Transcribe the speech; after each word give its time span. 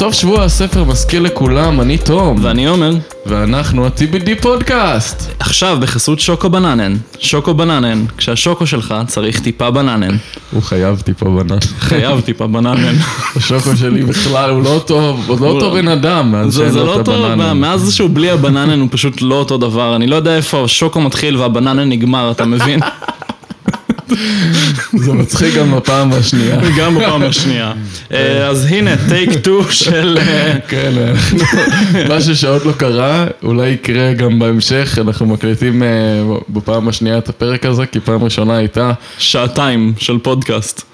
סוף 0.00 0.14
שבוע 0.14 0.44
הספר 0.44 0.84
מזכיר 0.84 1.20
לכולם, 1.20 1.80
אני 1.80 1.98
תום. 1.98 2.44
ואני 2.44 2.66
עומר. 2.66 3.09
ואנחנו 3.26 3.86
ה-TBD 3.86 4.42
פודקאסט. 4.42 5.32
עכשיו 5.38 5.78
בחסות 5.80 6.20
שוקו 6.20 6.50
בננן. 6.50 6.96
שוקו 7.18 7.54
בננן, 7.54 8.04
כשהשוקו 8.16 8.66
שלך 8.66 8.94
צריך 9.06 9.40
טיפה 9.40 9.70
בננן. 9.70 10.16
הוא 10.50 10.62
חייב 10.62 11.00
טיפה 11.00 11.26
בננן. 11.26 11.60
חייב 11.78 12.20
טיפה 12.20 12.46
בננן. 12.46 12.94
השוקו 13.36 13.76
שלי 13.76 14.02
בכלל 14.02 14.50
הוא 14.50 14.62
לא 14.62 14.82
טוב, 14.86 15.24
הוא 15.26 15.40
לא 15.40 15.46
אותו 15.46 15.70
בן 15.70 15.88
אדם 15.88 16.32
מאז 16.32 16.52
זה, 16.52 16.60
שאין 16.62 16.72
זה 16.72 16.78
לו 16.78 16.86
לא 16.86 17.00
את 17.00 17.04
טוב, 17.04 17.24
הבננן. 17.24 17.58
מאז 17.60 17.94
שהוא 17.94 18.10
בלי 18.12 18.30
הבננן 18.30 18.80
הוא 18.80 18.88
פשוט 18.92 19.22
לא 19.22 19.34
אותו 19.34 19.58
דבר. 19.58 19.96
אני 19.96 20.06
לא 20.06 20.16
יודע 20.16 20.36
איפה 20.36 20.64
השוקו 20.64 21.00
מתחיל 21.00 21.36
והבננן 21.36 21.88
נגמר, 21.88 22.30
אתה 22.30 22.44
מבין? 22.44 22.80
זה 24.96 25.12
מצחיק 25.12 25.54
גם 25.54 25.74
בפעם 25.76 26.12
השנייה. 26.12 26.56
גם 26.78 26.94
בפעם 26.94 27.22
השנייה. 27.22 27.72
אה, 28.12 28.46
אז 28.48 28.64
הנה, 28.64 28.90
טייק 29.08 29.30
טו 29.42 29.64
של... 29.70 30.18
אה, 30.20 30.54
כן, 30.68 30.92
אנחנו- 31.08 31.38
מה 32.08 32.20
ששעוד 32.20 32.64
לא 32.64 32.72
קרה, 32.72 33.26
אולי 33.42 33.68
יקרה 33.68 34.12
גם 34.12 34.38
בהמשך, 34.38 34.98
אנחנו 35.00 35.26
מקליטים 35.26 35.82
אה, 35.82 35.88
בפעם 36.48 36.88
השנייה 36.88 37.18
את 37.18 37.28
הפרק 37.28 37.66
הזה, 37.66 37.86
כי 37.86 38.00
פעם 38.00 38.24
ראשונה 38.24 38.56
הייתה 38.56 38.92
שעתיים 39.18 39.92
של 39.98 40.18
פודקאסט. 40.18 40.89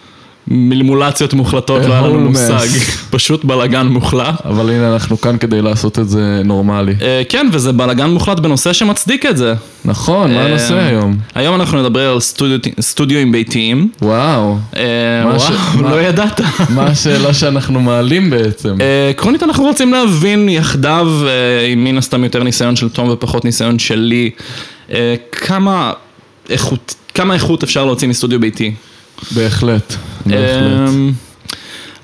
מלמולציות 0.49 1.35
מוחלטות, 1.35 1.83
לא 1.85 1.93
היה 1.93 2.03
לנו 2.03 2.21
מושג. 2.21 2.67
פשוט 3.11 3.45
בלאגן 3.45 3.87
מוחלט. 3.87 4.35
אבל 4.45 4.71
הנה 4.71 4.93
אנחנו 4.93 5.21
כאן 5.21 5.39
כדי 5.39 5.63
לעשות 5.63 5.99
את 5.99 6.09
זה 6.09 6.41
נורמלי. 6.45 6.95
אה, 7.03 7.23
כן, 7.29 7.47
וזה 7.53 7.73
בלאגן 7.73 8.11
מוחלט 8.11 8.41
בנושא 8.41 8.73
שמצדיק 8.73 9.27
את 9.27 9.37
זה. 9.37 9.55
נכון, 9.85 10.33
מה 10.35 10.41
אה, 10.41 10.47
הנושא 10.47 10.75
היום? 10.75 11.17
היום 11.35 11.55
אנחנו 11.55 11.83
נדבר 11.83 12.11
על 12.11 12.21
סטודיו- 12.21 12.81
סטודיואים 12.81 13.33
ביתיים. 13.33 13.89
וואו, 14.03 14.57
אה, 14.77 14.83
וואו, 15.25 15.83
לא 15.91 16.01
ידעת. 16.03 16.41
מה 16.69 16.85
השאלה 16.85 17.35
שאנחנו 17.35 17.81
מעלים 17.81 18.31
בעצם? 18.31 18.79
עקרונית 19.11 19.43
אנחנו 19.43 19.65
רוצים 19.65 19.93
להבין 19.93 20.49
יחדיו, 20.49 21.09
עם 21.73 21.85
מן 21.85 21.99
הסתם 21.99 22.25
יותר 22.25 22.43
ניסיון 22.43 22.77
של 22.77 22.89
תום 22.89 23.09
ופחות 23.11 23.45
ניסיון 23.45 23.79
שלי, 23.79 24.31
כמה 25.33 25.93
איכות 27.35 27.63
אפשר 27.63 27.85
להוציא 27.85 28.09
מסטודיו 28.09 28.41
ביתי. 28.41 28.73
בהחלט, 29.35 29.95
בהחלט. 30.27 30.81
אה, 30.81 30.87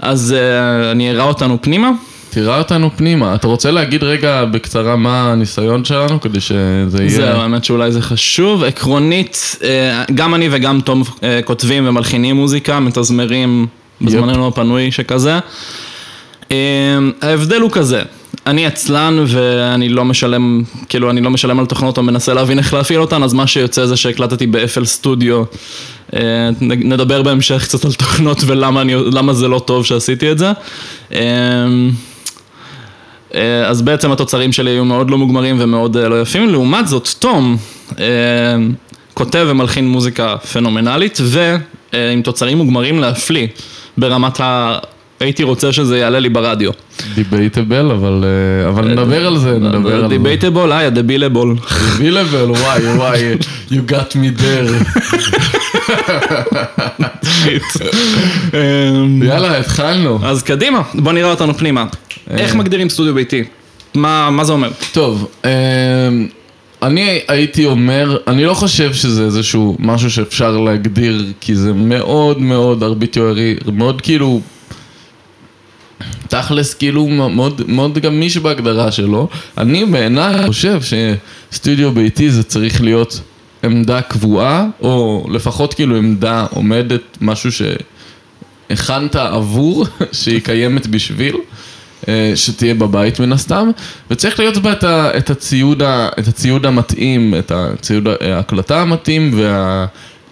אז 0.00 0.34
אה, 0.38 0.90
אני 0.90 1.10
אראה 1.10 1.24
אותנו 1.24 1.58
פנימה. 1.60 1.90
תראה 2.34 2.58
אותנו 2.58 2.90
פנימה. 2.96 3.34
אתה 3.34 3.46
רוצה 3.46 3.70
להגיד 3.70 4.02
רגע 4.02 4.44
בקצרה 4.44 4.96
מה 4.96 5.32
הניסיון 5.32 5.84
שלנו, 5.84 6.20
כדי 6.20 6.40
שזה 6.40 6.98
יהיה... 6.98 7.10
זהו, 7.10 7.40
האמת 7.40 7.64
שאולי 7.64 7.92
זה 7.92 8.02
חשוב. 8.02 8.64
עקרונית, 8.64 9.56
אה, 9.62 10.04
גם 10.14 10.34
אני 10.34 10.48
וגם 10.50 10.80
תום 10.80 11.02
אה, 11.22 11.40
כותבים 11.44 11.88
ומלחינים 11.88 12.36
מוזיקה, 12.36 12.80
מתזמרים 12.80 13.66
בזמננו 14.00 14.48
הפנוי 14.48 14.90
שכזה. 14.90 15.38
אה, 16.50 16.56
ההבדל 17.22 17.60
הוא 17.60 17.70
כזה, 17.70 18.02
אני 18.46 18.66
עצלן 18.66 19.24
ואני 19.26 19.88
לא 19.88 20.04
משלם, 20.04 20.62
כאילו 20.88 21.10
אני 21.10 21.20
לא 21.20 21.30
משלם 21.30 21.58
על 21.58 21.66
תוכנות 21.66 21.98
או 21.98 22.02
מנסה 22.02 22.34
להבין 22.34 22.58
איך 22.58 22.74
להפעיל 22.74 23.00
אותן, 23.00 23.22
אז 23.22 23.32
מה 23.32 23.46
שיוצא 23.46 23.86
זה 23.86 23.96
שהקלטתי 23.96 24.46
ב-FL 24.46 24.84
סטודיו. 24.84 25.42
אה, 26.14 26.50
נדבר 26.60 27.22
בהמשך 27.22 27.62
קצת 27.62 27.84
על 27.84 27.92
תוכנות 27.92 28.42
ולמה 28.46 28.80
אני, 28.80 28.94
זה 29.32 29.48
לא 29.48 29.58
טוב 29.58 29.84
שעשיתי 29.84 30.32
את 30.32 30.38
זה. 30.38 30.52
אה, 31.12 31.20
אה, 33.34 33.66
אז 33.66 33.82
בעצם 33.82 34.12
התוצרים 34.12 34.52
שלי 34.52 34.70
היו 34.70 34.84
מאוד 34.84 35.10
לא 35.10 35.18
מוגמרים 35.18 35.56
ומאוד 35.58 35.96
אה, 35.96 36.08
לא 36.08 36.22
יפים. 36.22 36.48
לעומת 36.48 36.88
זאת, 36.88 37.08
תום 37.18 37.56
כותב 39.14 39.46
ומלחין 39.48 39.88
מוזיקה 39.88 40.36
פנומנלית 40.52 41.18
ועם 41.22 42.22
תוצרים 42.22 42.58
מוגמרים 42.58 43.00
להפליא 43.00 43.46
ברמת 43.98 44.40
ה... 44.40 44.78
הייתי 45.22 45.42
רוצה 45.42 45.72
שזה 45.72 45.98
יעלה 45.98 46.18
לי 46.18 46.28
ברדיו. 46.28 46.70
debatable, 47.14 47.90
אבל 47.90 48.24
אה, 48.24 48.68
אבל 48.68 48.88
נדבר 48.88 49.26
על 49.26 49.38
זה, 49.38 49.58
נדבר 49.58 49.94
על 49.94 50.02
זה. 50.02 50.08
debatable, 50.08 50.72
היי, 50.72 50.86
הדבילבול. 50.86 51.56
debatable, 51.98 52.50
וואי, 52.50 52.86
וואי, 52.96 53.34
you 53.70 53.90
got 53.90 54.12
me 54.14 54.40
there. 54.40 54.70
אמ, 58.54 59.22
יאללה, 59.22 59.58
התחלנו. 59.58 60.18
אז 60.22 60.42
קדימה, 60.42 60.82
בוא 60.94 61.12
נראה 61.12 61.30
אותנו 61.30 61.54
פנימה. 61.54 61.84
איך 62.30 62.54
מגדירים 62.54 62.88
סטודיו 62.88 63.14
ביתי? 63.14 63.44
מה 63.94 64.30
מה 64.30 64.44
זה 64.44 64.52
אומר? 64.52 64.70
טוב, 64.92 65.28
אמ, 65.44 65.50
אני 66.82 67.20
הייתי 67.28 67.66
אומר, 67.66 68.16
אני 68.26 68.44
לא 68.44 68.54
חושב 68.54 68.92
שזה 68.94 69.24
איזשהו 69.24 69.76
משהו 69.78 70.10
שאפשר 70.10 70.56
להגדיר, 70.56 71.24
כי 71.40 71.54
זה 71.54 71.72
מאוד 71.72 72.40
מאוד 72.40 72.82
ארביטוארי, 72.82 73.56
מאוד 73.72 74.00
כאילו, 74.00 74.40
תכלס 76.28 76.74
כאילו 76.74 77.06
מאוד, 77.06 77.62
מאוד 77.68 77.98
גמיש 77.98 78.36
בהגדרה 78.36 78.92
שלו. 78.92 79.28
אני 79.58 79.84
בעיניי 79.84 80.46
חושב 80.46 80.80
שסטודיו 80.82 81.92
ביתי 81.92 82.30
זה 82.30 82.42
צריך 82.42 82.80
להיות 82.82 83.20
עמדה 83.64 84.00
קבועה, 84.02 84.66
או 84.80 85.26
לפחות 85.30 85.74
כאילו 85.74 85.96
עמדה 85.96 86.46
עומדת, 86.50 87.00
משהו 87.20 87.50
שהכנת 87.52 89.16
עבור, 89.16 89.86
שהיא 90.12 90.40
קיימת 90.40 90.86
בשביל. 90.86 91.36
אה, 92.08 92.32
שתהיה 92.34 92.74
בבית 92.74 93.20
מן 93.20 93.32
הסתם, 93.32 93.70
וצריך 94.10 94.38
להיות 94.38 94.58
בה 94.58 94.72
את, 94.72 94.84
ה, 94.84 95.10
את, 95.18 95.30
הציוד, 95.30 95.82
ה, 95.82 96.08
את 96.18 96.28
הציוד 96.28 96.66
המתאים, 96.66 97.34
את 97.38 97.52
הציוד 97.54 98.08
ה- 98.08 98.34
ההקלטה 98.34 98.80
המתאים 98.82 99.34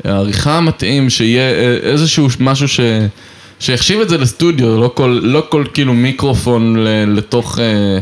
והעריכה 0.04 0.56
המתאים, 0.56 1.10
שיהיה 1.10 1.42
אה, 1.42 1.76
איזשהו 1.90 2.28
משהו 2.40 2.68
ש, 2.68 2.80
שיחשיב 3.60 4.00
את 4.00 4.08
זה 4.08 4.18
לסטודיו, 4.18 4.80
לא 4.80 4.90
כל, 4.94 5.20
לא 5.22 5.42
כל 5.48 5.64
כאילו 5.74 5.94
מיקרופון 5.94 6.76
ל, 6.76 7.16
לתוך, 7.16 7.58
אה, 7.58 7.98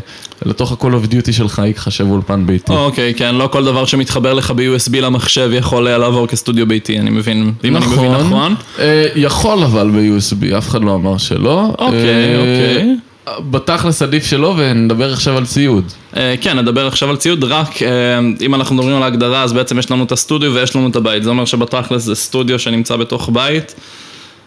לתוך 0.47 0.73
ה-call 0.73 1.07
of 1.07 1.13
duty 1.13 1.33
שלך 1.33 1.63
יחשב 1.67 2.11
אולפן 2.11 2.47
ביתי. 2.47 2.73
אוקיי, 2.73 3.15
כן, 3.15 3.35
לא 3.35 3.47
כל 3.47 3.65
דבר 3.65 3.85
שמתחבר 3.85 4.35
לך 4.35 4.51
ב-USB 4.51 4.97
למחשב 5.01 5.51
יכול 5.53 5.89
אה, 5.89 5.99
לעבור 5.99 6.27
כסטודיו 6.27 6.67
ביתי, 6.67 6.99
אני 6.99 7.11
מבין, 7.11 7.53
אם 7.65 7.77
אני 7.77 7.87
מבין 7.87 8.13
נכון. 8.13 8.55
אה, 8.79 9.07
יכול 9.15 9.63
אבל 9.63 9.91
ב-USB, 9.91 10.59
אף 10.59 10.69
אחד 10.69 10.85
לא 10.85 10.95
אמר 10.95 11.19
שלא. 11.19 11.75
אוקיי, 11.79 11.99
אה, 11.99 12.39
אוקיי. 12.39 12.97
בתכלס 13.51 14.03
עדיף 14.03 14.27
שלא, 14.27 14.55
ונדבר 14.59 15.13
עכשיו 15.13 15.37
על 15.37 15.47
ציוד. 15.47 15.85
אה, 16.17 16.35
כן, 16.41 16.59
נדבר 16.59 16.87
עכשיו 16.87 17.11
על 17.11 17.17
ציוד, 17.17 17.45
רק 17.45 17.83
אה, 17.83 17.89
אם 18.41 18.55
אנחנו 18.55 18.75
מדברים 18.77 18.97
על 18.97 19.03
ההגדרה, 19.03 19.43
אז 19.43 19.53
בעצם 19.53 19.79
יש 19.79 19.91
לנו 19.91 20.05
את 20.05 20.13
הסטודיו 20.13 20.55
ויש 20.55 20.77
לנו 20.77 20.89
את 20.89 20.97
הבית. 20.97 21.23
זה 21.23 21.31
אומר 21.31 21.45
שבתכלס 21.45 22.03
זה 22.03 22.15
סטודיו 22.15 22.59
שנמצא 22.59 22.97
בתוך 22.97 23.31
בית, 23.33 23.75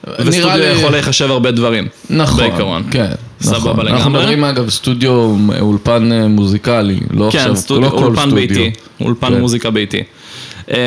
וסטודיו 0.10 0.58
לי- 0.58 0.64
יכול 0.66 0.92
להיחשב 0.92 1.32
הרבה 1.32 1.52
דברים. 1.52 1.88
נכון, 2.10 2.40
בעיקרון. 2.40 2.84
כן, 2.92 3.12
סבבה 3.42 3.58
נכון. 3.58 3.72
לגמרי. 3.86 3.92
אנחנו 3.92 4.12
מדברים 4.12 4.44
אגב 4.44 4.70
סטודיו 4.70 5.36
אולפן 5.60 6.12
אה, 6.12 6.28
מוזיקלי, 6.28 7.00
לא 7.12 7.30
כן, 7.32 7.38
עכשיו, 7.40 7.56
סטודיו, 7.56 7.84
לא 7.84 7.90
כל 7.90 8.04
אולפן 8.04 8.22
סטודיו. 8.22 8.36
ביתי, 8.36 8.72
אולפן 9.02 9.28
כן. 9.28 9.40
מוזיקה 9.40 9.70
ביתי. 9.70 10.04
אה, 10.72 10.78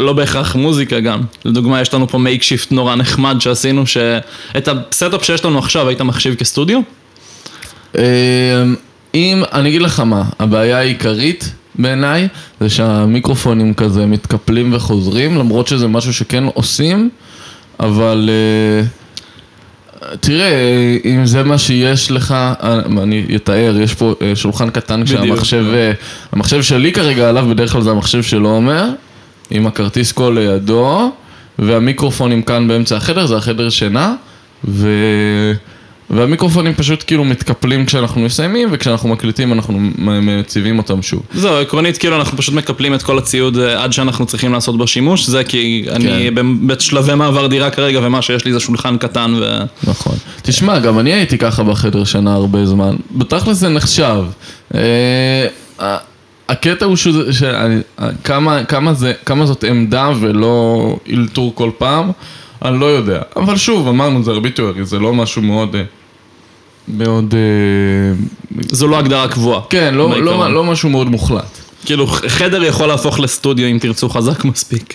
לא 0.00 0.12
בהכרח 0.12 0.56
מוזיקה 0.56 1.00
גם. 1.00 1.20
לדוגמה, 1.44 1.80
יש 1.80 1.94
לנו 1.94 2.08
פה 2.08 2.18
makeshift 2.18 2.72
נורא 2.72 2.94
נחמד 2.94 3.36
שעשינו, 3.40 3.86
שאת 3.86 4.68
ה 4.68 4.77
setup 4.77 5.24
שיש 5.24 5.44
לנו 5.44 5.58
עכשיו 5.58 5.88
היית 5.88 6.00
מחשיב 6.00 6.34
כסטודיו? 6.34 6.80
אה, 7.98 8.02
אם, 9.14 9.42
אני 9.52 9.68
אגיד 9.68 9.82
לך 9.82 10.00
מה, 10.00 10.22
הבעיה 10.38 10.78
העיקרית 10.78 11.52
בעיניי, 11.74 12.28
זה 12.60 12.68
שהמיקרופונים 12.70 13.74
כזה 13.74 14.06
מתקפלים 14.06 14.74
וחוזרים, 14.74 15.38
למרות 15.38 15.66
שזה 15.68 15.88
משהו 15.88 16.14
שכן 16.14 16.44
עושים, 16.54 17.10
אבל... 17.82 18.30
אה, 18.32 18.86
תראה, 20.20 20.50
אם 21.04 21.26
זה 21.26 21.42
מה 21.42 21.58
שיש 21.58 22.10
לך, 22.10 22.32
אה, 22.32 22.80
אני 23.02 23.26
אתאר, 23.36 23.76
יש 23.80 23.94
פה 23.94 24.14
אה, 24.22 24.36
שולחן 24.36 24.70
קטן. 24.70 25.04
כשהמחשב, 25.04 25.64
המחשב 26.32 26.62
שלי 26.62 26.92
כרגע 26.92 27.28
עליו, 27.28 27.46
בדרך 27.50 27.72
כלל 27.72 27.82
זה 27.82 27.90
המחשב 27.90 28.22
של 28.22 28.42
עומר, 28.42 28.88
עם 29.50 29.66
הכרטיס 29.66 30.12
קול 30.12 30.38
לידו, 30.38 31.12
והמיקרופונים 31.58 32.42
כאן 32.42 32.68
באמצע 32.68 32.96
החדר, 32.96 33.26
זה 33.26 33.36
החדר 33.36 33.70
שינה, 33.70 34.14
ו... 34.64 34.88
והמיקרופונים 36.12 36.74
פשוט 36.74 37.04
כאילו 37.06 37.24
מתקפלים 37.24 37.86
כשאנחנו 37.86 38.20
מסיימים, 38.20 38.68
וכשאנחנו 38.72 39.08
מקליטים 39.08 39.52
אנחנו 39.52 39.78
מציבים 39.98 40.78
אותם 40.78 41.02
שוב. 41.02 41.22
זהו, 41.34 41.54
עקרונית 41.56 41.98
כאילו 41.98 42.16
אנחנו 42.16 42.38
פשוט 42.38 42.54
מקפלים 42.54 42.94
את 42.94 43.02
כל 43.02 43.18
הציוד 43.18 43.58
אה, 43.58 43.84
עד 43.84 43.92
שאנחנו 43.92 44.26
צריכים 44.26 44.52
לעשות 44.52 44.78
בו 44.78 44.86
שימוש, 44.86 45.26
זה 45.26 45.44
כי 45.44 45.84
אני 45.90 46.30
ב- 46.30 46.40
בשלבי 46.66 47.14
מעבר 47.14 47.46
דירה 47.46 47.70
כרגע 47.70 48.00
ומה 48.02 48.22
שיש 48.22 48.44
לי 48.44 48.52
זה 48.52 48.60
שולחן 48.60 48.96
קטן 48.98 49.34
ו... 49.40 49.58
נכון. 49.84 50.16
תשמע, 50.42 50.78
גם 50.78 50.98
אני 50.98 51.12
הייתי 51.12 51.38
ככה 51.38 51.62
בחדר 51.62 52.04
שינה 52.04 52.34
הרבה 52.34 52.66
זמן. 52.66 52.96
בתכל'ס 53.10 53.56
זה 53.56 53.68
נחשב. 53.68 54.24
אה, 54.74 55.46
הקטע 56.48 56.84
הוא 56.84 56.96
שזה, 56.96 57.32
שאני- 57.32 57.80
כמה, 58.24 58.64
כמה, 58.64 58.94
זה, 58.94 59.12
כמה 59.26 59.46
זאת 59.46 59.64
עמדה 59.64 60.10
ולא 60.20 60.96
אלתור 61.12 61.52
כל 61.54 61.70
פעם, 61.78 62.10
אני 62.64 62.80
לא 62.80 62.86
יודע. 62.86 63.20
אבל 63.36 63.56
שוב, 63.56 63.88
אמרנו, 63.88 64.22
זה 64.24 64.30
ארביטוארי, 64.30 64.84
זה 64.84 64.98
לא 64.98 65.14
משהו 65.14 65.42
מאוד... 65.42 65.76
אה, 66.88 66.94
מאוד... 67.06 67.34
אה, 67.34 68.60
זו 68.70 68.86
לא 68.88 68.98
הגדרה 68.98 69.28
קבועה. 69.28 69.60
כן, 69.70 69.94
לא. 69.94 70.20
לא, 70.20 70.52
לא 70.52 70.64
משהו 70.64 70.90
מאוד 70.90 71.10
מוחלט. 71.10 71.58
כאילו, 71.84 72.06
חדר 72.06 72.64
יכול 72.64 72.86
להפוך 72.86 73.20
לסטודיו 73.20 73.68
אם 73.68 73.78
תרצו 73.80 74.08
חזק 74.08 74.44
מספיק. 74.50 74.94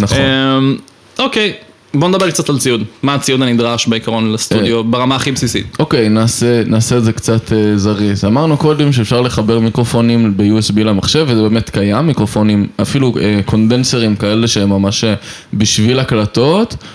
נכון. 0.00 0.18
אמ, 0.18 0.76
אוקיי, 1.18 1.52
בוא 1.94 2.08
נדבר 2.08 2.30
קצת 2.30 2.48
על 2.48 2.58
ציוד. 2.58 2.82
מה 3.02 3.14
הציוד 3.14 3.42
הנדרש 3.42 3.86
בעיקרון 3.86 4.32
לסטודיו 4.32 4.84
ברמה 4.84 5.16
הכי 5.16 5.32
בסיסית? 5.32 5.76
אוקיי, 5.78 6.08
נעשה, 6.08 6.62
נעשה 6.66 6.96
את 6.96 7.04
זה 7.04 7.12
קצת 7.12 7.52
אה, 7.52 7.78
זריז. 7.78 8.24
אמרנו 8.24 8.56
קודם 8.56 8.92
שאפשר 8.92 9.20
לחבר 9.20 9.58
מיקרופונים 9.58 10.36
ב-USB 10.36 10.80
למחשב, 10.80 11.26
וזה 11.28 11.42
באמת 11.42 11.70
קיים, 11.70 12.06
מיקרופונים, 12.06 12.66
אפילו 12.82 13.14
אה, 13.20 13.40
קונדנסרים 13.44 14.16
כאלה 14.16 14.48
שהם 14.48 14.68
ממש 14.68 15.04
אה, 15.04 15.14
בשביל 15.54 16.00
הקלטות, 16.00 16.72
אה, 16.72 16.86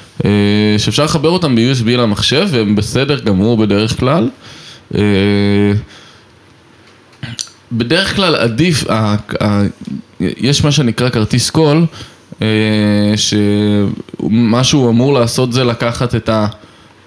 שאפשר 0.78 1.04
לחבר 1.04 1.30
אותם 1.30 1.56
ב-USB 1.56 1.88
למחשב, 1.88 2.48
והם 2.52 2.76
בסדר 2.76 3.20
גמור 3.20 3.58
בדרך 3.58 4.00
כלל. 4.00 4.30
אה, 4.96 5.02
בדרך 7.72 8.16
כלל 8.16 8.36
עדיף, 8.36 8.84
יש 10.20 10.64
מה 10.64 10.72
שנקרא 10.72 11.10
כרטיס 11.10 11.50
קול, 11.50 11.86
אה, 12.42 13.14
שמה 13.16 14.64
שהוא 14.64 14.90
אמור 14.90 15.14
לעשות 15.14 15.54
זה 15.54 15.64
לקחת 15.64 16.16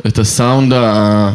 את 0.07 0.19
הסאונד, 0.19 0.73
ה, 0.73 1.33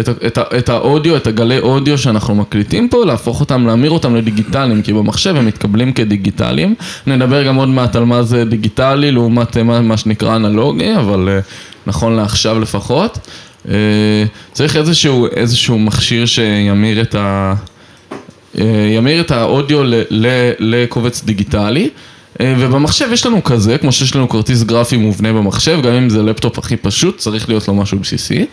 את, 0.00 0.08
את, 0.08 0.38
את 0.58 0.68
האודיו, 0.68 1.16
את 1.16 1.26
הגלי 1.26 1.58
אודיו 1.58 1.98
שאנחנו 1.98 2.34
מקליטים 2.34 2.88
פה, 2.88 3.04
להפוך 3.04 3.40
אותם, 3.40 3.66
להמיר 3.66 3.90
אותם 3.90 4.16
לדיגיטליים, 4.16 4.82
כי 4.82 4.92
במחשב 4.92 5.36
הם 5.36 5.46
מתקבלים 5.46 5.92
כדיגיטליים. 5.92 6.74
נדבר 7.06 7.46
גם 7.46 7.56
עוד 7.56 7.68
מעט 7.68 7.96
על 7.96 8.04
מה 8.04 8.22
זה 8.22 8.44
דיגיטלי 8.44 9.12
לעומת 9.12 9.56
אה, 9.56 9.62
מה, 9.62 9.80
מה 9.80 9.96
שנקרא 9.96 10.36
אנלוגי, 10.36 10.94
אבל 10.96 11.28
אה, 11.28 11.40
נכון 11.86 12.16
לעכשיו 12.16 12.60
לפחות. 12.60 13.18
אה, 13.68 13.74
צריך 14.52 14.76
איזשהו, 14.76 15.26
איזשהו 15.36 15.78
מכשיר 15.78 16.26
שימיר 16.26 17.00
את 17.00 17.14
ה... 17.14 17.54
ימיר 18.94 19.20
את 19.20 19.30
האודיו 19.30 19.84
ל- 19.84 20.02
ל- 20.10 20.52
לקובץ 20.58 21.24
דיגיטלי. 21.24 21.90
ובמחשב 22.42 23.08
יש 23.12 23.26
לנו 23.26 23.44
כזה, 23.44 23.78
כמו 23.78 23.92
שיש 23.92 24.16
לנו 24.16 24.28
כרטיס 24.28 24.62
גרפי 24.62 24.96
מובנה 24.96 25.32
במחשב, 25.32 25.78
גם 25.82 25.92
אם 25.92 26.08
זה 26.08 26.22
לפטופ 26.22 26.58
הכי 26.58 26.76
פשוט, 26.76 27.18
צריך 27.18 27.48
להיות 27.48 27.68
לו 27.68 27.74
משהו 27.74 27.98
בסיסי. 27.98 28.46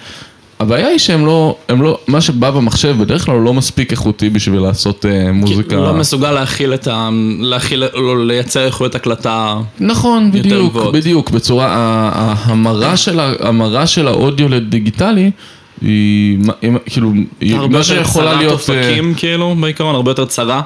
הבעיה 0.65 0.87
היא 0.87 0.97
שהם 0.97 1.25
לא, 1.25 1.55
הם 1.69 1.81
לא, 1.81 1.97
מה 2.07 2.21
שבא 2.21 2.51
במחשב 2.51 2.95
בדרך 2.99 3.25
כלל 3.25 3.35
הוא 3.35 3.43
לא 3.43 3.53
מספיק 3.53 3.91
איכותי 3.91 4.29
בשביל 4.29 4.59
לעשות 4.59 5.05
אה, 5.05 5.31
מוזיקה. 5.31 5.75
לא 5.75 5.93
מסוגל 5.93 6.31
להכיל 6.31 6.73
את 6.73 6.87
ה... 6.87 7.09
להכיל... 7.39 7.83
לא, 7.93 8.25
לייצר 8.25 8.65
איכות 8.65 8.95
הקלטה. 8.95 9.57
נכון, 9.79 10.31
בדיוק, 10.31 10.69
גבוהות. 10.69 10.93
בדיוק, 10.93 11.29
בצורה, 11.29 11.67
ההמרה 12.15 12.97
של, 12.97 13.19
ההמרה 13.19 13.87
של 13.87 14.07
האודיו 14.07 14.49
לדיגיטלי, 14.49 15.31
היא, 15.81 16.39
כאילו, 16.85 17.11
היא 17.39 17.55
הרבה 17.55 17.67
מה 17.67 17.77
יותר 17.77 17.83
שיכולה 17.83 18.31
צרת 18.31 18.37
להיות... 18.37 18.69
אה, 18.69 18.79
אופקים 18.87 19.13
כאילו, 19.17 19.55
בעיקרון, 19.61 19.95
הרבה 19.95 20.11
יותר 20.11 20.25
צרה. 20.25 20.61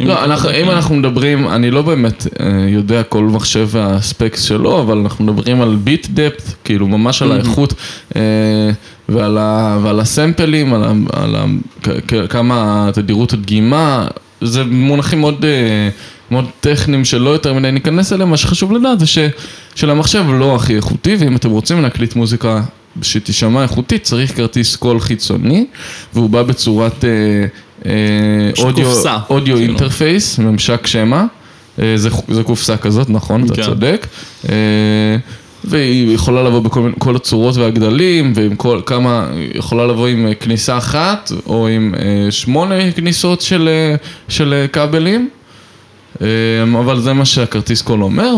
לא, 0.00 0.24
אנחנו, 0.24 0.50
אם 0.50 0.70
אנחנו 0.70 0.94
מדברים, 0.94 1.48
אני 1.48 1.70
לא 1.70 1.82
באמת 1.82 2.26
אה, 2.40 2.46
יודע 2.68 3.02
כל 3.02 3.24
מחשב 3.24 3.68
והספקס 3.70 4.42
שלו, 4.42 4.80
אבל 4.80 4.98
אנחנו 4.98 5.24
מדברים 5.24 5.62
על 5.62 5.76
ביט 5.76 6.06
דפט, 6.10 6.42
כאילו 6.64 6.88
ממש 6.88 7.22
על 7.22 7.32
האיכות 7.32 7.74
אה, 8.16 8.20
ועל, 9.08 9.38
ה, 9.38 9.78
ועל 9.82 10.00
הסמפלים, 10.00 10.74
על, 10.74 10.84
ה, 10.84 10.92
על 11.12 11.36
ה, 11.36 11.44
כמה 12.28 12.88
תדירות 12.94 13.32
הדגימה, 13.32 14.06
זה 14.40 14.64
מונחים 14.64 15.20
מאוד, 15.20 15.44
אה, 15.44 15.88
מאוד 16.30 16.44
טכניים 16.60 17.04
שלא 17.04 17.30
יותר 17.30 17.54
מדי 17.54 17.70
ניכנס 17.70 18.12
אליהם, 18.12 18.30
מה 18.30 18.36
שחשוב 18.36 18.72
לדעת 18.72 19.00
זה 19.00 19.06
ש, 19.06 19.18
שלמחשב 19.74 20.24
לא 20.28 20.54
הכי 20.56 20.76
איכותי, 20.76 21.16
ואם 21.18 21.36
אתם 21.36 21.50
רוצים 21.50 21.82
להקליט 21.82 22.16
מוזיקה 22.16 22.62
שתישמע 23.02 23.62
איכותית, 23.62 24.02
צריך 24.02 24.36
כרטיס 24.36 24.76
קול 24.76 25.00
חיצוני, 25.00 25.66
והוא 26.14 26.30
בא 26.30 26.42
בצורת... 26.42 27.04
אה, 27.04 27.10
אה, 27.86 28.50
אודיו, 29.30 29.56
כאילו. 29.56 29.58
interface, 29.58 30.38
ממשק 30.38 30.86
שמע, 30.86 31.24
אה, 31.82 31.92
זה, 31.96 32.08
זה 32.28 32.42
קופסה 32.42 32.76
כזאת, 32.76 33.10
נכון, 33.10 33.44
אתה 33.44 33.54
כן. 33.54 33.62
צודק. 33.62 34.06
אה, 34.48 34.54
והיא 35.64 36.14
יכולה 36.14 36.42
לבוא 36.42 36.60
בכל 36.60 37.16
הצורות 37.16 37.56
והגדלים, 37.56 38.32
ועם 38.36 38.56
כל, 38.56 38.80
כמה, 38.86 39.28
היא 39.32 39.50
יכולה 39.54 39.86
לבוא 39.86 40.06
עם 40.06 40.26
כניסה 40.40 40.78
אחת, 40.78 41.32
או 41.46 41.68
עם 41.68 41.94
שמונה 42.30 42.92
כניסות 42.92 43.40
של, 43.40 43.68
של 44.28 44.66
כבלים, 44.72 45.28
אבל 46.78 47.00
זה 47.00 47.12
מה 47.12 47.24
שהכרטיס 47.24 47.82
קול 47.82 48.02
אומר, 48.02 48.36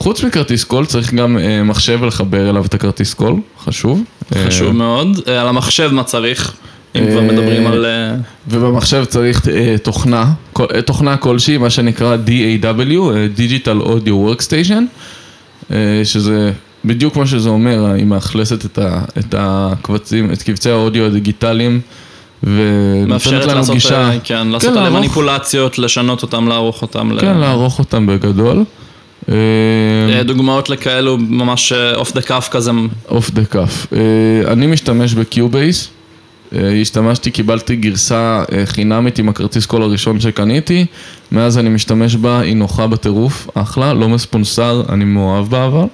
וחוץ 0.00 0.24
מכרטיס 0.24 0.64
קול 0.64 0.86
צריך 0.86 1.14
גם 1.14 1.38
אה, 1.38 1.62
מחשב 1.62 2.04
לחבר 2.04 2.50
אליו 2.50 2.64
את 2.66 2.74
הכרטיס 2.74 3.14
קול, 3.14 3.34
חשוב. 3.64 4.02
אה, 4.36 4.44
חשוב 4.46 4.72
מאוד. 4.72 5.20
אה, 5.28 5.40
על 5.40 5.48
המחשב 5.48 5.90
מה 5.92 6.04
צריך? 6.04 6.52
אם 6.96 7.04
כבר 7.10 7.18
אה, 7.18 7.24
מדברים 7.32 7.66
על... 7.66 7.84
אה, 7.86 8.14
ובמחשב 8.48 9.04
צריך 9.04 9.48
אה, 9.48 9.76
תוכנה, 9.82 10.32
אה, 10.74 10.82
תוכנה 10.82 11.16
כלשהי, 11.16 11.58
מה 11.58 11.70
שנקרא 11.70 12.16
DAW, 12.26 12.66
אה, 13.14 13.26
Digital 13.36 13.86
Audio 13.86 14.10
Workstation, 14.10 14.82
אה, 15.70 15.76
שזה 16.04 16.52
בדיוק 16.84 17.16
מה 17.16 17.26
שזה 17.26 17.48
אומר, 17.48 17.86
היא 17.94 18.04
מאכלסת 18.04 18.64
את, 18.64 18.78
ה, 18.78 19.00
את 19.18 19.34
הקבצים, 19.38 20.32
את 20.32 20.42
קבצי 20.42 20.70
האודיו 20.70 21.04
הדיגיטליים, 21.06 21.80
ונותנת 22.42 23.08
מאפשרת 23.08 23.44
לנו 23.46 23.58
לעשות, 23.58 23.74
גישה, 23.74 24.10
אה, 24.10 24.18
כן, 24.24 24.48
לעשות 24.48 24.70
עליהם 24.70 24.84
לערוך- 24.84 24.98
מניפולציות, 24.98 25.78
לשנות 25.78 26.22
אותם, 26.22 26.48
לערוך 26.48 26.82
אותם. 26.82 27.12
ל- 27.12 27.20
כן, 27.20 27.36
לערוך 27.38 27.78
אותם 27.78 28.06
בגדול. 28.06 28.64
אה, 29.28 30.22
דוגמאות 30.24 30.68
לכאלו 30.68 31.18
ממש 31.18 31.72
off 31.72 32.12
the 32.12 32.22
cuff 32.22 32.48
כזה. 32.50 32.70
off 33.08 33.30
the 33.30 33.44
cuff. 33.44 33.86
אני 34.46 34.66
משתמש 34.66 35.14
ב 35.14 35.24
Cubase. 35.24 35.90
אה, 36.56 36.80
השתמשתי, 36.80 37.30
קיבלתי 37.30 37.76
גרסה 37.76 38.44
אה, 38.52 38.66
חינמית 38.66 39.18
עם 39.18 39.28
הכרטיס 39.28 39.66
קול 39.66 39.82
הראשון 39.82 40.20
שקניתי, 40.20 40.86
מאז 41.32 41.58
אני 41.58 41.68
משתמש 41.68 42.16
בה, 42.16 42.40
היא 42.40 42.56
נוחה 42.56 42.86
בטירוף, 42.86 43.48
אחלה, 43.54 43.92
לא 43.94 44.08
מספונסר, 44.08 44.82
אני 44.88 45.04
מאוהב 45.04 45.50
בה 45.50 45.66
אבל. 45.66 45.78
אה, 45.80 45.86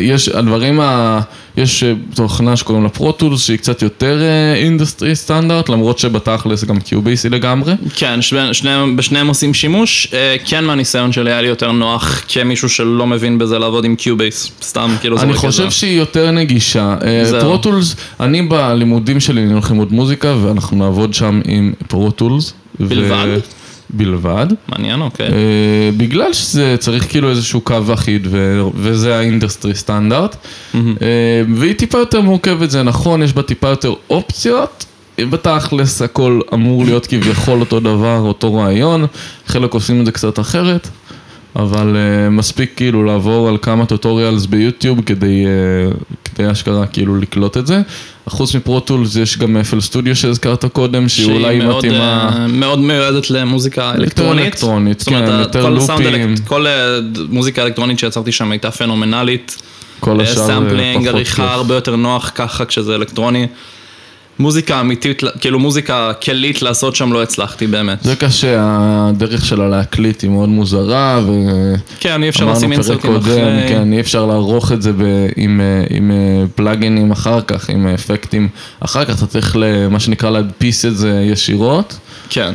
יש 0.00 0.28
הדברים, 0.28 0.80
ה... 0.80 1.20
יש 1.56 1.82
אה, 1.82 1.92
תוכנה 2.14 2.56
שקוראים 2.56 2.84
לה 2.84 2.90
Pro 2.90 3.11
Tools 3.11 3.46
שהיא 3.46 3.58
קצת 3.58 3.82
יותר 3.82 4.20
industry 4.56 5.16
standard, 5.16 5.68
למרות 5.68 5.98
שבתכלס 5.98 6.64
גם 6.64 6.78
היא 7.24 7.30
לגמרי. 7.30 7.74
כן, 7.94 8.22
שני, 8.22 8.54
שני, 8.54 8.70
בשניהם 8.96 9.26
עושים 9.26 9.54
שימוש. 9.54 10.08
אה, 10.12 10.36
כן 10.44 10.64
מהניסיון 10.64 11.12
שלי 11.12 11.30
היה 11.30 11.42
לי 11.42 11.48
יותר 11.48 11.72
נוח 11.72 12.24
כמישהו 12.28 12.68
שלא 12.68 13.06
מבין 13.06 13.38
בזה 13.38 13.58
לעבוד 13.58 13.84
עם 13.84 13.96
Cubase. 13.96 14.50
סתם, 14.62 14.96
כאילו 15.00 15.18
זה 15.18 15.24
אני 15.24 15.32
לא 15.32 15.38
חושב. 15.38 15.70
שהיא 15.70 15.98
יותר 15.98 16.30
נגישה. 16.30 16.96
Pro 17.40 17.59
Tools, 17.59 17.96
אני 18.20 18.42
בלימודים 18.42 19.20
שלי, 19.20 19.42
אני 19.42 19.52
הולך 19.52 19.70
ללמוד 19.70 19.92
מוזיקה 19.92 20.36
ואנחנו 20.42 20.76
נעבוד 20.76 21.14
שם 21.14 21.40
עם 21.44 21.72
Pro 21.88 22.09
Tools. 22.09 22.52
בלבד? 22.80 23.38
בלבד. 23.90 24.46
מעניין, 24.68 25.00
אוקיי. 25.00 25.26
אה, 25.28 25.90
בגלל 25.96 26.32
שזה 26.32 26.76
צריך 26.78 27.10
כאילו 27.10 27.30
איזשהו 27.30 27.60
קו 27.60 27.76
אחיד 27.94 28.26
ו- 28.30 28.62
וזה 28.74 29.16
ה 29.16 29.22
industry 29.22 29.74
standard. 29.74 30.36
אה, 30.74 30.80
והיא 31.54 31.74
טיפה 31.74 31.98
יותר 31.98 32.20
מורכבת, 32.20 32.70
זה 32.70 32.82
נכון, 32.82 33.22
יש 33.22 33.32
בה 33.32 33.42
טיפה 33.42 33.68
יותר 33.68 33.94
אופציות. 34.10 34.84
בתכלס 35.18 36.02
הכל 36.02 36.40
אמור 36.54 36.84
להיות 36.84 37.06
כביכול 37.06 37.60
אותו 37.60 37.80
דבר, 37.80 38.18
אותו 38.18 38.54
רעיון, 38.54 39.06
חלק 39.46 39.74
עושים 39.74 40.00
את 40.00 40.06
זה 40.06 40.12
קצת 40.12 40.38
אחרת, 40.40 40.88
אבל 41.56 41.96
אה, 41.96 42.30
מספיק 42.30 42.72
כאילו 42.76 43.04
לעבור 43.04 43.48
על 43.48 43.56
כמה 43.62 43.86
tutorials 43.86 44.46
ביוטיוב 44.46 45.00
כדי, 45.00 45.44
אה, 45.44 46.14
כדי 46.24 46.50
אשכרה 46.50 46.86
כאילו 46.86 47.16
לקלוט 47.16 47.56
את 47.56 47.66
זה. 47.66 47.80
חוץ 48.28 48.54
מ 48.54 48.61
Pro 48.61 48.82
Tools 48.82 49.16
יש 49.16 49.38
גם 49.38 49.56
FL 49.56 49.80
Studio 49.80 50.16
שהזכרת 50.16 50.64
קודם, 50.64 51.08
שהיא 51.08 51.32
אולי 51.32 51.58
מאוד, 51.58 51.76
מתאימה... 51.86 52.30
אה, 52.36 52.46
מאוד 52.46 52.78
מיועדת 52.78 53.30
למוזיקה 53.30 53.92
אלקטרונית. 53.94 54.44
אלקטרונית, 54.44 55.00
זאת 55.00 55.08
אומרת, 55.08 55.28
כן, 55.28 55.38
יותר 55.38 55.62
כל 55.62 55.68
לופים. 55.68 56.06
אלק- 56.06 56.40
כל 56.46 56.66
מוזיקה 57.28 57.62
אלקטרונית 57.62 57.98
שיצרתי 57.98 58.32
שם 58.32 58.50
הייתה 58.50 58.70
פנומנלית. 58.70 59.62
כל 60.00 60.20
השאר 60.20 60.42
אה, 60.42 60.46
sampling, 60.46 61.02
פחות 61.02 61.14
עריכה 61.14 61.42
כיף. 61.42 61.50
הרבה 61.50 61.74
יותר 61.74 61.96
נוח 61.96 62.32
ככה 62.34 62.64
כשזה 62.64 62.94
אלקטרוני. 62.94 63.46
מוזיקה 64.38 64.80
אמיתית, 64.80 65.22
כאילו 65.40 65.58
מוזיקה 65.58 66.12
כלית 66.22 66.62
לעשות 66.62 66.96
שם 66.96 67.12
לא 67.12 67.22
הצלחתי 67.22 67.66
באמת. 67.66 68.02
זה 68.02 68.16
קשה, 68.16 68.56
הדרך 68.60 69.44
שלה 69.44 69.68
להקליט 69.68 70.22
היא 70.22 70.30
מאוד 70.30 70.48
מוזרה, 70.48 71.20
ו... 71.26 71.32
כן, 72.00 72.22
אי 72.22 72.28
אפשר 72.28 72.52
לשים 72.52 72.72
אינסרטים 72.72 73.16
אחרי. 73.16 73.68
כן, 73.68 73.92
אי 73.92 74.00
אפשר 74.00 74.26
לערוך 74.26 74.72
את 74.72 74.82
זה 74.82 74.92
ב, 74.92 75.02
עם, 75.36 75.60
אה, 75.60 75.84
עם 75.96 76.10
אה, 76.10 76.44
פלאגינים 76.54 77.10
אחר 77.10 77.40
כך, 77.40 77.70
עם 77.70 77.86
אפקטים 77.86 78.48
אחר 78.80 79.04
כך, 79.04 79.18
אתה 79.18 79.26
צריך 79.26 79.56
למה 79.60 80.00
שנקרא 80.00 80.30
להדפיס 80.30 80.84
את 80.84 80.96
זה 80.96 81.26
ישירות. 81.32 81.98
כן. 82.30 82.52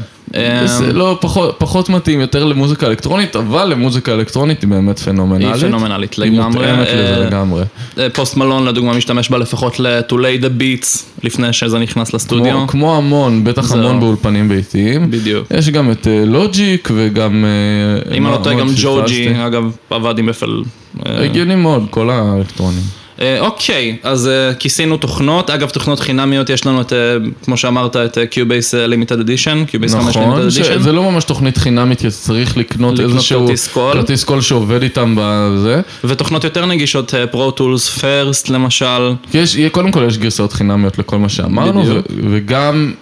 זה 0.65 0.93
לא, 0.93 1.17
פחות, 1.21 1.55
פחות 1.57 1.89
מתאים 1.89 2.19
יותר 2.19 2.45
למוזיקה 2.45 2.87
אלקטרונית, 2.87 3.35
אבל 3.35 3.65
למוזיקה 3.65 4.13
אלקטרונית 4.13 4.61
היא 4.61 4.69
באמת 4.69 4.99
פנומנלית. 4.99 5.53
היא 5.53 5.61
פנומנלית 5.61 6.13
היא 6.13 6.31
לגמרי. 6.31 6.67
מותאמת 6.67 6.87
לזה 6.87 7.13
אה, 7.13 7.19
לגמרי. 7.19 7.63
אה, 7.97 8.07
פוסט 8.13 8.37
מלון 8.37 8.65
לדוגמה 8.65 8.93
משתמש 8.93 9.29
בה 9.29 9.37
לפחות 9.37 9.79
ל-to 9.79 10.13
lay 10.13 10.43
the 10.43 10.61
beats 10.61 11.03
לפני 11.23 11.53
שזה 11.53 11.79
נכנס 11.79 12.13
לסטודיו. 12.13 12.53
כמו, 12.53 12.67
כמו 12.67 12.97
המון, 12.97 13.43
בטח. 13.43 13.71
המון 13.71 13.99
באולפנים 13.99 14.49
ביתיים. 14.49 15.11
בדיוק. 15.11 15.47
יש 15.51 15.69
גם 15.69 15.91
את 15.91 16.07
לוג'יק 16.25 16.89
וגם... 16.95 17.45
אה, 17.45 18.17
אם 18.17 18.25
אני 18.25 18.33
לא 18.33 18.39
טועה 18.43 18.55
גם 18.55 18.69
ג'וג'י? 18.75 19.45
אגב, 19.45 19.71
עבד 19.89 20.19
עם 20.19 20.29
אפל. 20.29 20.63
הגיוני 21.05 21.55
מאוד, 21.55 21.85
כל 21.89 22.09
האלקטרונים. 22.09 22.83
אה, 23.21 23.39
אוקיי, 23.39 23.97
אז 24.03 24.27
אה, 24.27 24.53
כיסינו 24.53 24.97
תוכנות, 24.97 25.49
אגב 25.49 25.69
תוכנות 25.69 25.99
חינמיות 25.99 26.49
יש 26.49 26.65
לנו 26.65 26.81
את, 26.81 26.93
אה, 26.93 26.97
כמו 27.43 27.57
שאמרת, 27.57 27.95
את 27.95 28.17
אה, 28.17 28.85
Limited 28.85 29.25
Edition, 29.25 29.71
Cubase 29.71 29.91
5 29.91 30.17
נכון, 30.17 30.41
Limited 30.41 30.51
Edition. 30.51 30.63
שזה 30.63 30.91
לא 30.91 31.11
ממש 31.11 31.23
תוכנית 31.23 31.57
חינמית, 31.57 32.01
צריך 32.09 32.57
לקנות 32.57 32.99
איזשהו 32.99 33.47
כרטיס 33.93 34.23
קול. 34.23 34.41
שעובד 34.41 34.83
איתם 34.83 35.15
בזה. 35.17 35.81
ותוכנות 36.03 36.43
יותר 36.43 36.65
נגישות, 36.65 37.13
Tools 37.57 37.99
First 37.99 38.51
למשל, 38.51 39.13
יש, 39.33 39.57
קודם 39.71 39.91
כל 39.91 40.03
יש 40.07 40.17
גרסאות 40.17 40.53
חינמיות 40.53 40.97
לכל 40.97 41.17
מה 41.17 41.29
שאמרנו, 41.29 41.83
וגם, 42.31 42.93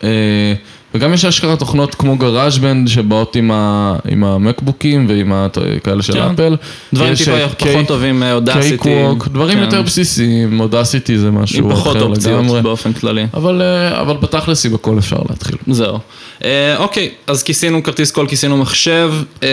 וגם 0.97 1.13
יש 1.13 1.25
אשכרה 1.25 1.55
תוכנות 1.55 1.95
כמו 1.95 2.17
GarageBand 2.17 2.87
שבאות 2.87 3.35
עם, 3.35 3.51
ה, 3.51 3.95
עם 4.11 4.23
המקבוקים 4.23 5.05
ועם 5.09 5.33
ה, 5.33 5.47
כאלה 5.83 6.01
של 6.03 6.13
כן. 6.13 6.19
אפל. 6.21 6.55
דברים 6.93 7.15
טיפה 7.15 7.31
אה, 7.31 7.45
פחות 7.49 7.57
Cake- 7.57 7.87
טובים, 7.87 8.23
אה, 8.23 8.37
Audacity. 8.37 8.61
Cakewalk, 8.61 9.27
דברים 9.27 9.57
כן. 9.57 9.63
יותר 9.63 9.81
בסיסיים, 9.81 10.59
Audacity 10.59 11.17
זה 11.17 11.27
עם 11.27 11.35
משהו 11.35 11.69
פחות 11.69 11.97
אחר 11.97 12.05
אופציות 12.05 12.35
לגמרי. 12.43 12.61
באופן 12.61 12.93
כללי. 12.93 13.25
אבל, 13.33 13.61
אה, 13.61 14.01
אבל 14.01 14.13
בתכלס 14.21 14.63
היא 14.63 14.71
בכל 14.71 14.97
אפשר 14.97 15.17
להתחיל. 15.29 15.55
זהו. 15.67 15.99
אה, 16.43 16.77
אוקיי, 16.77 17.09
אז 17.27 17.43
כיסינו 17.43 17.83
כרטיס 17.83 18.11
קול, 18.11 18.27
כיסינו 18.27 18.57
מחשב, 18.57 19.13
אה, 19.43 19.49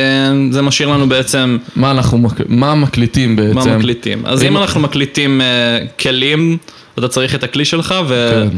זה 0.51 0.63
משאיר 0.63 0.89
לנו 0.89 1.09
בעצם 1.09 1.59
מה 1.77 1.91
אנחנו, 1.91 2.19
מק- 2.19 2.49
מה 2.49 2.75
מקליטים 2.75 3.37
בעצם? 3.37 3.55
מה 3.71 3.77
מקליטים. 3.79 4.23
אז 4.27 4.43
אם- 4.43 4.47
אם 4.49 4.57
אנחנו 4.57 4.81
מקליטים 4.81 5.41
אה, 5.41 5.47
כלים, 6.01 6.57
אתה 6.99 7.09
צריך 7.09 7.35
את 7.35 7.43
הכלי 7.45 7.65
שלך, 7.65 7.95
כן. 8.09 8.49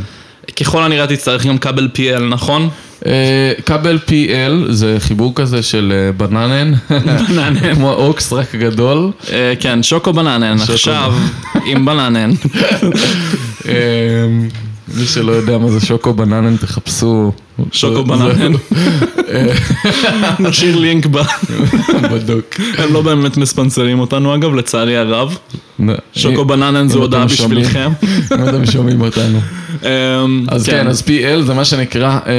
וככל 0.51 0.83
הנראה 0.83 1.07
תצטרך 1.07 1.47
גם 1.47 1.59
כבל 1.59 1.89
PL, 1.95 2.21
נכון? 2.21 2.69
אה, 3.07 3.53
כבל 3.67 3.99
PL 4.07 4.73
זה 4.73 4.97
חיבור 4.99 5.33
כזה 5.35 5.63
של 5.63 5.93
אה, 5.97 6.13
בננן, 6.13 6.73
בננן. 6.91 7.55
כמו 7.75 7.93
אוקס 7.93 8.33
רק 8.33 8.55
גדול. 8.55 9.11
אה, 9.33 9.53
כן, 9.61 9.83
שוקו 9.83 10.13
בננן, 10.13 10.57
עכשיו 10.69 11.15
עם 11.65 11.85
בננן. 11.85 12.31
מי 14.97 15.07
שלא 15.07 15.33
יודע 15.33 15.59
מה 15.59 15.71
זה 15.71 15.87
שוקו 15.87 16.13
בננן, 16.15 16.57
תחפשו. 16.57 17.33
שוקו 17.73 18.05
בננן. 18.05 18.53
נשאיר 20.41 20.77
לינק 20.77 21.07
ב... 21.07 21.19
בדוק. 22.13 22.45
הם 22.79 22.93
לא 22.93 23.03
באמת 23.03 23.37
מספנסרים 23.37 24.01
אותנו 24.01 24.35
אגב, 24.35 24.55
לצערי 24.55 24.97
הרב. 24.97 25.39
שוקו 26.15 26.45
בננן 26.45 26.89
זו 26.89 26.99
הודעה 26.99 27.25
בשבילכם. 27.25 27.93
אם 28.35 28.49
אתם 28.49 28.67
שומעים 28.67 29.01
אותנו. 29.01 29.39
אמ, 29.83 30.45
אז 30.49 30.67
כן, 30.67 30.87
אז 30.89 31.03
PL 31.03 31.43
זה 31.43 31.55
מה 31.55 31.65
שנקרא 31.65 32.19
אה, 32.27 32.33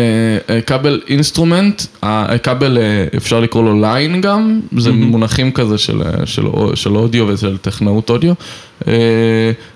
אה, 0.55 0.61
כבל 0.61 1.01
instrument, 1.07 1.81
הכבל 2.03 2.77
אה, 2.77 2.83
אפשר 3.17 3.39
לקרוא 3.39 3.63
לו 3.63 3.81
line 3.81 4.21
גם, 4.21 4.59
זה 4.77 4.91
מונחים 4.91 5.51
כזה 5.51 5.77
של, 5.77 6.01
אה, 6.01 6.25
של, 6.25 6.47
או- 6.47 6.75
של 6.75 6.95
אודיו 6.95 7.25
ושל 7.27 7.57
טכנאות 7.57 8.09
אודיו. 8.09 8.33
אה, 8.87 8.93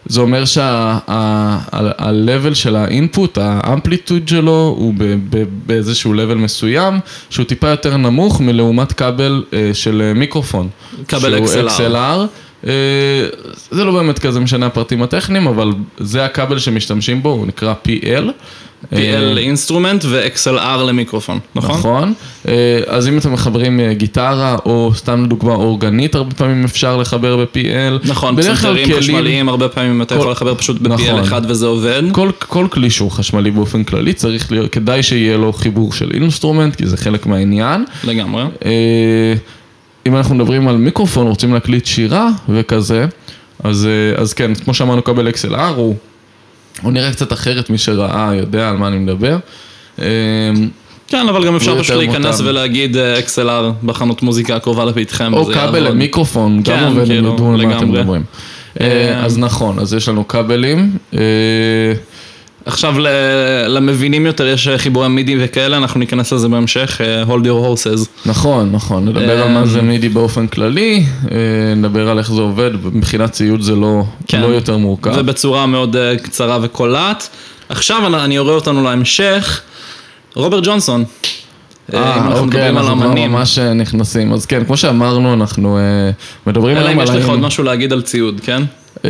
זה 0.06 0.22
אומר 0.22 0.46
שה-level 0.46 1.74
של 2.54 2.76
ה 2.76 2.85
input, 2.85 3.38
ה 3.42 3.50
amplitude 3.50 4.28
שלו 4.28 4.76
הוא 4.78 4.94
באיזשהו 5.66 6.14
level 6.14 6.36
מסוים, 6.36 7.00
שהוא 7.30 7.46
טיפה 7.46 7.70
יותר 7.70 7.98
נמוך 7.98 8.42
מלעומת 8.42 8.94
כבל 8.94 9.44
אה, 9.54 9.70
של 9.74 10.02
אה, 10.02 10.14
מיקרופון. 10.14 10.70
כבל 11.08 11.38
XLR. 11.38 11.70
XLR. 11.70 12.28
אה, 12.68 12.72
זה 13.72 13.84
לא 13.84 13.92
באמת 13.92 14.20
כזה 14.20 14.40
משנה 14.40 14.66
הפרטים 14.66 15.04
הטכניים, 15.04 15.48
אבל 15.48 15.72
זה 15.98 16.26
הכבל 16.26 16.60
שמשתמשים 16.60 17.24
בו, 17.24 17.30
הוא 17.30 17.48
נקרא 17.48 17.74
PL. 17.88 18.24
PL 18.94 19.38
instrument 19.38 20.06
ו-XLR 20.08 20.52
למיקרופון, 20.88 21.40
נכון? 21.56 21.76
נכון. 21.80 22.14
אה, 22.48 22.54
אז 22.88 23.08
אם 23.08 23.18
אתם 23.18 23.34
מחברים 23.34 23.80
אה, 23.80 23.94
גיטרה, 23.94 24.56
או 24.66 24.92
סתם 24.96 25.24
לדוגמה 25.24 25.54
אורגנית, 25.54 26.16
הרבה 26.16 26.36
פעמים 26.36 26.64
אפשר 26.64 26.98
לחבר 26.98 27.38
ב-PL. 27.38 28.08
נכון, 28.10 28.38
פסנתרים 28.38 28.86
כלים- 28.86 28.98
חשמליים, 28.98 29.50
הרבה 29.50 29.70
פעמים 29.70 30.02
אתה 30.02 30.16
כל- 30.16 30.20
יכול 30.22 30.32
לחבר 30.32 30.56
פשוט 30.56 30.78
נכון. 30.82 31.06
ב-PL 31.16 31.22
אחד 31.24 31.42
וזה 31.48 31.66
עובד. 31.66 32.02
כל, 32.12 32.30
כל 32.40 32.68
כלי 32.72 32.90
שהוא 32.90 33.12
חשמלי 33.12 33.52
באופן 33.52 33.84
כללי, 33.84 34.14
צריך 34.14 34.52
להיות, 34.52 34.72
כדאי 34.72 35.04
שיהיה 35.04 35.38
לו 35.38 35.54
חיבור 35.54 35.94
של 35.94 36.12
instrument, 36.14 36.76
כי 36.76 36.86
זה 36.88 36.98
חלק 36.98 37.26
מהעניין. 37.26 37.86
לגמרי. 38.04 38.44
אה, 38.66 39.34
אם 40.08 40.16
אנחנו 40.16 40.36
מדברים 40.36 40.68
על 40.68 40.78
מיקרופון, 40.78 41.28
רוצים 41.28 41.54
להקליט 41.54 41.86
שירה 41.86 42.30
וכזה, 42.50 43.06
אז, 43.64 43.88
אז 44.18 44.34
כן, 44.34 44.52
כמו 44.56 44.74
שאמרנו, 44.74 45.04
כבל 45.04 45.28
XLR 45.30 45.60
הוא, 45.76 45.96
הוא 46.82 46.92
נראה 46.92 47.12
קצת 47.12 47.34
אחרת, 47.34 47.70
מי 47.70 47.78
שראה 47.78 48.32
יודע 48.36 48.70
על 48.70 48.78
מה 48.78 48.88
אני 48.88 48.98
מדבר. 48.98 49.38
אה, 50.02 50.06
כן, 51.08 51.30
אבל 51.30 51.46
גם 51.46 51.56
אפשר 51.56 51.80
פשוט 51.80 51.96
להיכנס. 51.96 52.40
ולהגיד 52.40 52.98
אה, 52.98 53.20
XLR 53.20 53.86
בחנות 53.86 54.22
מוזיקה 54.22 54.56
הקרובה 54.56 54.86
לביתכם. 54.86 55.34
או 55.34 55.46
כבל. 55.46 55.88
למיקרופון, 55.88 56.62
כן, 56.66 56.78
גם 56.78 56.88
עובד, 56.88 57.00
הם 57.00 57.06
כאילו, 57.06 57.34
ידעו 57.34 57.54
על 57.54 57.66
מה 57.66 57.78
אתם. 57.78 57.92
מדברים. 57.92 58.24
אה, 58.82 59.26
אז 59.26 59.38
נכון, 59.38 59.80
אז 59.80 59.94
יש 59.94 60.10
לנו 60.10 60.28
כבלים. 60.28 60.98
אה, 62.68 62.72
עכשיו 62.72 62.96
למבינים 63.68 64.26
יותר 64.26 64.48
יש 64.48 64.68
אה, 64.68 64.78
חיבורי 64.78 65.08
מידי 65.08 65.36
וכאלה, 65.40 65.78
אנחנו 65.78 66.00
ניכנס 66.00 66.34
לזה 66.34 66.48
בהמשך, 66.48 67.02
אה, 67.04 67.24
hold 67.24 67.44
your 67.46 67.66
horses. 67.66 68.06
נכון, 68.26 68.72
נכון, 68.72 69.06
נדבר 69.08 69.42
על 69.44 69.52
מה 69.52 69.66
זה 69.66 69.82
מידי 69.82 70.10
באופן 70.10 70.48
כללי, 70.48 71.04
אה, 71.32 71.38
נדבר 71.76 72.10
על 72.10 72.18
איך 72.20 72.32
זה 72.32 72.42
עובד, 72.42 72.72
מבחינת 72.94 73.32
ציוד 73.32 73.62
זה 73.62 73.76
לא 73.76 74.04
כן. 74.28 74.42
לא 74.42 74.48
יותר 74.48 74.78
מורכב. 74.78 75.12
ובצורה 75.18 75.66
מאוד 75.66 75.96
אה, 75.96 76.18
קצרה 76.18 76.58
וקולעת. 76.62 77.30
עכשיו 77.70 78.08
אני- 78.08 78.24
אני 78.26 78.38
אורה 78.38 78.54
אותנו 78.54 78.84
להמשך, 78.84 79.62
רוברט 80.36 80.64
ג'ונסון. 80.66 81.04
אה, 81.94 82.00
אם 82.18 82.24
אנחנו 82.24 82.30
אוקיי, 82.32 82.44
מדברים 82.46 82.78
על 82.78 82.84
אנחנו 82.84 82.98
כבר 82.98 83.06
אמנים. 83.06 83.32
ממש 83.32 83.60
אה, 83.60 83.74
נכנסים. 83.74 84.34
אז 84.34 84.46
כן, 84.46 84.64
כמו 84.66 84.78
שאמרנו, 84.78 85.34
אנחנו 85.34 85.78
אה, 85.78 85.82
מדברים 86.48 86.78
אלא 86.78 86.86
היום 86.88 87.00
אם 87.00 87.08
על... 87.08 87.18
יש 87.18 87.24
לך 87.24 87.30
עוד 87.30 87.40
משהו 87.40 87.64
להגיד 87.64 87.94
על 87.94 88.02
ציוד, 88.02 88.42
כן? 88.44 88.64
אה, 89.06 89.10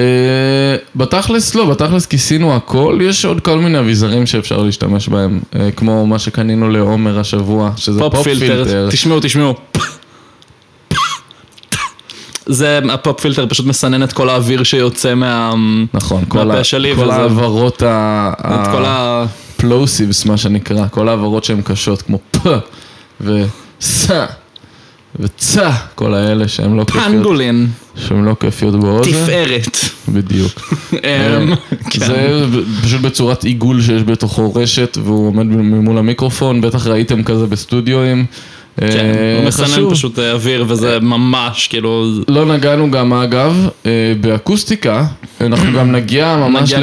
בתכלס 0.95 1.55
לא, 1.55 1.65
בתכלס 1.65 2.05
כיסינו 2.05 2.55
הכל, 2.55 2.99
יש 3.01 3.25
עוד 3.25 3.39
כל 3.41 3.57
מיני 3.59 3.79
אביזרים 3.79 4.25
שאפשר 4.25 4.57
להשתמש 4.57 5.07
בהם, 5.09 5.39
אה, 5.55 5.71
כמו 5.71 6.07
מה 6.07 6.19
שקנינו 6.19 6.69
לעומר 6.69 7.19
השבוע, 7.19 7.71
שזה 7.77 7.99
pop 7.99 8.15
pop 8.15 8.23
filter, 8.23 8.45
filter. 8.63 8.87
תשמעו, 8.91 9.19
תשמעו. 9.21 9.53
זה, 12.45 12.79
ה 12.91 12.98
pop 12.98 13.19
filter 13.21 13.45
פשוט 13.49 13.65
מסנן 13.65 14.03
את 14.03 14.13
כל 14.13 14.29
האוויר 14.29 14.63
שיוצא 14.63 15.15
מה... 15.15 15.53
נכון, 15.93 16.23
כל 16.27 16.43
מהפה 16.43 16.59
ה- 16.59 16.63
שלי, 16.63 16.95
כל 16.95 17.01
וזה- 17.01 17.13
העברות 17.13 17.81
ה... 17.81 18.31
את 18.39 18.67
כל 18.71 18.85
ה... 18.85 19.25
הפלוסיבס, 19.55 20.25
מה 20.25 20.37
שנקרא, 20.37 20.87
כל 20.91 21.09
העברות 21.09 21.43
שהן 21.43 21.61
קשות, 21.61 22.01
כמו 22.01 22.19
פ 22.31 22.47
וסע 23.21 24.25
וצה, 25.19 25.71
כל 25.95 26.13
האלה 26.13 26.47
שהן 26.47 26.75
לא 26.75 26.83
כיפיות, 26.83 27.05
פנגולין, 27.05 27.67
שהן 27.95 28.25
לא 28.25 28.35
כיפיות 28.39 28.75
באוזן. 28.75 29.11
תפארת. 29.11 29.77
בדיוק. 30.09 30.51
אמ, 30.93 31.55
כן. 31.89 32.05
זה 32.05 32.45
פשוט 32.83 33.01
בצורת 33.01 33.43
עיגול 33.43 33.81
שיש 33.81 34.03
בתוכו 34.03 34.53
רשת 34.53 34.97
והוא 35.03 35.27
עומד 35.27 35.45
ממול 35.45 35.97
המיקרופון, 35.97 36.61
בטח 36.61 36.87
ראיתם 36.87 37.23
כזה 37.23 37.47
בסטודיואים. 37.47 38.25
כן, 38.77 38.85
אה, 38.87 39.37
הוא 39.37 39.47
מסנן. 39.47 39.89
פשוט 39.91 40.19
אה, 40.19 40.31
אוויר 40.31 40.65
וזה 40.67 40.99
ממש 40.99 41.67
כאילו... 41.67 42.05
לא 42.27 42.45
נגענו 42.45 42.91
גם 42.91 43.13
אגב 43.13 43.69
אה, 43.85 43.91
באקוסטיקה, 44.21 45.05
אנחנו 45.41 45.73
גם 45.79 45.91
נגיע 45.95 46.35
ממש. 46.37 46.73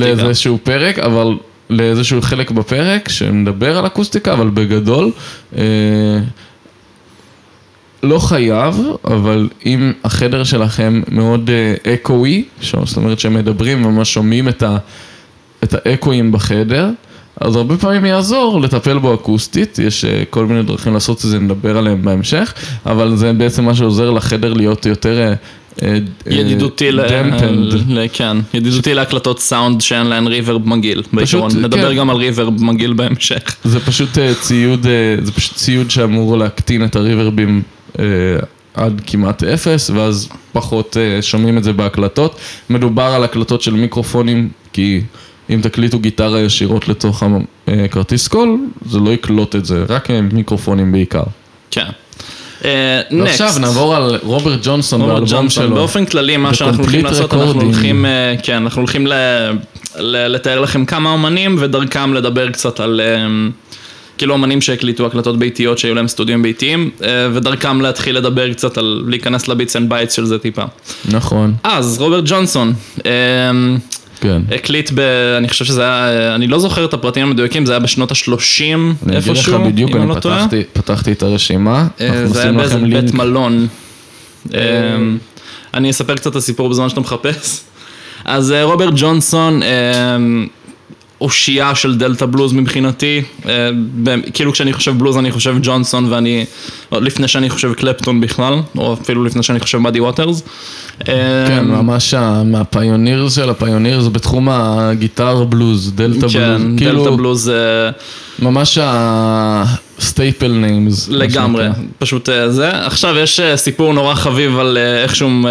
לאיזשהו 0.00 0.58
פרק, 0.62 0.98
אבל 0.98 1.36
לאיזשהו 1.70 2.22
חלק 2.22 2.50
בפרק 2.50 3.08
שמדבר 3.08 3.78
על 3.78 3.86
אקוסטיקה, 3.86 4.32
אבל 4.32 4.50
בגדול, 4.54 5.10
אה, 5.56 5.62
לא 8.02 8.18
חייב, 8.18 8.80
אבל 9.04 9.48
אם 9.66 9.92
החדר 10.04 10.44
שלכם 10.44 11.02
מאוד 11.08 11.50
אה, 11.50 11.94
אקואי, 11.94 12.44
ש- 12.60 12.74
זאת 12.84 12.96
אומרת 12.96 13.18
שהם 13.20 13.34
מדברים 13.34 13.86
וממש 13.86 14.14
שומעים 14.14 14.48
את, 14.48 14.62
ה, 14.62 14.76
את 15.64 15.74
האקואים 15.74 16.32
בחדר, 16.32 16.90
אז 17.40 17.56
הרבה 17.56 17.76
פעמים 17.76 18.04
יעזור 18.04 18.60
לטפל 18.60 18.98
בו 18.98 19.14
אקוסטית, 19.14 19.78
יש 19.78 20.04
אה, 20.04 20.22
כל 20.30 20.46
מיני 20.46 20.62
דרכים 20.62 20.94
לעשות 20.94 21.16
את 21.16 21.30
זה, 21.30 21.38
נדבר 21.38 21.78
עליהם 21.78 22.02
בהמשך, 22.02 22.54
אבל 22.86 23.16
זה 23.16 23.32
בעצם 23.32 23.64
מה 23.64 23.74
שעוזר 23.74 24.10
לחדר 24.10 24.52
להיות 24.52 24.86
יותר... 24.86 25.18
אה, 25.18 25.34
אה, 25.82 25.98
ידידותי, 26.26 26.92
ל... 26.92 27.00
ל... 27.88 28.06
כן, 28.12 28.36
ידידותי 28.54 28.94
להקלטות 28.94 29.40
סאונד 29.40 29.80
שאין 29.80 30.06
להן 30.06 30.26
ריברב 30.26 30.68
מגעיל. 30.68 31.02
בעיקרון, 31.12 31.50
כן. 31.50 31.58
נדבר 31.58 31.92
גם 31.92 32.10
על 32.10 32.16
ריברב 32.16 32.62
מגעיל 32.62 32.92
בהמשך. 32.92 33.56
זה 33.64 33.80
פשוט 33.80 34.18
אה, 34.18 34.32
ציוד, 34.40 34.86
אה, 34.86 35.24
זה 35.24 35.32
פשוט 35.32 35.56
ציוד 35.56 35.90
שאמור 35.90 36.36
להקטין 36.38 36.84
את 36.84 36.96
הריברבים 36.96 37.62
אה, 37.64 37.77
עד 38.78 39.02
כמעט 39.06 39.42
אפס, 39.42 39.90
ואז 39.90 40.28
פחות 40.52 40.96
אה, 40.96 41.22
שומעים 41.22 41.58
את 41.58 41.64
זה 41.64 41.72
בהקלטות. 41.72 42.40
מדובר 42.70 43.02
על 43.02 43.24
הקלטות 43.24 43.62
של 43.62 43.72
מיקרופונים, 43.72 44.48
כי 44.72 45.00
אם 45.50 45.60
תקליטו 45.62 45.98
גיטרה 45.98 46.40
ישירות 46.40 46.88
לתוך 46.88 47.22
אה, 47.68 47.88
כרטיס 47.88 48.28
קול, 48.28 48.58
זה 48.86 48.98
לא 48.98 49.10
יקלוט 49.10 49.56
את 49.56 49.64
זה, 49.64 49.84
רק 49.88 50.10
אה, 50.10 50.20
מיקרופונים 50.20 50.92
בעיקר. 50.92 51.22
כן. 51.70 51.86
ועכשיו 53.20 53.52
נעבור 53.60 53.96
על 53.96 54.18
רוברט 54.22 54.60
ג'ונסון 54.62 55.00
באלבום 55.00 55.18
ג'ונסון, 55.18 55.48
שלו. 55.48 55.74
באופן 55.74 56.06
כללי 56.06 56.36
מה 56.36 56.54
שאנחנו 56.54 56.82
הולכים 56.82 57.04
לעשות, 57.04 57.34
אנחנו. 57.34 57.60
הולכים, 57.60 58.06
אה, 58.06 58.34
כן, 58.42 58.54
אנחנו 58.54 58.80
הולכים 58.82 59.06
לתאר 59.98 60.60
לכם 60.60 60.84
כמה 60.84 61.12
אומנים 61.12 61.56
ודרכם 61.58 62.14
לדבר 62.14 62.50
קצת 62.50 62.80
על, 62.80 63.00
אה, 63.04 63.26
כאילו 64.18 64.32
אומנים 64.34 64.60
שהקליטו 64.60 65.06
הקלטות 65.06 65.38
ביתיות 65.38 65.78
שהיו 65.78 65.94
להם 65.94 66.08
סטודיו 66.08 66.42
ביתיים, 66.42 66.90
אה, 67.02 67.08
ודרכם 67.32 67.80
להתחיל 67.80 68.16
לדבר 68.16 68.52
קצת 68.52 68.78
על 68.78 69.04
להיכנס 69.08 69.48
ל 69.48 69.54
bits 69.54 69.76
and 69.76 69.88
bytes 69.88 70.12
של 70.14 70.24
זה 70.24 70.38
טיפה. 70.38 70.62
נכון, 71.10 71.54
אז 71.64 71.98
רוברט 72.00 72.24
ג'ונסון, 72.26 72.72
אה, 73.06 73.10
כן. 74.20 74.42
הקליט 74.54 74.90
ב... 74.94 75.00
אני 75.38 75.48
חושב 75.48 75.64
שזה 75.64 75.82
היה, 75.82 76.34
אני 76.34 76.46
לא 76.46 76.58
זוכר 76.58 76.84
את 76.84 76.94
הפרטים 76.94 77.26
המדויקים, 77.26 77.66
זה 77.66 77.72
היה 77.72 77.78
בשנות 77.78 78.10
ה-30 78.10 78.34
אני 79.06 79.18
אגיד 79.18 79.22
לך 79.22 79.28
איפשהו, 79.28 79.64
בדיוק, 79.64 79.90
אם 79.90 79.96
אני 79.96 80.04
אני 80.04 80.14
לא 80.14 80.20
טועה. 80.20 80.38
פתחתי- 80.44 80.62
פתחתי 80.72 81.12
את 81.12 81.22
הרשימה, 81.22 81.86
אה, 82.00 82.26
זה 82.26 82.42
היה 82.42 82.52
באיזה 82.52 82.76
בית. 82.78 83.14
מלון. 83.14 83.66
אה, 84.54 84.60
אני 85.74 85.90
אספר 85.90 86.14
קצת 86.16 86.30
את 86.30 86.36
הסיפור 86.36 86.68
בזמן 86.68 86.88
שאתה 86.88 87.00
מחפש. 87.00 87.60
אז 88.24 88.54
רוברט 88.62 88.92
ג'ונסון, 88.96 89.62
אה, 89.62 89.68
אושייה 91.20 91.74
של 91.74 91.98
דלתא 91.98 92.26
בלוז 92.26 92.52
מבחינתי, 92.52 93.22
אה, 93.48 93.70
כאילו 94.34 94.52
כשאני 94.52 94.72
חושב 94.72 94.98
בלוז 94.98 95.16
אני 95.16 95.32
חושב 95.32 95.54
ג'ונסון 95.62 96.12
ואני, 96.12 96.44
לפני 96.92 97.28
שאני 97.28 97.50
חושב 97.50 97.72
קלפטון 97.72 98.20
בכלל, 98.20 98.54
או 98.78 98.94
אפילו 99.02 99.24
לפני 99.24 99.42
שאני 99.42 99.60
חושב 99.60 99.78
מאדי 99.78 100.00
ווטרס. 100.00 100.42
אה, 101.08 101.14
כן, 101.48 101.64
ממש 101.64 102.14
ה- 102.14 102.42
מהפיוניר 102.44 103.28
של 103.28 103.50
הפיוניר, 103.50 104.00
זה 104.00 104.10
בתחום 104.10 104.48
הגיטר 104.50 105.44
בלוז, 105.44 105.92
דלתא 105.94 106.18
בלוז. 106.20 106.32
כן, 106.34 106.76
כאילו, 106.76 107.04
דלתא 107.04 107.16
בלוז 107.16 107.48
אה, 107.48 107.90
ממש 108.38 108.78
ה 109.98 110.05
staple 110.05 110.48
names. 110.48 111.08
לגמרי, 111.08 111.68
פשוט 111.98 112.28
אה, 112.28 112.50
זה. 112.50 112.70
עכשיו 112.70 113.18
יש 113.18 113.40
אה, 113.40 113.56
סיפור 113.56 113.92
נורא 113.92 114.14
חביב 114.14 114.58
על 114.58 114.78
אה, 114.78 115.02
איך 115.02 115.16
שהוא, 115.16 115.48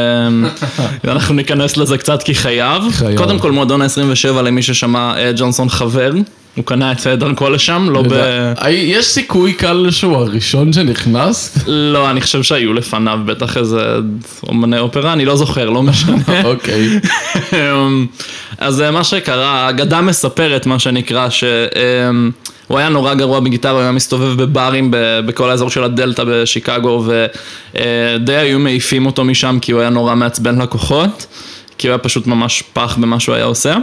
אנחנו 1.07 1.35
ניכנס 1.35 1.77
לזה 1.77 1.97
קצת 1.97 2.23
כי 2.23 2.35
חייב. 2.35 2.83
חייב. 2.91 3.17
קודם 3.17 3.39
כל 3.39 3.51
מועדון 3.51 3.81
ה-27 3.81 4.41
למי 4.41 4.61
ששמע 4.61 5.13
ג'ונסון 5.35 5.69
חבר, 5.69 6.11
הוא 6.55 6.65
קנה 6.65 6.91
את 6.91 7.07
דרכו 7.07 7.49
לשם, 7.49 7.87
לא 7.89 8.03
ב... 8.09 8.13
יש 8.69 9.05
סיכוי 9.05 9.53
קל 9.53 9.87
שהוא 9.91 10.15
הראשון 10.15 10.73
שנכנס? 10.73 11.57
לא, 11.67 12.09
אני 12.09 12.21
חושב 12.21 12.43
שהיו 12.43 12.73
לפניו 12.73 13.19
בטח 13.25 13.57
איזה 13.57 13.81
אומני 14.47 14.79
אופרה, 14.79 15.13
אני 15.13 15.25
לא 15.25 15.35
זוכר, 15.35 15.69
לא 15.69 15.83
משנה. 15.83 16.17
אוקיי. 16.43 16.99
אז 18.57 18.81
אה, 18.81 18.91
מה 18.91 19.03
שקרה, 19.03 19.65
האגדה 19.65 20.01
מספרת 20.01 20.65
מה 20.65 20.79
שנקרא, 20.79 21.27
שהוא 22.67 22.79
היה 22.79 22.89
נורא 22.89 23.13
גרוע 23.13 23.39
בגיטרה, 23.39 23.71
הוא 23.71 23.81
היה 23.81 23.91
מסתובב 23.91 24.43
בברים 24.43 24.93
בכל 25.25 25.49
האזור 25.49 25.69
של 25.69 25.83
הדלתא 25.83 26.23
בשיקגו, 26.27 27.05
ודי 27.73 28.35
היו 28.35 28.59
מעיפים 28.59 29.05
אותו 29.05 29.23
משם 29.23 29.57
כי 29.61 29.71
הוא 29.71 29.81
היה 29.81 29.89
נורא 29.89 30.15
מעצבן 30.15 30.61
לקוחות, 30.61 31.25
כי 31.77 31.87
הוא 31.87 31.93
היה 31.93 31.97
פשוט 31.97 32.27
ממש 32.27 32.63
פח 32.73 32.97
במה 32.97 33.19
שהוא 33.19 33.35
היה 33.35 33.45
עושה. 33.45 33.77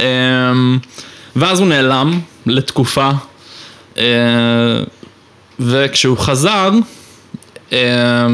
אה, 0.00 0.06
ואז 1.36 1.60
הוא 1.60 1.68
נעלם 1.68 2.20
לתקופה, 2.46 3.10
אה, 3.98 4.04
וכשהוא 5.60 6.18
חזר, 6.18 6.70
אה, 7.72 8.26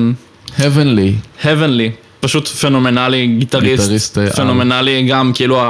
Heavenly. 0.59 1.43
Heavenly, 1.43 1.91
פשוט 2.21 2.49
פנומנלי, 2.49 3.27
גיטריסט, 3.27 3.83
גיטריסט, 3.83 4.19
אה, 4.19 4.31
פנומנלי, 4.31 5.07
גם 5.09 5.33
כאילו 5.35 5.63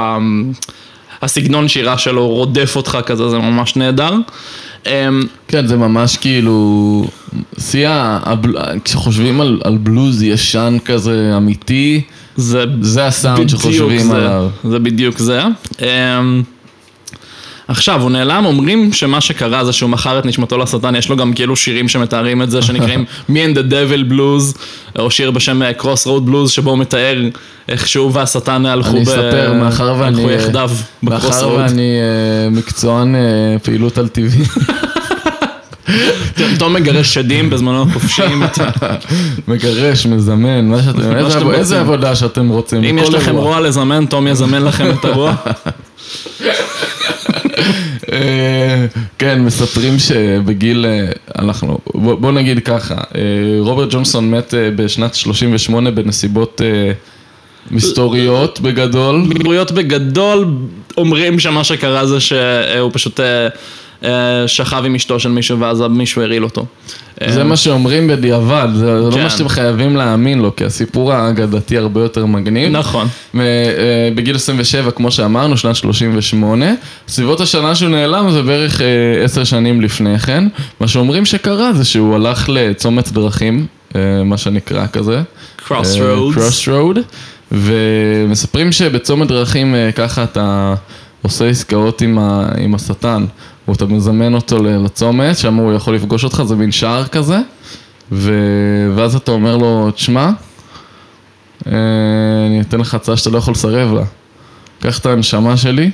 הסגנון 1.21 1.67
שירה 1.67 1.97
שלו 1.97 2.27
רודף 2.27 2.73
אותך 2.75 2.97
כזה, 3.05 3.29
זה 3.29 3.37
ממש 3.37 3.75
נהדר. 3.75 4.13
אמ, 4.85 5.23
כן, 5.47 5.67
זה 5.67 5.77
ממש 5.77 6.17
כאילו... 6.17 7.05
שיא, 7.59 7.89
כשחושבים 8.83 9.41
על, 9.41 9.61
על 9.63 9.77
בלוז 9.77 10.23
ישן 10.23 10.77
כזה 10.85 11.33
אמיתי, 11.37 12.01
זה 12.35 12.65
זה 12.81 13.05
הסאונד 13.05 13.49
שחושבים 13.49 13.99
זה, 13.99 14.15
עליו. 14.15 14.49
זה 14.63 14.79
בדיוק 14.79 15.17
זה. 15.17 15.41
עכשיו, 17.69 18.01
הוא 18.01 18.11
נעלם, 18.11 18.45
אומרים 18.45 18.93
שמה 18.93 19.21
שקרה 19.21 19.65
זה 19.65 19.73
שהוא 19.73 19.89
מכר 19.89 20.19
את 20.19 20.25
נשמתו 20.25 20.57
לשטן, 20.57 20.95
יש 20.95 21.09
לו 21.09 21.15
גם 21.15 21.33
כאילו 21.33 21.55
שירים 21.55 21.87
שמתארים 21.87 22.41
את 22.41 22.51
זה, 22.51 22.61
שנקראים 22.61 23.05
Me 23.29 23.33
and 23.33 23.57
the 23.57 23.71
Devil 23.71 24.11
Blues, 24.11 24.57
או 24.99 25.11
שיר 25.11 25.31
בשם 25.31 25.61
אה, 25.61 25.71
Crossroad 25.79 26.29
Blues, 26.29 26.47
שבו 26.49 26.69
הוא 26.69 26.77
מתאר 26.77 27.21
איך 27.69 27.87
שהוא 27.87 28.11
והשטן 28.13 28.65
הלכו 28.65 28.89
אני 28.89 29.05
ב- 29.05 29.09
אספר, 29.09 29.53
מאחר 29.53 29.95
ואני... 29.99 30.21
הלכו 30.21 30.31
יחדיו 30.31 30.71
מאחר 31.03 31.17
בקרוסרוד. 31.17 31.59
ואני 31.59 31.97
אה, 31.99 32.49
מקצוען 32.49 33.15
אה, 33.15 33.19
פעילות 33.63 33.97
על 33.97 34.07
טבעי. 34.07 34.43
תום 36.59 36.73
מגרש 36.73 37.13
שדים 37.13 37.49
בזמנו 37.49 37.81
החופשי. 37.81 38.21
מגרש, 39.47 40.05
מזמן, 40.05 40.67
מה 40.67 40.83
שאתם... 40.83 41.51
איזה. 41.51 41.79
עבודה 41.79 42.15
שאתם 42.15 42.49
רוצים. 42.49 42.83
אם 42.83 42.97
יש 42.97 43.09
לכם. 43.09 43.35
רוע 43.35 43.59
לזמן, 43.59 44.05
תום 44.05 44.27
יזמן 44.27 44.63
לכם 44.63 44.91
את 44.99 45.05
הרוע. 45.05 45.35
כן, 49.17 49.41
מספרים 49.41 49.99
שבגיל, 49.99 50.85
אה, 50.85 51.11
אנחנו, 51.39 51.79
בוא 51.93 52.15
בוא 52.15 52.31
נגיד 52.31 52.59
ככה, 52.65 52.95
אה, 52.95 53.21
רוברט 53.59 53.87
ג'ונסון 53.91 54.31
מת 54.31 54.53
אה, 54.53 54.69
בשנת 54.75 55.15
38 55.15 55.91
בנסיבות 55.91 56.61
מסתוריות 57.71 58.59
בגדול. 58.59 59.25
בגרויות 59.29 59.71
בגדול 59.71 60.45
אומרים 60.97 61.39
שמה 61.39 61.63
שקרה 61.63 62.05
זה 62.05 62.19
שהוא 62.19 62.91
פשוט 62.93 63.19
שכב 64.47 64.83
עם 64.85 64.95
אשתו 64.95 65.19
של 65.19 65.29
מישהו 65.29 65.59
ואז 65.59 65.83
מישהו 65.89 66.21
הרעיל 66.21 66.43
אותו. 66.43 66.65
זה 67.27 67.43
מה 67.43 67.57
שאומרים 67.57 68.07
בדיעבד, 68.07 68.67
זה 68.75 68.85
לא 68.85 69.11
כן. 69.11 69.23
מה 69.23 69.29
שאתם 69.29 69.49
חייבים 69.49 69.95
להאמין 69.95 70.39
לו, 70.39 70.55
כי 70.55 70.65
הסיפור 70.65 71.13
האגדתי 71.13 71.77
הרבה 71.77 72.01
יותר 72.01 72.25
מגניב. 72.25 72.71
נכון. 72.71 73.07
בגיל 74.15 74.35
27, 74.35 74.91
כמו 74.91 75.11
שאמרנו, 75.11 75.57
שנת 75.57 75.75
38, 75.75 76.65
סביבות 77.07 77.41
השנה 77.41 77.75
שהוא 77.75 77.89
נעלם 77.89 78.31
זה 78.31 78.41
בערך 78.41 78.81
אה, 78.81 79.23
עשר 79.23 79.43
שנים 79.43 79.81
לפני 79.81 80.19
כן. 80.19 80.47
מה 80.79 80.87
שאומרים 80.87 81.25
שקרה 81.25 81.73
זה 81.73 81.85
שהוא 81.85 82.15
הלך 82.15 82.49
לצומת 82.49 83.11
דרכים, 83.11 83.65
אה, 83.95 84.23
מה 84.23 84.37
שנקרא 84.37 84.87
כזה. 84.87 85.21
Crossroads. 85.67 86.35
Crossroad, 86.35 86.99
ומספרים 87.51 88.71
שבצומת 88.71 89.27
דרכים 89.27 89.75
אה, 89.75 89.91
ככה 89.91 90.23
אתה 90.23 90.73
עושה 91.21 91.49
עסקאות 91.49 92.01
עם, 92.01 92.19
ה, 92.19 92.49
עם 92.57 92.75
השטן, 92.75 93.25
או 93.69 93.73
אתה 93.73 93.85
מזמן 93.85 94.33
אותו 94.33 94.63
לצומת, 94.63 95.37
שם 95.37 95.55
הוא 95.55 95.73
יכול 95.73 95.95
לפגוש 95.95 96.23
אותך, 96.23 96.43
זה 96.45 96.55
מין 96.55 96.71
שער 96.71 97.05
כזה, 97.05 97.37
ו... 98.11 98.33
ואז 98.95 99.15
אתה 99.15 99.31
אומר 99.31 99.57
לו, 99.57 99.91
תשמע, 99.91 100.29
אה, 101.67 101.71
אני 102.47 102.61
אתן 102.61 102.79
לך 102.79 102.93
הצעה 102.93 103.17
שאתה 103.17 103.29
לא 103.29 103.37
יכול 103.37 103.51
לסרב 103.51 103.93
לה. 103.93 104.03
קח 104.79 104.99
את 104.99 105.05
הנשמה 105.05 105.57
שלי, 105.57 105.91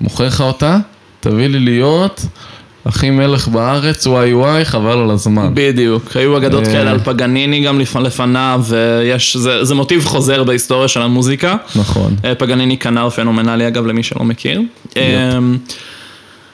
מוכר 0.00 0.26
לך 0.26 0.40
אותה, 0.40 0.78
תביא 1.20 1.46
לי 1.46 1.58
להיות 1.60 2.26
הכי 2.86 3.10
מלך 3.10 3.48
בארץ, 3.48 4.06
וואי 4.06 4.34
וואי, 4.34 4.64
חבל 4.64 4.98
על 4.98 5.10
הזמן. 5.10 5.50
בדיוק, 5.54 6.16
היו 6.16 6.36
אגדות 6.36 6.64
אה. 6.66 6.72
כאלה 6.72 6.90
על 6.90 6.98
פגניני 6.98 7.60
גם 7.60 7.80
לפ- 7.80 7.96
לפניו, 7.96 8.62
ויש, 8.68 9.36
זה, 9.36 9.64
זה 9.64 9.74
מוטיב 9.74 10.04
חוזר 10.04 10.44
בהיסטוריה 10.44 10.88
של 10.88 11.02
המוזיקה. 11.02 11.56
נכון. 11.76 12.14
אה, 12.24 12.34
פגניני 12.34 12.78
כנר 12.78 13.10
פנומנלי 13.10 13.68
אגב 13.68 13.86
למי 13.86 14.02
שלא 14.02 14.24
מכיר. 14.24 14.62
אה, 14.96 15.38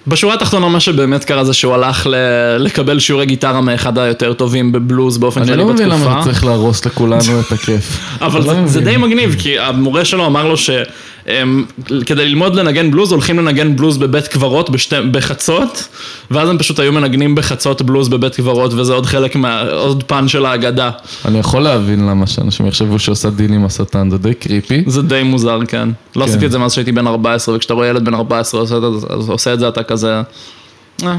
בשורה 0.06 0.34
התחתונה 0.34 0.68
מה 0.68 0.80
שבאמת 0.80 1.24
קרה 1.24 1.44
זה 1.44 1.52
שהוא 1.52 1.74
הלך 1.74 2.06
ל- 2.06 2.14
לקבל 2.58 2.98
שיעורי 2.98 3.26
גיטרה 3.26 3.60
מאחד 3.60 3.98
היותר 3.98 4.32
טובים 4.32 4.72
בבלוז 4.72 5.18
באופן 5.18 5.40
אני 5.40 5.48
כללי 5.48 5.58
לא 5.62 5.64
בתקופה. 5.72 5.86
מבין 5.86 6.08
למה 6.08 6.24
צריך 6.24 6.44
להרוס 6.44 6.86
לכולנו 6.86 7.40
את 7.40 7.52
הכיף. 7.52 7.98
אבל 8.20 8.40
אני 8.50 8.60
לא 8.60 8.66
זה, 8.66 8.72
זה. 8.72 8.80
די 8.80 8.96
מגניב, 8.96 9.36
כי 9.38 9.58
המורה 9.58 10.04
שלו 10.04 10.26
אמר 10.26 10.48
לו 10.48 10.54
שכדי 10.56 12.24
ללמוד 12.24 12.54
לנגן 12.54 12.90
בלוז 12.90 13.12
הולכים 13.12 13.38
לנגן 13.38 13.76
בלוז 13.76 13.96
בבית 13.98 14.28
קברות 14.28 14.70
בשתי, 14.70 14.96
בחצות, 15.10 15.88
ואז 16.30 16.48
הם 16.48 16.58
פשוט 16.58 16.78
היו 16.78 16.92
מנגנים 16.92 17.34
בחצות 17.34 17.82
בלוז 17.82 18.08
בבית 18.08 18.34
קברות, 18.34 18.72
וזה 18.74 18.92
עוד 18.92 19.06
חלק 19.06 19.36
מה... 19.36 19.60
עוד 19.62 20.04
פן 20.06 20.28
של 20.28 20.46
האגדה. 20.46 20.90
אני 21.24 21.38
יכול 21.38 21.60
להבין 21.62 22.06
למה 22.08 22.26
שאנשים 22.26 22.66
יחשבו 22.66 22.98
שעושה 22.98 23.30
דיל 23.30 23.52
עם 23.52 23.64
השטן, 23.64 24.10
זה 24.10 24.18
די 24.18 24.34
קריפי. 24.34 24.84
זה 24.86 25.02
די 25.02 25.22
מוזר, 25.22 25.58
כן. 25.68 25.88
לא 26.16 26.24
כן. 26.24 26.30
עשיתי 26.30 26.46
את 26.46 26.50
זה 26.50 26.58
מאז 26.58 26.72
שהייתי 26.72 26.92
בן 26.92 27.06
14, 27.06 27.56
וכשאתה 27.56 27.74
רואה 27.74 27.86
ילד 27.86 28.04
בן 28.04 28.14
14 28.14 28.60
עושה 28.60 28.76
את 28.76 28.80
זה, 28.80 28.86
אז 29.10 29.28
עושה 29.28 29.52
את 29.54 29.58
זה 29.60 29.68
אתה 29.68 29.82
כזה... 29.94 30.22
אה, 31.02 31.16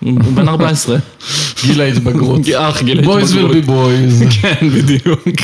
הוא 0.00 0.32
בן 0.34 0.48
14. 0.48 0.96
גיל 1.66 1.80
ההתבגרות. 1.80 2.40
אח 2.58 2.82
גיל 2.82 3.04
בויז 3.04 3.36
ההתבגרות. 3.36 3.64
will 3.64 3.66
be 3.66 3.70
boys. 3.70 4.24
כן, 4.40 4.68
בדיוק. 4.68 5.38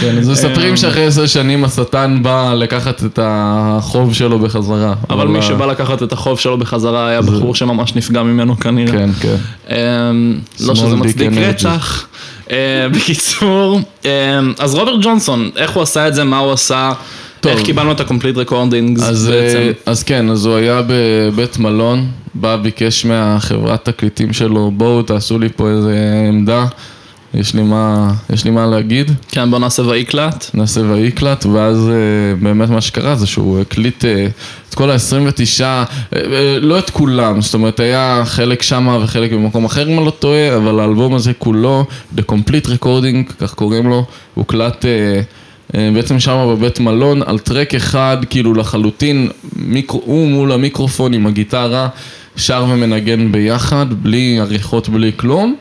כן, 0.00 0.18
אז 0.18 0.28
אמ. 0.28 0.32
מספרים 0.32 0.76
שאחרי 0.76 1.06
עשר 1.06 1.26
שנים 1.26 1.64
השטן 1.64 2.18
בא 2.22 2.54
לקחת 2.54 3.04
את 3.04 3.18
החוב 3.22 4.14
שלו 4.14 4.38
בחזרה. 4.38 4.94
אבל 5.10 5.26
מי 5.26 5.42
שבא 5.42 5.66
לקחת 5.66 6.02
את 6.02 6.12
החוב 6.12 6.40
שלו 6.40 6.58
בחזרה 6.58 7.08
היה 7.08 7.22
בחור 7.22 7.54
שממש 7.54 7.94
נפגע 7.94 8.22
ממנו 8.22 8.60
כנראה. 8.60 8.92
כן, 8.92 9.10
כן. 9.20 9.36
אמ, 9.70 10.38
לא 10.60 10.74
שזה 10.74 10.96
מצדיק. 10.96 11.32
רצח. 11.32 12.06
אה, 12.50 12.86
בקיצור, 12.92 13.80
אמ, 14.04 14.10
אז 14.58 14.74
רוברט 14.74 15.00
ג'ונסון, 15.02 15.50
איך 15.56 15.70
הוא 15.70 15.82
עשה 15.82 16.08
את 16.08 16.14
זה, 16.14 16.24
מה 16.24 16.38
הוא 16.38 16.52
עשה, 16.52 16.92
טוב. 17.40 17.52
איך 17.52 17.62
קיבלנו 17.62 17.92
את 17.92 18.00
ה-complete 18.00 18.48
recordings 18.48 19.02
אז, 19.02 19.28
בעצם? 19.28 19.58
אה, 19.58 19.70
אז 19.86 20.02
כן, 20.02 20.30
אז 20.30 20.46
הוא 20.46 20.54
היה 20.54 20.82
בבית 20.86 21.58
מלון, 21.58 22.06
בא, 22.34 22.56
ביקש 22.56 23.04
מהחברת 23.04 23.84
תקליטים 23.84 24.32
שלו, 24.32 24.70
בואו 24.70 25.02
תעשו 25.02 25.38
לי 25.38 25.48
פה 25.56 25.70
איזה 25.70 26.24
עמדה, 26.28 26.66
יש 27.34 27.54
לי 27.54 27.62
מה, 27.62 28.12
יש 28.30 28.44
לי 28.44 28.50
מה 28.50 28.66
להגיד. 28.66 29.10
כן, 29.28 29.50
בוא 29.50 29.58
נעשה 29.58 29.82
ויקלט. 29.82 30.50
נעשה 30.54 30.80
ויקלט, 30.80 31.46
ואז 31.46 31.88
אה, 31.88 32.34
באמת 32.42 32.68
מה 32.68 32.80
שקרה 32.80 33.16
זה 33.16 33.26
שהוא 33.26 33.60
הקליט 33.60 34.04
אה, 34.04 34.26
את 34.68 34.74
כל 34.74 34.90
ה-29, 34.90 35.60
אה, 35.62 35.84
אה, 36.12 36.58
לא 36.60 36.78
את 36.78 36.90
כולם, 36.90 37.40
זאת 37.40 37.54
אומרת 37.54 37.80
היה 37.80 38.22
חלק 38.26 38.62
שמה 38.62 38.98
וחלק 39.04 39.32
במקום 39.32 39.64
אחר 39.64 39.88
אם 39.88 39.98
אני 39.98 40.06
לא 40.06 40.10
טועה, 40.10 40.56
אבל 40.56 40.80
האלבום 40.80 41.14
הזה 41.14 41.32
כולו, 41.38 41.84
The 42.16 42.20
Complete 42.32 42.66
Recording, 42.66 43.32
כך 43.40 43.54
קוראים 43.54 43.88
לו, 43.88 44.04
הוקלט 44.34 44.84
בעצם 45.74 46.20
שמה 46.20 46.46
בבית 46.46 46.80
מלון 46.80 47.22
על 47.26 47.38
טרק 47.38 47.74
אחד, 47.74 48.16
כאילו 48.30 48.54
לחלוטין, 48.54 49.28
מיקרו, 49.56 50.02
הוא 50.04 50.28
מול 50.28 50.52
המיקרופון 50.52 51.12
עם 51.12 51.26
הגיטרה, 51.26 51.88
שר 52.36 52.64
ומנגן 52.68 53.32
ביחד, 53.32 53.86
בלי 54.02 54.40
עריכות, 54.40 54.88
בלי 54.88 55.12
כלום. 55.16 55.56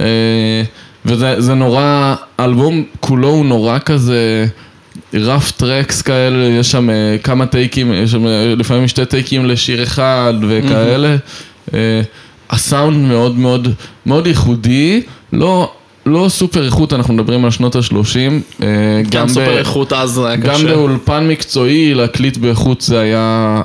אה, 0.00 0.62
וזה 1.06 1.40
זה 1.40 1.54
נורא, 1.54 2.14
האלבום 2.38 2.84
כולו 3.00 3.28
הוא 3.28 3.44
נורא 3.44 3.78
כזה 3.78 4.46
רף 5.14 5.50
טרקס 5.50 6.02
כאלה, 6.02 6.44
יש 6.44 6.70
שם 6.70 6.90
אה, 6.90 7.16
כמה 7.22 7.46
טייקים, 7.46 7.92
יש 7.92 8.10
שם 8.10 8.26
אה, 8.26 8.54
לפעמים 8.56 8.88
שתי 8.88 9.06
טייקים 9.06 9.46
לשיר 9.46 9.82
אחד 9.82 10.34
וכאלה. 10.48 11.16
אה, 11.74 12.00
הסאונד 12.50 12.96
מאוד 13.08 13.38
מאוד 13.38 13.68
מאוד 14.06 14.26
ייחודי, 14.26 15.02
לא, 15.32 15.72
לא 16.06 16.26
סופר 16.28 16.64
איכות, 16.64 16.92
אנחנו 16.92 17.14
מדברים 17.14 17.44
על 17.44 17.50
שנות 17.50 17.76
ה-30. 17.76 18.64
גם 19.10 19.28
סופר 19.28 19.58
איכות 19.58 19.92
אז 19.92 20.18
היה 20.18 20.36
גם 20.36 20.54
קשה. 20.54 20.66
באולפן 20.66 21.28
מקצועי 21.28 21.94
להקליט 21.94 22.36
באיכות 22.36 22.80
זה 22.80 23.00
היה... 23.00 23.62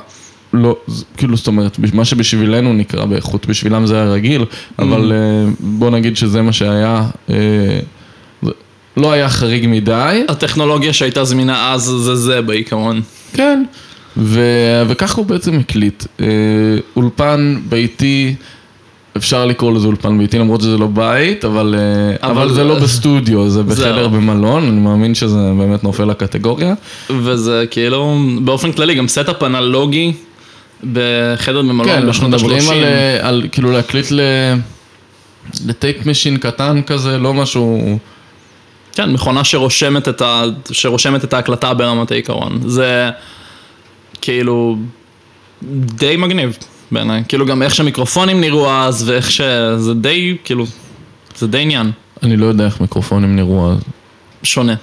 לא, 0.52 0.76
כאילו, 1.16 1.36
זאת 1.36 1.46
אומרת, 1.46 1.78
מה 1.94 2.04
שבשבילנו 2.04 2.72
נקרא 2.72 3.04
באיכות, 3.04 3.46
בשבילם 3.46 3.86
זה 3.86 3.94
היה 3.94 4.12
רגיל, 4.12 4.44
אבל 4.78 5.12
אה, 5.12 5.50
בוא 5.60 5.90
נגיד 5.90 6.16
שזה 6.16 6.42
מה 6.42 6.52
שהיה, 6.52 7.06
אה, 7.30 7.36
לא 8.96 9.12
היה 9.12 9.28
חריג 9.28 9.66
מדי. 9.68 10.24
הטכנולוגיה 10.28 10.92
שהייתה 10.92 11.24
זמינה 11.24 11.72
אז 11.72 11.82
זה 11.82 12.14
זה 12.14 12.42
בעיקרון. 12.42 13.00
כן. 13.32 13.64
ו... 14.16 14.40
וככה 14.88 15.20
הוא 15.20 15.26
בעצם 15.26 15.58
הקליט. 15.58 16.04
אה, 16.20 16.26
אולפן 16.96 17.60
ביתי, 17.68 18.34
אפשר 19.16 19.46
לקרוא 19.46 19.72
לזה 19.72 19.86
אולפן 19.86 20.18
ביתי, 20.18 20.38
למרות 20.38 20.60
שזה 20.60 20.78
לא 20.78 20.86
בית, 20.86 21.44
אבל, 21.44 21.74
אה, 21.78 22.28
אבל 22.28 22.30
אבל, 22.38 22.48
זה 22.48 22.54
זה- 22.54 22.64
לא 22.64 22.78
בסטודיו, 22.78 23.50
זה 23.50 23.62
בחדר 23.62 23.76
זהו. 23.94 24.10
במלון, 24.10 24.62
אני 24.68 24.80
מאמין 24.80 25.14
שזה 25.14 25.38
באמת 25.58 25.84
נופל 25.84 26.04
לקטגוריה. 26.04 26.74
וזה 27.10 27.64
כאילו, 27.70 28.18
באופן 28.44 28.72
כללי, 28.72 28.94
גם 28.94 29.08
setup 29.08 29.42
אנלוגי 29.42 30.12
בחדר 30.92 31.62
במלון 31.62 31.86
כן, 31.86 31.92
אנחנו 31.94 32.08
בשנות 32.10 32.30
מדברים 32.30 32.62
ה-30. 32.68 32.72
על, 32.72 32.84
אה, 32.84 33.28
על 33.28 33.46
כאילו 33.52 33.70
להקליט 33.72 34.06
ל... 34.12 34.20
ל 35.66 35.74
tape 35.74 36.06
machine 36.06 36.36
קטן 36.36 36.80
כזה, 36.86 37.18
לא 37.18 37.34
משהו... 37.34 37.98
כן, 38.94 39.12
מכונה 39.12 39.44
שרושמת 39.44 40.08
את, 40.08 40.22
ה... 40.22 40.42
שרושמת 40.70 41.24
את 41.24 41.32
ההקלטה 41.32 41.74
ברמת 41.74 42.10
העיקרון. 42.10 42.58
זה 42.66 43.10
כאילו 44.20 44.76
די 45.72 46.16
מגניב 46.16 46.56
בעיניי. 46.92 47.22
כאילו 47.28 47.46
גם 47.46 47.62
איך 47.62 47.74
שהמיקרופונים 47.74 48.40
נראו 48.40 48.70
אז 48.70 49.08
ואיך 49.08 49.30
ש... 49.30 49.40
זה 49.76 49.94
די, 49.94 50.36
כאילו, 50.44 50.66
זה 51.38 51.46
די 51.46 51.58
עניין. 51.58 51.90
אני 52.22 52.36
לא 52.36 52.46
יודע 52.46 52.64
איך 52.64 52.80
מיקרופונים 52.80 53.36
נראו 53.36 53.72
אז, 53.72 53.78
שונה. 54.42 54.74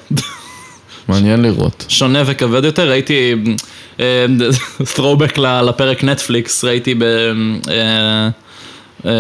מעניין 1.07 1.41
לראות. 1.41 1.85
שונה 1.89 2.23
וכבד 2.25 2.63
יותר, 2.63 2.89
ראיתי 2.89 3.33
אה, 3.99 4.25
throwback 4.95 5.39
לפרק 5.39 6.03
נטפליקס, 6.03 6.63
ראיתי 6.63 6.95
ב... 6.95 7.03
אה, 7.03 8.29
אה, 9.05 9.11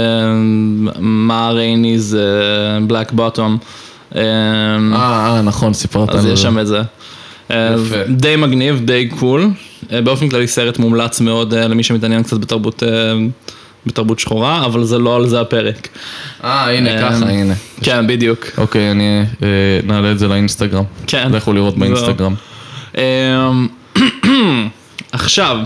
מה 0.99 1.51
רייניז 1.51 2.17
בלק 2.87 3.11
בוטום. 3.11 3.57
אה, 4.15 4.21
אה, 4.93 5.41
נכון, 5.41 5.73
סיפרת 5.73 6.09
אז 6.09 6.25
על 6.25 6.31
יש 6.31 6.39
זה. 6.39 6.43
שם 6.43 6.59
את 6.59 6.67
זה. 6.67 6.81
יפה. 7.49 8.03
די 8.09 8.35
מגניב, 8.35 8.81
די 8.85 9.09
קול. 9.19 9.49
אה, 9.91 10.01
באופן 10.01 10.29
כללי 10.29 10.47
סרט 10.47 10.79
מומלץ 10.79 11.21
מאוד 11.21 11.53
אה, 11.53 11.67
למי 11.67 11.83
שמתעניין 11.83 12.23
קצת 12.23 12.37
בתרבות, 12.37 12.83
אה, 12.83 12.89
בתרבות 13.85 14.19
שחורה, 14.19 14.65
אבל 14.65 14.83
זה 14.83 14.97
לא 14.97 15.15
על 15.15 15.27
זה 15.27 15.41
הפרק. 15.41 15.87
אה, 16.43 16.77
הנה, 16.77 17.01
ככה, 17.01 17.29
הנה. 17.29 17.53
כן, 17.83 18.07
בדיוק. 18.07 18.45
אוקיי, 18.57 18.91
אני 18.91 19.23
נעלה 19.83 20.11
את 20.11 20.19
זה 20.19 20.27
לאינסטגרם. 20.27 20.83
כן. 21.07 21.31
לכו 21.31 21.53
לראות 21.53 21.77
באינסטגרם. 21.77 22.35
אה, 22.97 23.51
עכשיו, 25.11 25.57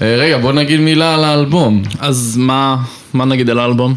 רגע, 0.00 0.38
בוא 0.38 0.52
נגיד 0.52 0.80
מילה 0.80 1.14
על 1.14 1.24
האלבום. 1.24 1.82
אז 1.98 2.36
מה, 2.40 2.76
מה 3.14 3.24
נגיד 3.24 3.50
על 3.50 3.58
האלבום? 3.58 3.94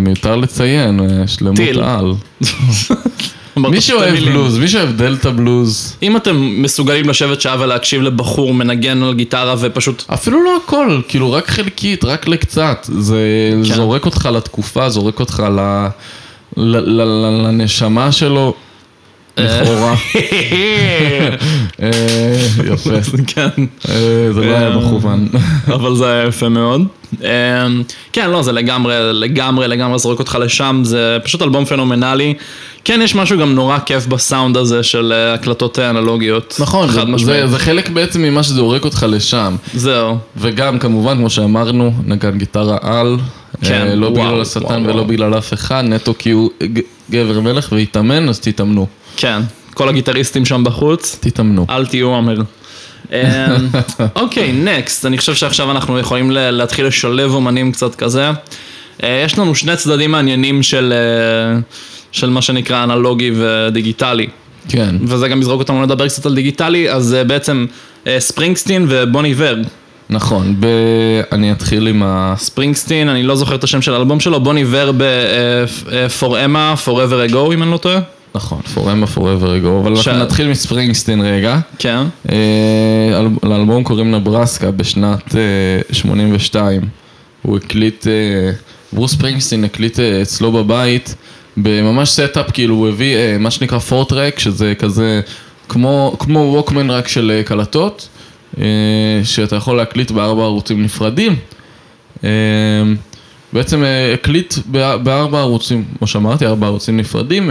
מיותר 0.00 0.36
לציין, 0.36 1.00
שלמות. 1.26 1.60
על. 1.82 2.12
מי 3.58 3.80
שאוהב. 3.80 4.14
בלוז, 4.24 4.58
מי 4.58 4.68
שאוהב 4.68 4.96
דלתא 4.96 5.30
בלוז, 5.30 5.96
אם 6.02 6.16
אתם 6.16 6.62
מסוגלים 6.62 7.08
לשבת 7.08 7.40
שעה 7.40 7.56
ולהקשיב 7.60 8.02
לבחור 8.02 8.54
מנגן 8.54 9.02
על 9.02 9.14
גיטרה 9.14 9.54
ופשוט... 9.58 10.04
אפילו 10.14 10.44
לא 10.44 10.56
הכל, 10.64 11.00
כאילו 11.08 11.32
רק 11.32 11.48
חלקית, 11.48 12.04
רק 12.04 12.28
לקצת. 12.28 12.86
זה 12.98 13.18
כן. 13.52 13.74
זורק 13.74 14.04
אותך 14.06 14.28
לתקופה, 14.32 14.88
זורק 14.88 15.20
אותך 15.20 15.42
ל... 15.56 15.60
ל- 16.56 16.76
ל- 16.76 17.02
ל- 17.02 17.46
לנשמה 17.46 18.12
שלו, 18.12 18.54
לכאורה. 19.38 19.94
אה, 21.82 21.88
יפה. 22.72 22.90
כן, 23.26 23.48
אה, 23.88 24.28
זה 24.32 24.40
לא 24.40 24.56
היה 24.56 24.68
אה, 24.68 24.78
מכוון. 24.78 25.28
אבל 25.74 25.96
זה 25.96 26.10
היה 26.10 26.26
יפה 26.26 26.48
מאוד. 26.48 26.86
כן, 28.12 28.30
לא, 28.30 28.42
זה 28.42 28.52
לגמרי, 28.52 28.94
לגמרי, 29.12 29.68
לגמרי 29.68 29.98
זורק 29.98 30.18
אותך 30.18 30.38
לשם, 30.40 30.80
זה 30.84 31.18
פשוט 31.24 31.42
אלבום 31.42 31.64
פנומנלי. 31.64 32.34
כן, 32.88 33.00
יש 33.02 33.14
משהו 33.14 33.38
גם 33.38 33.54
נורא 33.54 33.78
כיף 33.78 34.06
בסאונד 34.06 34.56
הזה 34.56 34.82
של 34.82 35.12
אה, 35.16 35.34
הקלטות 35.34 35.78
אנלוגיות. 35.78 36.56
נכון, 36.60 36.88
חד 36.88 36.94
זה- 36.94 37.04
משמעית. 37.04 37.40
זה- 37.40 37.46
זה 37.46 37.58
חלק 37.58 37.88
בעצם 37.88 38.22
ממה 38.22 38.42
שזורק 38.42 38.84
אותך 38.84 39.06
לשם. 39.08 39.56
זהו. 39.74 40.18
וגם 40.36 40.78
כמובן, 40.78 41.16
כמו 41.16 41.30
שאמרנו, 41.30 41.92
נגן 42.06 42.38
גיטרה 42.38 42.76
על, 42.82 43.16
כן, 43.64 43.86
אה, 43.88 43.94
לא 43.94 44.06
וואו, 44.06 44.14
בגלל 44.26 44.40
השטן 44.40 44.60
וואו, 44.64 44.82
ולא 44.84 44.92
וואו. 44.92 45.04
בגלל 45.04 45.38
אף 45.38 45.52
אחד, 45.52 45.84
נטו 45.86 46.14
כי 46.18 46.30
הוא 46.30 46.50
גבר 47.10 47.40
מלך 47.40 47.68
והתאמן, 47.72 48.28
אז 48.28 48.40
תתאמנו. 48.40 48.86
כן, 49.16 49.40
כל 49.74 49.88
הגיטריסטים 49.88 50.44
שם 50.44 50.64
בחוץ. 50.64 51.16
תתאמנו. 51.20 51.66
אל 51.70 51.86
תהיו 51.86 52.14
עמר. 52.14 52.36
אמ, 53.12 53.16
אוקיי, 54.22 54.52
נקסט, 54.52 55.06
אני 55.06 55.18
חושב 55.18 55.34
שעכשיו 55.34 55.70
אנחנו 55.70 55.98
יכולים 55.98 56.30
להתחיל 56.30 56.86
לשלב 56.86 57.34
אומנים 57.34 57.72
קצת 57.72 57.94
כזה. 57.94 58.30
אה, 59.02 59.22
יש 59.26 59.38
לנו 59.38 59.54
שני 59.54 59.76
צדדים 59.76 60.10
מעניינים 60.10 60.62
של, 60.62 60.92
אה, 60.92 61.58
של 62.12 62.30
מה 62.30 62.42
שנקרא 62.42 62.84
אנלוגי 62.84 63.30
ודיגיטלי. 63.34 64.26
כן. 64.68 64.96
וזה 65.02 65.28
גם 65.28 65.40
יזרוק 65.40 65.58
אותנו 65.60 65.82
לדבר 65.82 66.08
קצת 66.08 66.26
על 66.26 66.34
דיגיטלי, 66.34 66.90
אז 66.90 67.14
אה, 67.14 67.24
בעצם 67.24 67.66
אה, 68.06 68.16
ספרינגסטין 68.20 68.86
ובוני 68.88 69.34
ור. 69.36 69.56
נכון, 70.10 70.54
ב... 70.60 70.66
אני 71.32 71.52
אתחיל 71.52 71.86
עם 71.86 72.02
ה... 72.02 72.34
ספרינגסטין, 72.38 73.08
אני 73.08 73.22
לא 73.22 73.36
זוכר 73.36 73.54
את 73.54 73.64
השם 73.64 73.82
של 73.82 73.92
האלבום 73.94 74.20
שלו, 74.20 74.40
בוני 74.40 74.64
ור 74.70 74.92
ב-For 74.96 76.24
Emma, 76.46 76.86
Forever 76.86 77.30
Ago, 77.32 77.54
אם 77.54 77.62
אני 77.62 77.70
לא 77.70 77.76
טועה. 77.76 78.00
נכון, 78.34 78.60
Forever 78.74 79.16
Forever 79.16 79.18
Ago, 79.64 79.68
אבל 79.82 79.96
ש- 79.96 80.08
אנחנו 80.08 80.22
נתחיל 80.24 80.48
מספרינגסטין 80.48 81.20
רגע. 81.20 81.58
כן. 81.78 81.98
אה, 82.32 82.36
אל- 83.18 83.48
לאלבום 83.50 83.84
קוראים 83.84 84.10
נברסקה 84.10 84.70
בשנת 84.70 85.34
אה, 85.36 85.40
82. 85.92 86.80
הוא 87.42 87.56
הקליט, 87.56 88.06
אה, 88.06 88.12
ברוס 88.92 89.12
ספרינגסטין 89.12 89.64
הקליט 89.64 90.00
אה, 90.00 90.22
אצלו 90.22 90.52
בבית, 90.52 91.14
בממש 91.62 92.08
setup, 92.10 92.50
כאילו 92.52 92.74
הוא 92.74 92.88
הביא 92.88 93.16
אה, 93.16 93.36
מה 93.40 93.50
שנקרא 93.50 93.78
four-track, 93.78 94.38
שזה 94.38 94.74
כזה 94.78 95.20
כמו, 95.68 96.16
כמו 96.18 96.38
ווקמן 96.38 96.90
רק 96.90 97.08
של 97.08 97.32
אה, 97.34 97.42
קלטות, 97.42 98.08
אה, 98.60 98.64
שאתה 99.24 99.56
יכול 99.56 99.76
להקליט 99.76 100.10
בארבע 100.10 100.42
ערוצים 100.42 100.82
נפרדים. 100.82 101.36
בעצם 103.52 103.82
הקליט 104.14 104.54
בא- 104.66 104.96
בארבע 104.96 105.40
ערוצים, 105.40 105.84
כמו 105.98 106.06
שאמרתי, 106.06 106.46
ארבע 106.46 106.66
ערוצים 106.66 106.96
נפרדים, 106.96 107.50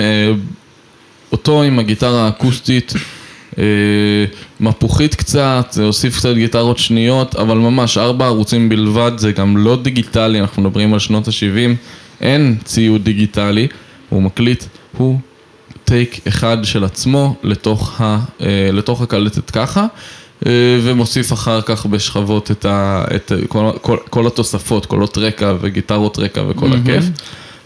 אותו 1.32 1.64
עם 1.64 1.80
הגיטרה 1.80 2.26
האקוסטית, 2.26 2.94
מפוחית 4.60 5.16
קצת, 5.16 5.68
זה 5.72 5.84
הוסיף 5.86 6.18
קצת 6.18 6.34
גיטרות 6.36 6.78
שניות, 6.78 7.36
אבל 7.36 7.58
ממש 7.58 7.98
ארבע 7.98 8.26
ערוצים 8.26 8.70
בלבד, 8.70 9.12
זה 9.18 9.32
גם 9.32 9.58
לא 9.58 9.76
דיגיטלי, 9.82 10.40
אנחנו 10.42 10.62
מדברים 10.62 10.94
על 10.94 11.00
שנות 11.00 11.28
ה-70, 11.28 11.76
אין 12.22 12.56
ציוד 12.64 13.04
דיגיטלי, 13.04 13.68
הוא 14.10 14.22
מקליט, 14.22 14.64
הוא 14.98 15.20
טייק 15.84 16.28
אחד 16.28 16.58
של 16.64 16.84
עצמו 16.84 17.36
לתוך, 17.44 18.02
ה, 18.02 18.20
אה, 18.42 18.70
לתוך 18.74 19.02
הקלטת 19.02 19.52
ככה. 19.52 19.86
אה, 20.46 20.52
ומוסיף 20.84 21.34
אחר 21.34 21.62
כך 21.62 21.86
בשכבות 21.86 22.52
את, 22.52 22.66
ה, 22.66 23.06
את 23.16 23.32
כל, 23.48 23.70
כל, 23.82 23.98
כל 24.10 24.28
התוספות, 24.28 24.86
קולות 24.86 25.18
רקע 25.18 25.54
וגיטרות 25.62 26.20
רקע 26.20 26.44
וכל 26.50 26.70
הכיף. 26.74 27.04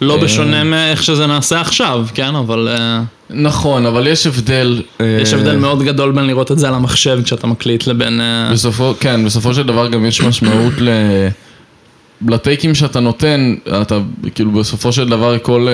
לא 0.02 0.16
אה, 0.16 0.24
בשונה 0.24 0.64
מאיך 0.64 1.04
שזה 1.04 1.28
נעשה 1.28 1.62
עכשיו, 1.62 2.08
כן, 2.14 2.36
אבל... 2.36 2.68
אה, 2.72 3.02
נכון, 3.30 3.86
אבל 3.86 4.08
יש 4.08 4.28
הבדל. 4.28 4.82
יש 5.22 5.34
הבדל 5.34 5.56
מאוד 5.56 5.84
גדול 5.84 6.12
בין 6.12 6.28
לראות 6.28 6.52
את 6.52 6.60
זה 6.60 6.68
על 6.68 6.74
המחשב 6.74 7.20
כשאתה 7.24 7.48
מקליט 7.48 7.88
לבין... 7.88 8.22
בסופו, 8.52 8.94
כן, 9.00 9.26
בסופו 9.26 9.54
של 9.54 9.64
דבר 9.64 9.88
גם 9.88 10.06
יש 10.06 10.22
משמעות 10.22 10.74
ל... 10.80 10.90
לטייקים 12.28 12.76
שאתה 12.76 13.00
נותן, 13.00 13.56
אתה 13.82 14.00
כאילו 14.36 14.52
בסופו 14.52 14.92
של 14.92 15.10
דבר 15.10 15.40
כל, 15.40 15.68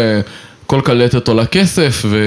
כל 0.68 0.82
קלטת 0.84 1.28
עולה 1.28 1.46
כסף 1.46 2.02
ו... 2.06 2.18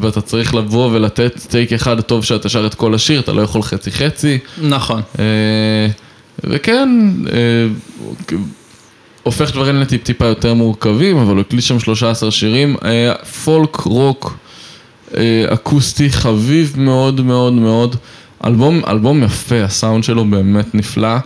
ואתה 0.00 0.20
צריך 0.20 0.54
לבוא 0.54 0.90
ולתת 0.92 1.38
טייק 1.48 1.72
אחד 1.72 2.00
טוב 2.00 2.24
שאתה 2.24 2.48
שר 2.48 2.66
את 2.66 2.74
כל 2.74 2.94
השיר, 2.94 3.20
אתה 3.20 3.32
לא 3.32 3.42
יכול 3.42 3.62
חצי 3.62 3.90
חצי. 3.90 4.38
נכון. 4.62 5.02
אה, 5.18 5.24
וכן, 6.44 6.88
אה, 7.32 8.36
הופך 9.22 9.52
דברים 9.52 9.80
לטיפ-טיפה 9.80 10.24
יותר 10.24 10.54
מורכבים, 10.54 11.16
אבל 11.16 11.34
הוא 11.34 11.40
הקליט 11.40 11.64
שם 11.64 11.80
13 11.80 12.30
שירים. 12.30 12.76
אה, 12.84 13.14
פולק, 13.44 13.76
רוק, 13.76 14.36
אקוסטי, 15.48 16.10
חביב 16.10 16.74
מאוד 16.76 17.20
מאוד 17.20 17.52
מאוד. 17.52 17.96
אלבום, 18.44 18.80
אלבום 18.88 19.22
יפה, 19.22 19.62
הסאונד 19.62 20.04
שלו 20.04 20.24
באמת 20.24 20.74
נפלא. 20.74 21.16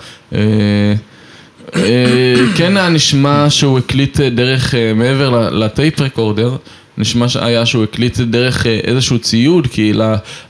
אה, 1.76 2.34
כן 2.56 2.76
היה 2.76 2.88
נשמע 2.88 3.46
שהוא 3.50 3.78
הקליט 3.78 4.20
אה, 4.20 4.30
דרך, 4.30 4.74
אה, 4.74 4.92
מעבר 4.94 5.50
ל 5.50 5.60
tape 5.60 6.00
recorder, 6.00 6.56
נשמע 6.98 7.28
שהיה 7.28 7.66
שהוא 7.66 7.84
הקליט 7.84 8.18
דרך 8.18 8.66
איזשהו 8.66 9.18
ציוד, 9.18 9.66
כי 9.66 9.92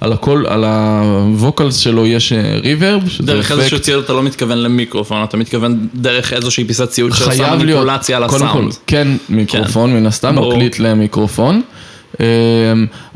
על 0.00 0.12
הכל, 0.12 0.44
על 0.48 0.64
ה 0.64 0.80
vocals 0.80 1.76
שלו 1.76 2.06
יש 2.06 2.32
reverb, 2.62 3.02
דרך. 3.20 3.52
איזשהו 3.52 3.80
ציוד 3.80 4.04
אתה 4.04 4.12
לא 4.12 4.22
מתכוון 4.22 4.58
למיקרופון, 4.58 5.24
אתה 5.24 5.36
מתכוון 5.36 5.86
דרך 5.94 6.32
איזושהי 6.32 6.64
פיסת 6.64 6.88
ציוד 6.88 7.14
שעושה 7.14 7.56
מניפולציה 7.56 8.16
על 8.16 8.28
קודם 8.28 8.46
הסאונד. 8.46 8.72
כל, 8.72 8.78
כן 8.86 9.08
מיקרופון, 9.28 9.92
מן 9.94 10.06
הסתם. 10.06 10.38
מקליט 10.38 10.78
למיקרופון, 10.78 11.62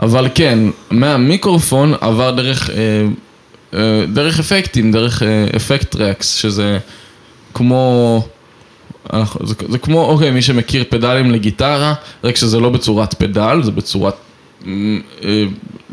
אבל 0.02 0.28
כן, 0.34 0.58
מהמיקרופון 0.90 1.94
עבר 2.00 2.30
דרך, 2.30 2.70
דרך 4.12 4.38
אפקטים, 4.38 4.92
דרך 4.92 5.22
effect 5.56 5.90
racks, 5.90 6.34
שזה 6.34 6.78
כמו, 7.54 8.22
זה, 9.42 9.54
זה 9.68 9.78
כמו, 9.78 10.04
אוקיי, 10.04 10.30
מי 10.30 10.42
שמכיר 10.42 10.84
פדלים 10.88 11.30
לגיטרה, 11.30 11.94
רק 12.24 12.36
שזה 12.36 12.60
לא 12.60 12.70
בצורת 12.70 13.14
פדל, 13.14 13.60
זה 13.62 13.70
בצורת 13.70 14.14
אה, 14.66 15.44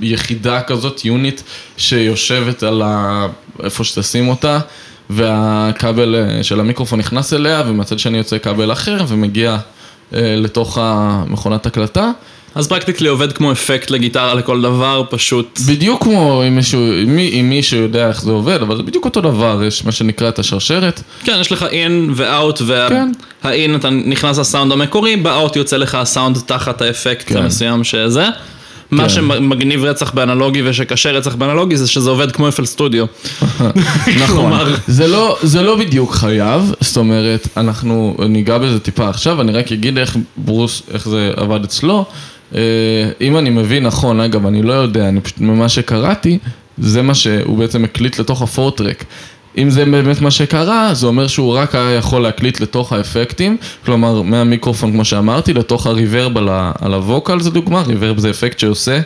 יחידה 0.02 0.62
כזאת, 0.62 1.06
יוניט, 1.06 1.42
שיושבת 1.78 2.64
על 2.64 2.82
ה... 2.82 3.28
איפה 3.64 3.84
שתשים 3.84 4.28
אותה, 4.28 4.60
והכבל 5.10 6.16
אה, 6.16 6.44
של 6.44 6.60
המיקרופון 6.60 7.00
נכנס 7.00 7.34
אליה, 7.34 7.64
ומהצד 7.68 8.00
שני 8.00 8.18
יוצא 8.18 8.38
כבל 8.38 8.72
אחר, 8.72 8.98
ומגיע 9.08 9.58
אה, 10.14 10.36
לתוך 10.38 10.78
המכונת 10.82 11.66
הקלטה. 11.66 12.12
אז 12.58 12.68
פרקטיקלי 12.68 13.10
עובד 13.10 13.34
כמו 13.34 13.52
אפקט 13.52 13.92
לגיטרה 13.92 14.34
לכל 14.34 14.62
דבר, 14.62 15.04
פשוט... 15.10 15.60
בדיוק 15.68 16.04
כמו 16.04 16.44
אם 16.48 16.56
מישהו, 16.56 16.80
מי- 17.08 17.40
אם 17.40 17.50
מישהו 17.50 17.80
יודע 17.80 18.08
איך 18.08 18.22
זה 18.22 18.32
עובד, 18.32 18.62
אבל 18.62 18.78
זה 18.78 18.84
בדיוק 18.84 19.06
אותו 19.06 19.22
דבר, 19.22 19.62
יש 19.68 19.86
מה 19.86 19.92
שנקרא 19.92 20.30
את 20.30 20.40
השרשרת. 20.40 21.02
כן, 21.24 21.38
יש 21.42 21.52
לך 21.52 21.66
אין 21.72 22.12
ואאוט. 22.16 22.62
והאין 23.44 23.76
אתה 23.76 23.90
נכנס 23.90 24.38
לסאונד 24.38 24.72
המקורי, 24.72 25.16
באאוט 25.16 25.56
יוצא 25.56 25.78
לך 25.78 25.96
הסאונד 25.96 26.38
תחת 26.46 26.82
האפקט 26.82 27.28
כן. 27.28 27.38
המסוים 27.38 27.84
שזה. 27.84 28.28
מה 28.92 29.04
כן. 29.04 29.10
שמגניב 29.10 29.84
רצח 29.84 30.12
באנלוגי 30.12 30.62
ושקשה 30.66 31.12
רצח 31.12 31.36
באנלוגי 31.36 31.78
זה 31.78 31.88
שזה 31.88 32.10
עובד 32.10 32.32
כמו 32.32 32.48
אפל 32.50 32.66
סטודיו. 32.66 33.06
נכון, 34.24 34.54
זה 34.88 35.08
לא, 35.08 35.38
זה 35.44 35.62
לא 35.62 35.76
בדיוק 35.76 36.14
חייב, 36.14 36.74
זאת 36.82 36.98
אומרת, 36.98 37.48
אנחנו 37.58 38.16
ניגע 38.30 38.58
בזה 38.58 38.80
טיפה 38.80 39.10
עכשיו, 39.10 39.42
אני 39.42 39.52
רק 39.52 39.72
אגיד 39.72 39.98
איך 39.98 40.18
ברוס, 40.38 40.82
איך 40.94 41.10
זה 41.10 41.32
עבד 41.36 41.64
אצלו. 41.64 42.06
אה, 42.56 42.62
אם 43.22 43.38
אני 43.38 43.50
מבין 43.50 43.84
נכון, 43.84 44.20
אגב, 44.20 44.46
אני 44.46 44.62
לא 44.62 44.74
יודע, 44.74 45.10
אני 45.10 45.22
פשוט, 45.22 45.40
ממה 45.40 45.70
שקראתי, 45.70 46.38
זה 46.78 47.02
מה 47.02 47.16
שהוא 47.16 47.58
בעצם 47.58 47.84
הקליט 47.84 48.20
לתוך 48.20 48.42
ה 48.42 48.47
four-track. 48.47 49.04
אם 49.58 49.70
זה 49.70 49.86
באמת 49.86 50.22
מה 50.22 50.32
שקרה, 50.32 50.94
זה 50.94 51.08
אומר 51.08 51.28
שהוא 51.28 51.54
רק 51.54 51.76
היה 51.76 51.92
יכול 51.92 52.22
להקליט 52.22 52.60
לתוך 52.60 52.94
האפקטים, 52.94 53.58
כלומר 53.86 54.22
מהמיקרופון 54.22 54.92
כמו 54.92 55.06
שאמרתי, 55.06 55.54
לתוך 55.54 55.88
ה 55.88 55.95
reverb 55.95 56.38
על, 56.82 56.94
ה 56.94 57.01
vocal 57.01 57.40
זה 57.40 57.50
דוגמה, 57.50 57.82
reverb 57.82 58.18
זה 58.18 58.30
אפקט 58.30 58.60
שעושה 58.60 59.00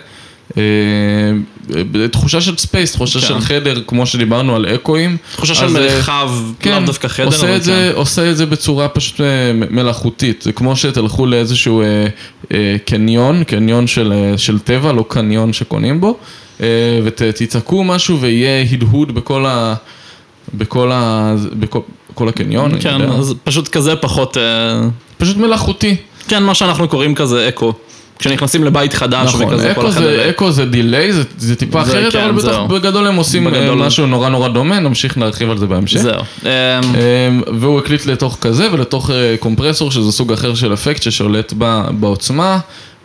תחושה 2.12 2.42
של 2.42 2.58
space, 2.58 2.91
תחושה 2.92 3.20
כן. 3.20 3.28
של 3.28 3.40
חדר, 3.40 3.82
כמו 3.88 4.06
שדיברנו 4.06 4.56
על 4.56 4.66
echoים. 4.65 5.17
תחושה 5.36 5.56
של 5.56 5.66
אה, 5.66 5.70
מרחב, 5.70 6.32
לאו 6.66 6.80
דווקא 6.86 7.08
חדר, 7.08 7.26
עושה 7.26 7.56
את 7.56 7.64
זה, 7.64 7.92
עושה 7.94 8.32
את 8.32 8.38
זה 8.38 8.46
בצורה 8.46 8.88
פשוט 8.88 9.22
אה, 9.22 9.26
מלאכותית, 9.70 10.42
זה 10.42 10.52
כמו 10.52 10.76
שתלכו 10.76 11.26
לאיזשהו 11.26 11.82
אה, 11.82 12.08
אה, 12.54 12.76
קניון, 12.86 13.44
קניון 13.44 13.88
של, 13.88 14.14
אה, 14.14 14.38
של 14.38 14.60
טבע, 14.60 14.92
לא 14.92 15.06
קניון 15.08 15.54
שקונים 15.54 16.02
בו, 16.02 16.18
אה, 16.62 16.68
ותצעקו 17.04 17.84
משהו 17.84 18.22
ויהיה 18.22 18.66
הדהוד 18.72 19.16
בכל 19.16 19.46
ה... 19.46 19.76
בכל 20.54 20.92
ה... 20.92 21.36
בכל, 21.54 21.80
בכל 22.14 22.30
הקניון, 22.30 22.72
כן. 22.80 23.02
אז 23.02 23.36
פשוט 23.44 23.68
כזה 23.68 23.96
פחות... 23.96 24.38
אה, 24.38 24.82
פשוט 25.18 25.38
מלאכותי. 25.38 25.96
כן, 26.28 26.44
מה 26.44 26.54
שאנחנו 26.54 26.88
קוראים 26.88 27.16
כזה 27.16 27.48
אקו. 27.50 27.74
כשנכנסים 28.21 28.63
לבית 28.63 28.93
חדש 28.93 29.27
נכון, 29.27 29.53
וכזה 29.53 29.73
כל. 29.75 29.91
זה, 29.91 30.27
אקו 30.29 30.51
זה 30.51 30.65
דיליי, 30.65 31.13
זה, 31.13 31.23
זה 31.38 31.55
טיפה 31.55 31.84
זה 31.84 31.91
אחרת, 31.91 32.13
כן, 32.13 32.23
אבל 32.23 32.31
בטח. 32.31 32.60
בגדול 32.69 33.07
הם 33.07 33.15
עושים 33.15 33.47
אה, 33.47 33.51
בגדול. 33.51 33.75
משהו 33.77 34.05
נורא 34.05 34.29
נורא 34.29 34.47
דומה, 34.47 34.79
נמשיך 34.79 35.17
להרחיב 35.17 35.49
על 35.51 35.57
זה 35.57 35.67
בהמשך. 35.67 35.99
זהו. 35.99 36.21
אמ, 36.43 37.41
והוא 37.60 37.79
הקליט 37.79 38.05
לתוך 38.05 38.38
כזה 38.41 38.67
ולתוך 38.71 39.10
אה, 39.12 39.36
קומפרסור 39.39 39.91
שזה 39.91 40.12
סוג 40.12 40.31
אחר 40.34 40.55
של 40.55 40.73
אפקט 40.73 41.01
ששולט 41.01 41.53
ב- 41.57 41.88
בעוצמה. 41.91 42.60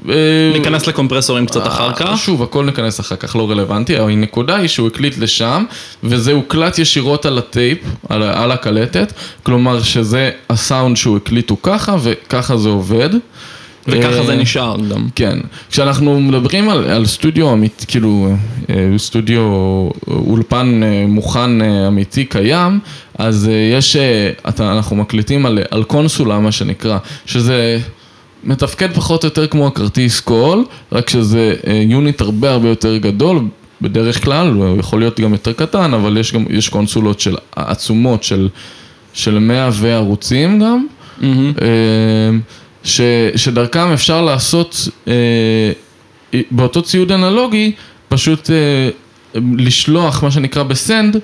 אה, 0.08 0.14
ניכנס 0.52 0.86
לקומפרסורים 0.86 1.46
קצת 1.46 1.66
אחר 1.66 1.92
כך. 1.92 2.18
שוב, 2.18 2.42
הכל 2.42 2.64
ניכנס 2.64 3.00
אחר 3.00 3.16
כך, 3.16 3.36
לא 3.36 3.50
רלוונטי, 3.50 3.96
הנקודה 3.96 4.56
היא 4.56 4.68
שהוא 4.68 4.86
הקליט 4.86 5.18
לשם, 5.18 5.64
וזה 6.04 6.32
הוקלט 6.32 6.78
ישירות 6.78 7.26
על 7.26 7.38
הטייפ, 7.38 7.78
על, 8.08 8.22
על 8.22 8.52
הקלטת, 8.52 9.12
כלומר 9.42 9.82
שזה 9.82 10.30
הסאונד 10.50 10.96
שהוא 10.96 11.16
הקליט 11.16 11.50
הוא 11.50 11.58
ככה, 11.62 11.96
וככה 12.02 12.56
זה 12.56 12.68
עובד. 12.68 13.10
וככה 13.88 14.22
זה 14.24 14.32
אה, 14.32 14.36
נשאר 14.36 14.76
גם. 14.90 15.08
כן, 15.14 15.38
כשאנחנו 15.70 16.20
מדברים 16.20 16.68
על, 16.68 16.90
על 16.90 17.06
סטודיו 17.06 17.52
אמיתי, 17.52 17.86
כאילו 17.86 18.28
אה, 18.70 18.88
סטודיו 18.98 19.42
אולפן 20.08 20.80
אה, 20.82 21.04
מוכן 21.08 21.62
אמיתי 21.62 22.24
קיים, 22.24 22.80
אז 23.18 23.50
יש, 23.72 23.96
אתה, 24.48 24.72
אנחנו 24.72 24.96
מקליטים 24.96 25.46
על, 25.46 25.58
על 25.70 25.84
קונסולה 25.84 26.38
מה 26.38 26.52
שנקרא, 26.52 26.98
שזה 27.26 27.78
מתפקד 28.44 28.92
פחות 28.94 29.24
או 29.24 29.26
יותר 29.26 29.46
כמו 29.46 29.66
הכרטיס 29.66 30.20
קול, 30.20 30.64
רק 30.92 31.10
שזה 31.10 31.54
יוניט 31.88 32.20
הרבה 32.20 32.50
הרבה 32.50 32.68
יותר 32.68 32.96
גדול. 32.96 33.40
בדרך 33.82 34.24
כלל, 34.24 34.48
הוא 34.48 34.78
יכול 34.78 34.98
להיות 34.98 35.20
גם 35.20 35.32
יותר 35.32 35.52
קטן, 35.52 35.94
אבל 35.94 36.16
יש 36.16 36.34
גם, 36.34 36.44
יש 36.50 36.68
קונסולות 36.68 37.20
של 37.20 37.36
עצומות 37.56 38.22
של, 38.22 38.48
של 39.12 39.38
100 39.38 39.68
וערוצים 39.72 40.60
גם. 40.60 40.86
מהמם. 41.20 41.52
אה, 42.86 42.90
ש, 42.90 43.00
שדרכם 43.44 43.92
אפשר 43.92 44.22
לעשות 44.22 44.88
אה, 45.08 45.12
באותו 46.50 46.82
ציוד 46.82 47.12
אנלוגי, 47.12 47.72
פשוט 48.08 48.50
אה, 48.50 48.88
לשלוח 49.58 50.22
מה 50.22 50.30
שנקרא 50.30 50.62
בסנד. 50.62 51.16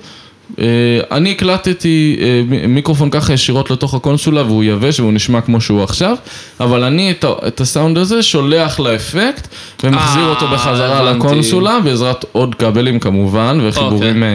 אה, 0.59 0.65
אני 1.11 1.31
הקלטתי 1.31 2.17
אה, 2.21 2.41
מיקרופון 2.67 3.09
ככה 3.09 3.33
ישירות 3.33 3.71
לתוך 3.71 3.93
הקונסולה 3.93 4.43
והוא 4.43 4.63
יבש 4.63 4.99
והוא 4.99 5.13
נשמע 5.13 5.41
כמו 5.41 5.61
שהוא 5.61 5.83
עכשיו, 5.83 6.15
אבל 6.59 6.83
אני 6.83 7.11
את, 7.11 7.25
את 7.47 7.61
הסאונד 7.61 7.97
הזה 7.97 8.23
שולח 8.23 8.79
לאפקט 8.79 9.47
ומחזיר 9.83 10.23
אה, 10.23 10.29
אותו 10.29 10.47
בחזרה 10.47 10.99
הבנתי. 10.99 11.17
לקונסולה 11.25 11.79
בעזרת 11.83 12.25
עוד 12.31 12.55
כבלים 12.55 12.99
כמובן 12.99 13.59
וחיבורים 13.63 14.23
אה, 14.23 14.29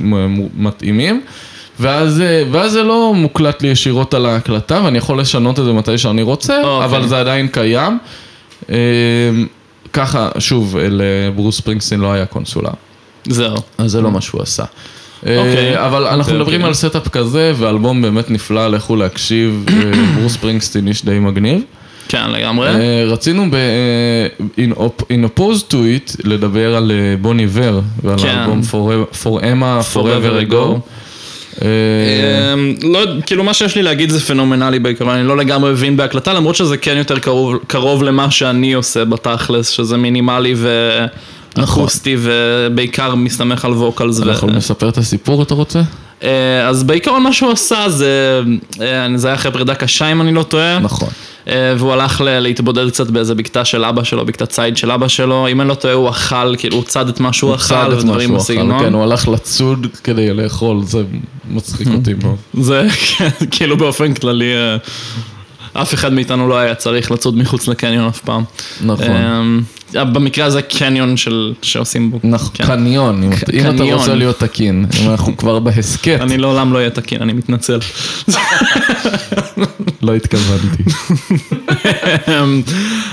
מ- 0.00 0.40
מ- 0.40 0.48
מתאימים. 0.66 1.20
ואז, 1.80 2.20
אה, 2.20 2.42
ואז 2.50 2.72
זה 2.72 2.82
לא 2.82 3.12
מוקלט 3.14 3.62
לי 3.62 3.68
ישירות 3.68 4.14
על 4.14 4.26
ההקלטה, 4.26 4.80
ואני 4.84 4.98
יכול 4.98 5.20
לשנות 5.20 5.58
את 5.58 5.64
זה 5.64 5.72
מתי 5.72 5.98
שאני 5.98 6.22
רוצה, 6.22 6.62
אוקיי. 6.64 6.84
אבל 6.84 7.08
זה 7.08 7.20
עדיין 7.20 7.48
קיים. 7.48 7.98
אה, 8.70 8.76
ככה, 9.92 10.28
שוב, 10.38 10.76
לברוס 10.80 11.56
ספרינגסטין 11.56 12.00
לא 12.00 12.12
היה 12.12 12.26
קונסולה, 12.26 12.70
זהו. 13.28 13.56
אז 13.78 13.90
זה 13.90 14.00
לא 14.00 14.10
מה 14.10 14.20
שהוא 14.20 14.42
עשה. 14.42 14.64
אה, 15.26 15.38
אוקיי. 15.38 15.86
אבל 15.86 16.06
אנחנו 16.06 16.34
מדברים. 16.34 16.64
על 16.64 16.74
setup 16.74 17.08
כזה, 17.08 17.52
ואלבום 17.56 18.02
באמת 18.02 18.30
נפלא, 18.30 18.68
לכו 18.68 18.96
להקשיב, 18.96 19.66
אה, 19.68 19.74
ברוס 20.18 20.32
ספרינגסטין 20.32 20.88
איש 20.88 21.04
די 21.04 21.18
מגניב. 21.18 21.60
כן, 22.08 22.30
לגמרי. 22.30 22.68
אה, 22.68 23.04
רצינו 23.06 23.50
ב- 23.50 23.54
אה, 23.54 24.26
in 24.66 24.78
op- 24.78 25.02
in 25.02 25.38
opposed 25.38 25.72
to 25.72 25.74
it 25.74 26.14
לדבר 26.24 26.76
על 26.76 26.90
אה, 26.90 27.16
בוני 27.20 27.46
ור, 27.50 27.80
ועל 28.04 28.18
כן. 28.18 28.28
האלבום 28.28 28.60
For- 28.70 29.24
For 29.24 29.40
Emma 29.42 29.94
Forever 29.94 30.50
Ago. 30.52 30.78
אמ, 31.62 32.74
לא, 32.82 33.00
כאילו 33.26 33.44
מה 33.44 33.54
שיש 33.54 33.76
לי 33.76 33.82
להגיד 33.82 34.10
זה 34.10 34.20
פנומנלי 34.20 34.78
בעיקרון, 34.78 35.14
אני 35.14 35.28
לא 35.28 35.36
לגמרי 35.36 35.70
מבין 35.70 35.96
בהקלטה, 35.96 36.32
למרות 36.32 36.56
שזה 36.56 36.76
כן 36.76 36.96
יותר 36.96 37.18
קרוב, 37.18 37.56
קרוב 37.66 38.02
למה 38.02 38.30
שאני 38.30 38.72
עושה 38.72 39.04
בתכלס, 39.04 39.68
שזה 39.68 39.96
מינימלי 39.96 40.54
ואקוסטי 41.56 42.16
ובעיקר 42.18 43.14
מסתמך 43.14 43.64
על 43.64 43.72
ווקלס. 43.72 44.18
אנחנו 44.18 44.32
יכולים 44.32 44.56
לספר 44.56 44.88
את 44.88 44.98
הסיפור, 44.98 45.42
אתה 45.42 45.54
רוצה? 45.54 45.80
אה, 46.22 46.68
אז 46.68 46.82
בעיקרון 46.82 47.22
מה 47.22 47.32
שהוא 47.32 47.52
עשה 47.52 47.88
זה, 47.88 48.40
אה, 48.80 49.06
זה 49.16 49.28
היה 49.28 49.34
אחרי 49.34 49.52
פרידה 49.52 49.74
קשה 49.74 50.12
אם 50.12 50.20
אני 50.20 50.34
לא 50.34 50.42
טועה. 50.42 50.78
נכון. 50.78 51.08
אה, 51.48 51.74
והוא 51.78 51.92
הלך 51.92 52.20
להתבודד 52.24 52.90
קצת 52.90 53.10
באיזה 53.10 53.34
בקתה 53.34 53.64
של 53.64 53.84
אבא 53.84 54.04
שלו, 54.04 54.26
בקתת 54.26 54.48
ציד 54.48 54.76
של 54.76 54.90
אבא 54.90 55.08
שלו, 55.08 55.48
אם 55.48 55.60
אני 55.60 55.68
לא 55.68 55.74
טועה 55.74 55.94
הוא 55.94 56.08
אכל, 56.10 56.56
כאילו 56.58 56.76
הוא 56.76 56.84
צד 56.84 57.08
את 57.08 57.20
מה 57.20 57.32
שהוא 57.32 57.54
אכל 57.54 57.74
ודברים 57.98 58.34
בסגנון. 58.34 58.78
כן, 58.84 58.92
הוא 58.94 59.02
הלך 59.02 59.28
לצוד 59.28 59.86
כדי 60.04 60.34
לאכול, 60.34 60.82
זה 60.84 61.02
מצחיק 61.50 61.88
אותי 61.88 62.14
מאוד. 62.22 62.36
זה 62.64 62.86
כאילו 63.50 63.76
באופן 63.76 64.14
כללי, 64.14 64.52
אה, 64.56 64.76
אף 65.82 65.94
אחד 65.94 66.12
מאיתנו 66.12 66.48
לא 66.48 66.58
היה 66.58 66.74
צריך 66.74 67.10
לצוד 67.10 67.36
מחוץ 67.36 67.68
לקניון 67.68 68.08
אף 68.08 68.18
פעם. 68.20 68.44
נכון. 68.84 69.06
אה, 69.96 70.04
במקרה 70.04 70.44
הזה 70.46 70.62
קניון 70.62 71.16
של, 71.16 71.52
שעושים 71.62 72.10
בו. 72.10 72.18
נכון, 72.24 72.50
כן. 72.54 72.66
קניון, 72.66 73.22
אם 73.22 73.32
אתה- 73.32 73.52
אם 73.52 73.60
אתה 73.60 73.68
קניון. 73.78 73.98
רוצה 73.98 74.14
להיות 74.14 74.38
תקין, 74.38 74.86
אם 75.02 75.10
אנחנו 75.10 75.36
כבר 75.36 75.58
בהסכת, 75.58 76.18
אני 76.20 76.38
לעולם 76.38 76.72
לא 76.72 76.78
אהיה 76.78 76.90
תקין, 76.90 77.22
אני 77.22 77.32
מתנצל. 77.32 77.78
לא 80.02 80.14
התכוונתי. 80.14 80.82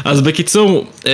אז 0.06 0.21
בקיצור, 0.21 0.86
אה, 1.08 1.12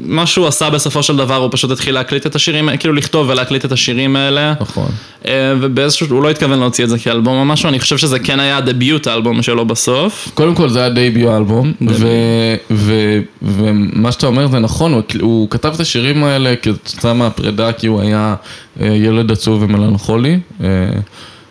מה 0.00 0.26
שהוא 0.26 0.46
עשה 0.46 0.70
בסופו 0.70 1.02
של 1.02 1.16
דבר, 1.16 1.36
הוא 1.36 1.48
פשוט 1.52 1.70
התחיל 1.70 1.94
להקליט 1.94 2.26
את 2.26 2.34
השירים, 2.34 2.68
כאילו 2.78 2.94
לכתוב 2.94 3.28
ולהקליט 3.28 3.64
את 3.64 3.72
השירים 3.72 4.16
האלה. 4.16 4.54
נכון. 4.60 4.88
אה, 5.26 5.54
ובאיזשהו, 5.60 6.06
הוא 6.10 6.22
לא 6.22 6.30
התכוון 6.30 6.58
להוציא 6.58 6.84
את 6.84 6.88
זה 6.88 6.98
כאלבום 6.98 7.38
או 7.38 7.44
משהו, 7.44 7.68
אני 7.68 7.80
חושב 7.80 7.96
שזה 7.96 8.18
כן 8.18 8.40
היה 8.40 8.56
הדביוט 8.56 9.06
האלבום 9.06 9.42
שלו 9.42 9.66
בסוף. 9.66 10.28
קודם 10.34 10.54
כל 10.54 10.68
זה 10.68 10.80
היה 10.80 10.88
דייביו 10.88 11.36
אלבום, 11.36 11.72
ו- 11.88 12.54
ו- 12.70 13.20
ומה 13.42 14.12
שאתה 14.12 14.26
אומר 14.26 14.48
זה 14.48 14.58
נכון, 14.58 14.92
הוא, 14.92 15.02
הוא 15.20 15.50
כתב 15.50 15.72
את 15.74 15.80
השירים 15.80 16.24
האלה 16.24 16.56
כתוצאה 16.56 17.14
מהפרידה 17.14 17.72
כי 17.72 17.86
הוא 17.86 18.00
היה 18.00 18.34
אה, 18.80 18.86
ילד 18.86 19.32
עצוב 19.32 19.62
ומלנכולי, 19.62 20.38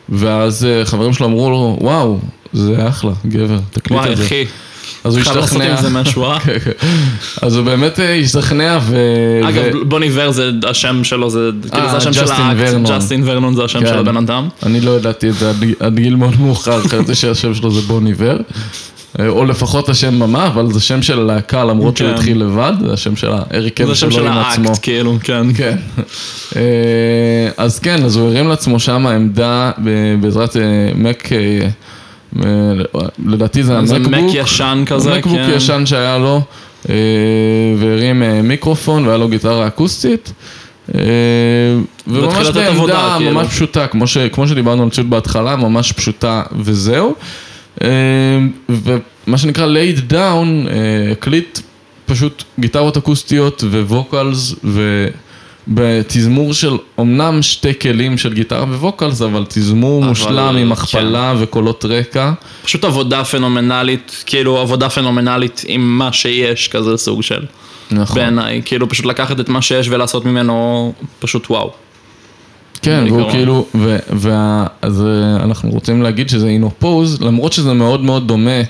ואז 0.09 0.67
חברים 0.85 1.13
שלו 1.13 1.25
אמרו 1.25 1.49
לו, 1.49 1.77
וואו, 1.81 2.19
זה 2.55 2.87
אחלה, 2.87 3.11
גבר, 3.27 3.59
תקליט 3.71 3.99
וואי 3.99 4.11
את 4.11 4.17
זה. 4.17 4.25
אחי, 4.25 4.45
אז 5.03 5.15
הוא 5.15 5.23
חייב 5.23 5.37
לעשות 5.37 5.61
השתכנע. 5.61 5.77
עם 5.77 5.81
זה 5.81 5.89
משהו, 5.89 6.25
אה? 6.25 6.37
אז 7.41 7.55
הוא 7.55 7.65
באמת 7.65 7.99
אה, 7.99 8.19
השתכנע 8.19 8.79
ו... 8.81 8.97
אגב, 9.49 9.63
בוני 9.87 10.09
ור 10.13 10.31
זה 10.31 10.51
השם 10.67 11.03
שלו, 11.03 11.29
זה 11.29 11.49
כאילו 11.71 11.89
זה 11.89 11.97
השם 11.97 12.13
של 12.13 12.31
האקט. 12.31 12.73
ג'סטין 12.89 13.21
ורנון 13.25 13.55
זה 13.55 13.63
השם 13.63 13.79
כן. 13.79 13.85
של 13.85 13.97
הבן 13.97 14.17
אדם. 14.17 14.47
אני 14.63 14.81
לא 14.81 14.91
ידעתי 14.91 15.29
את 15.29 15.35
זה 15.35 15.51
עד, 15.79 15.95
גיל 15.95 16.15
מאוד 16.15 16.39
מאוחר, 16.39 16.81
חשבתי 16.87 17.15
שהשם 17.15 17.53
שלו 17.53 17.71
זה 17.71 17.81
בוני 17.81 18.13
ור. 18.17 18.37
אה, 19.19 19.27
או 19.27 19.45
לפחות 19.45 19.89
השם 19.89 20.19
במה, 20.19 20.47
אבל 20.47 20.71
זה 20.71 20.79
שם 20.79 21.01
של 21.01 21.19
להקה 21.19 21.63
למרות 21.63 21.97
שהוא 21.97 22.09
כן. 22.09 22.13
התחיל 22.13 22.43
לבד, 22.43 22.73
זה 22.85 22.93
השם 22.93 23.15
של 23.15 23.31
זה 23.85 23.91
השם 23.91 24.11
שלו 24.11 24.11
של 24.11 24.27
עם 24.27 24.37
עצמו. 24.37 24.69
האקט, 24.69 24.79
כאילו, 24.81 25.17
כן. 25.23 25.53
כן. 25.53 25.77
אה, 26.55 26.61
אז 27.57 27.79
כן, 27.79 28.03
אז 28.03 28.15
הוא 28.15 28.27
הרים 28.27 28.47
לעצמו 28.47 28.79
שם 28.79 29.07
עמדה 29.07 29.71
בעזרת 30.21 30.57
אה, 30.57 30.61
מק, 30.95 31.31
אה, 31.31 31.37
אה, 31.37 31.67
לדעתי 33.25 33.63
זה 33.63 33.85
זה 33.85 33.95
המקבוק. 33.95 34.13
מק 34.13 34.33
ישן 34.33 34.83
כזה, 34.85 35.17
מקבוק 35.17 35.37
כן. 35.37 35.51
ישן 35.55 35.85
שהיה 35.85 36.17
לו, 36.17 36.41
אה, 36.89 36.95
והרים 37.77 38.23
אה, 38.23 38.41
מיקרופון 38.41 39.05
והיה 39.05 39.17
לו 39.17 39.27
גיטרה 39.27 39.67
אקוסטית. 39.67 40.33
אה, 40.95 40.99
וממש 42.07 42.47
בעמדה 42.47 43.15
כאילו. 43.17 43.31
ממש 43.31 43.47
פשוטה, 43.47 43.87
כמו, 43.87 44.07
ש, 44.07 44.17
כמו 44.17 44.47
שדיברנו 44.47 44.83
על 44.83 44.89
ציוד 44.89 45.09
בהתחלה, 45.09 45.55
ממש 45.55 45.91
פשוטה 45.91 46.43
וזהו. 46.59 47.15
ומה 48.69 49.37
שנקרא 49.37 49.67
laid 49.67 50.11
down, 50.11 50.69
הקליט 51.11 51.59
פשוט 52.05 52.43
גיטרות 52.59 52.97
אקוסטיות 52.97 53.63
ו 53.71 53.83
vocals 53.83 54.55
ובתזמור 55.67 56.53
של 56.53 56.77
אומנם 56.97 57.41
שתי 57.41 57.79
כלים 57.79 58.17
של 58.17 58.33
גיטרה 58.33 58.63
ו 58.63 58.71
vocals, 58.71 59.21
אבל 59.21 59.45
תזמור 59.49 59.99
אבל, 60.01 60.09
מושלם 60.09 60.55
עם 60.57 60.65
כן. 60.67 60.71
הכפלה 60.71 61.33
וקולות 61.39 61.85
רקע. 61.85 62.31
פשוט 62.63 62.83
עבודה 62.83 63.23
פנומנלית, 63.23 64.23
כאילו 64.25 64.57
עבודה 64.57 64.89
פנומנלית 64.89 65.63
עם 65.67 65.97
מה 65.97 66.13
שיש, 66.13 66.67
כזה 66.67 66.97
סוג 66.97 67.21
של, 67.23 67.45
נכון. 67.91 68.15
בעיניי, 68.17 68.61
כאילו 68.65 68.89
פשוט 68.89 69.05
לקחת 69.05 69.39
את 69.39 69.49
מה 69.49 69.61
שיש 69.61 69.87
ולעשות 69.89 70.25
ממנו 70.25 70.93
פשוט 71.19 71.47
וואו. 71.49 71.71
כן, 72.81 73.03
והוא 73.07 73.17
בעיקרון. 73.17 73.31
כאילו, 73.33 73.65
ו- 73.75 73.97
וה- 74.09 74.65
אז 74.81 75.01
אה, 75.01 75.43
אנחנו 75.43 75.69
רוצים 75.69 76.01
להגיד 76.03 76.29
שזה 76.29 76.47
אינופוז, 76.47 77.21
למרות 77.21 77.53
שזה 77.53 77.73
מאוד 77.73 78.01
מאוד 78.03 78.27
דומה 78.27 78.61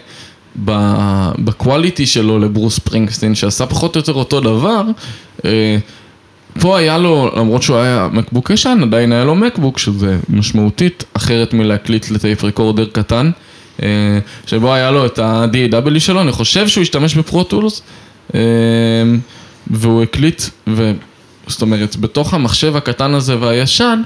בקואליטי 1.40 2.06
שלו 2.06 2.40
לברוס 2.40 2.80
פרינגסטין, 2.80 3.36
שעשה 3.36 3.66
פחות 3.66 3.96
או 3.96 4.00
יותר 4.00 4.14
אותו 4.14 4.40
דבר. 4.40 4.82
פה 6.60 6.78
היה 6.78 6.98
לו, 6.98 7.32
למרות 7.38 7.64
שהוא 7.64 7.78
היה 7.78 8.08
מקבוק 8.12 8.50
ישן, 8.50 8.80
עדיין 8.82 9.12
היה 9.12 9.24
לו 9.24 9.36
מקבוק, 9.36 9.80
שזה 9.80 10.18
משמעותית 10.30 11.04
אחרת 11.14 11.54
מלהקליט 11.54 12.12
לטייפ 12.12 12.44
רקורדר 12.44 12.86
קטן, 12.92 13.32
אה, 13.84 13.88
שבו 14.46 14.74
היה 14.74 14.92
לו 14.92 15.06
את 15.06 15.20
ה-DAW 15.20 16.00
שלו, 16.00 16.22
אני 16.22 16.32
חושב 16.32 16.68
שהוא 16.68 16.82
השתמש 16.82 17.16
בפרוטולס, 17.16 17.82
אה, 18.36 18.40
והוא 19.68 20.04
הקליט, 20.04 20.44
ו... 20.68 20.92
זאת 21.48 21.62
אומרת, 21.62 21.96
בתוך 21.96 22.34
המחשב 22.34 22.76
הקטן 22.76 23.14
הזה 23.14 23.40
והישן, 23.40 24.02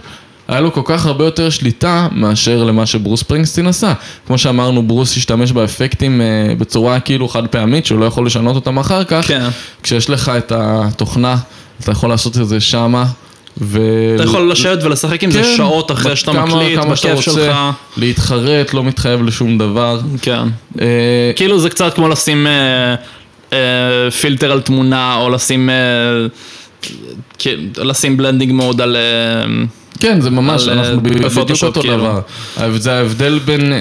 היה 0.48 0.62
לו 0.62 0.74
כל 0.74 0.82
כך 0.86 1.06
הרבה 1.06 1.26
יותר 1.26 1.50
שליטה 1.50 2.08
מאשר 2.12 2.64
למה 2.64 2.86
שברוס 2.86 3.24
פרינגסטין 3.24 3.68
עשה. 3.68 3.94
כמו 4.28 4.38
שאמרנו, 4.38 4.84
ברוס 4.84 5.18
השתמש 5.18 5.52
באפקטים 5.52 6.22
אה, 6.22 6.56
בצורה 6.58 7.00
כאילו 7.00 7.28
חד 7.28 7.48
פעמית, 7.48 7.86
שהוא 7.86 8.00
לא 8.00 8.06
יכול 8.06 8.26
לשנות 8.26 8.56
אותם 8.56 8.78
אחר 8.78 9.04
כך. 9.04 9.28
כן. 9.28 9.48
כשיש 9.84 10.10
לך 10.10 10.32
את 10.38 10.52
התוכנה, 10.56 11.38
אתה 11.84 11.92
יכול 11.92 12.10
לעשות 12.10 12.38
את 12.38 12.48
זה 12.48 12.60
שמה. 12.60 13.06
ו... 13.62 13.80
אתה 14.16 14.24
יכול 14.24 14.52
לשבת 14.52 14.84
ולשחק 14.84 15.24
עם 15.24 15.32
זה 15.32 15.42
כן, 15.44 15.54
שעות 15.58 15.92
אחרי 15.92 16.16
שאתה 16.16 16.32
כמה- 16.32 16.46
מקליט, 16.46 16.80
כמה 16.80 16.96
שאתה 16.96 17.14
בכיף 17.14 17.28
רוצה, 17.28 17.40
שלך. 17.46 17.58
להתחרט, 17.98 18.74
לא 18.74 18.84
מתחייב 18.84 19.24
לשום 19.24 19.58
דבר. 19.58 20.00
כן. 20.22 20.42
אה, 20.82 20.86
כאילו 21.36 21.60
זה 21.60 21.70
קצת 21.70 21.94
כמו 21.94 22.08
לשים 22.10 22.48
אה, 22.48 22.96
אה, 23.54 24.12
פילטר 24.12 24.52
על 24.52 24.62
תמונה, 24.62 25.16
או 25.16 25.30
לשים, 25.30 25.70
אה, 25.70 27.46
לשים 27.78 28.18
blending 28.18 28.52
mode 28.54 28.82
על... 28.82 28.96
אה, 28.96 29.02
כן, 30.00 30.22
זה 30.22 30.30
ממש, 30.30 30.68
על, 30.68 30.80
אנחנו 30.80 30.94
אה, 30.94 31.00
בדיוק 31.00 31.26
בפוטושופ, 31.26 31.64
אותו 31.64 31.82
כאילו. 31.82 31.98
דבר. 31.98 32.22
זה 32.78 32.94
ההבדל 32.94 33.40
בין 33.46 33.74
אה, 33.74 33.80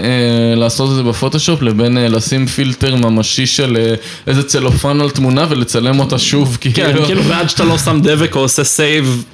לעשות 0.56 0.90
את 0.90 0.96
זה 0.96 1.02
בפוטושופ 1.02 1.62
לבין 1.62 1.98
אה, 1.98 2.08
לשים 2.08 2.46
פילטר 2.46 2.94
ממשי 2.94 3.46
של 3.46 3.94
איזה 4.26 4.42
צלופן 4.42 5.00
על 5.00 5.10
תמונה 5.10 5.46
ולצלם 5.48 6.00
אותה 6.00 6.18
שוב, 6.18 6.58
כן, 6.60 6.70
כאילו. 6.72 7.04
כאילו 7.04 7.24
ועד 7.24 7.50
שאתה 7.50 7.64
לא 7.64 7.78
שם 7.78 8.00
דבק 8.02 8.36
או 8.36 8.40
עושה 8.40 8.64
save, 8.64 9.24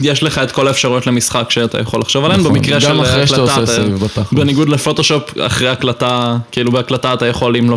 יש 0.00 0.22
לך 0.22 0.38
את 0.38 0.52
כל 0.52 0.68
האפשרויות 0.68 1.06
למשחק 1.06 1.50
שאתה 1.50 1.80
יכול 1.80 2.00
לחשוב 2.00 2.24
עליהן, 2.24 2.40
נכון, 2.40 2.52
במקרה 2.52 2.80
של 2.80 3.00
הקלטה, 3.00 3.62
אתה-. 4.06 4.22
בניגוד 4.32 4.68
לפוטושופ, 4.68 5.22
אחרי 5.40 5.68
הקלטה, 5.68 6.36
כאילו 6.52 6.72
בהקלטה 6.72 7.14
אתה 7.14 7.26
יכול, 7.26 7.56
אם 7.56 7.70
לא. 7.70 7.76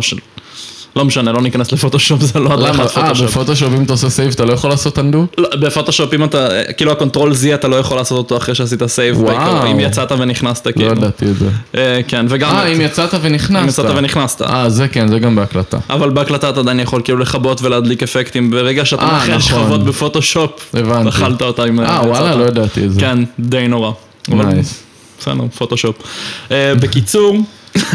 לא 0.96 1.04
משנה, 1.04 1.32
לא 1.32 1.42
ניכנס 1.42 1.72
לפוטושופ, 1.72 2.22
זה 2.22 2.38
לא? 2.38 2.52
הדרכת 2.52 2.80
אה, 2.80 2.88
פוטושופ. 2.88 3.30
בפוטושופ 3.30 3.72
אם 3.76 3.82
אתה 3.82 3.92
עושה 3.92 4.10
save 4.10 4.32
אתה 4.32 4.44
לא 4.44 4.52
יכול 4.52 4.70
לעשות 4.70 4.98
undo? 4.98 5.26
לא, 5.38 5.48
בפוטושופ 5.60 6.14
אם 6.14 6.24
אתה, 6.24 6.48
כאילו 6.76 6.92
ה 6.92 6.97
control 6.97 7.32
Z 7.32 7.54
אתה 7.54 7.68
לא 7.68 7.76
יכול 7.76 7.96
לעשות 7.96 8.18
אותו 8.18 8.36
אחרי 8.36 8.54
שעשית 8.54 8.86
save, 8.86 9.20
וואו. 9.20 9.26
בעיקר, 9.26 9.70
אם 9.70 9.80
יצאת 9.80 10.12
ונכנסת 10.12 10.66
לא 10.66 10.72
כאילו. 10.72 10.92
ידעתי 10.92 11.24
את 11.24 11.36
זה. 11.36 11.48
אה, 11.74 12.00
כן, 12.08 12.26
וגם... 12.28 12.56
אה, 12.56 12.66
אם 12.66 12.80
יצאת 12.80 13.10
ונכנסת. 13.22 13.62
אם 13.62 13.68
יצאת 13.68 13.86
ונכנסת. 13.96 14.42
אה, 14.42 14.70
זה 14.70 14.88
כן, 14.88 15.08
זה 15.08 15.18
גם 15.18 15.36
בהקלטה. 15.36 15.78
אבל 15.90 16.10
בהקלטה 16.10 16.50
אתה 16.50 16.60
עדיין 16.60 16.80
יכול 16.80 17.00
כאילו 17.04 17.18
לכבות 17.18 17.62
ולהדליק 17.62 18.02
אפקטים, 18.02 18.50
ברגע 18.50 18.84
שאתה 18.84 19.02
אה, 19.02 19.12
מאחד 19.12 19.36
נכון. 19.36 19.40
שכבות 19.40 19.84
בפוטושופ. 19.84 20.74
אכלת 21.08 21.42
אותה 21.42 21.64
עם... 21.64 21.80
אה, 21.80 22.00
וואלה. 22.06 22.34
לא 22.34 22.44
ידעתי 22.44 22.84
את 22.84 22.92
זה. 22.92 23.00
כן, 23.00 23.18
די 23.38 23.68
נורא. 23.68 23.90
nice. 24.28 24.82
בסדר, 25.18 25.34
פוטושופ. 25.58 25.96
אה, 26.50 26.74
בקיצור, 26.74 27.36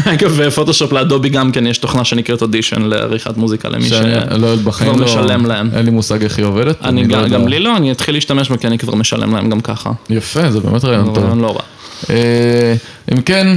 אגב, 0.04 0.42
בפוטושופ 0.42 0.92
לאדובי 0.92 1.28
גם 1.28 1.52
כן 1.52 1.66
יש 1.66 1.78
תוכנה 1.78 2.04
שנקראת 2.04 2.42
אודישן 2.42 2.82
לעריכת 2.82 3.36
מוזיקה 3.36 3.68
למי 3.68 3.88
שאני 3.88 4.40
לא 4.42 4.54
לא... 4.86 4.94
משלם 4.94 5.46
להם. 5.46 5.70
אין 5.76 5.84
לי 5.84 5.90
מושג 5.90 6.22
איך 6.22 6.38
היא 6.38 6.46
עובדת. 6.46 6.84
אני 6.84 7.08
לא 7.08 7.22
גם. 7.22 7.28
גם 7.28 7.48
לי 7.48 7.58
לא, 7.58 7.76
אני 7.76 7.92
אתחיל 7.92 8.14
להשתמש 8.14 8.50
בה 8.50 8.56
כי 8.56 8.66
אני 8.66 8.78
כבר 8.78 8.94
משלם 8.94 9.34
להם 9.34 9.50
גם 9.50 9.60
ככה. 9.60 9.90
יפה, 10.10 10.50
זה 10.50 10.60
באמת 10.60 10.84
רעיון 10.84 11.04
טוב. 11.04 11.18
רעיון 11.18 11.40
לא 11.40 11.56
רע. 11.56 11.62
אה, 12.10 12.74
אם 13.12 13.22
כן, 13.22 13.56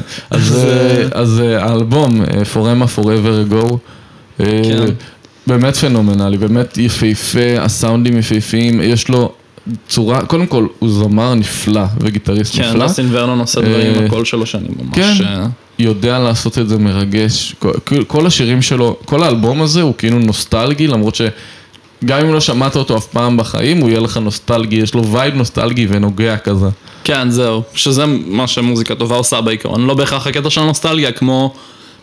אז, 0.30 0.64
אה, 0.64 1.54
אה, 1.54 1.64
האלבום, 1.64 2.22
Forever 2.96 3.52
Ago, 3.52 3.76
אה, 4.40 4.46
כן. 4.64 4.92
באמת 5.46 5.76
פנומנלי, 5.76 6.38
באמת 6.38 6.78
יפהפה, 6.78 7.58
הסאונדים 7.58 8.18
יפהפיים, 8.18 8.80
יש 8.82 9.08
לו 9.08 9.32
צורה, 9.88 10.26
קודם 10.26 10.46
כל 10.46 10.66
הוא 10.78 10.90
זמר 10.90 11.34
נפלא 11.34 11.84
וגיטריסט 12.00 12.56
כן, 12.56 12.68
נפלא, 12.68 12.86
ג'סטין 12.86 13.08
ורנון 13.10 13.40
עושה 13.40 13.60
דברים 13.60 13.94
עם 13.94 14.00
אה, 14.00 14.06
הקול 14.06 14.24
שלו 14.24 14.46
שאני 14.46 14.68
ממש... 14.78 14.96
כן. 14.96 15.24
אה, 15.24 15.46
יודע 15.78 16.18
לעשות 16.18 16.58
את 16.58 16.68
זה 16.68 16.78
מרגש, 16.78 17.54
כל, 17.58 18.04
כל 18.06 18.26
השירים 18.26 18.62
שלו, 18.62 18.96
כל 19.04 19.22
האלבום 19.22 19.62
הזה 19.62 19.82
הוא 19.82 19.94
כאילו 19.98 20.18
נוסטלגי, 20.18 20.86
למרות 20.86 21.14
שגם 21.14 22.20
אם 22.20 22.32
לא 22.32 22.40
שמעת 22.40 22.76
אותו 22.76 22.96
אף 22.96 23.06
פעם 23.06 23.36
בחיים, 23.36 23.78
הוא 23.78 23.88
יהיה 23.88 24.00
לך 24.00 24.16
נוסטלגי, 24.16 24.76
יש 24.76 24.94
לו 24.94 25.12
vibe 25.12 25.34
נוסטלגי 25.34 25.86
ונוגע 25.90 26.36
כזה. 26.36 26.68
כן, 27.04 27.30
זהו. 27.30 27.62
שזה 27.74 28.04
מה 28.26 28.46
שמוזיקה 28.46 28.94
טובה 28.94 29.16
עושה 29.16 29.40
בעיקרון. 29.40 29.86
לא 29.86 29.94
בהכרח 29.94 30.26
הקטע 30.26 30.50
של 30.50 30.60
הנוסטלגיה, 30.60 31.12
כמו 31.12 31.54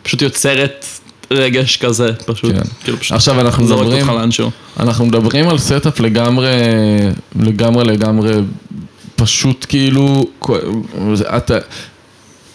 פשוט 0.03 0.21
יוצרת 0.21 0.85
רגש 1.31 1.77
כזה, 1.77 2.13
פשוט. 2.25 2.51
כן. 2.51 2.61
כאילו 2.83 2.97
פשוט 2.97 3.15
עכשיו 3.15 3.41
אנחנו 3.41 3.63
מדברים. 3.63 4.05
אנחנו 4.79 5.05
מדברים 5.05 5.49
על 5.49 5.57
setup 5.57 5.99
לגמרי, 5.99 6.49
לגמרי 7.39 7.83
לגמרי 7.83 8.33
פשוט 9.15 9.65
כאילו, 9.69 10.25
את, 11.37 11.51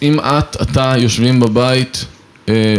אם 0.02 0.20
את, 0.20 0.56
אתה 0.62 0.94
יושבים 0.98 1.40
בבית 1.40 2.04
אה, 2.48 2.74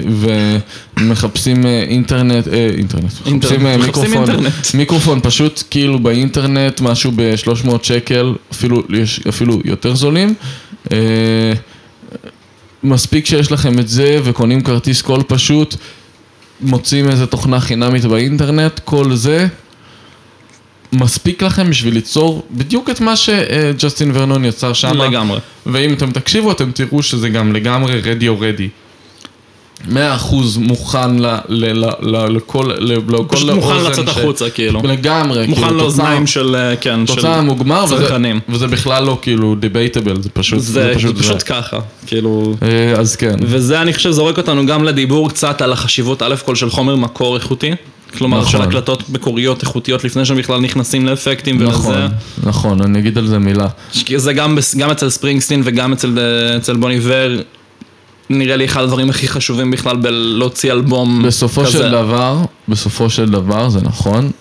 ומחפשים 0.97 1.65
אה, 1.65 1.83
אינטרנט, 1.87 2.47
אה, 2.47 2.69
אינטרנט, 2.77 3.03
מחפשים 3.03 3.65
אה, 3.65 3.77
מחפשים 3.77 4.11
מיקרופון. 4.11 4.45
מיקרופון 4.77 5.19
פשוט 5.23 5.63
כאילו 5.69 5.99
באינטרנט, 5.99 6.81
משהו 6.81 7.11
ב-300 7.15 7.69
שקל, 7.83 8.33
אפילו, 8.51 8.83
יש 8.89 9.19
אפילו 9.29 9.59
יותר 9.65 9.95
זולים. 9.95 10.33
מספיק 12.83 13.25
שיש 13.25 13.51
לכם 13.51 13.79
את 13.79 13.87
זה 13.87 14.19
וקונים 14.23 14.61
כרטיס 14.61 15.01
קול 15.01 15.23
פשוט, 15.27 15.75
מוצאים 16.61 17.09
איזה 17.09 17.27
תוכנה 17.27 17.59
חינמית 17.59 18.05
באינטרנט, 18.05 18.79
כל 18.85 19.15
זה 19.15 19.47
מספיק 20.93 21.43
לכם 21.43 21.69
בשביל 21.69 21.93
ליצור 21.93 22.47
בדיוק 22.51 22.89
את 22.89 23.01
מה 23.01 23.15
שג'סטין 23.15 24.11
ורנון 24.13 24.45
יצר 24.45 24.73
שם. 24.73 25.01
לגמרי. 25.01 25.39
ואם 25.65 25.93
אתם 25.93 26.11
תקשיבו 26.11 26.51
אתם 26.51 26.71
תראו 26.71 27.03
שזה 27.03 27.29
גם 27.29 27.53
לגמרי 27.53 27.99
רדי 27.99 28.27
או 28.27 28.39
רדי. 28.39 28.69
מאה 29.85 30.15
אחוז 30.15 30.57
מוכן 30.57 31.19
ל, 31.19 31.25
ל, 31.47 31.85
ל, 31.85 31.89
ל, 32.01 32.35
לכל, 32.35 32.71
פשוט 33.27 33.49
מוכן 33.49 33.83
לצאת 33.83 34.07
החוצה, 34.07 34.49
כאילו. 34.49 34.81
לגמרי, 34.83 35.47
מוכן 35.47 35.61
כאילו, 35.61 35.77
לאוזניים 35.77 36.27
של, 36.27 36.55
אה, 36.55 36.75
כן, 36.75 37.07
של 37.07 37.21
צרכנים. 37.87 38.39
וזה 38.49 38.67
בכלל 38.67 39.03
לא 39.03 39.17
כאילו 39.21 39.55
דיבייטבל, 39.55 40.21
זה 40.21 40.29
פשוט, 40.29 40.59
זה 40.59 40.91
פשוט 40.95 41.17
פשוט 41.17 41.39
זה. 41.39 41.45
ככה, 41.45 41.79
כאילו... 42.07 42.55
אה, 42.61 42.93
אז 42.99 43.15
כן, 43.15 43.35
וזה 43.41 43.81
אני 43.81 43.93
חושב 43.93 44.11
זורק 44.11 44.37
אותנו 44.37 44.65
גם 44.65 44.83
לדיבור 44.83 45.29
קצת 45.29 45.61
על 45.61 45.73
החשיבות 45.73 46.21
א' 46.21 46.35
כל 46.45 46.55
של 46.55 46.69
חומר 46.69 46.95
מקור 46.95 47.35
איכותי. 47.35 47.71
כלומר 48.17 48.39
נכון. 48.39 48.51
של 48.51 48.61
הקלטות 48.61 49.09
מקוריות 49.09 49.61
איכותיות 49.61 50.03
לפני 50.03 50.25
שהם 50.25 50.37
בכלל 50.37 50.59
נכנסים 50.59 51.05
לאפקטים 51.05 51.63
נכון, 51.63 51.95
ולזה. 51.95 52.07
נכון, 52.43 52.81
אני 52.81 52.99
אגיד 52.99 53.17
על 53.17 53.27
זה 53.27 53.39
מילה. 53.39 53.67
זה 54.15 54.33
גם, 54.33 54.57
גם 54.77 54.91
אצל 54.91 55.09
ספרינגסטין 55.09 55.61
וגם 55.65 55.93
אצל, 55.93 56.19
אה, 56.19 56.57
אצל 56.57 56.75
בוני 56.75 56.99
ור. 57.01 57.41
נראה 58.29 58.55
לי 58.55 58.65
אחד 58.65 58.81
הדברים 58.83 59.09
הכי 59.09 59.27
חשובים 59.27 59.71
בכלל 59.71 59.95
בלהוציא 59.95 60.71
אלבום 60.71 61.23
בסופו 61.23 61.61
כזה. 61.61 61.71
של 61.71 61.91
דבר, 61.91 62.37
בסופו 62.67 63.09
של 63.09 63.29
דבר, 63.29 63.69
זה 63.69 63.79
נכון, 63.81 64.31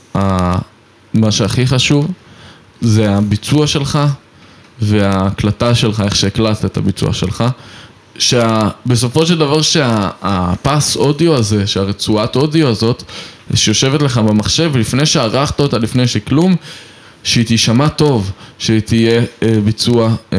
מה 1.14 1.30
שהכי 1.30 1.66
חשוב 1.66 2.08
זה 2.80 3.10
הביצוע 3.10 3.66
שלך 3.66 3.98
וההקלטה 4.80 5.74
שלך, 5.74 6.02
איך 6.04 6.16
שהקלטת 6.16 6.64
את 6.64 6.76
הביצוע 6.76 7.12
שלך. 7.12 7.44
שבסופו 8.18 9.26
של 9.26 9.38
דבר 9.38 9.62
שהפס 9.62 10.96
אודיו 10.96 11.36
הזה, 11.36 11.66
שהרצועת 11.66 12.36
אודיו 12.36 12.68
הזאת, 12.68 13.02
שיושבת 13.54 14.02
לך 14.02 14.18
במחשב, 14.18 14.76
לפני 14.76 15.06
שערכת 15.06 15.60
אותה, 15.60 15.78
לפני 15.78 16.06
שכלום, 16.06 16.56
שהיא 17.26 17.46
תישמע 17.46 17.88
טוב, 17.88 18.32
שהיא 18.58 18.80
תהיה 18.80 19.22
אה, 19.42 19.60
ביצוע, 19.64 20.14
אה, 20.32 20.38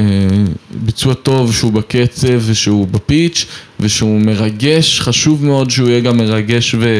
ביצוע 0.72 1.14
טוב, 1.14 1.54
שהוא 1.54 1.74
בקצב 1.74 2.40
ושהוא 2.46 2.88
בפיץ' 2.88 3.46
ושהוא 3.80 4.20
מרגש, 4.20 5.02
חשוב 5.02 5.46
מאוד 5.46 5.70
שהוא 5.70 5.90
יהיה 5.90 6.00
גם 6.00 6.18
מרגש 6.18 6.76
ו, 6.80 7.00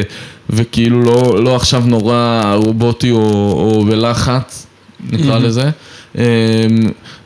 וכאילו 0.50 1.02
לא, 1.02 1.44
לא 1.44 1.56
עכשיו 1.56 1.82
נורא 1.86 2.54
רובוטי 2.56 3.10
או, 3.10 3.18
או 3.52 3.84
בלחץ, 3.84 4.66
נקרא 5.12 5.38
לזה. 5.38 5.70
אה, 6.18 6.24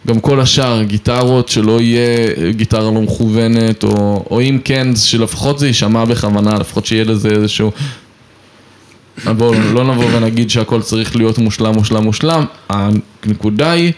גם 0.07 0.21
כל 0.21 0.41
השאר, 0.41 0.83
גיטרות, 0.83 1.49
שלא 1.49 1.81
יהיה 1.81 2.51
גיטרה 2.51 2.91
לא 2.91 2.93
מכוונת, 2.93 3.85
או, 3.85 4.25
או 4.31 4.41
אם 4.41 4.59
כן, 4.65 4.97
שלפחות 4.97 5.59
זה 5.59 5.67
יישמע 5.67 6.05
בכוונה, 6.05 6.59
לפחות 6.59 6.87
שיהיה 6.87 7.05
לזה 7.05 7.29
איזשהו... 7.29 7.71
בואו 9.37 9.55
לא 9.73 9.85
נבוא 9.85 10.05
ונגיד 10.13 10.51
שהכל 10.51 10.83
צריך 10.83 11.17
להיות 11.17 11.39
מושלם, 11.39 11.75
מושלם, 11.75 12.03
מושלם, 12.03 12.45
הנקודה 12.69 13.71
היא... 13.71 13.93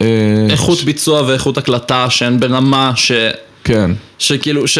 אה, 0.00 0.06
איכות 0.50 0.78
ש- 0.78 0.84
ביצוע 0.84 1.22
ואיכות 1.26 1.58
הקלטה 1.58 2.10
שהן 2.10 2.40
ברמה 2.40 2.92
ש... 2.94 3.12
כן, 3.64 3.90
שכאילו, 4.18 4.68
ש... 4.68 4.78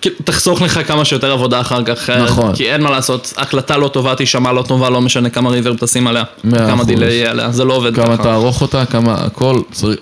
כאילו, 0.00 0.16
תחסוך 0.24 0.62
לך 0.62 0.80
כמה 0.86 1.04
שיותר 1.04 1.32
עבודה 1.32 1.60
אחר 1.60 1.84
כך, 1.84 2.10
אה, 2.10 2.22
נכון. 2.22 2.54
כי 2.54 2.72
אין 2.72 2.82
מה 2.82 2.90
לעשות, 2.90 3.32
הקלטה 3.36 3.76
לא 3.76 3.88
טובה 3.88 4.14
תישמע 4.14 4.52
לא 4.52 4.62
טובה, 4.62 4.90
לא 4.90 5.00
משנה 5.00 5.30
כמה 5.30 5.50
reverb 5.50 5.76
תשים 5.76 6.06
עליה, 6.06 6.24
כמה. 6.50 6.84
delay 6.84 7.12
יהיה 7.12 7.30
עליה, 7.30 7.52
זה 7.52 7.64
לא 7.64 7.74
עובד 7.74 7.94
כמה 7.96 8.16
ככה. 8.16 8.22
תערוך 8.22 8.62
אותה, 8.62 8.84
כמה 8.84 9.14
הכל 9.14 9.60
צריך... 9.72 9.98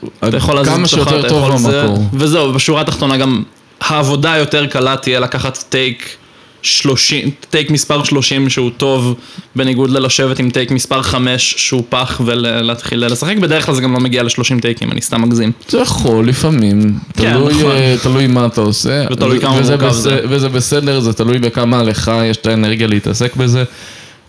כמה 0.64 0.88
שיותר 0.88 1.28
טוב 1.28 1.52
במקור. 1.52 2.04
וזהו, 2.12 2.52
בשורה 2.52 2.80
התחתונה 2.80 3.16
גם 3.16 3.42
העבודה 3.80 4.32
היותר 4.32 4.66
קלה 4.66 4.96
תהיה 4.96 5.20
לקחת 5.20 5.64
take 5.68 6.16
30, 6.62 7.18
take 7.50 7.70
מספר 7.70 8.04
30 8.04 8.50
שהוא 8.50 8.70
טוב, 8.76 9.14
בניגוד 9.56 9.90
ללשבת 9.90 10.38
עם 10.38 10.50
take 10.50 10.70
מספר 10.70 11.02
5 11.02 11.54
שהוא 11.56 11.82
פח 11.88 12.20
ולהתחיל 12.24 13.06
לשחק, 13.06 13.36
בדרך 13.36 13.66
כלל 13.66 13.74
זה 13.74 13.82
גם 13.82 13.92
לא 13.92 14.00
מגיע 14.00 14.22
ל-30 14.22 14.60
טייקים, 14.62 14.92
אני 14.92 15.00
סתם 15.00 15.22
מגזים. 15.22 15.52
זה 15.68 15.78
יכול 15.78 16.28
לפעמים, 16.28 16.98
כן, 17.16 17.32
תלוי, 17.32 17.52
נכון. 17.54 17.70
אה, 17.70 17.96
תלוי 18.02 18.26
מה 18.26 18.46
אתה 18.46 18.60
עושה, 18.60 19.04
ותלוי 19.12 19.40
כמה 19.40 19.50
מורכב 19.60 19.86
בס- 19.86 19.94
זה. 19.94 20.20
וזה 20.28 20.48
בסדר, 20.48 21.00
זה 21.00 21.12
תלוי 21.12 21.38
בכמה 21.38 21.82
לך 21.82 22.12
יש 22.24 22.36
את 22.36 22.46
האנרגיה 22.46 22.86
להתעסק 22.86 23.36
בזה, 23.36 23.64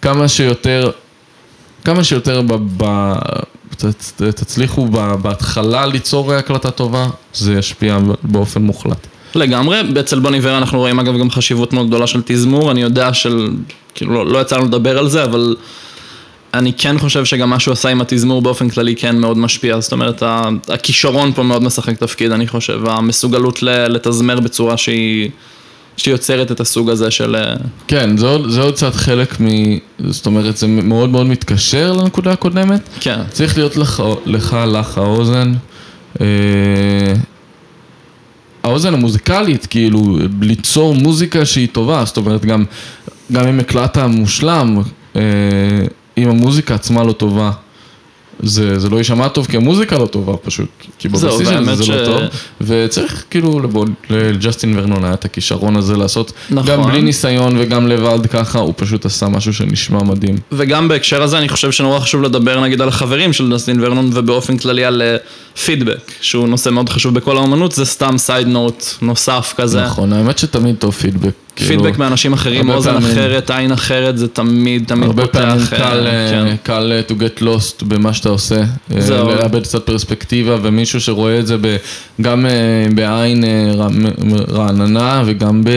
כמה 0.02 0.28
שיותר, 0.28 0.92
כמה 1.86 2.04
שיותר 2.04 2.42
ב, 2.78 3.14
תצליחו 4.18 4.88
בהתחלה 5.22 5.86
ליצור 5.86 6.34
הקלטה 6.34 6.72
טובה, 6.72 7.08
זה 7.34 7.54
ישפיע 7.54 7.98
באופן 8.24 8.62
מוחלט. 8.62 9.08
לגמרי, 9.36 9.82
אצל 10.00 10.20
בוני 10.20 10.40
ור 10.42 10.58
אנחנו 10.58 10.80
רואים 10.80 11.00
אגב 11.00 11.18
גם 11.20 11.32
חשיבות 11.32 11.74
מאוד 11.74 11.88
גדולה 11.88 12.08
של 12.08 12.22
תזמור, 12.26 12.72
אני 12.72 12.82
יודע 12.82 13.14
של, 13.14 13.50
כאילו 13.96 14.14
לא, 14.14 14.26
לא 14.26 14.40
יצא 14.40 14.58
לנו 14.58 14.66
לדבר 14.66 14.98
על 14.98 15.10
זה, 15.10 15.24
אבל 15.24 15.56
אני 16.54 16.74
כן 16.74 17.00
חושב 17.00 17.26
שגם 17.26 17.50
מה 17.50 17.60
שהוא 17.60 17.72
עשה 17.72 17.90
עם 17.90 18.02
התזמור 18.02 18.42
באופן 18.42 18.70
כללי 18.70 18.96
כן 18.96 19.18
מאוד 19.18 19.38
משפיע, 19.38 19.80
זאת 19.80 19.92
אומרת 19.92 20.24
הכישרון 20.70 21.34
פה 21.34 21.44
מאוד 21.44 21.64
משחק 21.64 21.98
תפקיד 21.98 22.32
אני 22.32 22.48
חושב, 22.48 22.80
המסוגלות 22.86 23.64
לתזמר 23.64 24.40
בצורה 24.40 24.78
שהיא, 24.78 25.30
שיוצרת 26.00 26.52
את 26.52 26.60
הסוג 26.60 26.90
הזה 26.90 27.12
של, 27.12 27.36
אה, 27.36 27.54
כן, 27.88 28.18
זה 28.18 28.28
עוד, 28.28 28.50
זה 28.50 28.62
עוד 28.62 28.74
קצת 28.74 28.96
חלק 28.96 29.42
מ... 29.42 29.48
זאת 30.10 30.26
אומרת, 30.26 30.58
זה 30.58 30.68
מאוד 30.68 31.10
מאוד 31.10 31.28
מתקשר 31.28 31.94
לנקודה 31.94 32.32
הקודמת. 32.32 32.90
כן, 33.00 33.20
צריך 33.32 33.58
להיות 33.58 33.78
לך, 33.78 34.04
לך, 34.26 34.58
לך 34.68 34.98
האוזן. 34.98 35.54
אה, 36.22 36.26
האוזן 38.70 38.94
המוזיקלית, 38.94 39.66
כאילו, 39.66 40.18
ליצור 40.42 40.96
מוזיקה 40.96 41.46
שהיא 41.46 41.68
טובה, 41.72 42.06
זאת 42.06 42.18
אומרת, 42.18 42.46
גם, 42.46 42.66
גם 43.32 43.48
אם 43.48 43.60
הקלטת 43.60 43.98
מושלם, 43.98 44.82
אה, 45.16 45.22
אם 46.18 46.30
המוזיקה 46.30 46.76
עצמה 46.76 47.04
לא 47.04 47.12
טובה, 47.12 47.52
זה, 48.44 48.80
זה 48.80 48.90
לא 48.90 48.98
יישמע 48.98 49.28
טוב, 49.28 49.46
כי 49.48 49.58
המוזיקה 49.58 49.98
לא 49.98 50.06
טובה 50.06 50.38
פשוט, 50.38 50.68
כי 51.00 51.10
בבסיס 51.10 51.24
של 51.50 51.66
זה 51.66 51.76
זה 51.76 51.92
לא 51.94 52.06
ש- 52.06 52.08
טוב, 52.08 52.22
וצריך 52.62 53.24
כאילו, 53.30 53.60
לבוא- 53.60 53.86
לג'סטין 54.10 54.80
ורנון 54.80 55.06
היה 55.06 55.14
את 55.14 55.26
הכישרון 55.26 55.76
הזה 55.76 55.98
לעשות, 55.98 56.32
נכון. 56.50 56.68
גם 56.72 56.84
בלי 56.84 57.02
ניסיון 57.02 57.58
וגם 57.60 57.88
לבד 57.88 58.26
ככה, 58.28 58.60
הוא 58.60 58.74
פשוט 58.78 59.06
עשה 59.06 59.28
משהו 59.28 59.54
שנשמע 59.54 60.04
מדהים. 60.04 60.36
וגם 60.52 60.88
בהקשר 60.88 61.22
הזה 61.24 61.38
אני 61.38 61.50
חושב 61.50 61.72
שנורא 61.72 62.00
חשוב 62.00 62.22
לדבר 62.24 62.62
נגיד 62.62 62.82
על 62.82 62.88
החברים 62.88 63.34
של 63.34 63.50
דסטין 63.54 63.80
ורנון 63.84 64.10
ובאופן 64.14 64.58
כללי 64.58 64.86
על 64.86 65.02
פידבק, 65.66 66.12
שהוא 66.22 66.48
נושא 66.48 66.70
מאוד 66.70 66.90
חשוב 66.90 67.14
בכל 67.14 67.38
האמנות, 67.38 67.72
זה 67.72 67.86
סתם 67.86 68.18
סייד 68.18 68.48
נוט 68.48 68.84
נוסף 69.02 69.54
כזה. 69.58 69.82
נכון, 69.86 70.14
האמת 70.14 70.38
שתמיד 70.38 70.76
טוב 70.80 70.94
פידבק. 70.94 71.32
כאילו, 71.68 71.84
פידבק 71.84 71.98
מאנשים 71.98 72.34
אחרים, 72.34 72.62
הרבה 72.62 72.74
אוזן 72.76 72.92
פעמים- 72.94 73.12
אחרת, 73.12 73.50
עין 73.52 73.72
אחרת, 73.72 74.18
זה 74.18 74.28
תמיד 74.28 74.84
תמיד 74.88 75.04
הרבה 75.04 75.26
פותח. 75.26 75.40
פעמים 75.40 75.62
אה, 75.74 75.78
קל, 75.78 76.08
אה, 76.08 76.30
כן. 76.32 76.56
קל 76.64 76.92
אה, 76.92 77.02
to 77.10 77.22
get 77.22 77.42
lost 77.44 77.86
במה 77.86 78.14
שאתה 78.14 78.30
עושה, 78.30 78.64
זהו. 79.00 79.28
לאבד 79.28 79.64
קצת 79.64 79.86
פרספקטיבה 79.86 80.58
ומישהו 80.62 81.02
שרואה 81.02 81.40
את 81.40 81.48
זה 81.48 81.58
ב, 81.62 81.76
גם 82.22 82.46
בעין 82.96 83.44
רע- 83.76 83.88
רעננה 84.52 85.24
וגם 85.26 85.64
ב... 85.64 85.70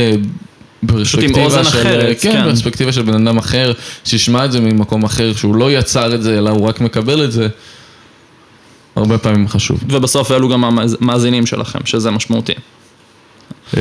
פרספקטיבה 0.86 1.44
אוזן 1.44 1.62
של, 1.64 1.68
אחרת, 1.68 2.16
כן, 2.20 2.32
כן. 2.32 2.44
פרספקטיבה 2.44 2.92
של 2.92 3.02
בן 3.02 3.26
אדם 3.28 3.38
אחר, 3.38 3.72
שישמע 4.04 4.44
את 4.44 4.52
זה 4.52 4.60
ממקום 4.60 5.04
אחר, 5.04 5.32
שהוא 5.34 5.54
לא 5.54 5.72
יצר 5.72 6.14
את 6.14 6.22
זה, 6.22 6.38
אלא 6.38 6.50
הוא 6.50 6.68
רק 6.68 6.80
מקבל 6.80 7.24
את 7.24 7.32
זה, 7.32 7.48
הרבה 8.96 9.18
פעמים 9.18 9.48
חשוב. 9.48 9.80
ובסוף 9.88 10.32
אלו 10.32 10.48
גם 10.48 10.64
המאזינים 10.64 11.46
שלכם, 11.46 11.78
שזה 11.84 12.10
משמעותי. 12.10 12.52
אה, 13.76 13.80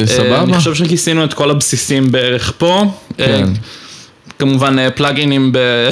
אה, 0.00 0.06
סבבה? 0.06 0.42
אני 0.42 0.54
חושב 0.54 0.74
שכיסינו 0.74 1.24
את 1.24 1.34
כל 1.34 1.50
הבסיסים 1.50 2.12
בערך 2.12 2.52
פה. 2.58 2.82
אה, 3.20 3.26
כן. 3.26 3.44
כמובן 4.38 4.76
פלאגינים 4.94 5.52
ב- 5.52 5.88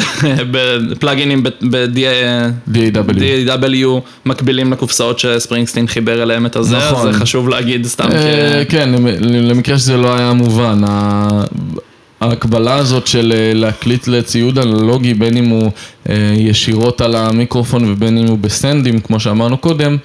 פלאגינים 1.01 1.43
ב-DAW 1.43 2.75
DAW. 2.75 3.87
מקבילים 4.27 4.73
לקופסאות 4.73 5.19
שספרינגסטין 5.19 5.87
חיבר 5.87 6.23
אליהם 6.23 6.47
את 6.47 6.57
הזה, 6.57 6.77
אז 6.79 6.93
נכון. 6.93 7.13
זה 7.13 7.19
חשוב 7.19 7.49
להגיד 7.49 7.87
סתם 7.87 8.09
כ... 8.11 8.15
כן, 8.69 8.89
למ- 8.93 9.07
למקרה 9.21 9.79
שזה 9.79 9.97
לא 9.97 10.15
היה 10.17 10.33
מובן, 10.33 10.81
ההקבלה 12.21 12.75
הזאת 12.75 13.07
של 13.07 13.33
להקליט 13.55 14.09
לציוד 14.09 14.59
אנלוגי, 14.59 15.15
בין 15.15 15.37
אם 15.37 15.45
הוא 15.47 15.71
ישירות 16.37 17.01
על 17.01 17.17
המיקרופון 17.17 17.93
ובין 17.93 18.19
אם 18.19 18.27
הוא 18.27 18.39
בסטנדים, 18.39 19.01
כמו 19.01 19.21
שאמרנו 19.21 19.59
קודם, 19.59 19.97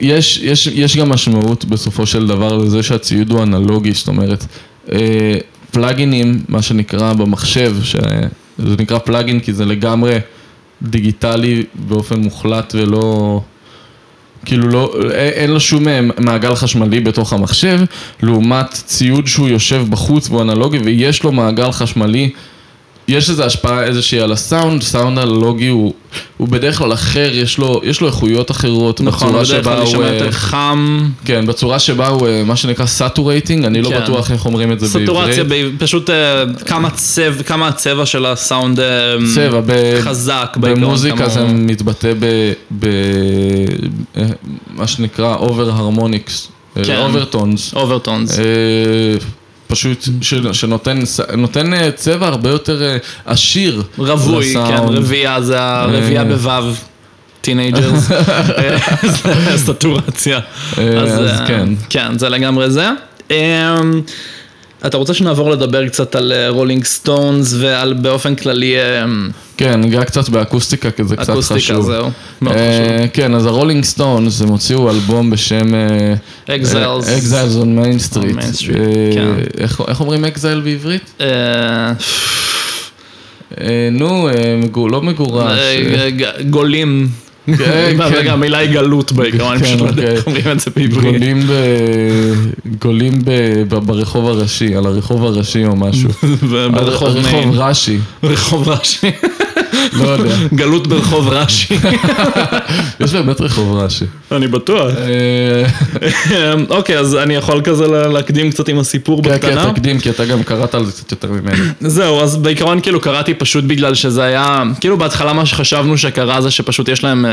יש, 0.00 0.38
יש, 0.42 0.66
יש 0.66 0.96
גם 0.96 1.08
משמעות 1.08 1.64
בסופו 1.64 2.06
של 2.06 2.26
דבר 2.26 2.56
לזה 2.58 2.82
שהציוד 2.82 3.30
הוא 3.30 3.42
אנלוגי, 3.42 3.92
זאת 3.92 4.08
אומרת, 4.08 4.46
אה, 4.92 5.34
פלאגינים, 5.70 6.40
מה 6.48 6.62
שנקרא 6.62 7.12
במחשב, 7.12 7.76
שזה 7.82 8.76
נקרא 8.78 8.98
פלאגין 8.98 9.40
כי 9.40 9.52
זה 9.52 9.64
לגמרי 9.64 10.18
דיגיטלי 10.82 11.64
באופן 11.74 12.20
מוחלט 12.20 12.74
ולא... 12.78 13.40
כאילו 14.44 14.68
לא, 14.68 14.94
א- 14.94 15.10
אין 15.12 15.50
לו 15.50 15.60
שום 15.60 15.88
אה, 15.88 16.00
מעגל 16.18 16.54
חשמלי 16.54 17.00
בתוך 17.00 17.32
המחשב, 17.32 17.80
לעומת 18.22 18.70
ציוד 18.72 19.26
שהוא 19.26 19.48
יושב 19.48 19.84
בחוץ 19.90 20.28
והוא 20.30 20.42
אנלוגי 20.42 20.78
ויש 20.78 21.22
לו 21.22 21.32
מעגל 21.32 21.72
חשמלי. 21.72 22.30
יש 23.08 23.30
איזו 23.30 23.44
השפעה 23.44 23.84
איזושהי 23.84 24.20
על 24.20 24.32
הסאונד, 24.32 24.82
סאונד 24.82 25.18
אנלוגי 25.18 25.66
הוא, 25.66 25.94
הוא 26.36 26.48
בדרך 26.48 26.78
כלל 26.78 26.92
אחר, 26.92 27.28
יש 27.32 27.58
לו, 27.58 27.80
יש 27.84 28.00
לו 28.00 28.06
איכויות 28.06 28.50
אחרות, 28.50 29.00
נכון, 29.00 29.28
בצורה 29.28 29.42
בדרך 29.44 29.46
שבה 29.46 29.62
כלל 29.62 29.72
הוא... 29.72 29.82
להישמע 29.84 30.04
אה, 30.08 30.14
יותר 30.14 30.30
חם, 30.30 31.08
כן, 31.24 31.46
בצורה 31.46 31.78
שבה 31.78 32.08
הוא 32.08 32.28
אה, 32.28 32.42
מה 32.44 32.56
שנקרא 32.56 32.86
saturating, 32.86 33.64
אני 33.64 33.82
לא 33.82 33.88
כן. 33.88 34.02
בטוח 34.02 34.30
איך 34.30 34.44
אומרים 34.46 34.72
את 34.72 34.80
זה 34.80 34.86
בעברית. 34.86 35.06
סטורציה, 35.08 35.44
ב- 35.44 35.70
פשוט 35.78 36.10
אה, 36.10 36.44
כמה 36.66 36.90
צבע, 36.90 37.42
כמה 37.42 37.68
הצבע 37.68 38.06
של 38.06 38.26
הסאונד 38.26 38.80
צבע, 39.34 39.60
ב- 39.66 40.00
חזק 40.00 40.56
במוזיקה 40.60 41.16
כמה 41.16 41.28
זה 41.28 41.40
הוא- 41.40 41.50
מתבטא 41.52 42.12
ב... 42.20 42.52
ב... 42.78 42.86
מה 44.74 44.86
שנקרא 44.86 45.34
over 45.36 45.70
harmonics. 45.70 46.48
Overtones. 46.98 47.74
Overtones. 47.74 48.38
פשוט 49.66 50.08
שנותן 50.52 50.98
נותן 51.36 51.74
אה, 51.74 51.90
צבע 51.90 52.26
הרבה 52.26 52.50
יותר 52.50 52.82
אה, 52.82 52.96
עשיר 53.24 53.82
רווי, 53.98 54.54
כן. 54.54 54.82
רביעייה 54.88 55.40
זה 55.42 55.62
הרביעייה 55.62 56.22
אה. 56.22 56.24
בוו. 56.24 56.74
טינג'רס, 57.40 58.10
סטורציה. 59.66 60.40
אה, 60.78 61.00
אז 61.00 61.40
כן. 61.46 61.68
כן, 61.88 62.18
זה 62.18 62.28
לגמרי 62.28 62.70
זה. 62.70 62.90
אתה 64.86 64.96
רוצה 64.96 65.14
שנעבור 65.14 65.50
לדבר 65.50 65.88
קצת 65.88 66.14
על 66.14 66.32
רולינג 66.48 66.84
סטונס 66.84 67.54
ועל 67.58 67.92
באופן 67.92 68.34
כללי 68.34 68.74
אמ, 69.04 69.30
כן, 69.56 69.80
ניגע 69.80 70.04
קצת 70.04 70.28
באקוסטיקה, 70.28 70.90
כי 70.90 71.04
זה 71.04 71.16
קצת 71.16 71.24
חשוב. 71.24 71.34
אקוסטיקה, 71.56 71.80
זהו. 71.80 72.10
מאוד 72.42 72.56
אה, 72.56 72.96
חשוב. 72.98 73.06
כן, 73.12 73.34
אז 73.34 73.46
הרולינג 73.46 73.84
סטונס, 73.84 74.42
הם 74.42 74.48
הוציאו 74.48 74.90
אלבום 74.90 75.30
בשם... 75.30 75.74
Exiles. 76.46 77.10
Exiles 77.16 77.56
on 77.56 77.76
Main 77.76 77.98
Street. 77.98 78.36
On 78.36 78.40
Main 78.40 78.56
Street. 78.56 79.60
איך 79.88 80.00
אומרים 80.00 80.24
exile 80.24 80.60
בעברית? 80.60 81.10
אה, 81.20 81.92
אה, 83.60 83.88
נו, 83.92 84.28
אה, 84.28 84.34
לא 84.90 85.02
מגורש. 85.02 85.58
אה, 85.58 86.08
אה, 86.20 86.42
גולים. 86.50 87.08
כן, 87.58 87.96
כן. 88.10 88.30
המילה 88.30 88.58
היא 88.58 88.70
גלות 88.70 89.12
בעיקרון, 89.12 89.52
אני 89.52 89.60
כן, 89.60 89.66
פשוט 89.66 89.80
לא 89.80 89.86
יודע 89.86 90.02
אוקיי. 90.02 90.16
איך 90.16 90.26
אומרים 90.26 90.50
את 90.52 90.60
זה 90.60 90.70
בעברית. 90.76 91.22
גולים. 92.80 93.18
ברחוב 93.86 94.28
הראשי, 94.28 94.74
על 94.74 94.86
הרחוב 94.86 95.24
הראשי 95.24 95.64
או 95.64 95.76
משהו. 95.76 96.10
ברחוב 96.72 97.18
Main. 97.22 97.50
רש"י, 97.52 97.98
רחוב 98.24 98.68
רש"י. 98.68 99.10
לא 99.92 100.08
יודע. 100.08 100.34
גלות 100.54 100.86
ברחוב 100.86 101.28
רש"י. 101.28 101.74
יש 103.00 103.12
באמת 103.14 103.40
רחוב 103.40 103.76
רש"י. 103.78 104.04
אני 104.32 104.46
בטוח. 104.48 104.90
אה, 104.96 106.52
אוקיי, 106.76 106.98
אז 106.98 107.14
אני 107.16 107.34
יכול 107.34 107.60
כזה 107.64 107.86
לה- 107.86 108.08
להקדים 108.08 108.50
קצת 108.50 108.68
עם 108.68 108.78
הסיפור 108.78 109.22
כן, 109.22 109.30
בקטנה? 109.30 109.64
כן, 109.64 109.72
תקדים, 109.72 109.98
כי 110.00 110.10
אתה 110.10 110.24
גם 110.24 110.42
קראת 110.42 110.74
על 110.74 110.84
זה 110.84 110.92
קצת 110.92 111.10
יותר 111.10 111.28
ממני. 111.30 111.56
זהו, 111.80 112.20
אז 112.20 112.36
בעיקרון 112.36 112.80
כאילו 112.80 113.00
קראתי 113.00 113.34
פשוט 113.34 113.64
בגלל 113.64 113.94
שזה 113.94 114.22
היה, 114.22 114.62
כאילו 114.80 114.98
בהתחלה 114.98 115.32
מה 115.32 115.46
שחשבנו 115.46 115.98
שקרה 115.98 116.40
זה 116.40 116.50
שפשוט 116.50 116.88
יש 116.88 117.04
להם 117.04 117.26
אה, 117.26 117.30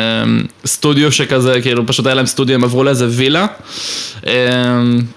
סטודיו 0.66 1.12
שכזה, 1.12 1.62
כאילו 1.62 1.88
פשוט 1.88 2.06
היה 2.06 2.16
להם 2.16 2.26
סטודיו, 2.26 2.56
הם 2.56 2.64
עברו 2.64 2.84
לאיזה 2.84 3.08
וילה 3.10 3.46
אה, 4.28 4.34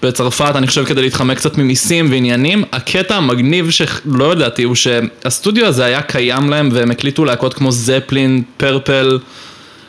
בצרפת, 0.03 0.51
אני 0.55 0.67
חושב 0.67 0.85
כדי 0.85 1.01
להתחמק 1.01 1.37
קצת 1.37 1.57
ממיסים 1.57 2.11
ועניינים. 2.11 2.63
הקטע 2.71 3.15
המגניב 3.15 3.69
שלא 3.69 4.31
ידעתי 4.31 4.63
הוא 4.63 4.75
שהסטודיו 4.75 5.65
הזה 5.65 5.85
היה 5.85 6.01
קיים 6.01 6.49
להם 6.49 6.69
והם 6.73 6.91
הקליטו 6.91 7.06
להקות 7.25 7.53
כמו 7.53 7.71
זפלין, 7.71 8.43
פרפל, 8.57 9.19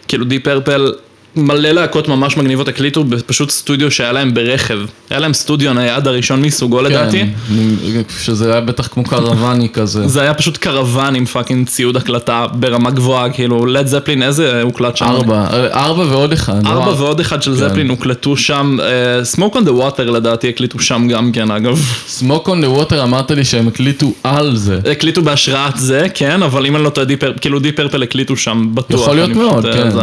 כאילו 0.08 0.24
דיפ 0.24 0.38
פרפל. 0.38 0.92
מלא 1.38 1.70
להקות 1.70 2.08
ממש 2.08 2.36
מגניבות 2.36 2.68
הקליטו 2.68 3.04
בפשוט 3.04 3.50
סטודיו 3.50 3.90
שהיה 3.90 4.12
להם 4.12 4.34
ברכב. 4.34 4.78
היה 5.10 5.20
להם 5.20 5.34
סטודיו 5.34 5.74
נייד 5.74 6.06
הראשון 6.06 6.42
מסוגו 6.42 6.82
לדעתי. 6.82 7.24
כן, 7.48 8.02
שזה 8.20 8.52
היה 8.52 8.60
בטח 8.60 8.86
כמו 8.86 9.04
קרוואני 9.04 9.68
כזה. 9.74 10.08
זה 10.08 10.20
היה 10.20 10.34
פשוט 10.34 10.56
קרוון 10.56 11.14
עם 11.14 11.24
fucking 11.24 11.68
ציוד 11.68 11.96
הקלטה 11.96 12.46
ברמה 12.52 12.90
גבוהה, 12.90 13.30
כאילו 13.30 13.66
לד 13.66 13.86
זפלין 13.86 14.22
איזה 14.22 14.62
הוקלט 14.62 14.96
שם? 14.96 15.04
ארבע, 15.04 15.46
ארבע 15.72 16.02
ועוד 16.02 16.32
אחד. 16.32 16.64
לא? 16.64 16.70
ארבע 16.70 17.02
ועוד 17.02 17.20
אחד 17.20 17.42
של 17.42 17.54
זפלין 17.54 17.88
הוקלטו 17.88 18.36
שם, 18.36 18.78
Smoke 19.22 19.54
on 19.54 19.64
the 19.64 19.72
Water 19.72 20.10
לדעתי 20.10 20.48
הקליטו 20.48 20.78
שם 20.78 21.08
גם 21.08 21.32
כן 21.32 21.50
אגב. 21.50 21.80
Smoke 22.08 22.48
on 22.48 22.60
the 22.60 22.70
Water 22.70 23.02
אמרת 23.04 23.30
לי 23.30 23.44
שהם 23.44 23.68
הקליטו 23.68 24.12
על 24.24 24.56
זה. 24.56 24.78
הקליטו 24.90 25.22
בהשראת 25.22 25.76
זה, 25.76 26.06
כן, 26.14 26.42
אבל 26.42 26.66
אם 26.66 26.76
אני 26.76 26.84
לא 26.84 26.90
טועה, 26.90 27.06
כאילו 27.40 27.58
דיפ 27.58 27.72
פרפל 27.72 28.02
הקליטו 28.02 28.36
שם 28.36 28.68
בטוח. 28.74 29.00
יכול 29.00 29.14
להיות 29.14 29.30
מאוד, 29.30 29.66
כן. 29.74 29.90
זה. 29.90 30.00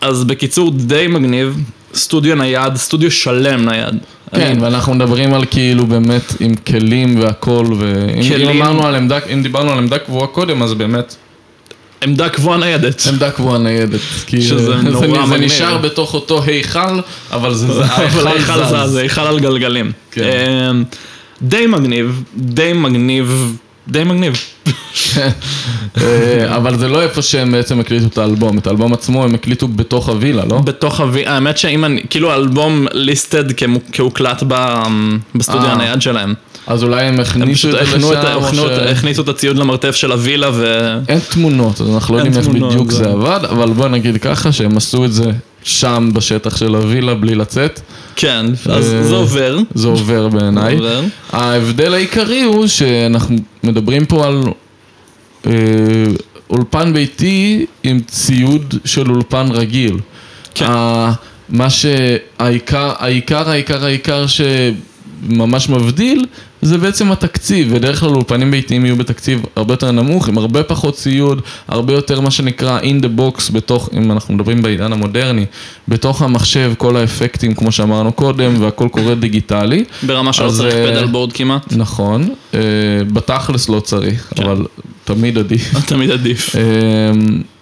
אז 0.00 0.24
בקיצור 0.24 0.70
די 0.76 1.06
מגניב, 1.08 1.60
סטודיו 1.94 2.34
נייד, 2.36 2.76
סטודיו 2.76 3.10
שלם 3.10 3.64
נייד. 3.64 3.94
כן, 4.34 4.40
אני- 4.40 4.62
ואנחנו 4.62 4.94
מדברים 4.94 5.34
על 5.34 5.44
כאילו 5.50 5.86
באמת 5.86 6.32
עם 6.40 6.54
כלים 6.54 7.20
והכל, 7.20 7.66
ועם 7.78 8.28
כלים. 8.28 8.48
אמרנו 8.62 8.86
על 8.86 8.94
עמדה, 8.94 9.18
אם 9.32 9.42
דיברנו 9.42 9.72
על 9.72 9.78
עמדה 9.78 9.98
קבועה 9.98 10.26
קודם, 10.26 10.62
אז 10.62 10.74
באמת 10.74 11.14
עמדה 12.04 12.28
קבועה 12.28 12.58
ניידת. 12.58 13.02
עמדה 13.08 13.30
קבועה 13.30 13.58
ניידת. 13.58 14.00
שזה 14.28 14.58
זה- 14.58 14.74
נורא 14.76 15.06
זה- 15.06 15.12
זה 15.12 15.32
מגניב. 15.34 15.42
נשאר 15.52 15.78
בתוך 15.78 16.14
אותו 16.14 16.42
היכל, 16.42 17.00
אבל 17.32 17.54
זה 17.54 17.72
זה- 17.74 17.84
ההיכל 17.84 18.64
זז. 18.64 18.74
זז, 18.90 18.96
היכל 18.96 19.20
על 19.20 19.40
גלגלים. 19.40 19.92
כן. 20.10 20.22
אמ, 20.70 20.84
די 21.42 21.66
מגניב, 21.66 22.22
די 22.36 22.72
מגניב, 22.72 23.56
די 23.88 24.04
מגניב. 24.04 24.32
אה, 26.00 26.56
אבל 26.56 26.78
זה 26.78 26.88
לא 26.88 27.02
איפה 27.02 27.22
שהם 27.22 27.52
בעצם 27.52 27.80
הקליטו 27.80 28.06
את 28.06 28.18
האלבום, 28.18 28.58
את 28.58 28.66
האלבום 28.66 28.92
עצמו 28.92 29.24
הם 29.24 29.34
הקליטו 29.34 29.68
בתוך 29.68 30.08
הווילה, 30.08 30.44
לא? 30.44 30.58
בתוך 30.58 31.00
הווי... 31.00 31.26
האמת 31.26 31.58
שאם 31.58 31.84
אני... 31.84 32.02
כאילו 32.10 32.32
האלבום 32.32 32.86
ליסטד 32.92 33.44
כהוקלט 33.92 34.42
בסטודיו 35.34 35.66
אה. 35.66 35.72
הנייד 35.72 36.02
שלהם. 36.02 36.34
אז 36.66 36.82
אולי 36.82 37.04
הם 37.04 37.20
הכניסו 37.20 37.68
את 37.68 37.86
זה 37.86 37.96
לשם. 37.96 38.10
הכניסו 38.90 39.22
את 39.22 39.28
הציוד 39.28 39.56
למרתף 39.56 39.94
של 39.94 40.12
הווילה 40.12 40.50
ו... 40.52 40.94
אין 41.08 41.18
תמונות, 41.30 41.80
אז 41.80 41.90
אנחנו 41.94 42.14
לא 42.14 42.20
יודעים 42.20 42.38
איך 42.38 42.48
בדיוק 42.48 42.92
זה 42.92 43.10
עבד, 43.10 43.40
אבל 43.50 43.70
בוא 43.70 43.88
נגיד 43.88 44.16
ככה 44.16 44.52
שהם 44.52 44.76
עשו 44.76 45.04
את 45.04 45.12
זה 45.12 45.30
שם 45.62 46.10
בשטח 46.14 46.56
של 46.56 46.74
הווילה 46.74 47.14
בלי 47.14 47.34
לצאת, 47.34 47.80
כן, 48.16 48.46
אז 48.70 48.94
אה, 48.94 49.02
זה 49.02 49.14
עובר. 49.14 49.58
זה 49.74 49.88
עובר 49.88 50.28
בעיניי. 50.28 50.74
עובר. 50.74 51.00
ההבדל 51.32 51.94
העיקרי 51.94 52.42
הוא 52.42 52.66
שאנחנו 52.66 53.36
מדברים 53.64 54.06
פה 54.06 54.26
על 54.26 54.42
אה, 55.46 55.52
אולפן 56.50 56.92
ביתי 56.92 57.66
עם 57.82 58.00
ציוד 58.06 58.74
של 58.84 59.10
אולפן 59.10 59.46
רגיל. 59.50 59.96
כן. 60.54 60.66
ה- 60.68 61.12
מה 61.48 61.70
שהעיקר, 61.70 62.92
העיקר, 62.98 63.50
העיקר, 63.50 63.84
העיקר 63.84 64.24
שממש 64.26 65.68
מבדיל 65.68 66.26
זה 66.62 66.78
בעצם 66.78 67.12
התקציב, 67.12 67.74
בדרך 67.74 68.00
כלל 68.00 68.08
אולפנים 68.08 68.50
ביתיים 68.50 68.84
יהיו 68.84 68.96
בתקציב 68.96 69.42
הרבה 69.56 69.72
יותר 69.72 69.92
נמוך, 69.92 70.28
עם 70.28 70.38
הרבה 70.38 70.62
פחות 70.62 70.94
ציוד, 70.94 71.42
הרבה 71.68 71.92
יותר 71.92 72.20
מה 72.20 72.30
שנקרא 72.30 72.80
in 72.80 73.04
the 73.04 73.20
box 73.20 73.52
בתוך, 73.52 73.90
אם 73.96 74.12
אנחנו 74.12 74.34
מדברים 74.34 74.62
בעידן 74.62 74.92
המודרני, 74.92 75.44
בתוך 75.88 76.22
המחשב, 76.22 76.72
כל 76.78 76.96
האפקטים 76.96 77.54
כמו 77.54 77.72
שאמרנו 77.72 78.12
קודם, 78.12 78.62
והכל 78.62 78.88
קורה 78.88 79.14
דיגיטלי. 79.14 79.84
ברמה 80.02 80.32
שלא 80.32 80.50
צריך 80.50 80.74
אה, 80.74 80.86
פדל 80.86 81.06
בורד 81.06 81.32
כמעט. 81.32 81.72
נכון, 81.76 82.28
אה, 82.54 82.60
בתכלס 83.12 83.68
לא 83.68 83.80
צריך, 83.80 84.32
כן. 84.34 84.42
אבל 84.42 84.66
תמיד 85.04 85.38
עדיף. 85.38 85.74
תמיד 85.88 86.10
עדיף. 86.10 86.56
אה, 86.56 86.62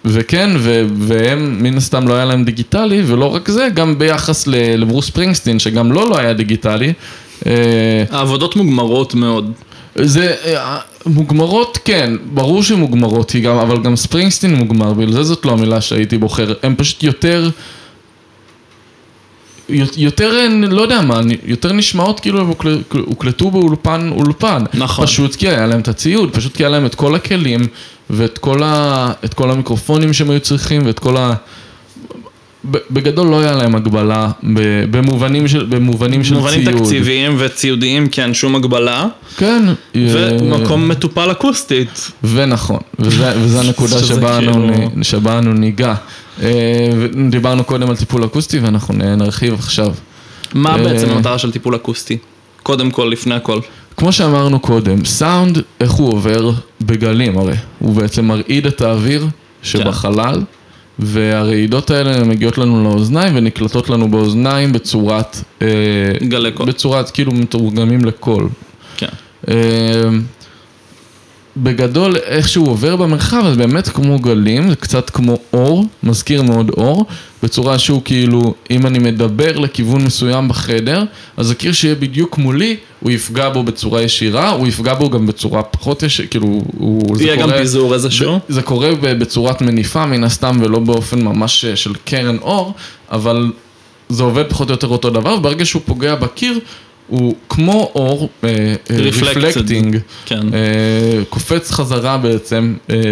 וכן, 0.05 0.49
ו- 0.57 0.83
והם 0.97 1.63
מן 1.63 1.77
הסתם 1.77 2.07
לא 2.07 2.13
היה 2.13 2.25
להם 2.25 2.43
דיגיטלי, 2.43 3.03
ולא 3.05 3.35
רק 3.35 3.49
זה, 3.49 3.67
גם 3.73 3.99
ביחס 3.99 4.47
לברוס 4.47 5.09
פרינגסטין, 5.09 5.59
שגם 5.59 5.91
לו 5.91 6.09
לא 6.09 6.17
היה 6.17 6.33
דיגיטלי. 6.33 6.93
אה, 7.45 7.51
העבודות 8.11 8.55
מוגמרות 8.55 9.13
מאוד. 9.15 9.51
זה, 9.95 10.35
אה, 10.45 10.77
מוגמרות 11.05 11.77
כן, 11.85 12.13
ברור 12.33 12.63
שמוגמרות 12.63 13.31
היא 13.31 13.43
גם, 13.43 13.57
אבל 13.57 13.83
גם 13.83 13.95
ספרינגסטין 13.95 14.55
מוגמר, 14.55 14.93
בגלל 14.93 15.11
זה 15.13 15.23
זאת 15.23 15.45
לא 15.45 15.51
המילה 15.51 15.81
שהייתי 15.81 16.17
בוחר, 16.17 16.53
הם 16.63 16.75
פשוט 16.77 17.03
יותר, 17.03 17.49
יותר, 19.97 20.31
אה, 20.39 20.47
לא 20.67 20.81
יודע 20.81 21.01
מה, 21.01 21.19
יותר 21.45 21.73
נשמעות 21.73 22.19
כאילו 22.19 22.39
הם 22.41 22.47
הוקל- 22.47 22.83
הוקלטו 23.05 23.51
באולפן 23.51 24.09
אולפן. 24.11 24.63
נכון. 24.73 25.05
פשוט 25.05 25.35
כי 25.35 25.49
היה 25.49 25.67
להם 25.67 25.79
את 25.79 25.87
הציוד, 25.87 26.33
פשוט 26.33 26.55
כי 26.55 26.63
היה 26.63 26.69
להם 26.69 26.85
את 26.85 26.95
כל 26.95 27.15
הכלים, 27.15 27.67
ואת 28.09 28.37
כל, 28.37 28.63
ה, 28.63 29.11
את 29.25 29.33
כל 29.33 29.51
המיקרופונים 29.51 30.13
שהם 30.13 30.29
היו 30.29 30.39
צריכים, 30.39 30.81
ואת 30.85 30.99
כל 30.99 31.17
ה... 31.17 31.33
בגדול 32.91 33.27
לא 33.27 33.39
היה 33.39 33.55
להם 33.55 33.75
הגבלה 33.75 34.31
במובנים 34.91 35.47
של, 35.47 35.65
במובנים 35.65 36.23
של 36.23 36.35
במובנים 36.35 36.63
ציוד. 36.63 36.77
תקציביים 36.77 37.35
וציודיים, 37.39 38.07
כן, 38.11 38.33
שום 38.33 38.55
הגבלה. 38.55 39.05
כן. 39.37 39.63
ומקום 39.95 40.87
מטופל 40.87 41.31
אקוסטית. 41.31 42.11
ונכון, 42.23 42.79
וזה, 42.99 43.33
וזה 43.37 43.59
הנקודה 43.59 43.99
שבה 44.03 44.37
כאילו- 44.39 44.71
שבה 45.01 45.37
אנו 45.39 45.53
ניגע. 45.53 45.93
אה, 46.41 46.49
דיברנו 47.29 47.63
קודם 47.63 47.89
על 47.89 47.95
טיפול 47.95 48.25
אקוסטי 48.25 48.59
ואנחנו 48.59 48.93
נרחיב 49.17 49.53
עכשיו. 49.53 49.93
מה 50.53 50.69
אה, 50.69 50.83
בעצם 50.83 51.09
המטרה 51.09 51.37
של 51.37 51.51
טיפול 51.51 51.75
אקוסטי? 51.75 52.17
קודם 52.63 52.91
כל, 52.91 53.09
לפני 53.11 53.35
הכל. 53.35 53.59
כמו 53.97 54.11
שאמרנו 54.11 54.59
קודם, 54.59 55.05
סאונד, 55.05 55.61
איך 55.79 55.91
הוא 55.91 56.13
עובר 56.13 56.51
בגלים 56.81 57.37
הרי. 57.37 57.55
הוא 57.79 57.95
בעצם 57.95 58.25
מרעיד 58.25 58.65
את 58.65 58.81
האוויר 58.81 59.27
שבחלל, 59.63 60.41
והרעידות 60.99 61.91
האלה 61.91 62.23
מגיעות 62.23 62.57
לנו 62.57 62.83
לאוזניים 62.83 63.35
ונקלטות 63.35 63.89
לנו 63.89 64.11
באוזניים 64.11 64.73
בצורת... 64.73 65.37
אה, 65.61 65.67
גלי 66.27 66.51
קול. 66.51 66.67
בצורת 66.67 67.11
כאילו 67.11 67.31
מתורגמים 67.31 68.05
לקול. 68.05 68.49
כן. 68.97 69.07
בגדול, 71.63 72.15
איך 72.15 72.47
שהוא 72.49 72.67
עובר 72.69 72.95
במרחב, 72.95 73.41
אז 73.45 73.57
באמת 73.57 73.87
כמו 73.89 74.19
גלים, 74.19 74.69
זה 74.69 74.75
קצת 74.75 75.09
כמו 75.09 75.37
אור, 75.53 75.85
מזכיר 76.03 76.43
מאוד 76.43 76.69
אור, 76.77 77.05
בצורה 77.43 77.79
שהוא 77.79 78.01
כאילו, 78.05 78.53
אם 78.71 78.87
אני 78.87 78.99
מדבר 78.99 79.59
לכיוון 79.59 80.03
מסוים 80.03 80.47
בחדר, 80.47 81.03
אז 81.37 81.51
הקיר 81.51 81.71
שיהיה 81.73 81.95
בדיוק 81.95 82.37
מולי, 82.37 82.75
הוא 82.99 83.11
יפגע 83.11 83.49
בו 83.49 83.63
בצורה 83.63 84.01
ישירה, 84.01 84.49
הוא 84.49 84.67
יפגע 84.67 84.93
בו 84.93 85.09
גם 85.09 85.25
בצורה 85.27 85.63
פחות 85.63 86.03
ישירה, 86.03 86.27
כאילו, 86.29 86.61
הוא... 86.77 87.17
זה 87.17 87.23
יהיה 87.23 87.35
גם 87.35 87.41
קורה- 87.49 87.57
פיזור 87.57 87.93
איזשהו. 87.93 88.39
זה 88.49 88.61
קורה 88.61 88.89
בצורת 89.01 89.61
מניפה 89.61 90.05
מן 90.05 90.23
הסתם 90.23 90.57
ולא 90.61 90.79
באופן 90.79 91.21
ממש 91.21 91.65
אה, 91.65 91.75
של 91.75 91.91
קרן 92.05 92.37
אור, 92.37 92.73
אבל 93.11 93.51
זה 94.09 94.23
עובד 94.23 94.43
פחות 94.49 94.69
או 94.69 94.73
יותר 94.73 94.87
אותו 94.87 95.09
דבר, 95.09 95.29
וברגע 95.35 95.65
שהוא 95.65 95.81
פוגע 95.85 96.15
בקיר, 96.15 96.59
הוא 97.07 97.35
כמו 97.49 97.91
אור. 97.95 98.29
רפלקטינג, 98.89 99.97
כן. 100.25 100.53
אה, 100.53 101.23
קופץ 101.29 101.71
חזרה 101.71 102.17
בעצם, 102.17 102.73
אה, 102.89 103.11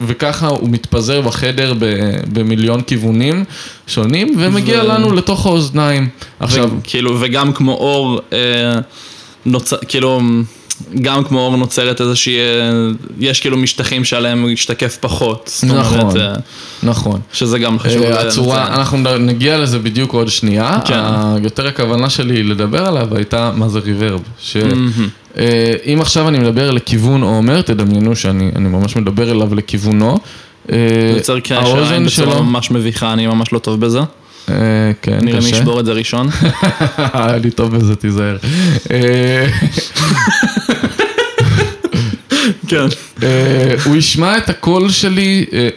וככה 0.00 0.46
הוא 0.46 0.68
מתפזר 0.70 1.20
בחדר 1.20 1.74
במיליון 2.32 2.82
כיוונים 2.82 3.44
שונים, 3.86 4.34
ומגיע 4.38 4.80
ו- 4.82 4.86
לנו 4.86 5.12
לתוך 5.12 5.46
האוזניים. 5.46 6.08
עכשיו, 6.40 6.70
כאילו, 6.82 7.16
וגם 7.20 7.52
כמו 7.52 7.72
אור, 7.72 8.20
אה, 8.32 8.38
נוצ... 9.46 9.72
כאילו, 9.88 10.20
גם 11.02 11.24
כמו 11.24 11.38
אור 11.38 11.56
נוצרת 11.56 12.00
איזושהי, 12.00 12.38
אה, 12.38 12.42
יש 13.18 13.40
כאילו 13.40 13.56
משטחים 13.56 14.04
שעליהם 14.04 14.42
הוא 14.42 14.50
ישתקף 14.50 14.96
פחות. 15.00 15.50
זאת 15.54 15.70
אומרת, 15.70 15.86
נכון, 15.86 16.20
אה, 16.20 16.34
נכון. 16.82 17.20
שזה 17.32 17.58
גם 17.58 17.78
חשוב. 17.78 18.02
אה, 18.02 18.20
הצורה, 18.20 18.62
לציין. 18.62 18.78
אנחנו 18.78 18.98
נגיע 19.18 19.58
לזה 19.58 19.78
בדיוק 19.78 20.12
עוד 20.12 20.28
שנייה. 20.28 20.78
כן. 20.84 21.00
יותר 21.42 21.66
הכוונה 21.66 22.10
שלי 22.10 22.42
לדבר 22.42 22.86
עליו 22.86 23.16
הייתה 23.16 23.52
מה 23.54 23.68
זה 23.68 23.78
ריברב. 23.78 24.20
שאם 24.38 25.98
עכשיו 26.00 26.28
אני 26.28 26.38
מדבר 26.38 26.70
לכיוון 26.70 27.22
עומר, 27.22 27.62
תדמיינו 27.62 28.16
שאני 28.16 28.50
אני 28.56 28.68
ממש 28.68 28.96
מדבר 28.96 29.30
אליו 29.30 29.54
לכיוונו. 29.54 30.18
יוצר 31.16 31.40
קשר 31.40 31.54
האוזן 31.60 31.92
עין 31.92 32.06
בצורה 32.06 32.42
ממש 32.42 32.70
מביכה, 32.70 33.12
אני 33.12 33.26
ממש 33.26 33.52
לא 33.52 33.58
טוב 33.58 33.80
בזה. 33.80 34.00
אה, 34.48 34.54
כן, 35.02 35.18
נראה 35.22 35.40
מי 35.40 35.46
קשה. 35.46 35.56
ישבור 35.56 35.80
את 35.80 35.84
זה 35.84 35.92
ראשון. 35.92 36.28
אני 36.98 37.50
טוב 37.50 37.76
בזה, 37.76 37.96
תיזהר. 37.96 38.36
כן. 42.70 42.86
אה, 43.22 43.74
הוא 43.84 43.96
ישמע 43.96 44.36
את 44.36 44.48
הקול 44.48 44.90
שלי, 44.90 45.44
אה, 45.52 45.68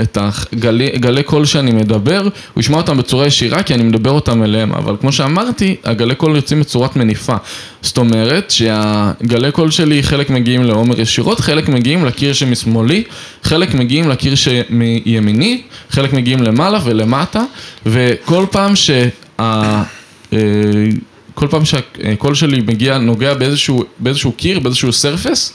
את 0.00 0.18
הגלי 0.20 0.88
גלי 0.88 1.22
קול 1.22 1.44
שאני 1.44 1.72
מדבר, 1.72 2.22
הוא 2.54 2.60
ישמע 2.60 2.76
אותם 2.76 2.96
בצורה 2.96 3.26
ישירה 3.26 3.62
כי 3.62 3.74
אני 3.74 3.82
מדבר 3.82 4.10
אותם 4.10 4.42
אליהם, 4.42 4.72
אבל 4.72 4.96
כמו 5.00 5.12
שאמרתי, 5.12 5.76
הגלי 5.84 6.14
קול 6.14 6.36
יוצאים 6.36 6.60
בצורת 6.60 6.96
מניפה. 6.96 7.36
זאת 7.82 7.98
אומרת 7.98 8.50
שהגלי 8.50 9.52
קול 9.52 9.70
שלי, 9.70 10.02
חלק 10.02 10.30
מגיעים 10.30 10.64
לעומר 10.64 11.00
ישירות, 11.00 11.40
חלק 11.40 11.68
מגיעים 11.68 12.04
לקיר 12.04 12.32
שמשמאלי, 12.32 13.02
חלק 13.42 13.74
מגיעים 13.74 14.08
לקיר 14.08 14.34
שמימיני, 14.34 15.62
חלק 15.90 16.12
מגיעים 16.12 16.42
למעלה 16.42 16.78
ולמטה, 16.84 17.42
וכל 17.86 18.46
פעם 18.50 18.76
שה... 18.76 19.08
אה, 19.40 19.82
כל 21.34 21.46
פעם 21.50 21.64
שהקול 21.64 22.34
שלי 22.34 22.60
מגיע, 22.60 22.98
נוגע 22.98 23.34
באיזשהו, 23.34 23.84
באיזשהו 23.98 24.32
קיר, 24.32 24.60
באיזשהו 24.60 24.92
surface, 24.92 25.54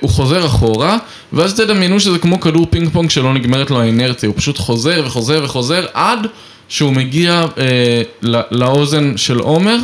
הוא 0.00 0.10
חוזר 0.10 0.46
אחורה, 0.46 0.98
ואז 1.32 1.54
תדמיינו 1.54 2.00
שזה 2.00 2.18
כמו 2.18 2.40
כדור 2.40 2.66
פינג 2.70 2.88
פונג 2.88 3.10
שלא 3.10 3.34
נגמרת 3.34 3.70
לו 3.70 3.80
האינרציה, 3.80 4.28
הוא 4.28 4.36
פשוט 4.36 4.58
חוזר 4.58 5.02
וחוזר 5.06 5.40
וחוזר 5.44 5.86
עד 5.94 6.26
שהוא 6.68 6.92
מגיע 6.92 7.44
אה, 7.58 8.02
לא- 8.22 8.40
לאוזן 8.50 9.16
של 9.16 9.38
עומר, 9.38 9.76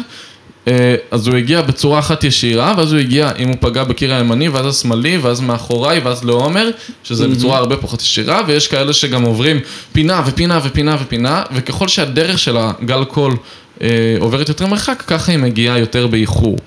אה, 0.69 0.95
אז 1.11 1.29
הוא 1.29 1.37
הגיע 1.37 1.63
בצורה 1.63 1.99
אחת 1.99 2.25
ישירה, 2.25 2.75
ואז 2.77 2.93
הוא 2.93 3.01
הגיע, 3.01 3.31
אם 3.39 3.49
הוא 3.49 3.57
פגע 3.61 3.85
בקיר 3.85 4.15
הימני, 4.15 4.49
ואז 4.49 4.67
השמאלי, 4.67 5.19
ואז 5.19 5.41
מאחוריי, 5.41 5.99
ואז 5.99 6.25
לעומר, 6.25 6.71
שזה 7.05 7.29
בצורה 7.29 7.59
הרבה 7.59 7.77
פחות 7.77 8.03
ישירה, 8.03 8.43
ויש 8.47 8.69
כאלה 8.69 8.93
שגם 8.93 9.23
עוברים 9.23 9.61
פינה 9.93 10.23
ופינה 10.27 10.61
ופינה 10.65 10.97
ופינה, 11.03 11.43
וככל 11.55 11.89
שהדרך 11.89 12.39
של 12.39 12.57
הגל 12.57 13.05
קול 13.05 13.37
אה, 13.83 14.17
עוברת 14.21 14.49
יותר 14.49 14.67
מרחק, 14.67 15.03
ככה 15.07 15.33
היא 15.33 15.39
מגיעה 15.39 15.79
יותר 15.79 16.07
באיחור. 16.07 16.59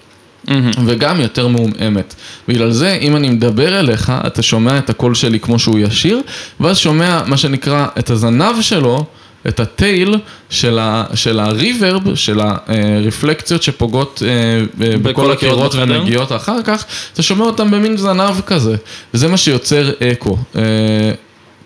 וגם 0.86 1.22
יותר 1.22 1.48
מעומעמת. 1.48 2.16
בגלל 2.48 2.72
זה, 2.72 2.98
אם 3.02 3.16
אני 3.16 3.30
מדבר 3.30 3.80
אליך, 3.80 4.14
אתה 4.28 4.42
שומע 4.44 4.78
את 4.78 4.90
הקול 4.90 5.16
שלי 5.16 5.40
כמו 5.40 5.60
שהוא 5.60 5.80
ישיר, 5.80 6.22
ואז 6.60 6.78
שומע 6.78 7.22
מה 7.26 7.38
שנקרא 7.38 7.86
את 8.00 8.10
הזנב 8.10 8.62
שלו, 8.62 9.06
את 9.48 9.60
הטייל 9.60 10.16
של, 10.50 10.80
ה, 10.80 11.04
של 11.14 11.40
הריברב, 11.40 12.16
של 12.16 12.40
הרפלקציות 12.42 13.64
שפוגעות 13.64 14.24
אה, 14.26 14.66
ב- 14.78 14.96
בכל 14.96 15.10
בכל 15.10 15.32
הקירות? 15.32 15.76
ומגיעות 15.76 16.32
אחר 16.32 16.62
כך, 16.64 16.86
אתה 17.14 17.24
שומע 17.24 17.46
אותם 17.46 17.72
במין 17.72 17.98
זנב 17.98 18.42
כזה, 18.46 18.76
וזה 19.14 19.28
מה 19.28 19.38
שיוצר 19.38 19.92
אקו. 20.12 20.38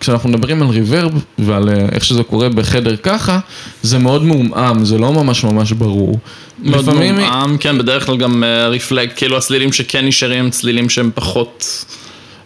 אה, 0.02 0.06
כשאנחנו 0.06 0.28
מדברים 0.28 0.62
על 0.62 0.68
ריברב 0.68 1.10
ועל 1.38 1.68
אה, 1.68 1.86
איך 1.92 2.04
שזה 2.04 2.22
קורה 2.22 2.48
בחדר 2.48 2.96
ככה, 2.96 3.38
זה 3.82 3.98
מאוד 3.98 4.22
מעומעם, 4.24 4.84
זה 4.84 4.98
לא 4.98 5.12
ממש 5.12 5.44
ממש 5.44 5.72
ברור. 5.72 6.18
מאוד 6.64 6.84
מעומעם, 6.94 7.56
כן, 7.58 7.78
בדרך 7.78 8.06
כלל 8.06 8.16
גם 8.16 8.44
reflect, 8.70 9.12
כאילו 9.16 9.36
הצלילים 9.36 9.72
שכן 9.72 10.06
נשארים 10.06 10.44
הם 10.44 10.50
צלילים 10.50 10.88
שהם 10.88 11.10
פחות 11.14 11.84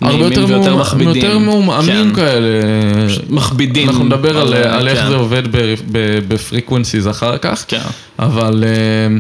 הרבה 0.01 0.25
יותר, 0.25 0.45
ויותר. 0.49 0.77
מכבידים. 0.77 1.15
יותר 1.17 1.39
מעומעמים 1.39 2.11
כן. 2.11 2.15
כאלה. 2.15 2.49
מכבידים. 3.31 3.89
אנחנו 3.89 4.05
נדבר 4.05 4.39
על, 4.39 4.55
אבל, 4.55 4.57
על 4.65 4.89
איך 4.89 4.99
כן. 4.99 5.09
זה 5.09 5.15
עובד 5.17 5.43
ב 6.29 6.35
frequencies 6.35 7.09
אחר 7.09 7.39
כך, 7.39 7.65
כן. 7.69 7.81
אבל 8.19 8.65
אה, 8.67 9.17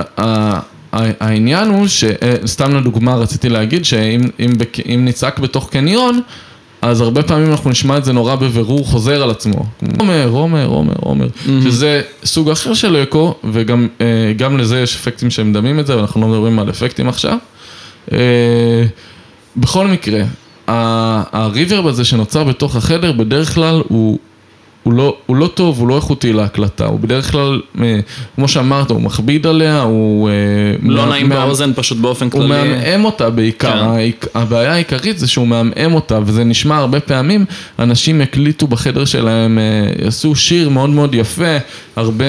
ה- 0.00 0.22
ה- 0.22 0.60
ה- 0.92 1.10
העניין 1.26 1.68
הוא 1.68 1.86
שסתם 1.88 2.76
לדוגמה 2.76 3.14
רציתי 3.14 3.48
להגיד 3.48 3.84
שאם 3.84 4.20
אם, 4.40 4.52
אם 4.94 5.04
נצעק 5.04 5.38
בתוך 5.38 5.70
קניון, 5.70 6.20
אז 6.84 7.00
הרבה 7.00 7.22
פעמים 7.22 7.50
אנחנו 7.50 7.70
נשמע 7.70 7.96
את 7.96 8.04
זה 8.04 8.12
נורא 8.12 8.34
בבירור 8.34 8.86
חוזר 8.86 9.22
על 9.22 9.30
עצמו. 9.30 9.64
עומר, 9.98 10.28
עומר, 10.28 10.66
עומר, 10.66 10.94
עומר, 11.00 11.26
שזה 11.44 12.02
סוג 12.24 12.50
אחר 12.50 12.74
של 12.74 12.96
אקו, 12.96 13.34
וגם 13.52 13.88
אה, 14.00 14.56
לזה 14.58 14.80
יש 14.80 14.96
אפקטים 14.96 15.30
שהם 15.30 15.52
דמים 15.52 15.80
את 15.80 15.86
זה, 15.86 15.96
ואנחנו 15.96 16.20
לא 16.20 16.28
מדברים 16.28 16.58
על 16.58 16.70
אפקטים 16.70 17.08
עכשיו. 17.08 17.38
אה, 18.12 18.84
בכל 19.56 19.86
מקרה, 19.86 20.22
הריברב 20.66 21.86
הזה 21.86 22.04
שנוצר 22.04 22.44
בתוך 22.44 22.76
החדר, 22.76 23.12
בדרך 23.12 23.54
כלל 23.54 23.82
הוא, 23.88 24.18
הוא, 24.84 24.92
לא, 24.92 25.16
הוא 25.26 25.36
לא 25.36 25.46
טוב, 25.46 25.78
הוא 25.78 25.88
לא 25.88 25.96
איכותי 25.96 26.32
להקלטה, 26.32 26.86
הוא 26.86 27.00
בדרך 27.00 27.30
כלל, 27.32 27.60
אה, 27.82 27.98
כמו 28.36 28.48
שאמרת, 28.48 28.90
הוא 28.90 29.00
מכביד 29.00 29.46
עליה, 29.46 29.82
הוא... 29.82 30.28
אה, 30.28 30.34
לא 30.82 31.02
מה- 31.04 31.10
נעים 31.10 31.28
מה- 31.28 31.34
באוזן 31.46 31.72
פשוט 31.74 31.98
באופן 31.98 32.24
הוא 32.24 32.32
כללי. 32.32 32.48
מעמעם 32.48 33.04
אותה 33.04 33.30
בעיקר, 33.30 33.94
כן. 34.20 34.28
הבעיה 34.34 34.72
העיקרית 34.72 35.18
זה 35.18 35.26
שהוא 35.26 35.46
מעמעם 35.46 35.94
אותה 35.94 36.18
וזה 36.24 36.44
נשמע 36.44 36.76
הרבה 36.76 37.00
פעמים, 37.00 37.44
אנשים 37.78 38.20
הקליטו 38.20 38.66
בחדר 38.66 39.04
שלהם, 39.04 39.58
אה, 39.58 40.06
עשו 40.06 40.34
שיר 40.34 40.68
מאוד 40.68 40.90
מאוד 40.90 41.14
יפה, 41.14 41.56
הרבה, 41.96 42.24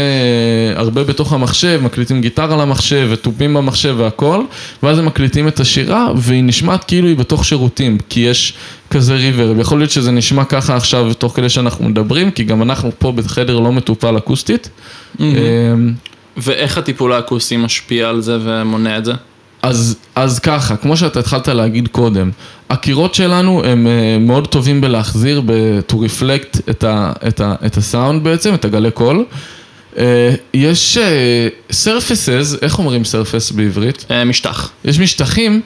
הרבה 0.76 1.04
בתוך 1.04 1.34
המחשב, 1.34 1.80
מקליטים 1.84 2.22
גיטרה 2.22 2.58
למחשב 2.58 3.08
ותופים 3.12 3.54
במחשב 3.54 3.96
והכל, 3.98 4.42
ואז 4.84 5.00
הם 5.00 5.06
מקליטים 5.06 5.48
את 5.48 5.60
השירה 5.60 6.08
והיא 6.18 6.44
נשמעת 6.44 6.84
כאילו 6.84 7.08
היא 7.08 7.16
בתוך 7.18 7.46
שירותים, 7.46 7.98
כי 8.10 8.20
יש 8.20 8.54
כזה 8.90 9.16
ריברב, 9.16 9.60
יכול 9.60 9.80
להיות 9.80 9.92
שזה 9.92 10.12
נשמע 10.12 10.46
ככה 10.46 10.76
עכשיו 10.76 11.14
תוך 11.14 11.36
כדי 11.36 11.50
שאנחנו 11.50 11.90
מדברים, 11.90 12.32
כי 12.32 12.44
גם 12.44 12.62
אנחנו 12.62 12.92
פה 13.00 13.12
בחדר 13.12 13.60
לא 13.60 13.72
מטופל 13.72 14.18
אקוסטית. 14.18 14.70
אה, 15.20 15.26
ואיך 16.38 16.78
הטיפול 16.78 17.14
האקוסטי 17.14 17.58
משפיע 17.58 18.10
על 18.10 18.22
זה 18.22 18.38
ומונע 18.42 18.98
את 18.98 19.06
זה? 19.06 19.14
אז, 19.62 19.98
אז 20.16 20.40
ככה, 20.40 20.76
כמו 20.78 20.98
שאתה 20.98 21.20
התחלת 21.20 21.48
להגיד 21.48 21.88
קודם, 21.88 22.32
הקירות 22.70 23.16
שלנו 23.16 23.64
הם 23.64 23.88
אה, 23.88 24.18
מאוד 24.20 24.48
טובים 24.48 24.82
בלהחזיר, 24.82 25.42
ב- 25.46 25.80
to 25.92 25.94
reflect 25.94 26.60
את, 26.70 26.84
ה, 26.84 27.14
את, 27.28 27.42
ה, 27.42 27.56
את 27.66 27.78
הסאונד 27.78 28.24
בעצם, 28.24 28.54
את 28.54 28.66
הגלי 28.66 28.92
קול. 28.92 29.26
אה, 29.98 30.34
יש 30.54 30.98
אה, 30.98 31.48
surfaces, 31.72 32.58
איך 32.62 32.80
אומרים 32.80 33.02
surface 33.02 33.54
בעברית? 33.56 34.06
משטח. 34.26 34.72
יש 34.86 35.00
משטחים 35.00 35.62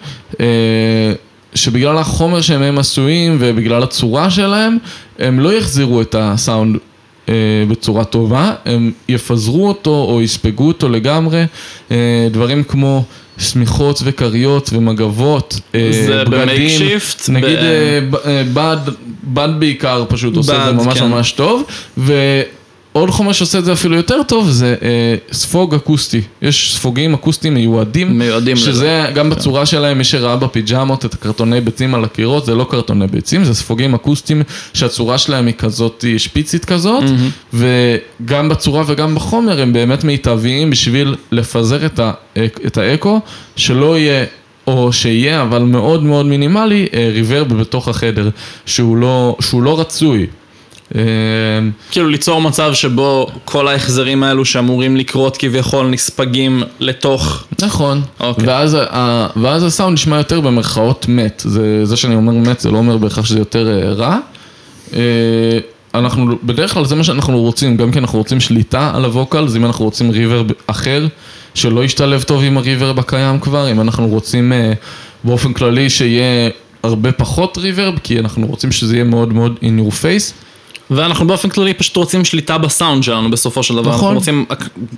שבגלל 1.56 1.97
החומר 1.97 2.41
שהם 2.41 2.78
עשויים 2.80 3.38
ובגלל 3.39 3.84
הצורה 3.84 4.30
שלהם, 4.30 4.78
הם 5.20 5.39
לא 5.39 5.54
יחזירו 5.54 6.02
את 6.02 6.16
הסאונד 6.20 6.78
אה, 7.30 7.34
בצורה 7.68 8.04
טובה, 8.06 8.54
הם 8.66 8.91
יפזרו 9.10 9.68
אותו 9.68 10.06
או 10.10 10.22
יספגו 10.22 10.68
אותו 10.68 10.89
לגמרי, 10.89 11.45
אה, 11.91 12.28
דברים 12.32 12.64
כמו 12.64 13.04
שמיכות 13.38 14.00
וכריות 14.04 14.70
ומגבות, 14.74 15.60
אה, 15.76 15.89
זה 15.91 16.24
בגדים, 16.24 16.47
ב 16.48 16.55
makeshift, 16.55 17.30
נגיד 17.30 17.58
ב- 18.10 18.16
אה, 18.16 18.38
אה, 18.38 18.43
בד, 18.54 18.78
בד 19.24 19.50
בעיקר 19.60 20.06
פשוט 20.10 20.36
עושה 20.36 20.56
את 20.56 20.66
זה 20.66 20.72
בד, 20.72 20.86
ממש 20.88 21.00
כן. 21.00 21.08
ממש 21.08 21.32
טוב, 21.32 21.64
ו... 21.97 22.14
עוד 22.94 23.10
חומר 23.10 23.32
שעושה 23.32 23.60
את 23.60 23.66
זה 23.66 23.74
אפילו 23.74 23.96
יותר 23.96 24.24
טוב 24.28 24.50
זה 24.50 24.76
אה, 24.82 25.16
ספוג 25.32 25.76
אקוסטי. 25.76 26.22
יש 26.42 26.76
ספוגים 26.76 27.14
אקוסטיים 27.14 27.54
מיועדים. 27.54 28.20
מיועדים 28.20 28.56
שזה 28.56 28.70
לזה. 28.70 29.12
גם 29.14 29.30
בצורה 29.30 29.66
שלהם, 29.66 29.98
מי 29.98 30.04
שראה 30.04 30.36
בפיג'מות 30.36 31.06
את 31.06 31.14
הקרטוני 31.14 31.62
ביצים 31.62 31.96
על 31.96 32.04
הקירות, 32.04 32.46
זה 32.46 32.56
לא 32.56 32.68
קרטוני 32.70 33.08
ביצים, 33.08 33.44
זה 33.44 33.54
ספוגים 33.54 33.94
אקוסטיים 33.94 34.44
שהצורה 34.74 35.18
שלהם 35.18 35.46
היא 35.46 35.56
כזאת 35.58 36.06
שפיצית 36.18 36.66
כזאת, 36.66 37.04
וגם 37.54 38.50
בצורה 38.50 38.84
וגם 38.88 39.16
בחומר 39.16 39.62
הם 39.62 39.74
באמת 39.74 40.04
מיטביים 40.04 40.70
בשביל 40.70 41.16
לפזר 41.32 41.86
את, 41.86 42.00
ה, 42.00 42.12
את 42.66 42.78
האקו, 42.78 43.20
שלא 43.56 43.98
יהיה... 43.98 44.26
או 44.68 44.94
שיהיה, 44.94 45.42
אבל 45.42 45.62
מאוד 45.62 46.04
מאוד 46.04 46.26
מינימלי, 46.26 46.88
אה, 46.94 47.10
ריברב 47.14 47.54
בתוך 47.54 47.88
החדר, 47.88 48.30
שהוא 48.66 48.98
לא, 48.98 49.36
שהוא 49.40 49.64
לא 49.64 49.80
רצוי. 49.80 50.28
אה, 50.96 51.02
כאילו 51.92 52.10
ליצור 52.10 52.42
מצב 52.42 52.74
שבו 52.74 53.28
כל 53.46 53.68
ההחזרים 53.68 54.24
האלו 54.24 54.46
שאמורים 54.46 54.98
לקרות 54.98 55.38
כביכול 55.38 55.88
נספגים 55.88 56.64
לתוך... 56.80 57.44
נכון, 57.62 58.02
אוקיי. 58.20 58.48
ואז, 58.48 58.78
ה- 58.90 59.28
ואז 59.36 59.64
הסאונד 59.64 59.94
נשמע 59.94 60.18
יותר 60.18 60.42
במרכאות 60.42 61.06
מת, 61.10 61.42
זה, 61.46 61.86
זה 61.86 61.98
שאני 61.98 62.16
אומר 62.16 62.34
מת 62.34 62.60
זה 62.60 62.72
לא 62.72 62.78
אומר 62.78 62.98
בהכרח 62.98 63.26
שזה 63.26 63.40
יותר 63.40 63.68
אה, 63.70 63.94
רע. 63.94 64.18
אה, 64.94 65.00
אנחנו, 65.96 66.36
בדרך 66.44 66.74
כלל 66.74 66.86
זה 66.86 66.96
מה 66.96 67.04
שאנחנו 67.04 67.42
רוצים, 67.42 67.78
גם 67.78 67.92
כי 67.92 68.00
אנחנו 68.00 68.18
רוצים 68.20 68.40
שליטה 68.40 68.92
על 68.96 69.06
הווקל, 69.06 69.44
אז 69.44 69.56
אם 69.56 69.66
אנחנו 69.66 69.86
רוצים 69.86 70.12
ריברב 70.12 70.46
אחר, 70.68 71.08
שלא 71.54 71.84
ישתלב 71.84 72.22
טוב 72.24 72.44
עם 72.44 72.58
הריברב 72.58 73.00
הקיים 73.00 73.40
כבר, 73.40 73.72
אם 73.72 73.82
אנחנו 73.82 74.08
רוצים 74.08 74.54
אה, 74.54 74.74
באופן 75.24 75.54
כללי 75.54 75.90
שיהיה 75.90 76.50
הרבה 76.84 77.12
פחות 77.12 77.58
ריברב, 77.58 77.94
כי 78.04 78.20
אנחנו 78.20 78.48
רוצים 78.48 78.72
שזה 78.72 78.94
יהיה 78.96 79.04
מאוד 79.04 79.34
מאוד 79.34 79.56
in 79.62 79.90
your 79.90 79.92
face. 79.92 80.34
ואנחנו 80.92 81.28
באופן 81.28 81.50
כללי 81.50 81.74
פשוט 81.74 81.96
רוצים 81.96 82.26
שליטה 82.26 82.58
בסאונד 82.58 83.04
שלנו 83.04 83.32
בסופו 83.32 83.64
של 83.64 83.74
דבר. 83.76 83.82
נכון. 83.92 83.94
אנחנו 83.94 84.16
רוצים 84.20 84.46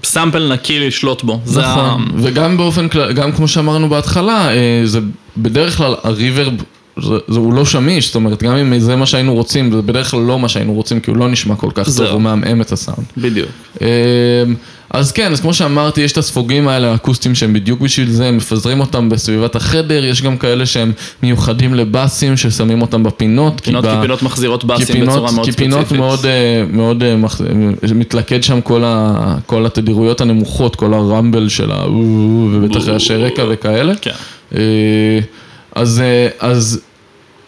סאמפל 0.03 0.53
נקי 0.53 0.79
לשלוט 0.87 1.23
בו. 1.23 1.41
זה 1.45 1.65
ה- 1.67 1.75
נכון, 1.75 2.07
וגם 2.17 2.57
באופן 2.57 2.89
כלל, 2.89 3.11
גם 3.13 3.31
כמו 3.31 3.47
שאמרנו 3.47 3.89
בהתחלה, 3.89 4.49
אה, 4.55 4.81
זה 4.85 4.99
בדרך 5.37 5.77
כלל 5.77 5.95
הריברב, 6.03 6.53
זה, 6.97 7.15
זה, 7.27 7.39
הוא 7.39 7.53
לא 7.53 7.65
שמיש, 7.65 8.05
זאת 8.05 8.15
אומרת, 8.15 8.43
גם 8.43 8.55
אם 8.55 8.79
זה 8.79 8.95
מה 8.95 9.05
שהיינו 9.05 9.33
רוצים, 9.33 9.71
זה 9.71 9.81
בדרך 9.81 10.11
כלל 10.11 10.19
לא 10.19 10.39
מה 10.39 10.49
שהיינו 10.49 10.73
רוצים, 10.73 10.99
כי 10.99 11.11
הוא 11.11 11.17
לא 11.17 11.29
נשמע 11.29 11.55
כל 11.55 11.69
כך. 11.73 11.85
טוב, 11.85 12.07
הוא 12.11 12.21
מעמעם 12.21 12.61
את 12.61 12.71
הסאונד. 12.71 13.05
בדיוק. 13.17 13.47
אה, 13.81 13.87
אז 14.89 15.11
כן, 15.11 15.31
אז 15.31 15.41
כמו 15.41 15.53
שאמרתי, 15.53 16.01
יש 16.01 16.11
את 16.11 16.17
הספוגים 16.17 16.67
האלה 16.67 16.91
האקוסטיים 16.91 17.35
שהם 17.35 17.53
בדיוק 17.53 17.79
בשביל 17.81 18.09
זה, 18.11 18.27
הם 18.27 18.37
מפזרים 18.37 18.79
אותם 18.79 19.09
בסביבת 19.09 19.55
החדר, 19.55 20.05
יש 20.05 20.21
גם 20.21 20.37
כאלה 20.37 20.65
שהם 20.65 20.91
מיוחדים 21.23 21.73
לבאסים, 21.73 22.37
ששמים 22.37 22.81
אותם 22.81 23.03
בפינות. 23.03 23.61
כי 23.61 23.65
פינות, 23.65 23.85
ב- 23.85 23.87
כי 23.95 24.01
פינות 24.01 24.23
מחזירות 24.23 24.61
כי 24.61 24.67
באסים 24.67 24.85
פינות- 24.95 25.09
בצורה 25.09 25.31
מאוד 25.31 25.45
כי 25.45 25.51
ספציפית. 25.51 25.73
פינות 25.73 25.91
מאוד, 25.91 26.25
אה, 26.25 26.63
מאוד 26.71 27.03
אה, 27.03 27.15
מח- 27.17 27.41
אה, 27.41 27.47
מתלכד 27.95 28.43
שם 28.43 28.61
כל, 28.61 28.83
ה, 28.85 29.13
כל 29.45 29.65
התדירויות 29.65 30.21
הנמוכות, 30.21 30.75
כל 30.75 30.93
הרמבל 30.93 31.49
של 31.49 31.71
ה... 31.71 31.85
ובטח 31.89 32.87
רעשי 32.87 33.13
רקע 33.15 33.43
וכאלה. 33.49 33.93
כן. 34.01 34.11
אז, 35.75 36.01
אה, 36.01 36.27
אז 36.39 36.81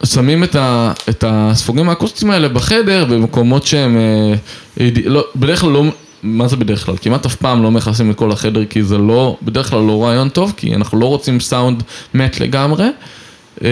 שמים 0.04 0.44
את, 0.44 0.56
ה, 0.56 0.92
את 1.08 1.24
הספוגים 1.26 1.88
האקוסטיים 1.88 2.30
האלה 2.30 2.48
בחדר 2.48 3.04
במקומות 3.04 3.66
שהם, 3.66 3.96
אה, 3.96 4.88
לא, 5.04 5.24
בדרך 5.36 5.60
כלל 5.60 5.70
לא, 5.70 5.84
מה 6.22 6.48
זה 6.48 6.56
בדרך 6.56 6.86
כלל? 6.86 6.96
כמעט 7.02 7.26
אף 7.26 7.34
פעם 7.34 7.62
לא 7.62 7.70
מכסים 7.70 8.14
כל 8.14 8.32
החדר 8.32 8.64
כי 8.64 8.82
זה 8.82 8.98
לא, 8.98 9.36
בדרך 9.42 9.70
כלל 9.70 9.82
לא 9.82 10.04
רעיון 10.04 10.28
טוב, 10.28 10.52
כי 10.56 10.74
אנחנו 10.74 11.00
לא 11.00 11.06
רוצים 11.06 11.40
סאונד 11.40 11.82
מת 12.14 12.40
לגמרי. 12.40 12.88
אה, 13.62 13.68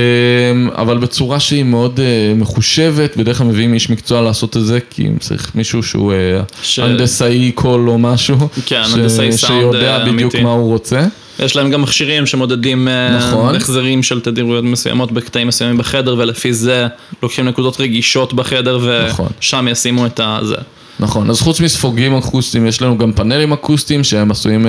אבל 0.75 0.99
בצורה 0.99 1.41
שהיא 1.41 1.63
מאוד 1.65 2.01
אה, 2.01 2.35
מחושבת, 2.37 3.17
בדרך 3.17 3.39
כלל 3.39 3.47
מביאים 3.47 3.75
איש 3.75 3.91
מקצוע 3.91 4.23
לעשות 4.23 4.57
את 4.57 4.65
זה, 4.65 4.79
כי 4.91 5.07
אם 5.07 5.17
צריך 5.19 5.53
מישהו 5.55 5.83
שהוא 5.83 6.13
אה, 6.13 6.17
ש- 6.63 6.79
הנדסאי 6.79 7.53
קול 7.55 7.89
או 7.89 7.99
משהו, 7.99 8.37
כן, 8.67 8.83
ש- 8.85 8.95
הנדסאי 8.95 9.33
סאונד, 9.33 9.61
שיודע 9.61 9.97
אה, 9.97 10.05
בדיוק 10.05 10.21
אמיתי. 10.35 10.43
מה 10.43 10.51
הוא 10.51 10.69
רוצה. 10.69 11.07
יש 11.39 11.57
להם 11.57 11.71
גם 11.71 11.83
מכשירים 11.83 12.27
שמודדים 12.27 12.89
נכון. 13.19 13.55
החזרים 13.55 14.03
של 14.03 14.21
תדירויות 14.21 14.65
מסוימות 14.65 15.13
בקטעים 15.13 15.49
מסוימים 15.49 15.79
בחדר, 15.79 16.15
ולפי 16.19 16.53
זה 16.55 16.87
לוקחים 17.23 17.45
נקודות 17.49 17.81
רגישות 17.81 18.35
בחדר, 18.35 19.07
נכון. 19.09 19.27
ושם 19.41 19.69
ישימו 19.71 20.07
את 20.07 20.21
הזה. 20.25 20.57
נכון, 21.01 21.31
אז 21.31 21.41
חוץ 21.41 21.61
מספוגים 21.61 22.15
אקוסטיים, 22.17 22.67
יש 22.67 22.83
לנו 22.83 22.99
גם 22.99 23.13
פאנלים 23.13 23.53
אקוסטיים 23.53 24.05
שהם 24.05 24.31
עשויים... 24.31 24.67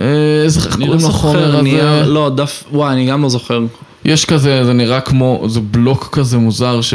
איזה, 0.00 0.60
איך 0.60 0.76
אני 0.76 0.86
לא 0.86 0.90
קוראים 0.90 1.08
לחומר 1.08 1.56
הזה? 1.56 2.06
לא, 2.06 2.30
דף, 2.34 2.64
וואי, 2.72 2.92
אני 2.92 3.06
גם 3.06 3.22
לא 3.22 3.28
זוכר. 3.28 3.60
יש 4.04 4.24
כזה, 4.24 4.64
זה 4.64 4.72
נראה 4.72 5.00
כמו, 5.00 5.44
זה 5.48 5.60
בלוק 5.60 6.08
כזה 6.12 6.38
מוזר 6.38 6.80
ש... 6.80 6.94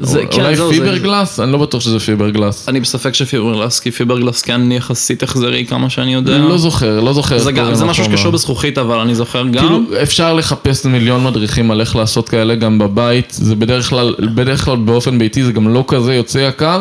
זה- 0.00 0.22
כן, 0.30 0.40
אולי 0.40 0.56
זהו, 0.56 0.68
זה- 0.68 0.74
פיברגלס? 0.80 1.40
אני 1.40 1.52
לא 1.52 1.58
בטוח 1.58 1.80
שזה 1.80 2.00
פיברגלס. 2.00 2.68
אני 2.68 2.80
בספק 2.80 3.14
שפיברגלס, 3.14 3.80
כי 3.80 3.90
פיברגלס 3.90 4.42
כן 4.42 4.72
יחסית 4.72 5.22
החזרי 5.22 5.66
כמה 5.66 5.90
שאני 5.90 6.14
יודע. 6.14 6.38
לא 6.38 6.58
זוכר, 6.58 7.00
לא 7.00 7.12
זוכר. 7.12 7.38
זה 7.38 7.52
גם- 7.52 7.74
זה 7.74 7.84
משהו. 7.84 8.04
שקשור 8.04 8.32
בזכוכית, 8.32 8.78
אבל 8.78 8.98
אני 8.98 9.14
זוכר 9.14 9.42
גם. 9.42 9.52
כאילו, 9.52 9.80
אפשר 10.02 10.34
לחפש 10.34 10.86
מיליון 10.86 11.24
מדריכים 11.24 11.70
על 11.70 11.80
איך 11.80 11.96
לעשות 11.96 12.28
כאלה 12.28 12.54
גם 12.54 12.78
בבית, 12.78 13.30
זה 13.30 13.54
בדרך 13.56 13.88
כלל, 13.88 14.14
בדרך 14.34 14.64
כלל 14.64 14.76
באופן 14.76 15.18
ביתי 15.18 15.42
זה 15.44 15.52
גם 15.52 15.74
לא 15.74 15.84
כזה 15.88 16.14
יוצא 16.14 16.38
יקר. 16.38 16.80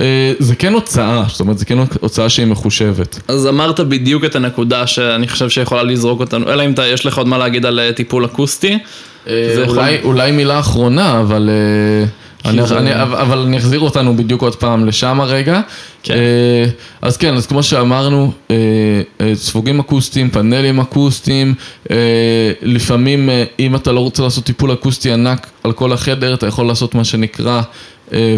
אה, 0.00 0.04
זה 0.38 0.54
כן 0.54 0.72
הוצאה, 0.72 1.24
זאת 1.28 1.40
אומרת, 1.40 1.58
זה 1.58 1.64
כן 1.64 1.78
הוצאה 2.00 2.28
שהיא 2.28 2.46
מחושבת. 2.46 3.18
אז 3.28 3.46
אמרת 3.46 3.80
בדיוק 3.80 4.24
את 4.24 4.36
הנקודה 4.36 4.86
שאני 4.86 5.28
חושב 5.28 5.48
שיכולה 5.50 5.82
לזרוק 5.82 6.20
אותנו, 6.20 6.52
אלא 6.52 6.64
אם 6.64 6.72
אתה- 6.72 6.86
יש 6.86 7.06
לך 7.06 7.18
עוד 7.18 7.28
מה 7.28 7.38
להגיד 7.38 7.66
על 7.66 7.80
אה, 7.80 7.92
טיפול 7.92 8.24
אקוסטי. 8.24 8.78
זה 9.26 9.32
יכול- 9.64 9.78
אולי, 9.78 9.98
אולי 10.02 10.32
מילה 10.32 10.58
אחרונה, 10.58 11.20
אבל, 11.20 11.50
אה, 11.52 12.06
אני, 12.50 12.66
זה- 12.66 12.78
אני, 12.78 13.02
אבל 13.02 13.38
אני 13.38 13.58
אחזיר 13.58 13.80
אותנו 13.80 14.16
בדיוק 14.16 14.42
עוד 14.42 14.56
פעם 14.56 14.86
לשם 14.86 15.20
הרגע. 15.20 15.60
כן. 16.02 16.14
אה, 16.14 16.64
אז 17.02 17.16
כן, 17.16 17.34
אז 17.34 17.46
כמו 17.46 17.62
שאמרנו, 17.62 18.32
אה, 18.50 18.56
אה, 19.20 19.34
ספוגים 19.34 19.80
אקוסטיים, 19.80 20.30
פאנלים 20.30 20.80
אקוסטיים, 20.80 21.54
אה, 21.90 21.96
לפעמים 22.62 23.30
אה, 23.30 23.44
אם 23.58 23.74
אתה 23.74 23.92
לא 23.92 24.00
רוצה 24.00 24.22
לעשות 24.22 24.44
טיפול 24.44 24.72
אקוסטי 24.72 25.12
ענק 25.12 25.46
על 25.64 25.72
כל 25.72 25.92
החדר, 25.92 26.34
אתה 26.34 26.46
יכול 26.46 26.66
לעשות 26.66 26.94
מה 26.94 27.04
שנקרא 27.04 27.62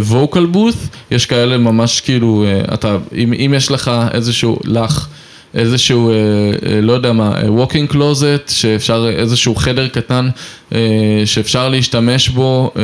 vocal 0.01 0.45
booth, 0.47 0.75
יש 1.11 1.27
כאלה 1.27 1.59
ממש 1.59 2.01
כאילו, 2.01 2.45
אה, 2.47 2.75
אתה, 2.75 2.97
אם, 3.17 3.33
אם 3.33 3.55
יש 3.57 3.71
לך 3.71 3.91
איזשהו, 4.15 4.59
לך, 4.65 5.07
איזשהו, 5.55 6.11
אה, 6.11 6.15
אה, 6.15 6.81
לא 6.81 6.93
יודע 6.93 7.13
מה, 7.13 7.33
walk-in 7.49 7.89
closet, 7.89 8.49
שאפשר, 8.49 9.09
איזשהו 9.17 9.55
חדר 9.55 9.89
קטן 9.89 10.29
אה, 10.75 10.79
שאפשר 11.25 11.69
להשתמש 11.69 12.29
בו 12.29 12.71
אה, 12.77 12.83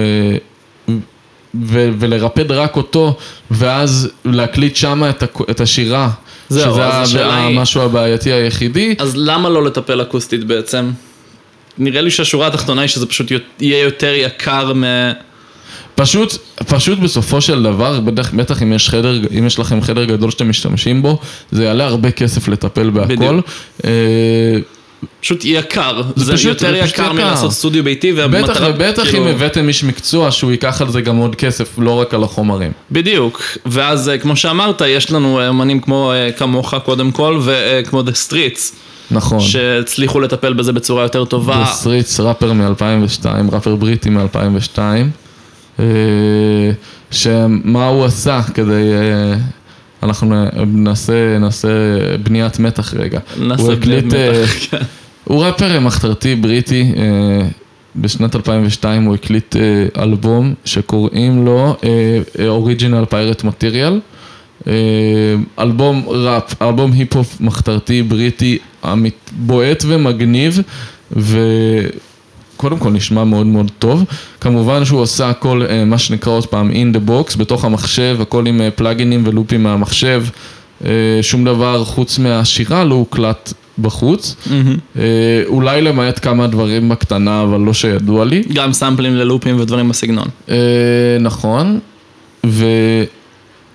ו- 1.55 1.91
ולרפד 1.99 2.53
רק 2.53 2.77
אותו, 2.77 3.17
ואז 3.51 4.09
להקליט 4.25 4.77
שמה 4.77 5.11
את, 5.11 5.23
את 5.51 5.61
השירה. 5.61 6.11
זהו, 6.49 6.73
שזה 6.75 6.87
אז 6.87 6.95
ה- 6.95 7.01
השאלה 7.03 7.47
היא- 7.47 7.59
המשהו 7.59 7.83
הבעייתי 7.83 8.33
היחידי. 8.33 8.95
אז 8.99 9.13
למה 9.17 9.49
לא 9.49 9.65
לטפל 9.65 10.03
אקוסטית 10.03 10.45
בעצם? 10.45 10.91
נראה 11.79 12.01
לי 12.01 12.11
שהשורה 12.11 12.47
התחתונה 12.47 12.81
היא 12.81 12.89
שזה 12.89 13.07
פשוט 13.07 13.33
יהיה 13.61 13.83
יותר 13.83 14.13
יקר 14.15 14.73
מ... 14.75 14.85
פשוט, 15.95 16.37
פשוט 16.69 16.99
בסופו 16.99 17.41
של 17.41 17.63
דבר, 17.63 18.01
בטח, 18.01 18.31
בטח 18.35 18.63
אם 18.63 18.73
יש 18.73 18.89
חדר, 18.91 19.19
אם 19.39 19.47
יש 19.47 19.59
לכם 19.59 19.83
חדר 19.83 20.05
גדול 20.05 20.31
שאתם 20.31 20.49
משתמשים 20.49 21.03
בו, 21.03 21.19
זה 21.51 21.65
יעלה 21.65 21.87
הרבה 21.87 22.11
כסף 22.11 22.49
לטפל 22.49 22.91
בהכל. 22.91 23.07
בדיוק. 23.15 23.47
אה, 23.85 23.91
פשוט 25.21 25.45
יקר. 25.45 26.03
זה 26.17 26.25
זה, 26.25 26.33
פשוט- 26.33 26.47
יותר 26.49 26.75
יקר 26.75 26.85
יקר. 26.87 27.13
מלעשות 27.13 27.53
סטודיו 27.53 27.85
ביתי, 27.85 28.13
בטח 28.13 28.21
והמטרה... 28.33 28.71
ובטח 28.71 29.05
כאילו- 29.05 29.25
אם 29.25 29.35
הבאתם 29.35 29.69
איש 29.69 29.85
מקצוע 29.85 30.31
שהוא 30.31 30.51
ייקח 30.51 30.83
על 30.83 30.91
זה 30.91 31.01
גם 31.01 31.17
עוד 31.17 31.37
כסף, 31.37 31.79
לא 31.79 32.01
רק 32.01 32.15
על 32.15 32.25
החומרים. 32.25 32.73
בדיוק, 32.91 33.43
ואז 33.67 34.09
אה, 34.09 34.19
כמו 34.19 34.37
שאמרת, 34.37 34.83
יש 34.87 35.13
לנו 35.13 35.41
אה, 35.41 35.49
אמנים 35.49 35.81
כמו 35.81 36.13
כמוך 36.37 36.75
קודם 36.85 37.11
כל, 37.11 37.41
וכמו 37.45 38.01
The 38.03 38.31
Streets, 38.31 38.61
נכון. 39.11 39.41
שהצליחו 39.41 40.21
לטפל 40.21 40.53
בזה 40.53 40.73
בצורה 40.73 41.03
יותר 41.03 41.25
טובה. 41.25 41.65
Streets, 41.73 42.21
ראפר 42.21 42.53
מ-2002, 42.53 43.27
ראפר 43.53 43.75
בריטי 43.75 44.11
מ-2002, 44.11 44.79
שמה 47.11 47.87
הוא 47.87 48.05
עשה 48.05 48.41
כדי, 48.55 48.93
אה, 48.93 49.35
אנחנו 50.03 50.45
נעשה, 50.67 51.39
נעשה 51.39 51.69
בניית 52.23 52.59
מתח 52.59 52.95
רגע. 52.95 53.21
נעשה 53.39 53.63
הוא 53.63 53.75
בניית 53.75 54.05
הקליט, 54.05 54.15
אה, 54.15 54.31
מתח, 54.43 54.55
כן. 54.71 54.77
הוא 55.25 55.45
ראפר 55.45 55.81
מחתרתי 55.81 56.35
בריטי, 56.35 56.93
אה, 56.97 57.47
בשנת 57.97 58.37
2002 58.37 59.05
הוא 59.05 59.15
הקליט 59.15 59.57
אה, 59.57 60.03
אלבום 60.03 60.55
שקוראים 60.65 61.45
לו 61.45 61.77
Original 62.49 63.05
Pirate 63.05 63.45
Material. 63.45 64.01
אלבום 65.59 66.03
ראפ, 66.07 66.63
אלבום 66.63 66.93
היפ-הופ 66.93 67.41
מחתרתי 67.41 68.03
בריטי 68.03 68.59
בועט 69.33 69.85
ומגניב 69.87 70.63
וקודם 72.61 72.79
כל 72.79 72.91
נשמע 72.91 73.25
מאוד 73.25 73.47
מאוד 73.47 73.71
טוב. 73.79 74.05
כמובן 74.41 74.85
שהוא 74.85 75.01
עושה 75.01 75.31
הכל 75.31 75.63
אה, 75.69 75.85
מה 75.85 75.99
שנקרא 75.99 76.33
עוד 76.33 76.47
פעם 76.47 76.71
in 76.71 76.97
the 76.97 77.09
box 77.09 77.39
בתוך 77.39 77.65
המחשב, 77.65 78.19
הכל 78.21 78.47
עם 78.47 78.61
אה, 78.61 78.71
פלאגינים 78.71 79.23
ולופים 79.27 79.63
מהמחשב. 79.63 80.25
אה, 80.85 80.91
שום 81.23 81.45
דבר 81.45 81.85
חוץ 81.85 82.19
מהשירה 82.19 82.85
לא 82.85 82.95
הוקלט 82.95 83.53
בחוץ. 83.79 84.37
אה, 84.99 85.03
אולי 85.47 85.83
למעט 85.83 86.25
כמה 86.25 86.47
דברים 86.47 86.89
בקטנה 86.89 87.43
אבל 87.43 87.61
לא 87.61 87.73
שידוע 87.73 88.25
לי. 88.25 88.43
גם 88.55 88.73
סאמפלים 88.73 89.15
ללופים 89.15 89.61
ודברים 89.61 89.89
בסגנון. 89.89 90.29
אה, 90.49 90.57
נכון, 91.21 91.79
ו... 92.47 92.65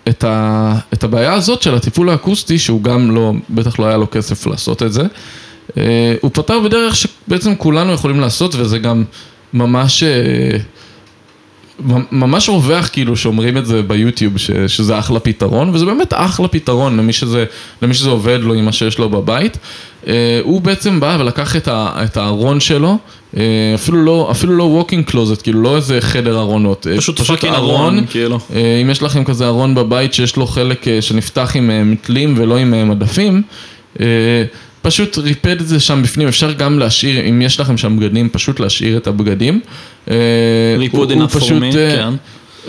את, 0.10 0.24
ה, 0.24 0.76
את 0.94 1.04
הבעיה 1.04 1.34
הזאת 1.34 1.62
של 1.62 1.76
הטיפול 1.76 2.10
האקוסטי, 2.10 2.60
שהוא 2.60 2.84
גם 2.84 3.16
לא, 3.16 3.34
בטח 3.50 3.80
לא 3.80 3.86
היה 3.86 3.98
לו 3.98 4.12
כסף 4.12 4.48
לעשות 4.48 4.84
את 4.84 4.94
זה, 4.94 5.04
הוא 6.22 6.32
פתר 6.34 6.60
בדרך 6.60 6.96
שבעצם 6.96 7.56
כולנו 7.56 7.94
יכולים 7.94 8.20
לעשות, 8.20 8.56
וזה 8.56 8.80
גם 8.80 9.04
ממש... 9.54 10.04
אה, 10.04 10.58
ממש 12.12 12.50
רווח 12.50 12.90
כאילו 12.94 13.18
שאומרים 13.18 13.58
את 13.58 13.66
זה 13.66 13.82
ביוטיוב 13.82 14.38
ש, 14.38 14.52
שזה 14.68 15.00
אחלה 15.00 15.20
פתרון 15.20 15.70
וזה 15.70 15.86
באמת 15.86 16.14
אחלה 16.16 16.48
פתרון 16.48 16.98
למי 16.98 17.14
שזה, 17.14 17.46
למי 17.82 17.94
שזה 17.94 18.10
עובד 18.10 18.40
לו 18.42 18.54
עם 18.54 18.66
מה 18.66 18.72
שיש 18.72 18.98
לו 18.98 19.10
בבית. 19.10 19.58
Uh, 20.04 20.08
הוא 20.44 20.62
בעצם 20.62 21.00
בא 21.00 21.18
ולקח 21.20 21.56
את, 21.56 21.68
ה, 21.68 22.04
את 22.04 22.18
הארון 22.18 22.60
שלו, 22.60 22.98
אה, 23.34 23.38
אפילו 23.76 24.04
לא, 24.04 24.28
אפילו 24.32 24.58
לא 24.58 24.84
walk-in 24.84 25.12
closet, 25.12 25.44
כאילו 25.44 25.62
לא 25.62 25.76
איזה 25.76 26.02
חדר 26.02 26.40
ארונות. 26.40 26.88
פשוט, 26.98 27.20
פשוט 27.20 27.36
fucking 27.36 27.54
ארון, 27.54 28.06
כאילו. 28.10 28.38
אה, 28.38 28.54
אם 28.82 28.90
יש 28.90 29.04
לכם 29.04 29.24
כזה 29.24 29.48
ארון 29.48 29.76
בבית 29.76 30.14
שיש 30.14 30.36
לו 30.36 30.48
חלק 30.48 30.84
אה, 30.84 30.88
שנפתח 31.02 31.52
עם 31.56 31.70
אה, 31.70 31.86
מתלים 31.86 32.36
ולא 32.38 32.58
עם 32.58 32.74
אה, 32.74 32.90
מדפים, 32.90 33.42
אה, 33.96 34.00
פשוט 34.86 35.18
ריפד 35.18 35.62
את 35.62 35.68
זה 35.68 35.80
שם 35.80 36.04
בפנים, 36.04 36.28
אפשר 36.28 36.52
גם 36.52 36.80
להשאיר, 36.80 37.30
אם 37.30 37.42
יש 37.42 37.60
לכם 37.60 37.78
שם 37.78 37.98
בגדים, 38.00 38.30
פשוט 38.30 38.60
להשאיר 38.60 38.98
את 38.98 39.08
הבגדים. 39.08 39.60
ריפוד 40.78 41.12
אין 41.12 41.22
הפורמי, 41.22 41.72
כן. 41.74 42.14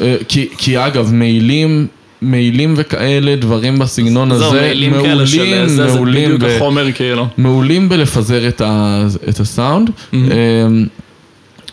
אה, 0.01 0.17
כי, 0.29 0.49
כי 0.59 0.79
אגב, 0.87 1.13
מעילים, 1.13 1.87
מעילים 2.23 2.75
וכאלה, 2.77 3.37
דברים 3.37 3.79
בסגנון 3.79 4.33
הזה, 4.33 4.61
מעילים 4.61 4.93
כאלה 4.93 5.27
של 5.27 5.69
זה, 5.69 5.89
זה 5.89 6.01
בדיוק 6.01 6.43
החומר 6.43 6.93
כאילו. 6.93 7.27
מעולים 7.39 7.89
בלפזר 7.89 8.49
את, 8.49 8.61
ה, 8.61 9.03
את 9.29 9.41
הסאונד. 9.41 9.89
Mm-hmm. 9.89 10.17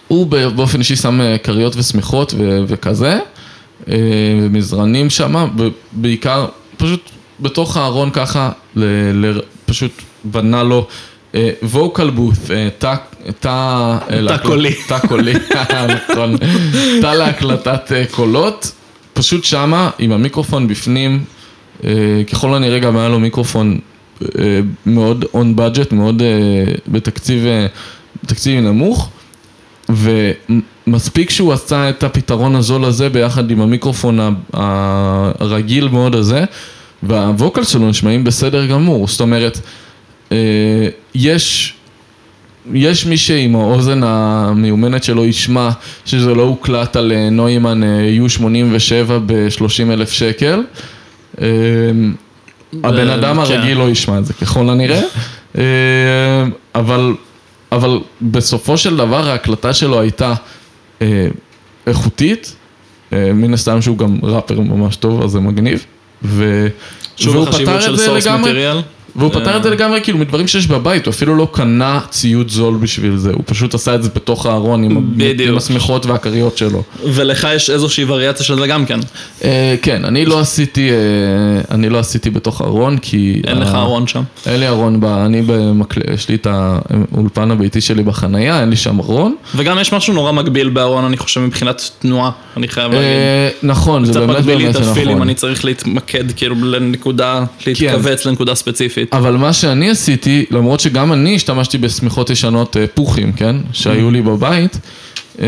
הוא 0.08 0.28
באופן 0.28 0.80
אישי 0.80 0.96
שם 0.96 1.22
אה, 1.22 1.38
כריות 1.38 1.76
ושמיכות 1.76 2.34
וכזה, 2.68 3.20
ומזרנים 3.88 5.10
שם, 5.10 5.48
ובעיקר, 5.58 6.46
פשוט 6.78 7.10
בתוך 7.40 7.78
הארון 7.78 8.10
ככה, 8.10 8.52
ל, 8.76 8.84
ל, 9.14 9.40
פשוט 9.66 9.92
בנה 10.24 10.64
לו 10.64 10.88
ווקל 11.64 12.10
בות, 12.10 12.34
תא... 12.78 12.96
תא 13.40 14.38
קולי. 14.44 14.74
תא 14.88 15.00
קולי, 15.08 15.34
נכון. 16.10 16.36
תא 17.02 17.14
להקלטת 17.14 17.92
אה, 17.92 18.04
קולות, 18.12 18.72
פשוט 19.14 19.44
שמה 19.44 19.90
עם 20.00 20.12
המיקרופון 20.12 20.68
בפנים, 20.68 21.24
אה, 21.84 21.92
ככל 22.32 22.54
הנראה 22.54 22.80
גם 22.80 22.98
היה 22.98 23.10
לו 23.10 23.20
מיקרופון 23.20 23.80
אה, 24.22 24.60
מאוד 24.86 25.26
און 25.34 25.56
בדג'ט, 25.56 25.92
מאוד 25.92 26.22
בתקציב, 26.88 27.46
בתקציב 28.24 28.60
נמוך. 28.60 29.10
ומספיק 29.90 31.30
שהוא 31.30 31.54
עשה 31.54 31.90
את 31.90 32.04
הפתרון 32.04 32.56
הזול 32.56 32.86
הזה 32.86 33.10
ביחד 33.10 33.52
עם 33.52 33.62
המיקרופון 33.62 34.20
הרגיל 34.54 35.88
מאוד 35.88 36.16
הזה, 36.16 36.44
והווקל 37.04 37.64
שלו 37.64 37.90
נשמעים 37.90 38.24
בסדר 38.24 38.66
גמור, 38.66 39.08
זאת 39.08 39.22
אומרת, 39.22 39.58
אה, 39.58 39.62
יש, 41.16 41.74
יש 42.74 43.06
מי 43.06 43.18
שעם 43.18 43.56
האוזן 43.56 44.02
המיומנת 44.04 45.04
שלו 45.04 45.26
ישמע 45.26 45.70
שזה 46.06 46.34
לא 46.34 46.44
הוקלט 46.44 46.96
על 46.96 47.12
אה, 47.12 47.30
נוימן 47.30 47.82
U87 48.28 49.12
ב-30 49.26 49.94
אלף 49.94 50.12
שקל. 50.12 50.64
אה, 51.42 51.48
הבן 52.84 53.10
אדם 53.10 53.36
כן. 53.36 53.42
הרגיל 53.54 53.78
לא 53.78 53.90
ישמע 53.90 54.20
את 54.20 54.26
זה 54.26 54.34
ככל 54.34 54.70
הנראה, 54.70 55.02
אבל, 56.76 57.16
אבל 57.72 58.00
בסופו 58.22 58.78
של 58.78 58.98
דבר 58.98 59.30
ההקלטה 59.30 59.74
שלו 59.74 60.00
הייתה 60.00 60.34
איכותית, 61.88 62.56
מן 63.12 63.54
הסתם 63.54 63.82
שהוא 63.82 63.98
גם 63.98 64.18
ראפר 64.24 64.60
ממש 64.60 64.96
טוב, 64.96 65.24
אז 65.24 65.32
זה 65.32 65.40
מגניב. 65.40 65.86
ו... 66.24 66.68
שוב 67.16 67.48
החשיבות 67.48 67.82
של 67.82 67.98
source 67.98 68.28
material. 68.28 68.82
והוא 69.16 69.32
פתר 69.34 69.58
את 69.58 69.64
זה 69.64 69.70
לגמרי 69.70 70.02
כאילו 70.04 70.18
מדברים 70.18 70.48
שיש 70.48 70.68
בבית, 70.68 71.06
הוא 71.06 71.12
אפילו 71.12 71.36
לא 71.36 71.48
קנה 71.52 72.00
ציוד 72.10 72.50
זול 72.50 72.78
בשביל 72.78 73.18
זה, 73.18 73.32
הוא 73.32 73.44
פשוט 73.46 73.74
עשה 73.74 73.96
את 73.96 74.04
זה 74.04 74.10
בתוך 74.16 74.46
הארון 74.46 74.84
עם 74.84 75.58
השמיכות 75.58 76.06
והכריות 76.06 76.58
שלו. 76.58 76.84
ולך 77.04 77.48
יש 77.56 77.70
איזושהי 77.70 78.04
וריאציה 78.04 78.46
של 78.46 78.60
זה 78.60 78.68
גם 78.68 78.86
כן? 78.86 79.00
אה, 79.44 79.76
כן, 79.82 80.06
אני 80.06 80.26
לא 80.26 80.40
עשיתי, 80.40 80.90
אה, 80.92 80.96
אני 81.72 81.90
לא 81.90 82.00
עשיתי 82.00 82.30
בתוך 82.30 82.62
הארון 82.62 82.98
כי... 82.98 83.42
אין 83.48 83.58
לך 83.58 83.76
ארון 83.76 84.08
שם? 84.08 84.24
אין 84.46 84.60
לי 84.60 84.68
ארון, 84.68 85.00
אני 85.04 85.42
במקל... 85.42 86.02
יש 86.14 86.30
לי 86.30 86.36
את 86.36 86.48
האולפן 86.50 87.52
הביתי 87.52 87.82
שלי 87.82 88.04
בחנייה, 88.04 88.62
אין 88.62 88.70
לי 88.70 88.76
שם 88.76 89.00
ארון. 89.00 89.36
וגם 89.56 89.80
יש 89.80 89.94
משהו 89.94 90.14
נורא 90.14 90.32
מגביל 90.32 90.70
בארון, 90.70 91.06
אני 91.06 91.18
חושב, 91.18 91.40
מבחינת 91.40 91.90
תנועה, 92.00 92.32
אני 92.58 92.68
חייב 92.68 92.92
להגיד. 92.92 93.08
אה, 93.08 93.50
נכון, 93.64 94.06
זה 94.06 94.20
באמת 94.20 94.46
באמת 94.46 94.76
נכון. 94.76 95.22
אני 95.22 95.34
צריך 95.34 95.66
להתמקד 95.66 96.32
כאילו 96.36 96.56
לנקודה, 96.66 97.44
להתכווץ 97.68 98.26
לנקודה 98.26 98.56
ספציפית. 98.56 99.03
ספציפית. 99.06 99.14
אבל 99.14 99.38
מה 99.38 99.54
שאני 99.54 99.90
עשיתי, 99.90 100.46
למרות 100.52 100.80
שגם 100.80 101.14
אני 101.14 101.36
השתמשתי 101.36 101.78
בשמיכות 101.78 102.30
ישנות 102.30 102.78
אה, 102.78 102.86
פוחים, 102.94 103.32
כן? 103.32 103.56
שהיו 103.72 104.12
לי 104.12 104.22
בבית, 104.22 104.78
אה, 105.42 105.48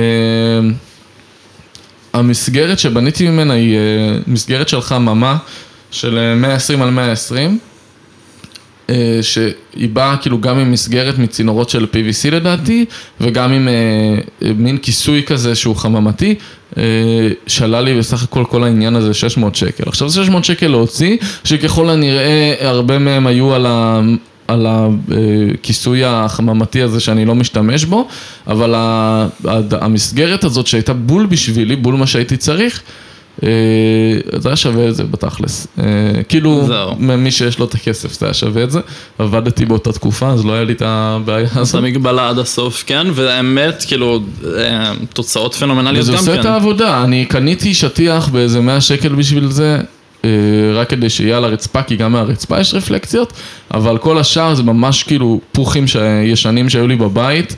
המסגרת 2.13 2.79
שבניתי 2.79 3.29
ממנה 3.29 3.53
היא 3.53 3.75
אה, 3.75 4.17
מסגרת 4.27 4.69
של 4.69 4.81
חממה 4.81 5.37
של 5.91 6.33
120 6.35 6.81
על 6.81 6.89
120. 6.89 7.59
שהיא 9.21 9.89
באה 9.93 10.17
כאילו 10.17 10.41
גם 10.41 10.59
עם 10.59 10.71
מסגרת 10.71 11.17
מצינורות 11.17 11.69
של 11.69 11.87
PVC 11.93 12.31
לדעתי, 12.31 12.85
וגם 13.21 13.51
עם 13.51 13.67
מין 14.41 14.77
כיסוי 14.77 15.23
כזה 15.23 15.55
שהוא 15.55 15.75
חממתי, 15.75 16.35
שעלה 17.47 17.81
לי 17.81 17.97
בסך 17.97 18.23
הכל 18.23 18.43
כל 18.49 18.63
העניין 18.63 18.95
הזה 18.95 19.13
600 19.13 19.55
שקל. 19.55 19.83
עכשיו 19.87 20.09
זה 20.09 20.23
600 20.23 20.45
שקל 20.45 20.67
להוציא, 20.67 21.17
שככל 21.43 21.89
הנראה 21.89 22.53
הרבה 22.59 22.99
מהם 22.99 23.27
היו 23.27 23.53
על 23.53 23.65
ה... 23.65 24.01
על 24.47 24.67
הכיסוי 24.69 26.03
החממתי 26.05 26.81
הזה 26.81 26.99
שאני 26.99 27.25
לא 27.25 27.35
משתמש 27.35 27.85
בו, 27.85 28.07
אבל 28.47 28.73
המסגרת 29.71 30.43
הזאת 30.43 30.67
שהייתה 30.67 30.93
בול 30.93 31.25
בשבילי, 31.25 31.75
בול 31.75 31.95
מה 31.95 32.07
שהייתי 32.07 32.37
צריך, 32.37 32.81
אה, 32.81 33.05
זה 33.41 34.49
היה 34.49 34.55
שווה 34.55 34.89
את 34.89 34.95
זה 34.95 35.03
בתכלס. 35.03 35.67
אה, 35.79 35.83
כאילו, 36.29 36.67
מי 36.99 37.31
שיש 37.31 37.59
לו 37.59 37.65
את 37.65 37.73
הכסף 37.73 38.19
זה 38.19 38.25
היה 38.25 38.33
שווה 38.33 38.63
את 38.63 38.71
זה. 38.71 38.79
עבדתי 39.19 39.65
באותה 39.65 39.91
תקופה, 39.91 40.29
אז 40.29 40.45
לא 40.45 40.53
היה 40.53 40.63
לי 40.63 40.73
את 40.73 40.81
הבעיה 40.85 41.47
הזאת. 41.55 41.75
את 41.75 41.79
המגבלה 41.79 42.29
עד 42.29 42.39
הסוף, 42.39 42.83
כן, 42.87 43.07
והאמת, 43.13 43.83
כאילו, 43.87 44.19
אה, 44.57 44.93
תוצאות 45.13 45.53
פנומנליות 45.53 46.05
גם 46.05 46.13
כן. 46.13 46.19
וזה 46.19 46.31
עושה 46.31 46.41
את 46.41 46.45
העבודה, 46.45 47.03
אני 47.03 47.25
קניתי 47.25 47.73
שטיח 47.73 48.27
באיזה 48.27 48.61
100 48.61 48.81
שקל 48.81 49.15
בשביל 49.15 49.51
זה. 49.51 49.79
רק 50.75 50.89
כדי 50.89 51.09
שיהיה 51.09 51.37
על 51.37 51.45
הרצפה, 51.45 51.83
כי 51.83 51.95
גם 51.95 52.11
מהרצפה 52.11 52.59
יש 52.59 52.73
רפלקציות, 52.73 53.33
אבל 53.73 53.97
כל 53.97 54.17
השאר 54.17 54.55
זה 54.55 54.63
ממש 54.63 55.03
כאילו 55.03 55.39
פוכים 55.51 55.85
ישנים 56.23 56.69
שהיו 56.69 56.87
לי 56.87 56.95
בבית. 56.95 57.55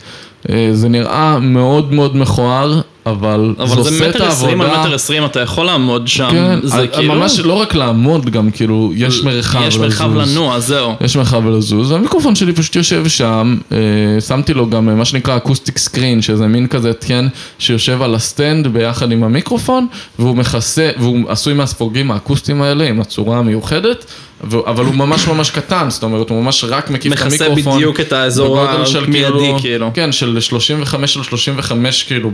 זה 0.71 0.89
נראה 0.89 1.39
מאוד 1.39 1.93
מאוד 1.93 2.17
מכוער, 2.17 2.82
אבל, 3.10 3.55
אבל 3.60 3.68
זה 3.68 3.76
עושה 3.76 4.10
את 4.10 4.16
העבודה. 4.16 4.26
אבל 4.26 4.26
זה 4.26 4.26
מטר 4.26 4.28
עשרים 4.28 4.62
על 4.62 4.68
מטר 4.68 4.93
עשרים, 4.93 5.26
אתה 5.26 5.39
יכול 5.39 5.66
לעמוד 5.66 6.08
שם, 6.08 6.30
כן, 6.32 6.60
זה 6.64 6.88
כאילו... 6.88 7.16
ממש 7.16 7.39
לא 7.39 7.53
רק 7.53 7.76
לעמוד, 7.76 8.30
גם 8.30 8.51
כאילו, 8.51 8.91
יש 8.95 9.24
מרחב 9.24 9.60
לזוז. 9.60 9.74
יש 9.74 9.78
מרחב 9.78 10.16
לנוע, 10.16 10.60
זהו. 10.60 10.93
יש 11.01 11.16
מרחב 11.16 11.47
לזוז, 11.47 11.91
והמיקרופון 11.91 12.36
שלי 12.36 12.53
פשוט 12.53 12.76
יושב 12.76 13.08
שם, 13.08 13.58
אה, 13.72 13.78
שמתי 14.22 14.53
לו 14.53 14.70
גם 14.70 14.89
אה, 14.89 14.95
מה 14.95 15.05
שנקרא 15.05 15.38
acoustic 15.38 15.78
screen, 15.78 16.21
שזה 16.22 16.47
מין 16.47 16.68
כזה 16.68 16.91
כן, 17.01 17.26
שיושב 17.60 18.01
על 18.01 18.16
הסטנד 18.16 18.68
ביחד 18.68 19.12
עם 19.12 19.24
המיקרופון, 19.24 19.88
והוא 20.20 20.36
מכסה, 20.36 20.91
והוא 20.99 21.30
עשוי 21.30 21.53
מהספוגים 21.53 22.12
האקוסטיים 22.12 22.62
האלה, 22.62 22.88
עם 22.88 23.01
הצורה 23.01 23.38
המיוחדת. 23.38 24.05
אבל 24.43 24.85
הוא 24.85 24.95
ממש 24.95 25.27
ממש 25.27 25.49
קטן, 25.49 25.89
זאת 25.89 26.03
אומרת, 26.03 26.29
הוא 26.29 26.43
ממש 26.43 26.63
רק 26.67 26.89
מקיף 26.89 27.13
את 27.13 27.21
המיקרופון. 27.21 27.57
מכסה 27.57 27.71
בדיוק 27.71 27.99
את 27.99 28.13
האזור 28.13 28.59
המיידי, 28.59 29.51
כאילו. 29.59 29.91
כן, 29.93 30.11
של 30.11 30.39
35 30.39 31.17
על 31.17 31.23
35, 31.23 32.03
כאילו, 32.03 32.31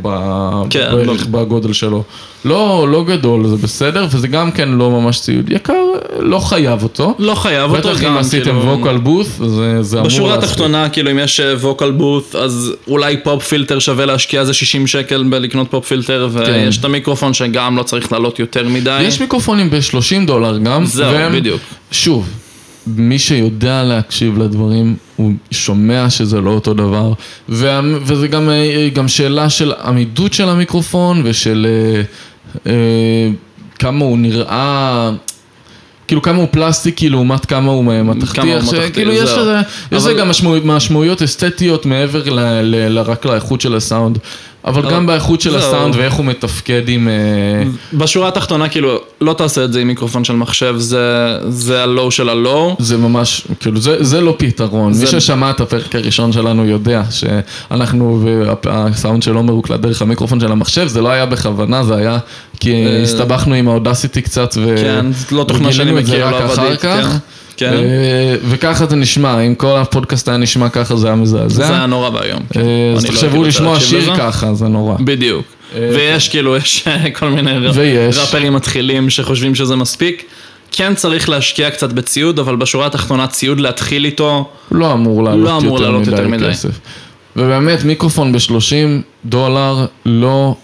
כן, 0.70 0.90
בערך 0.92 1.28
לא. 1.32 1.44
בגודל 1.44 1.74
שלו. 1.74 2.04
לא, 2.46 2.88
לא 2.92 3.04
גדול, 3.04 3.48
זה 3.48 3.56
בסדר, 3.56 4.08
וזה 4.12 4.28
גם 4.28 4.52
כן 4.52 4.70
לא 4.70 4.92
ממש 4.92 5.20
ציוד 5.20 5.52
יקר, 5.52 5.84
לא 6.20 6.40
חייב 6.40 6.84
אותו. 6.84 7.16
לא 7.20 7.36
חייב 7.36 7.72
אותו 7.72 7.90
גם, 7.90 7.96
כאילו. 7.96 8.12
בטח 8.12 8.14
אם 8.14 8.18
עשיתם 8.18 8.58
vocal 8.58 8.98
booth, 8.98 9.28
זה, 9.28 9.84
זה 9.84 9.98
אמור. 9.98 10.08
בשורה 10.08 10.34
התחתונה, 10.34 10.90
כאילו, 10.90 11.12
אם 11.12 11.20
יש 11.20 11.40
vocal 11.62 11.92
booth, 11.92 12.36
אז 12.36 12.74
אולי 12.88 13.18
pop 13.24 13.44
filter 13.44 13.80
שווה 13.80 14.06
להשקיע 14.06 14.42
איזה 14.42 14.54
60 14.54 14.88
שקל 14.88 15.24
בלקנות 15.30 15.68
pop 15.72 15.86
filter, 15.88 16.30
ויש 16.32 16.76
כן. 16.76 16.80
את 16.80 16.86
המיקרופון 16.86 17.34
שגם 17.34 17.78
לא 17.78 17.84
צריך 17.84 18.12
לעלות 18.12 18.40
יותר 18.40 18.68
מדי. 18.68 19.02
יש 19.02 19.22
מיקרופונים 19.22 19.70
ב-30 19.70 20.26
דולר 20.26 20.58
גם. 20.58 20.86
זהו, 20.86 21.14
בדיוק. 21.34 21.62
שוב, 21.94 22.30
מי 22.88 23.20
שיודע 23.20 23.84
להקשיב 23.84 24.38
לדברים, 24.38 24.96
הוא 25.16 25.32
שומע 25.52 26.10
שזה 26.10 26.42
לא 26.42 26.50
אותו 26.50 26.74
דבר, 26.74 27.14
וה, 27.50 27.82
וזה 28.02 28.28
גם, 28.28 28.50
אה, 28.50 28.90
גם 28.94 29.08
שאלה 29.08 29.50
של 29.50 29.74
עמידות 29.84 30.34
של 30.34 30.50
המיקרופון 30.50 31.22
ושל 31.26 31.68
אה, 31.70 32.02
אה, 32.72 33.32
כמה 33.80 34.06
הוא 34.06 34.18
נראה... 34.18 35.12
כאילו 36.08 36.22
כמה 36.22 36.38
הוא 36.38 36.48
פלסטיקי 36.52 37.10
לעומת 37.10 37.46
כמה 37.46 37.72
הוא 37.72 37.86
מתכתי, 38.04 38.42
כאילו 38.94 39.12
יש 39.12 39.30
לזה, 39.30 39.60
לזה 39.92 40.14
גם 40.14 40.30
משמעויות 40.64 41.22
אסתטיות 41.22 41.86
מעבר 41.86 42.24
רק 43.06 43.26
לאיכות 43.26 43.62
של 43.62 43.76
הסאונד. 43.76 44.18
אבל 44.66 44.92
גם 44.92 45.06
באיכות 45.06 45.42
של 45.42 45.56
הסאונד 45.58 45.96
ואיך 45.96 46.14
הוא 46.14 46.26
מתפקד 46.26 46.82
עם... 46.88 47.08
בשורה 47.94 48.28
התחתונה, 48.28 48.70
כאילו, 48.70 48.98
לא 49.22 49.34
תעשה 49.34 49.64
את 49.64 49.74
זה 49.74 49.82
עם 49.82 49.88
מיקרופון 49.88 50.24
של 50.24 50.34
מחשב, 50.34 50.76
זה, 50.78 51.84
הלואו 51.84 52.12
של 52.12 52.30
הלואו. 52.30 52.76
זה 52.80 52.98
ממש, 52.98 53.48
כאילו, 53.60 53.80
זה, 53.82 54.22
לא 54.22 54.36
פתרון. 54.38 54.94
מי 55.00 55.08
ששמע 55.08 55.50
את 55.50 55.62
הפרק 55.62 55.96
הראשון 55.96 56.32
שלנו 56.32 56.66
יודע 56.66 57.04
שאנחנו, 57.10 58.28
והסאונד 58.64 59.24
של 59.24 59.36
עומר 59.36 59.54
הוקלט 59.54 59.80
דרך 59.80 60.02
המיקרופון 60.02 60.40
של 60.40 60.52
המחשב, 60.52 60.88
זה 60.88 61.02
לא 61.02 61.10
היה 61.10 61.26
בכוונה, 61.26 61.84
זה 61.84 61.96
היה 61.96 62.18
כי 62.60 62.86
הסתבכנו 63.04 63.56
עם 63.56 63.68
האודסיטי 63.68 64.22
קצת, 64.22 64.58
ו... 64.58 64.76
כן, 64.78 65.06
לא 65.32 65.44
תוכנה 65.44 65.74
שאני 65.74 65.92
מכיר, 65.92 66.30
לא 66.30 66.76
כך. 66.76 66.82
כן. 66.82 67.18
כן. 67.58 67.74
אה, 67.74 68.36
וככה 68.50 68.86
זה 68.86 68.96
נשמע, 68.96 69.40
אם 69.42 69.56
כל 69.56 69.78
הפודקאסט 69.78 70.28
היה 70.28 70.38
נשמע 70.38 70.70
ככה, 70.70 70.96
זה 70.96 71.08
היה 71.08 71.16
מזעזע. 71.16 71.68
זה 71.68 71.76
היה 71.76 71.86
נורא 71.86 72.10
ואיום. 72.10 72.40
אה, 72.56 72.62
אז 72.98 73.06
לא 73.06 73.10
תחשבו 73.10 73.26
הייתי 73.26 73.38
רוצה 73.38 73.48
לשמוע 73.48 73.80
שיר. 73.80 74.16
ככה, 74.18 74.54
זה 74.54 74.68
נורא. 74.68 74.96
בדיוק. 75.00 75.46
ויש 75.76 76.30
כאילו, 76.30 76.58
יש 76.58 76.88
כל 77.20 77.30
מיני. 77.30 77.52
ראפרים 78.18 78.54
מתחילים 78.54 79.10
שחושבים 79.10 79.56
שזה 79.56 79.76
מספיק. 79.76 80.24
כן 80.72 80.96
צריך 80.96 81.30
להשקיע 81.30 81.72
קצת 81.72 81.94
בציוד, 81.94 82.40
אבל 82.40 82.56
בשורה 82.56 82.86
התחתונה 82.86 83.28
ציוד 83.28 83.60
להתחיל 83.60 84.06
איתו, 84.06 84.50
לא 84.72 84.94
אמור 84.94 85.24
לעלות, 85.24 85.46
לא 85.46 85.58
אמור 85.58 85.80
לעלות 85.80 86.08
יותר 86.08 86.28
מדי. 86.28 86.50
כסף. 86.50 86.80
ובאמת, 87.36 87.84
מיקרופון 87.84 88.32
ב-30 88.32 89.02
דולר, 89.26 89.86
לא... 90.06 90.56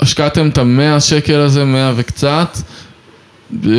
השקעתם 0.00 0.48
את 0.48 0.58
המאה 0.58 1.00
שקל 1.00 1.34
הזה, 1.34 1.64
מאה 1.64 1.92
וקצת, 1.96 2.58
אה, 3.66 3.70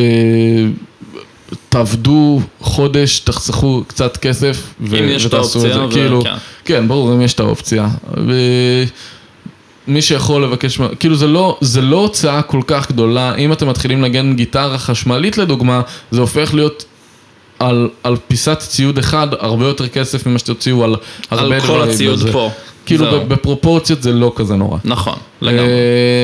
תעבדו 1.69 2.41
חודש, 2.61 3.19
תחסכו 3.19 3.83
קצת 3.87 4.17
כסף, 4.17 4.63
ו- 4.81 4.99
אם 4.99 5.09
יש 5.09 5.25
את 5.25 5.33
האופציה. 5.33 5.85
ו- 5.85 5.91
כאילו, 5.91 6.23
כן. 6.23 6.33
כן, 6.65 6.87
ברור, 6.87 7.13
אם 7.13 7.21
יש 7.21 7.33
את 7.33 7.39
האופציה. 7.39 7.87
ו- 8.27 8.83
מי 9.87 10.01
שיכול 10.01 10.43
לבקש, 10.43 10.79
כאילו 10.99 11.15
זה 11.15 11.27
לא, 11.27 11.57
זה 11.61 11.81
לא 11.81 11.97
הוצאה 11.97 12.41
כל 12.41 12.61
כך 12.67 12.91
גדולה, 12.91 13.35
אם 13.35 13.53
אתם 13.53 13.69
מתחילים 13.69 14.01
לנגן 14.01 14.35
גיטרה 14.35 14.77
חשמלית 14.77 15.37
לדוגמה, 15.37 15.81
זה 16.11 16.21
הופך 16.21 16.53
להיות 16.53 16.85
על, 17.59 17.89
על 18.03 18.15
פיסת 18.27 18.59
ציוד 18.59 18.97
אחד 18.97 19.27
הרבה 19.39 19.65
יותר 19.67 19.87
כסף 19.87 20.27
ממה 20.27 20.39
שתוציאו 20.39 20.83
על 20.83 20.95
הרבה 21.31 21.55
על 21.55 21.61
דברים. 21.61 21.81
כל 21.83 21.89
הציוד 21.89 22.19
בזה. 22.19 22.31
פה. 22.31 22.51
כאילו 22.86 23.05
זהו. 23.11 23.25
בפרופורציות 23.27 24.03
זה 24.03 24.13
לא 24.13 24.32
כזה 24.36 24.55
נורא. 24.55 24.77
נכון, 24.86 25.15
לגמרי. 25.41 25.63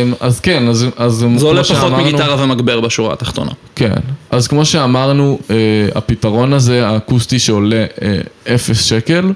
אמ, 0.03 0.13
אז 0.19 0.39
כן, 0.39 0.67
אז, 0.67 0.85
אז 0.97 1.13
זה 1.37 1.45
עולה 1.45 1.63
פחות 1.63 1.75
שאמרנו- 1.77 1.97
מגיטרה 2.03 2.43
ומגבר 2.43 2.79
בשורה 2.79 3.13
התחתונה. 3.13 3.51
כן, 3.75 3.93
אז 4.31 4.47
כמו 4.47 4.65
שאמרנו, 4.65 5.39
אה, 5.49 5.55
הפתרון 5.95 6.53
הזה, 6.53 6.87
האקוסטי 6.87 7.39
שעולה 7.39 7.85
אה, 8.01 8.19
אפס 8.55 8.83
שקל, 8.83 9.31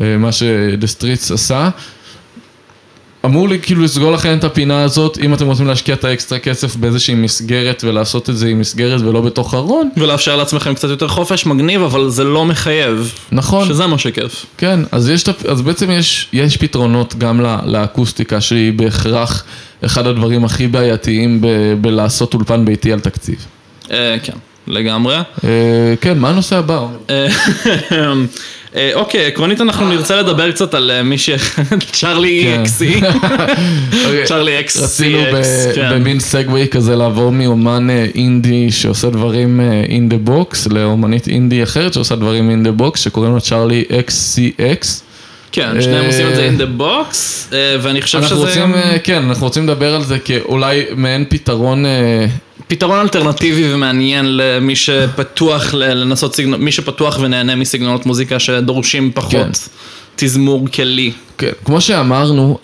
אה, 0.00 0.16
מה 0.18 0.32
ש 0.32 0.54
The 0.54 0.86
Streets 0.86 1.30
עשה, 1.32 1.68
אמור 3.24 3.48
לי 3.48 3.58
כאילו 3.62 3.82
לסגור 3.84 4.12
לכם 4.12 4.38
את 4.38 4.44
הפינה 4.44 4.82
הזאת, 4.82 5.18
אם 5.18 5.34
אתם 5.34 5.46
רוצים 5.46 5.66
להשקיע 5.66 5.94
את 5.94 6.04
האקסטרה 6.04 6.38
כסף 6.38 6.76
באיזושהי 6.76 7.14
מסגרת 7.14 7.84
ולעשות 7.86 8.30
את 8.30 8.36
זה 8.36 8.48
עם 8.48 8.60
מסגרת 8.60 9.00
ולא 9.00 9.20
בתוך 9.20 9.54
ארון, 9.54 9.88
ולאפשר 9.96 10.36
לעצמכם 10.36 10.74
קצת 10.74 10.88
יותר 10.88 11.08
חופש, 11.08 11.46
מגניב, 11.46 11.82
אבל 11.82 12.08
זה 12.08 12.24
לא 12.24 12.44
מחייב. 12.44 13.12
נכון, 13.32 13.68
שזה 13.68 13.86
מה 13.86 13.98
שכיף. 13.98 14.46
כן, 14.58 14.80
אז, 14.92 15.08
יש, 15.08 15.24
אז 15.48 15.62
בעצם 15.62 15.90
יש, 15.90 16.28
יש 16.32 16.56
פתרונות 16.56 17.14
גם 17.18 17.40
ל- 17.40 17.56
לאקוסטיקה 17.64 18.40
שהיא 18.40 18.72
בהכרח 18.72 19.44
אחד 19.84 20.06
הדברים 20.06 20.44
הכי 20.44 20.66
בעייתיים 20.66 21.40
ב- 21.40 21.46
בלעשות 21.80 22.34
אולפן 22.34 22.64
ביתי 22.64 22.92
על 22.92 23.00
תקציב. 23.00 23.46
אה, 23.90 24.16
כן, 24.22 24.32
לגמרי. 24.66 25.16
אה, 25.44 25.94
כן, 26.00 26.18
מה 26.18 26.28
הנושא 26.30 26.56
הבא? 26.56 26.86
אה, 28.76 28.90
אוקיי, 28.94 29.26
עקרונית 29.26 29.60
אנחנו 29.60 29.88
נרצה 29.88 30.16
לדבר 30.16 30.52
קצת 30.52 30.74
על 30.74 30.90
אה, 30.90 31.02
מי 31.02 31.18
ש... 31.18 31.30
Charli 31.92 32.42
כן. 32.42 32.60
XC. 32.60 33.00
אוקיי, 34.04 34.24
Charli 34.24 34.60
X 34.60 34.76
רצינו 34.76 35.18
כן. 35.74 35.90
במין 35.94 36.20
segue 36.20 36.68
כזה 36.68 36.96
לעבור 36.96 37.32
מאומן 37.32 37.90
אה, 37.90 38.06
אינדי 38.14 38.70
שעושה 38.70 39.10
דברים 39.10 39.60
in 39.88 40.08
the 40.08 40.16
box 40.16 40.66
לאומנית 40.66 41.28
אינדי 41.28 41.62
אחרת 41.62 41.94
שעושה 41.94 42.16
דברים 42.16 42.50
in 42.50 42.62
the 42.62 42.72
box 42.72 43.00
שקוראים 43.00 43.34
לה 43.34 43.40
Charli 43.40 43.84
XCX. 43.98 45.02
כן, 45.52 45.82
שניהם 45.82 46.06
עושים 46.06 46.28
את 46.28 46.34
זה 46.34 46.50
in 46.50 46.60
the 46.60 46.80
box, 46.80 47.14
ואני 47.80 48.02
חושב 48.02 48.22
שזה 48.22 48.34
רוצים, 48.34 48.74
כן, 49.02 49.22
אנחנו 49.22 49.46
רוצים 49.46 49.64
לדבר 49.64 49.94
על 49.94 50.02
זה 50.04 50.18
כאולי 50.18 50.84
מעין 50.96 51.24
פתרון, 51.28 51.84
פתרון 52.70 52.98
אלטרנטיבי 52.98 53.74
ומעניין 53.74 54.36
למי 54.36 54.76
שפתוח 54.76 55.74
לנסות 55.74 56.34
סגנון, 56.36 56.60
מי 56.60 56.72
שפתוח 56.72 57.18
ונהנה 57.20 57.56
מסגנונות 57.56 58.06
מוזיקה 58.06 58.38
שדורשים 58.38 59.10
כן. 59.10 59.20
פחות 59.20 59.68
תזמור 60.16 60.68
כלי. 60.74 61.12
כן, 61.38 61.50
כמו 61.64 61.80
שאמרנו, 61.80 62.58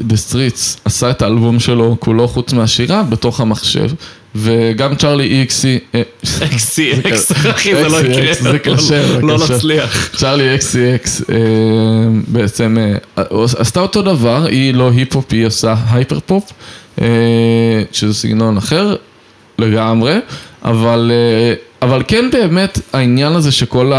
The 0.00 0.16
Streets 0.16 0.76
עשה 0.84 1.10
את 1.10 1.22
האלבום 1.22 1.60
שלו 1.60 1.96
כולו 2.00 2.28
חוץ 2.28 2.52
מהשירה 2.52 3.02
בתוך 3.02 3.40
המחשב, 3.40 3.90
וגם 4.34 4.94
Charli 4.96 5.40
XC, 5.40 5.78
אה, 5.94 6.02
XC, 6.44 6.92
זה 6.96 7.00
X, 7.08 7.32
ק- 7.32 7.46
אחי, 7.46 7.74
זה 7.74 7.88
לא 7.88 7.96
יקרה. 8.00 8.34
זה 8.52 8.58
קשה, 8.58 9.18
לא 9.22 9.38
קשה. 9.44 9.54
נצליח. 9.54 10.10
Charli 10.16 10.54
XCX 10.54 11.22
אה, 11.30 11.36
בעצם 12.28 12.76
אה, 13.16 13.24
עשתה 13.58 13.80
אותו 13.80 14.02
דבר, 14.02 14.46
היא 14.46 14.74
לא 14.74 14.90
היפ-הופ, 14.94 15.24
היא 15.32 15.46
עושה 15.46 15.74
hyperpop, 15.90 16.52
אה, 17.00 17.06
שזה 17.92 18.14
סגנון 18.14 18.56
אחר 18.56 18.96
לגמרי, 19.62 20.18
אבל, 20.64 21.12
אה, 21.14 21.54
אבל 21.82 22.02
כן 22.08 22.30
באמת 22.30 22.78
העניין 22.92 23.32
הזה 23.32 23.52
שכל 23.52 23.92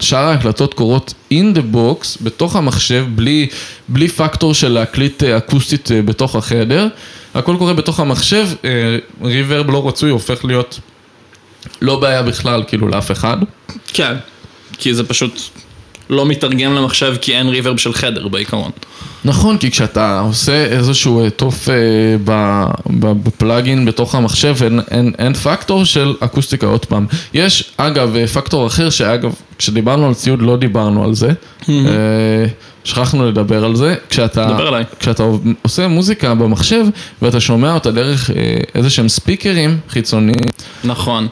שאר 0.00 0.24
ההקלטות 0.24 0.74
קורות 0.74 1.14
in 1.32 1.56
the 1.56 1.74
box, 1.74 2.18
בתוך 2.20 2.56
המחשב, 2.56 3.06
בלי, 3.14 3.46
בלי 3.88 4.08
פקטור 4.08 4.54
של 4.54 4.68
להקליט 4.68 5.22
אה, 5.22 5.36
אקוסטית 5.36 5.92
אה, 5.92 6.02
בתוך 6.02 6.36
החדר, 6.36 6.88
הכל 7.34 7.56
קורה 7.58 7.74
בתוך 7.74 8.00
המחשב, 8.00 8.48
reverb 9.22 9.70
לא 9.70 9.88
רצוי 9.88 10.10
הופך 10.10 10.44
להיות 10.44 10.80
לא 11.82 12.00
בעיה 12.00 12.22
בכלל, 12.22 12.62
כאילו 12.66 12.88
לאף 12.88 13.10
אחד. 13.10 13.36
כן, 13.92 14.14
כי 14.78 14.94
זה 14.94 15.04
פשוט 15.04 15.40
לא 16.10 16.26
מתרגם 16.26 16.74
למחשב 16.74 17.14
כי 17.20 17.36
אין 17.36 17.48
ריברב 17.48 17.76
של 17.76 17.92
חדר 17.92 18.28
בעיקרון. 18.28 18.70
נכון, 19.24 19.58
כי 19.58 19.70
כשאתה 19.70 20.20
עושה 20.20 20.64
איזשהו 20.64 21.24
אה, 21.24 21.30
תוף 21.30 21.68
אה, 21.68 21.74
ב- 22.24 22.64
בפלאגין 23.00 23.84
בתוך 23.86 24.14
המחשב, 24.14 24.56
אין, 24.64 24.80
אין, 24.90 25.12
אין 25.18 25.34
פקטור 25.34 25.84
של 25.84 26.14
אקוסטיקה 26.20 26.66
עוד 26.66 26.84
פעם. 26.84 27.06
יש, 27.34 27.64
אגב, 27.76 28.16
אה, 28.16 28.26
פקטור 28.26 28.66
אחר, 28.66 28.90
שאגב, 28.90 29.34
כשדיברנו 29.58 30.06
על 30.06 30.14
ציוד 30.14 30.42
לא 30.42 30.56
דיברנו 30.56 31.04
על 31.04 31.14
זה. 31.14 31.30
אה, 31.68 31.74
שכחנו 32.84 33.28
לדבר 33.28 33.64
על 33.64 33.76
זה. 33.76 33.94
כשאתה. 34.10 34.46
כשאתה 34.98 35.22
עושה 35.62 35.88
מוזיקה 35.88 36.34
במחשב, 36.34 36.84
ואתה 37.22 37.40
שומע 37.40 37.74
אותה 37.74 37.90
דרך 37.90 38.30
אה, 38.30 38.36
איזה 38.74 38.90
שהם 38.90 39.08
ספיקרים 39.08 39.78
חיצוניים, 39.88 40.46
נכון. 40.84 41.28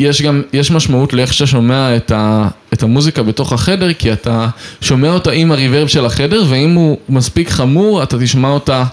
יש 0.00 0.22
גם, 0.22 0.42
יש 0.52 0.70
משמעות 0.70 1.12
לאיך 1.12 1.34
שאתה 1.34 1.46
שומע 1.46 1.96
את, 1.96 2.10
ה, 2.10 2.48
את 2.72 2.82
המוזיקה 2.82 3.22
בתוך 3.22 3.52
החדר, 3.52 3.92
כי 3.92 4.12
אתה 4.12 4.48
שומע 4.80 5.10
אותה 5.10 5.30
עם 5.30 5.52
הריברב 5.52 5.86
של 5.86 6.06
החדר, 6.06 6.44
ואם 6.48 6.74
הוא 6.74 6.98
מספיק 7.08 7.50
חמור, 7.50 8.02
אתה 8.02 8.18
תשמע 8.18 8.48
אותה... 8.48 8.84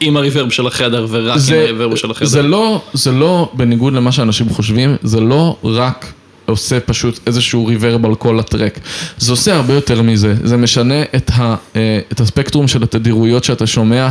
עם 0.00 0.16
הריברב 0.16 0.50
של 0.50 0.66
החדר 0.66 1.06
ורק 1.10 1.32
עם 1.32 1.38
זה, 1.38 1.62
הריברב 1.62 1.96
של 1.96 2.10
החדר. 2.10 2.26
זה 2.28 2.42
לא, 2.42 2.82
זה 2.92 3.12
לא, 3.12 3.50
בניגוד 3.52 3.92
למה 3.92 4.12
שאנשים 4.12 4.48
חושבים, 4.48 4.96
זה 5.02 5.20
לא 5.20 5.56
רק 5.64 6.12
עושה 6.46 6.80
פשוט 6.80 7.18
איזשהו 7.26 7.66
ריברב 7.66 8.06
על 8.06 8.14
כל 8.14 8.38
הטרק. 8.38 8.78
זה 9.18 9.32
עושה 9.32 9.54
הרבה 9.56 9.74
יותר 9.74 10.02
מזה, 10.02 10.34
זה 10.44 10.56
משנה 10.56 11.02
את, 11.16 11.30
ה, 11.34 11.54
אה, 11.76 11.80
את 12.12 12.20
הספקטרום 12.20 12.68
של 12.68 12.82
התדירויות 12.82 13.44
שאתה 13.44 13.66
שומע, 13.66 14.08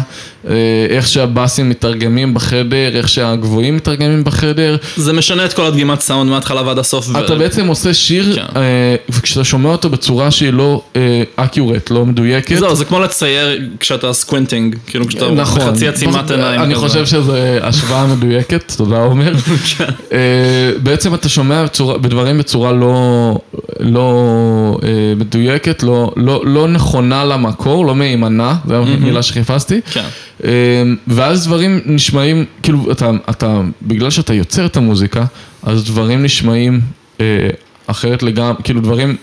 אה, 0.50 0.54
איך 0.90 1.08
שהבאסים 1.08 1.70
מתרגמים 1.70 2.34
בחדר, 2.34 2.98
איך 2.98 3.10
שהגבוהים 3.10 3.76
מתרגמים 3.76 4.24
בחדר. 4.24 4.78
זה 4.98 5.14
משנה 5.14 5.46
את 5.46 5.54
כל 5.54 5.66
הדגימת 5.66 6.02
סאונד 6.02 6.30
מההתחלה 6.30 6.62
ועד 6.62 6.80
הסוף. 6.80 7.10
ו- 7.10 7.20
אתה 7.26 7.36
בעצם 7.36 7.68
עושה 7.68 7.94
שיר, 7.94 8.36
כן. 8.36 8.42
אה, 8.56 8.62
וכשאתה 9.10 9.44
שומע 9.44 9.70
אותו 9.70 9.90
בצורה 9.90 10.32
שהיא 10.32 10.54
לא 10.54 10.82
accurate, 11.36 11.92
לא 11.92 12.06
מדויקת. 12.06 12.56
זהו, 12.60 12.76
זה 12.76 12.86
כמו 12.86 13.00
לצייר 13.00 13.62
כשאתה 13.80 14.14
squinting, 14.14 14.76
כאילו 14.88 15.08
כשאתה 15.08 15.32
נכון. 15.32 15.62
בחצי 15.62 15.88
עצימת 15.88 16.32
עיניים. 16.32 16.62
אני 16.62 16.76
כזה. 16.76 16.88
חושב 16.88 17.06
שזו 17.06 17.34
השוואה 17.62 18.06
מדויקת, 18.08 18.74
תודה 18.78 18.98
עומר. 18.98 19.34
כן. 19.78 19.86
בעצם 20.84 21.14
אתה 21.14 21.30
שומע 21.30 21.64
בצורה- 21.64 21.98
בדברים 22.26 22.40
בצורה 22.40 22.72
לא, 22.72 23.40
לא 23.80 24.80
אה, 24.84 25.14
מדויקת, 25.16 25.84
לא, 25.84 26.14
לא, 26.16 26.42
לא 26.46 26.68
נכונה 26.68 27.26
למקור, 27.26 27.86
לא 27.86 27.96
מהימנה, 27.96 28.56
זו 28.68 28.76
המילה 28.76 29.24
שחיפשתי. 29.24 29.82
כן. 29.82 30.06
אה, 30.44 30.84
ואז 31.08 31.46
דברים 31.46 31.82
נשמעים, 31.86 32.46
כאילו, 32.64 32.92
אתה, 32.92 33.12
אתה, 33.30 33.62
בגלל 33.82 34.10
שאתה 34.10 34.34
יוצר 34.34 34.66
את 34.66 34.78
המוזיקה, 34.78 35.26
אז 35.64 35.84
דברים 35.84 36.24
נשמעים 36.24 36.82
אה, 37.22 37.26
אחרת 37.88 38.24
לגמרי, 38.24 38.64
כאילו 38.64 38.82
דברים... 38.82 39.16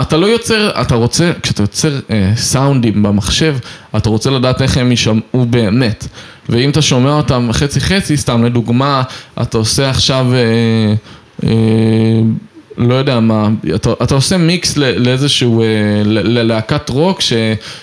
אתה 0.00 0.16
לא 0.16 0.26
יוצר, 0.26 0.70
אתה 0.80 0.94
רוצה, 0.94 1.32
כשאתה 1.42 1.62
יוצר 1.62 2.00
אה, 2.10 2.32
סאונדים 2.36 3.02
במחשב, 3.02 3.56
אתה 3.96 4.08
רוצה 4.08 4.30
לדעת 4.30 4.62
איך 4.62 4.76
הם 4.76 4.90
יישמעו 4.90 5.46
באמת. 5.50 6.06
ואם 6.48 6.70
אתה 6.70 6.82
שומע 6.82 7.12
אותם 7.12 7.48
חצי 7.52 7.80
חצי, 7.80 8.16
סתם 8.16 8.44
לדוגמה, 8.44 9.02
אתה 9.42 9.58
עושה 9.58 9.90
עכשיו, 9.90 10.26
אה, 10.34 10.94
לא 12.76 12.94
יודע 12.94 13.20
מה, 13.20 13.48
אתה, 13.74 13.92
אתה 14.02 14.14
עושה 14.14 14.36
מיקס 14.36 14.76
לאיזשהו, 14.76 15.62
אה, 15.62 15.66
ללהקת 16.04 16.88
רוק, 16.88 17.20
ש, 17.20 17.32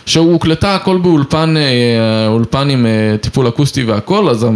שהוא 0.06 0.34
הוקלטה 0.34 0.76
הכל 0.76 0.98
באולפן, 0.98 1.58
אה, 1.58 2.28
אולפן 2.28 2.70
עם 2.70 2.86
אה, 2.86 3.16
טיפול 3.22 3.48
אקוסטי 3.48 3.84
והכל, 3.84 4.30
אז 4.30 4.48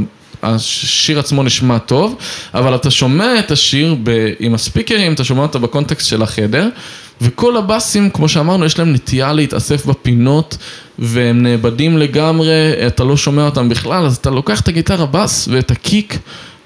השיר 0.44 1.20
עצמו 1.20 1.44
נשמע 1.44 1.78
טוב, 1.78 2.16
אבל 2.54 2.76
אתה 2.76 2.92
שומע 2.92 3.40
את 3.40 3.52
השיר 3.52 3.96
ב, 4.04 4.28
עם 4.40 4.54
הספיקרים, 4.54 5.14
אתה 5.14 5.24
שומע 5.24 5.42
אותה 5.42 5.60
בקונטקסט 5.60 6.08
של 6.08 6.22
החדר, 6.22 6.70
וכל 7.22 7.58
הבאסים, 7.58 8.10
כמו 8.10 8.30
שאמרנו, 8.30 8.66
יש 8.66 8.80
להם 8.80 8.94
נטייה 8.94 9.34
להתאסף 9.34 9.86
בפינות, 9.86 10.58
והם 11.00 11.44
נאבדים 11.44 11.98
לגמרי, 11.98 12.74
אתה 12.88 13.04
לא 13.04 13.18
שומע 13.18 13.46
אותם 13.46 13.70
בכלל, 13.70 14.06
אז 14.06 14.16
אתה 14.16 14.30
לוקח 14.30 14.62
את 14.62 14.68
הגיטרה 14.68 15.06
בס 15.06 15.48
ואת 15.52 15.72
הקיק. 15.72 16.18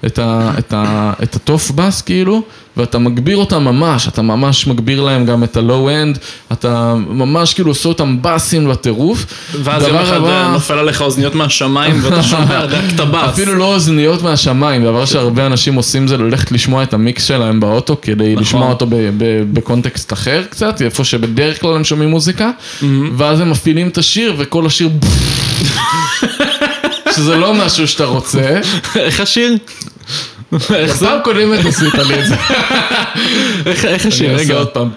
את, 0.06 0.18
ה, 0.18 0.50
את, 0.58 0.72
ה, 0.72 1.12
את 1.22 1.36
הטוף 1.36 1.70
בס 1.70 2.02
כאילו, 2.02 2.42
ואתה 2.76 2.98
מגביר 2.98 3.36
אותם 3.36 3.64
ממש, 3.64 4.08
אתה 4.08 4.22
ממש 4.22 4.66
מגביר 4.66 5.02
להם 5.02 5.26
גם 5.26 5.44
את 5.44 5.56
ה 5.56 5.64
low 5.64 5.90
end, 5.90 6.18
אתה 6.52 6.94
ממש 7.08 7.54
כאילו 7.54 7.70
עושה 7.70 7.88
אותם 7.88 8.16
באסים 8.22 8.68
לטירוף. 8.68 9.26
ואז 9.62 9.82
יום 9.82 9.96
אחד 9.96 10.16
הבא... 10.16 10.50
נופל 10.52 10.78
עליך 10.78 11.02
אוזניות 11.02 11.34
מהשמיים 11.34 12.00
ואתה 12.02 12.22
שומע 12.22 12.64
רק 12.64 12.84
את 12.94 13.00
הבאס. 13.00 13.28
אפילו 13.28 13.54
לא 13.54 13.74
אוזניות 13.74 14.22
מהשמיים, 14.22 14.82
דבר 14.82 15.04
שהרבה 15.04 15.46
אנשים 15.46 15.74
עושים 15.74 16.08
זה 16.08 16.16
ללכת 16.16 16.52
לשמוע 16.52 16.82
את 16.82 16.94
ה 16.94 16.99
mixes 16.99 17.24
שלהם 17.24 17.60
באוטו 17.60 17.96
כדי 18.02 18.32
נכון. 18.32 18.42
לשמוע 18.42 18.68
אותו 18.68 18.86
בקונטקסט 19.52 20.12
אחר 20.12 20.42
קצת, 20.50 20.82
איפה 20.82 21.04
שבדרך 21.04 21.60
כלל 21.60 21.74
הם 21.76 21.84
שומעים 21.84 22.10
מוזיקה, 22.10 22.50
ואז 23.16 23.40
הם 23.40 23.50
מפעילים 23.50 23.88
את 23.88 23.98
השיר 23.98 24.34
וכל 24.38 24.66
השיר... 24.66 24.90
שזה 27.16 27.36
לא 27.36 27.54
משהו 27.54 27.88
שאתה 27.88 28.04
רוצה. 28.04 28.60
איך 28.96 29.20
השיר? 29.20 29.56
איך 30.74 30.96
זה? 30.96 31.06
פעם 31.06 31.18
קודמת 31.24 31.66
עשית 31.66 31.94
לי 31.94 32.20
את 32.20 32.26
זה. 32.26 32.36
איך 33.66 34.06
השיר? 34.06 34.36
רגע. 34.36 34.54
עוד 34.54 34.68
פעם. 34.68 34.90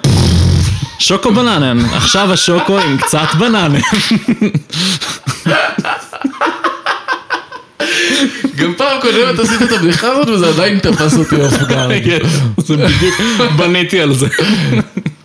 שוקו 1.00 1.34
בננן, 1.34 1.86
עכשיו 1.86 2.34
השוקו 2.34 2.80
עם 2.80 2.98
קצת 2.98 3.28
בננן. 3.40 3.80
גם 9.06 9.12
פעם 9.12 9.36
קודמת 9.36 9.40
עשית 9.40 9.62
את 9.62 9.72
הבדיחה 9.72 10.08
הזאת 10.08 10.30
וזה 10.30 10.48
עדיין 10.48 10.80
תפס 10.80 11.18
אותי 11.18 11.36
off 11.42 11.64
guard. 11.64 12.04
כן, 12.06 12.20
זה 12.58 12.78
בדיוק, 12.78 13.16
בניתי 13.58 14.02
על 14.02 14.14
זה. 14.14 14.28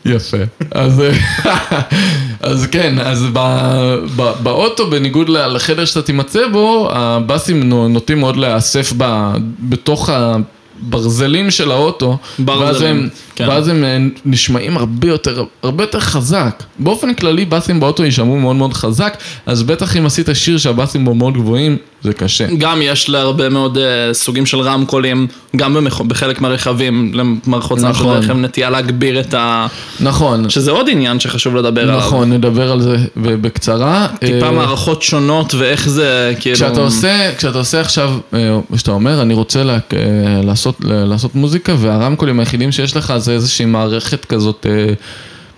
יפה. 0.04 0.36
אז, 0.70 1.02
אז 2.40 2.66
כן, 2.70 2.98
אז 3.00 3.26
ב, 3.32 3.38
ב, 4.16 4.32
באוטו, 4.42 4.90
בניגוד 4.90 5.28
לחדר 5.28 5.84
שאתה 5.84 6.02
תימצא 6.02 6.48
בו, 6.52 6.88
הבאסים 6.92 7.68
נוטים 7.68 8.20
מאוד 8.20 8.36
להיאסף 8.36 8.92
בתוך 9.60 10.10
ה... 10.10 10.36
ברזלים 10.80 11.50
של 11.50 11.70
האוטו, 11.70 12.18
ואז 12.46 12.82
הם, 12.82 13.08
כן. 13.38 13.48
ואז 13.48 13.68
הם 13.68 13.84
אה, 13.84 13.98
נשמעים 14.24 14.76
הרבה 14.76 15.08
יותר, 15.08 15.44
הרבה 15.62 15.84
יותר 15.84 16.00
חזק. 16.00 16.62
באופן 16.78 17.14
כללי 17.14 17.44
באסים 17.44 17.80
באוטו 17.80 18.04
יישמעו 18.04 18.38
מאוד 18.38 18.56
מאוד 18.56 18.74
חזק, 18.74 19.16
אז 19.46 19.62
בטח 19.62 19.96
אם 19.96 20.06
עשית 20.06 20.28
שיר 20.34 20.58
שהבאסים 20.58 21.04
בו 21.04 21.14
מאוד 21.14 21.34
גבוהים, 21.34 21.76
זה 22.02 22.12
קשה. 22.12 22.46
גם 22.58 22.82
יש 22.82 23.10
להרבה 23.10 23.48
מאוד 23.48 23.76
uh, 23.76 23.80
סוגים 24.12 24.46
של 24.46 24.60
רמקולים, 24.60 25.26
גם 25.56 25.74
במח... 25.74 26.00
בחלק 26.00 26.40
מהרכבים, 26.40 27.10
למערכות 27.14 27.78
נכון. 27.78 27.92
סאונד 27.94 28.22
של 28.22 28.30
רכב 28.30 28.38
נטייה 28.38 28.70
להגביר 28.70 29.20
את 29.20 29.34
ה... 29.34 29.66
נכון. 30.00 30.50
שזה 30.50 30.70
עוד 30.70 30.86
עניין 30.90 31.20
שחשוב 31.20 31.56
לדבר 31.56 31.82
נכון, 31.82 31.94
עליו. 31.94 32.06
נכון, 32.06 32.32
נדבר 32.32 32.72
על 32.72 32.80
זה 32.80 32.96
בקצרה. 33.16 34.06
טיפה 34.20 34.48
uh, 34.48 34.52
מערכות 34.52 35.02
שונות 35.02 35.54
ואיך 35.54 35.88
זה 35.88 36.34
כאילו... 36.40 36.56
כשאתה 36.56 36.80
עושה, 36.80 37.30
כשאתה 37.38 37.58
עושה 37.58 37.80
עכשיו, 37.80 38.18
שאתה 38.76 38.90
אומר, 38.90 39.22
אני 39.22 39.34
רוצה 39.34 39.64
לה, 39.64 39.78
לעשות, 40.44 40.76
לעשות 40.84 41.34
מוזיקה, 41.34 41.74
והרמקולים 41.78 42.40
היחידים 42.40 42.72
שיש 42.72 42.96
לך 42.96 43.14
זה 43.16 43.27
איזושהי 43.32 43.66
מערכת 43.66 44.24
כזאת... 44.24 44.66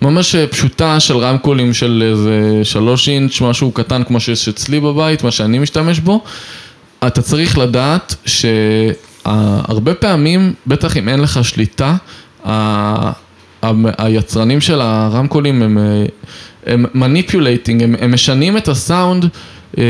ממש 0.01 0.35
פשוטה 0.35 0.99
של 0.99 1.17
רמקולים 1.17 1.73
של 1.73 2.03
איזה 2.11 2.59
שלוש 2.63 3.09
אינץ', 3.09 3.41
משהו 3.41 3.71
קטן 3.71 4.03
כמו 4.03 4.19
שיש 4.19 4.47
אצלי 4.47 4.79
בבית, 4.79 5.23
מה 5.23 5.31
שאני 5.31 5.59
משתמש 5.59 5.99
בו. 5.99 6.23
אתה 7.07 7.21
צריך 7.21 7.57
לדעת 7.57 8.15
שהרבה 8.25 9.93
פעמים, 9.93 10.53
בטח 10.67 10.97
אם 10.97 11.09
אין 11.09 11.21
לך 11.21 11.39
שליטה, 11.43 11.95
היצרנים 13.97 14.61
של 14.61 14.81
הרמקולים 14.81 15.61
הם, 15.61 15.77
הם 16.65 16.85
manipulating, 16.93 17.83
הם, 17.83 17.95
הם 17.99 18.13
משנים 18.13 18.57
את 18.57 18.67
הסאונד 18.67 19.25
אה, 19.77 19.83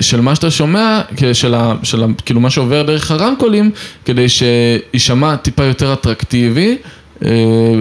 של 0.00 0.20
מה 0.20 0.34
שאתה 0.34 0.50
שומע, 0.50 1.00
של, 1.32 1.54
ה, 1.54 1.74
של 1.82 2.04
ה, 2.04 2.06
כאילו 2.26 2.40
מה 2.40 2.50
שעובר 2.50 2.82
דרך 2.82 3.10
הרמקולים, 3.10 3.70
כדי 4.04 4.26
שיישמע 4.28 5.36
טיפה 5.36 5.64
יותר 5.64 5.92
אטרקטיבי. 5.92 6.76
אה, 7.24 7.30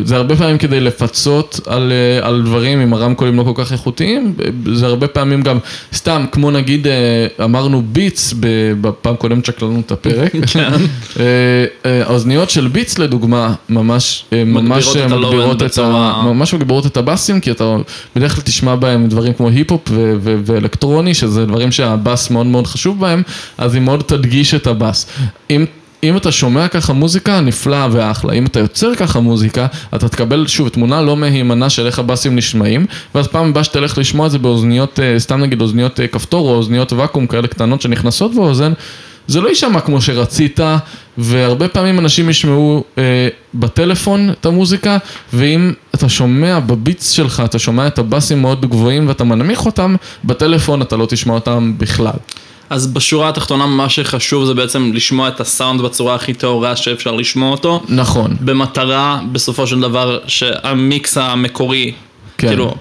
זה 0.03 0.15
הרבה 0.15 0.35
פעמים 0.35 0.57
כדי 0.57 0.79
לפצות 0.79 1.59
על, 1.65 1.91
אה, 1.91 2.27
על 2.27 2.41
דברים 2.41 2.79
עם 2.79 2.93
הרמקולים 2.93 3.37
לא 3.37 3.43
כל 3.43 3.51
כך 3.55 3.71
איכותיים, 3.71 4.33
זה 4.73 4.85
הרבה 4.85 5.07
פעמים 5.07 5.41
גם, 5.41 5.57
סתם, 5.93 6.25
כמו 6.31 6.51
נגיד 6.51 6.87
אה, 6.87 7.27
אמרנו 7.43 7.81
ביטס, 7.81 8.33
בפעם 8.81 9.15
קודמת 9.15 9.45
שקללנו 9.45 9.79
את 9.79 9.91
הפרק, 9.91 10.31
כן. 10.53 10.71
האוזניות 11.83 12.49
של 12.49 12.67
ביטס 12.67 12.99
לדוגמה, 12.99 13.53
ממש 13.69 14.25
ממש 14.45 14.95
מגבירות 14.95 15.63
את, 15.63 15.77
ה... 15.77 16.21
ממש 16.25 16.53
מגבירות 16.53 16.85
את 16.85 16.97
הבאסים, 16.97 17.39
כי 17.39 17.51
אתה 17.51 17.77
בדרך 18.15 18.35
כלל 18.35 18.43
תשמע 18.43 18.75
בהם 18.75 19.07
דברים 19.07 19.33
כמו 19.33 19.49
היפ-הופ 19.49 19.81
ואלקטרוני, 20.21 21.13
שזה 21.13 21.45
דברים 21.45 21.71
שהבאס 21.71 22.29
מאוד 22.29 22.45
מאוד 22.45 22.67
חשוב 22.67 22.99
בהם, 22.99 23.23
אז 23.57 23.73
היא 23.73 23.81
מאוד 23.81 24.01
תדגיש 24.01 24.53
את 24.53 24.67
הבאס. 24.67 25.07
אם 25.49 25.65
אם 26.03 26.17
אתה 26.17 26.31
שומע 26.31 26.67
ככה 26.67 26.93
מוזיקה, 26.93 27.41
נפלא 27.41 27.87
ואחלה. 27.91 28.33
אם 28.33 28.45
אתה 28.45 28.59
יוצר 28.59 28.95
ככה 28.95 29.19
מוזיקה, 29.19 29.67
אתה 29.95 30.09
תקבל 30.09 30.47
שוב 30.47 30.69
תמונה 30.69 31.01
לא 31.01 31.17
מהימנה 31.17 31.69
של 31.69 31.85
איך 31.85 31.99
הבאסים 31.99 32.35
נשמעים, 32.35 32.85
ואז 33.15 33.27
פעם 33.27 33.49
הבאה 33.49 33.63
שתלך 33.63 33.97
לשמוע 33.97 34.25
את 34.25 34.31
זה 34.31 34.39
באוזניות, 34.39 34.99
אה, 34.99 35.19
סתם 35.19 35.39
נגיד 35.39 35.61
אוזניות 35.61 35.99
אה, 35.99 36.07
כפתור 36.07 36.49
או 36.49 36.55
אוזניות 36.55 36.93
ואקום 36.93 37.27
כאלה 37.27 37.47
קטנות 37.47 37.81
שנכנסות 37.81 38.35
באוזן, 38.35 38.73
זה 39.27 39.41
לא 39.41 39.49
יישמע 39.49 39.81
כמו 39.81 40.01
שרצית, 40.01 40.59
והרבה 41.17 41.67
פעמים 41.67 41.99
אנשים 41.99 42.29
ישמעו 42.29 42.83
אה, 42.97 43.27
בטלפון 43.53 44.29
את 44.29 44.45
המוזיקה, 44.45 44.97
ואם 45.33 45.73
אתה 45.95 46.09
שומע 46.09 46.59
בביטס 46.59 47.09
שלך, 47.09 47.43
אתה 47.45 47.59
שומע 47.59 47.87
את 47.87 47.99
הבאסים 47.99 48.41
מאוד 48.41 48.65
גבוהים 48.65 49.07
ואתה 49.07 49.23
מנמיך 49.23 49.65
אותם, 49.65 49.95
בטלפון 50.23 50.81
אתה 50.81 50.97
לא 50.97 51.05
תשמע 51.05 51.33
אותם 51.33 51.73
בכלל. 51.77 52.17
אז 52.69 52.87
בשורה 52.87 53.29
התחתונה 53.29 53.65
מה 53.65 53.89
שחשוב 53.89 54.45
זה 54.45 54.53
בעצם 54.53 54.91
לשמוע 54.93 55.27
את 55.27 55.39
הסאונד 55.39 55.81
בצורה 55.81 56.15
הכי 56.15 56.33
טהורה 56.33 56.75
שאפשר 56.75 57.11
לשמוע 57.15 57.51
אותו. 57.51 57.83
נכון. 57.89 58.35
במטרה, 58.41 59.19
בסופו 59.31 59.67
של 59.67 59.79
דבר, 59.79 60.19
שהמיקס 60.27 61.17
המקורי, 61.17 61.91
כן. 62.37 62.47
כאילו, 62.47 62.75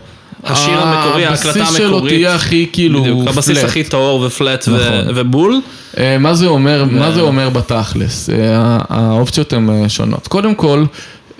השיר 0.44 0.80
המקורי, 0.80 1.26
ההקלטה 1.26 1.48
המקורית. 1.48 1.68
הבסיס 1.68 1.76
שלו 1.76 2.00
תהיה 2.00 2.34
הכי 2.34 2.66
כאילו 2.72 3.00
בדיוק, 3.02 3.18
flat. 3.20 3.28
הבסיס 3.28 3.64
הכי 3.64 3.84
טהור 3.84 4.20
ו 4.20 4.30
flat 4.30 4.68
נכון. 4.68 5.14
ובול. 5.14 5.60
אה, 5.98 6.18
מה 6.18 6.34
זה 6.34 6.46
אומר, 6.46 6.84
ו... 6.90 6.94
מה 6.94 7.12
זה 7.12 7.20
אומר 7.20 7.48
בתכלס? 7.50 8.30
אה, 8.30 8.78
האופציות 8.88 9.52
הן 9.52 9.88
שונות. 9.88 10.28
קודם 10.28 10.54
כל, 10.54 10.84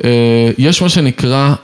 אה, 0.04 0.10
יש 0.58 0.82
מה 0.82 0.88
שנקרא 0.88 1.54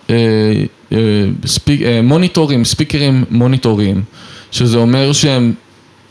speak, 1.47 1.81
מוניטורים, 2.03 2.65
speakers 2.65 3.25
מוניטוריים, 3.31 4.03
שזה 4.51 4.79
אומר 4.79 5.13
שהם 5.13 5.53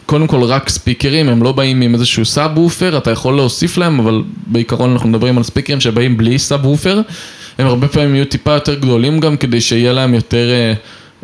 קודם 0.06 0.28
כל 0.28 0.44
רק 0.44 0.70
speakers, 0.70 1.30
הם 1.30 1.44
לא 1.44 1.52
באים 1.52 1.82
עם 1.82 1.94
איזשהו 1.94 2.26
סאב 2.26 2.58
וופר, 2.58 2.98
אתה 2.98 3.12
יכול 3.12 3.36
להוסיף 3.36 3.78
להם, 3.78 4.00
אבל 4.00 4.22
בעיקרון 4.48 4.92
אנחנו 4.92 5.10
מדברים 5.10 5.38
על 5.38 5.44
speakers 5.44 5.80
שבאים 5.80 6.18
בלי 6.18 6.40
סאב 6.40 6.66
וופר, 6.66 7.02
הם 7.58 7.68
הרבה 7.68 7.88
פעמים 7.88 8.16
יהיו 8.16 8.26
טיפה 8.26 8.52
יותר 8.52 8.76
גדולים 8.76 9.20
גם 9.20 9.38
כדי 9.38 9.62
שיהיה 9.62 9.94
להם 9.94 10.14
יותר, 10.14 10.50
אה, 10.52 10.74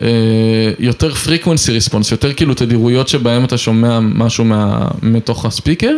אה, 0.02 0.72
יותר 0.80 1.12
frequency 1.12 1.90
response, 1.90 2.12
יותר 2.12 2.34
כאילו 2.34 2.54
תדירויות 2.54 3.08
שבהם 3.08 3.46
אתה 3.46 3.58
שומע 3.58 4.00
משהו 4.00 4.46
מה, 4.46 4.88
מתוך 5.02 5.46
הספיקר, 5.46 5.94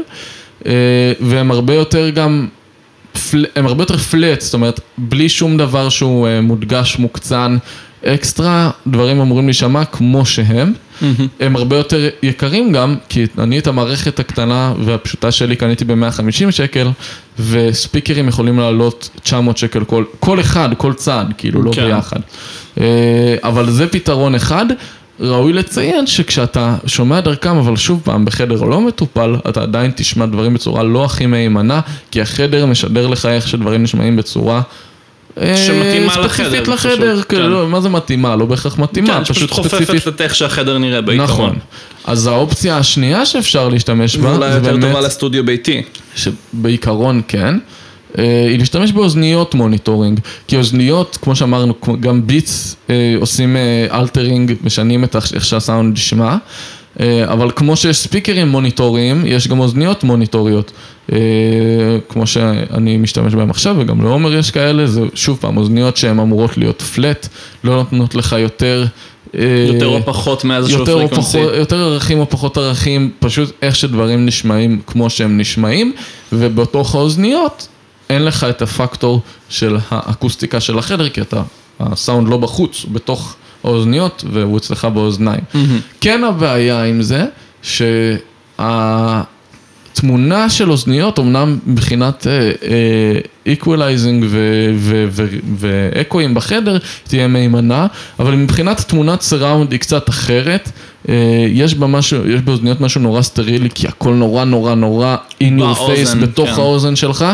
אה, 0.65 0.71
והם 1.19 1.51
הרבה 1.51 1.73
יותר 1.73 2.09
גם, 2.09 2.47
הם 3.55 3.65
הרבה 3.65 3.83
יותר 3.83 3.97
פלט, 3.97 4.41
זאת 4.41 4.53
אומרת, 4.53 4.79
בלי 4.97 5.29
שום 5.29 5.57
דבר 5.57 5.89
שהוא 5.89 6.27
מודגש, 6.41 6.97
מוקצן. 6.99 7.57
אקסטרה, 8.05 8.69
דברים 8.87 9.21
אמורים 9.21 9.45
להישמע 9.45 9.85
כמו 9.85 10.25
שהם. 10.25 10.73
הם 11.39 11.55
הרבה 11.55 11.77
יותר 11.77 12.09
יקרים 12.23 12.71
גם, 12.71 12.95
כי 13.09 13.25
אני 13.37 13.59
את 13.59 13.67
המערכת 13.67 14.19
הקטנה 14.19 14.73
והפשוטה 14.85 15.31
שלי 15.31 15.55
קניתי 15.55 15.85
ב-150 15.85 16.51
שקל, 16.51 16.87
וספיקרים 17.39 18.27
יכולים 18.27 18.59
לעלות 18.59 19.09
900 19.23 19.57
שקל 19.57 19.83
כל, 19.83 20.03
כל 20.19 20.39
אחד, 20.39 20.69
כל 20.77 20.93
צעד, 20.93 21.33
כאילו, 21.37 21.63
לא 21.63 21.71
כן. 21.71 21.85
ביחד. 21.85 22.19
אה, 22.79 23.35
אבל 23.43 23.69
זה 23.69 23.87
פתרון 23.87 24.35
אחד. 24.35 24.65
ראוי 25.19 25.53
לציין 25.53 26.07
שכשאתה 26.07 26.75
שומע 26.85 27.19
דרכם, 27.19 27.57
אבל 27.57 27.75
שוב 27.75 28.01
פעם, 28.03 28.25
בחדר 28.25 28.63
לא 28.63 28.81
מטופל, 28.81 29.35
אתה 29.49 29.61
עדיין 29.61 29.91
תשמע 29.95 30.25
דברים 30.25 30.53
בצורה 30.53 30.83
לא 30.83 31.05
הכי 31.05 31.25
מהימנה, 31.25 31.79
כי 32.11 32.21
החדר 32.21 32.65
משדר 32.65 33.07
לך 33.07 33.25
איך 33.25 33.47
שדברים 33.47 33.83
נשמעים 33.83 34.15
בצורה 34.15 34.61
שמתאימה 35.39 36.17
לחדר. 36.17 36.27
ספציפית 36.27 36.67
לחדר, 36.67 37.21
כן. 37.21 37.41
לא, 37.41 37.69
מה 37.69 37.81
זה 37.81 37.89
מתאימה? 37.89 38.35
לא 38.35 38.45
בהכרח 38.45 38.79
מתאימה, 38.79 39.07
כן, 39.07 39.33
פשוט 39.33 39.53
ספציפית. 39.53 39.89
חופפת 39.89 40.07
את 40.07 40.21
איך 40.21 40.35
שהחדר 40.35 40.77
נראה 40.77 41.01
בעיקרון. 41.01 41.29
נכון. 41.29 41.55
אז 42.05 42.27
האופציה 42.27 42.77
השנייה 42.77 43.25
שאפשר 43.25 43.69
להשתמש 43.69 44.15
בה, 44.15 44.33
זה 44.33 44.39
באמת... 44.39 44.51
ואולי 44.63 44.73
יותר 44.75 44.87
טובה 44.87 45.01
לסטודיו 45.01 45.45
ביתי. 45.45 45.81
שבעיקרון 46.15 47.21
כן. 47.27 47.55
אה, 48.17 48.45
היא 48.49 48.59
להשתמש 48.59 48.91
באוזניות 48.91 49.55
monitoring, 49.55 50.19
כי 50.47 50.57
אוזניות, 50.57 51.17
כמו 51.21 51.35
שאמרנו, 51.35 51.73
גם 51.99 52.27
ביטס 52.27 52.75
אה, 52.89 53.15
עושים 53.19 53.57
altering, 53.91 54.49
אה, 54.49 54.55
משנים 54.63 55.03
את 55.03 55.15
איך 55.15 55.45
שהסאונד 55.45 55.93
נשמע, 55.93 56.27
אה, 56.27 56.37
אבל 57.25 57.51
כמו 57.55 57.75
שיש 57.75 57.97
speakers 57.97 58.47
מוניטוריים, 58.47 59.23
יש 59.25 59.47
גם 59.47 59.59
אוזניות 59.59 60.03
מוניטוריות. 60.03 60.71
אה, 61.11 61.17
כמו 62.09 62.27
שאני 62.27 62.97
משתמש 62.97 63.35
בהם 63.35 63.49
עכשיו, 63.49 63.75
וגם 63.79 64.01
לעומר 64.01 64.33
יש 64.33 64.51
כאלה, 64.51 64.87
זה 64.87 65.01
שוב 65.13 65.37
פעם 65.41 65.57
אוזניות 65.57 65.97
שהן 65.97 66.19
אמורות 66.19 66.57
להיות 66.57 66.81
flat, 66.81 67.27
לא 67.63 67.75
נותנות 67.75 68.15
לך 68.15 68.35
יותר... 68.39 68.85
אה, 69.37 69.65
יותר 69.67 69.87
או 69.87 69.99
פחות 70.05 70.43
מאיזשהו 70.43 70.85
frequency. 70.85 71.39
יותר 71.39 71.75
ערכים 71.75 72.19
או 72.19 72.29
פחות 72.29 72.57
ערכים, 72.57 73.11
פשוט 73.19 73.51
איך 73.61 73.75
שדברים 73.75 74.25
נשמעים 74.25 74.81
כמו 74.87 75.09
שהם 75.09 75.37
נשמעים, 75.37 75.93
ובתוך 76.33 76.95
האוזניות 76.95 77.67
אין 78.09 78.25
לך 78.25 78.43
את 78.43 78.61
הפקטור 78.61 79.21
של 79.49 79.77
האקוסטיקה 79.89 80.59
של 80.59 80.79
החדר, 80.79 81.09
כי 81.09 81.21
אתה, 81.21 81.41
הסאונד 81.79 82.27
לא 82.27 82.37
בחוץ, 82.37 82.83
הוא 82.83 82.91
בתוך 82.91 83.35
האוזניות 83.63 84.23
והוא 84.31 84.57
אצלך 84.57 84.85
באוזניים. 84.85 85.41
כן 86.01 86.23
הבעיה 86.23 86.83
עם 86.83 87.01
זה, 87.01 87.25
שהתמונה 87.61 88.89
של 90.49 90.71
אוזניות, 90.71 91.19
אמנם 91.19 91.59
מבחינת 91.65 92.27
equalizing 93.45 94.25
ואקואים 95.57 96.33
בחדר, 96.33 96.77
תהיה 97.03 97.27
מהימנה, 97.27 97.87
אבל 98.19 98.35
מבחינת 98.35 98.81
תמונת 98.81 99.21
surround 99.21 99.71
היא 99.71 99.79
קצת 99.79 100.09
אחרת. 100.09 100.69
אה, 101.09 101.45
יש 101.49 101.75
בה 101.75 101.87
משהו, 101.87 102.27
יש 102.27 102.41
באוזניות 102.41 102.81
משהו 102.81 103.01
נורא 103.01 103.21
סטרילי, 103.21 103.69
כי 103.75 103.87
הכל 103.87 104.13
נורא 104.13 104.43
נורא 104.43 104.75
נורא 104.75 105.15
in 105.43 105.59
your 105.59 105.77
face 105.77 106.15
בתוך 106.21 106.49
כן. 106.49 106.55
האוזן 106.61 106.95
שלך. 106.95 107.25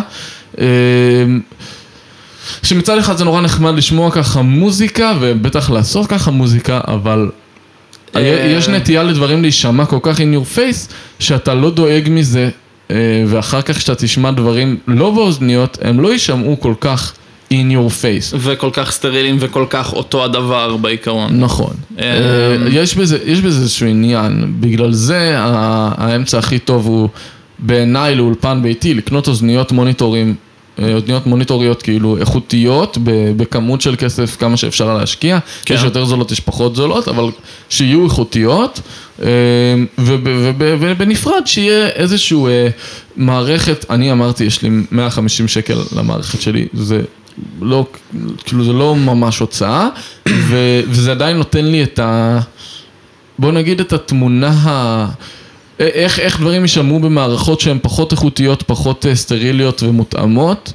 שמצד 2.64 2.98
אחד 2.98 3.18
זה 3.18 3.26
נורא 3.26 3.42
נחמד 3.42 3.76
לשמוע 3.76 4.12
ככה 4.12 4.42
מוזיקה, 4.42 5.14
ובטח 5.20 5.70
לעשות 5.70 6.08
ככה 6.08 6.32
מוזיקה, 6.32 6.80
אבל 6.88 7.30
אה, 8.16 8.54
יש 8.58 8.70
נטייה 8.70 9.04
לדברים 9.04 9.42
להישמע 9.42 9.86
כל 9.86 10.00
כך 10.02 10.18
in 10.18 10.22
your 10.22 10.58
face, 10.58 10.94
שאתה 11.20 11.54
לא 11.54 11.72
דואג 11.72 12.08
מזה, 12.10 12.50
אה, 12.92 12.96
ואחר 13.28 13.62
כך 13.62 13.78
כשאתה 13.78 13.96
תשמע 13.96 14.32
דברים 14.32 14.78
לא 14.88 15.12
באוזניות, 15.12 15.78
הם 15.82 16.00
לא 16.00 16.14
יישמעו 16.14 16.60
כל 16.60 16.74
כך 16.82 17.14
in 17.54 17.72
your 17.72 17.90
face. 18.02 18.36
וכל 18.38 18.70
כך 18.74 18.92
סטרילים 18.92 19.38
וכל 19.40 19.66
כך 19.70 19.94
אותו 19.94 20.24
הדבר 20.24 20.78
בעיקרון. 20.78 21.40
נכון. 21.40 21.74
אה, 22.00 22.56
יש 22.72 22.96
בזה, 22.96 23.18
יש 23.26 23.42
בזה 23.42 23.62
איזשהו 23.62 23.88
עניין, 23.88 24.54
בגלל 24.60 24.92
זה 24.92 25.36
האמצע 25.38 26.38
הכי 26.38 26.60
טוב 26.60 26.86
הוא 26.86 27.10
בעיניי 27.60 28.16
לאולפן 28.16 28.60
ביתי, 28.64 28.94
לקנות 28.94 29.28
אוזניות 29.28 29.72
מוניטורים, 29.72 30.36
אוזניות 30.94 31.26
מוניטוריות 31.28 31.82
כאילו 31.82 32.18
איכותיות, 32.18 32.98
בכמות 33.38 33.82
של 33.82 33.96
כסף 33.96 34.36
כמה 34.40 34.58
שאפשר 34.58 34.98
להשקיע, 34.98 35.40
כן. 35.66 35.74
יש 35.74 35.84
יותר 35.84 36.06
זולות, 36.06 36.32
יש 36.32 36.40
פחות 36.40 36.76
זולות, 36.76 37.08
אבל 37.08 37.24
שיהיו 37.70 38.06
איכותיות, 38.06 38.80
אה, 39.22 39.28
וב- 39.98 40.22
וב- 40.26 40.78
ובנפרד 40.80 41.42
שיהיה 41.46 41.88
איזשהו 41.88 42.48
אה, 42.48 42.68
מערכת, 43.18 43.86
אני 43.90 44.12
אמרתי, 44.12 44.44
יש 44.44 44.62
לי 44.62 44.70
150 44.92 45.48
שקל 45.48 45.78
למערכת 45.96 46.42
שלי, 46.42 46.68
זה 46.74 47.02
לא, 47.62 47.86
כאילו 48.46 48.64
זה 48.64 48.74
לא 48.74 48.96
ממש 48.96 49.40
הוצאה, 49.40 49.90
וזה 50.28 51.12
עדיין 51.12 51.38
נותן 51.38 51.66
לי 51.66 51.84
את 51.84 52.00
ה... 52.00 52.40
בוא 53.40 53.52
נגיד 53.52 53.80
את 53.80 53.94
התמונה 53.94 54.50
ה... 54.50 55.08
איך, 55.80 56.20
איך 56.20 56.40
דברים 56.40 56.62
יישמעו 56.62 57.00
במערכות 57.00 57.60
שהן 57.60 57.78
פחות 57.82 58.12
איכותיות, 58.12 58.64
פחות 58.64 59.06
אה, 59.06 59.16
סטריליות 59.16 59.84
ומותאמות. 59.84 60.74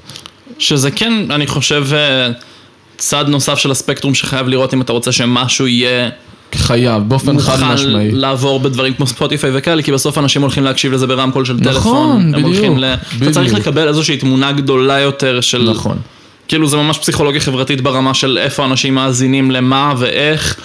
שזה 0.58 0.90
כן, 0.90 1.12
אני 1.30 1.46
חושב, 1.46 1.86
אה, 1.92 2.28
צד 2.96 3.24
נוסף 3.28 3.58
של 3.58 3.70
הספקטרום 3.70 4.14
שחייב 4.14 4.48
לראות 4.48 4.74
אם 4.74 4.80
אתה 4.80 4.92
רוצה 4.92 5.12
שמשהו 5.12 5.66
יהיה 5.66 6.10
חייב, 6.54 7.02
באופן 7.08 7.38
חד 7.40 7.60
מוכן 7.60 7.74
משמעי. 7.74 8.10
לעבור 8.10 8.60
בדברים 8.60 8.94
כמו 8.94 9.06
ספוטיפיי 9.06 9.50
וכאלה, 9.54 9.82
כי 9.82 9.92
בסוף 9.92 10.18
אנשים 10.18 10.42
הולכים 10.42 10.64
להקשיב 10.64 10.92
לזה 10.92 11.06
ברמקול 11.06 11.44
של 11.44 11.54
נכון, 11.54 11.72
טלפון. 11.72 12.20
הם 12.20 12.32
בדיוק, 12.32 12.46
הולכים 12.46 12.78
ל... 12.78 12.84
אתה 12.84 13.30
צריך 13.30 13.52
בדיוק. 13.52 13.58
לקבל 13.58 13.88
איזושהי 13.88 14.16
תמונה 14.16 14.52
גדולה 14.52 15.00
יותר 15.00 15.40
של... 15.40 15.70
נכון. 15.70 15.96
כאילו 16.48 16.68
זה 16.68 16.76
ממש 16.76 16.98
פסיכולוגיה 16.98 17.40
חברתית 17.40 17.80
ברמה 17.80 18.14
של 18.14 18.38
איפה 18.42 18.64
אנשים 18.64 18.94
מאזינים 18.94 19.50
למה 19.50 19.94
ואיך. 19.98 20.56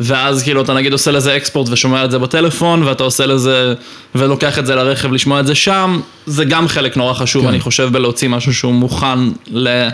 ואז 0.00 0.42
כאילו 0.42 0.62
אתה 0.62 0.74
נגיד 0.74 0.92
עושה 0.92 1.10
לזה 1.10 1.36
אקספורט 1.36 1.68
ושומע 1.70 2.04
את 2.04 2.10
זה 2.10 2.18
בטלפון, 2.18 2.82
ואתה 2.82 3.04
עושה 3.04 3.26
לזה, 3.26 3.74
ולוקח 4.14 4.58
את 4.58 4.66
זה 4.66 4.74
לרכב 4.74 5.12
לשמוע 5.12 5.40
את 5.40 5.46
זה 5.46 5.54
שם, 5.54 6.00
זה 6.26 6.44
גם 6.44 6.68
חלק 6.68 6.96
נורא 6.96 7.14
חשוב, 7.14 7.42
כן. 7.42 7.48
אני 7.48 7.60
חושב, 7.60 7.88
בלהוציא 7.92 8.28
משהו 8.28 8.54
שהוא 8.54 8.72
מוכן 8.72 9.18
ל... 9.50 9.88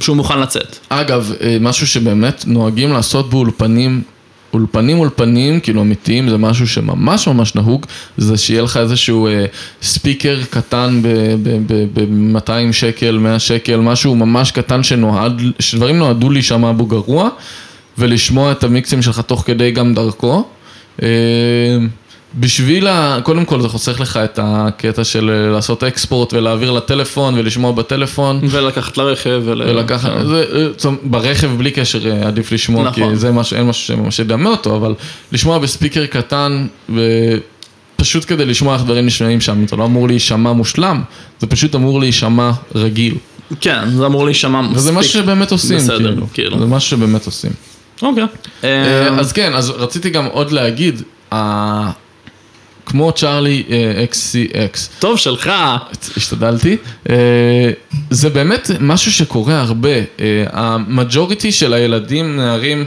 שהוא 0.00 0.16
מוכן 0.16 0.40
לצאת. 0.40 0.76
אגב, 0.88 1.32
אה, 1.40 1.56
משהו 1.60 1.86
שבאמת 1.86 2.44
נוהגים 2.46 2.92
לעשות 2.92 3.30
באולפנים, 3.30 4.02
אולפנים 4.52 4.98
אולפנים, 4.98 5.60
כאילו 5.60 5.82
אמיתיים, 5.82 6.28
זה 6.28 6.36
משהו 6.36 6.68
שממש 6.68 7.28
ממש 7.28 7.54
נהוג, 7.54 7.86
זה 8.16 8.36
שיהיה 8.36 8.62
לך 8.62 8.76
איזשהו 8.76 9.26
אה, 9.26 9.44
ספיקר 9.82 10.38
קטן 10.50 11.00
ב-200 11.94 12.72
שקל, 12.72 13.18
100 13.18 13.38
שקל, 13.38 13.76
משהו 13.76 14.14
ממש 14.14 14.50
קטן 14.50 14.82
שנועד, 14.82 15.42
שדברים 15.58 15.98
נועדו 15.98 16.30
להישמע 16.30 16.72
בו 16.72 16.86
גרוע, 16.86 17.28
ולשמוע 17.98 18.52
את 18.52 18.64
המיקסים 18.64 19.02
שלך 19.02 19.20
תוך 19.20 19.42
כדי 19.46 19.70
גם 19.70 19.94
דרכו. 19.94 20.44
אה, 21.02 21.08
בשביל, 22.34 22.86
ה... 22.86 23.18
קודם 23.22 23.44
כל 23.44 23.60
זה 23.60 23.68
חוסך 23.68 24.00
לך 24.00 24.16
את 24.24 24.38
הקטע 24.42 25.04
של 25.04 25.30
אה, 25.30 25.52
לעשות 25.52 25.84
אקספורט 25.84 26.32
ולהעביר 26.32 26.70
לטלפון 26.70 27.34
ולשמוע 27.38 27.72
בטלפון. 27.72 28.40
ולקחת 28.42 28.96
לרכב 28.96 29.42
ול... 29.44 29.62
ולקחת, 29.62 30.10
זה, 30.26 30.44
אה, 30.84 30.90
ברכב 31.02 31.50
בלי 31.58 31.70
קשר 31.70 32.24
עדיף 32.24 32.52
לשמוע, 32.52 32.84
נכון. 32.84 33.10
כי 33.10 33.16
זה 33.16 33.32
משהו, 33.32 33.56
אין 33.56 33.66
משהו 33.66 33.86
שממש 33.86 34.18
ידמה 34.18 34.50
אותו, 34.50 34.76
אבל 34.76 34.94
לשמוע 35.32 35.58
בספיקר 35.58 36.06
קטן, 36.06 36.66
ופשוט 37.98 38.24
כדי 38.26 38.44
לשמוע 38.44 38.74
איך 38.74 38.82
דברים 38.82 39.06
נשמעים 39.06 39.40
שם, 39.40 39.66
זה 39.66 39.76
לא 39.76 39.84
אמור 39.84 40.08
להישמע 40.08 40.52
מושלם, 40.52 41.02
זה 41.40 41.46
פשוט 41.46 41.74
אמור 41.74 42.00
להישמע 42.00 42.50
רגיל. 42.74 43.14
כן, 43.60 43.90
זה 43.90 44.06
אמור 44.06 44.24
להישמע 44.24 44.60
מספיק. 44.60 44.76
וזה 44.76 44.92
משהו 44.92 45.12
שבאמת 45.12 45.52
עושים, 45.52 45.76
בסדר, 45.76 46.12
כאילו. 46.12 46.26
כאילו. 46.32 46.58
זה 46.58 46.66
משהו 46.66 46.90
שבאמת 46.90 47.26
עושים. 47.26 47.50
אוקיי. 48.02 48.22
אה, 48.64 48.68
אה, 48.68 49.20
אז 49.20 49.32
כן, 49.32 49.54
אז 49.54 49.70
רציתי 49.70 50.10
גם 50.10 50.24
עוד 50.24 50.52
להגיד, 50.52 51.02
כמו 52.86 53.12
צ'ארלי 53.12 53.62
אה, 53.70 54.04
XCX, 54.12 54.78
טוב 54.98 55.18
שלך. 55.18 55.50
השתדלתי. 56.16 56.76
אה, 57.10 57.14
זה 58.10 58.28
באמת 58.28 58.70
משהו 58.80 59.12
שקורה 59.12 59.60
הרבה. 59.60 59.88
אה, 59.90 60.04
המג'וריטי 60.52 61.52
של 61.52 61.72
הילדים, 61.74 62.36
נערים 62.36 62.84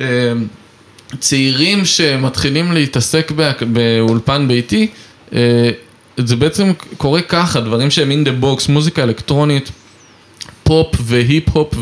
אה, 0.00 0.06
צעירים 1.18 1.84
שמתחילים 1.84 2.72
להתעסק 2.72 3.30
בא- 3.30 3.52
באולפן 3.72 4.48
ביתי, 4.48 4.86
אה, 5.34 5.70
זה 6.16 6.36
בעצם 6.36 6.72
קורה 6.96 7.22
ככה, 7.22 7.60
דברים 7.60 7.90
שהם 7.90 8.10
in 8.10 8.28
the 8.28 8.44
box, 8.44 8.72
מוזיקה 8.72 9.02
אלקטרונית. 9.02 9.70
פופ 10.64 10.94
והיפ-הופ 11.00 11.74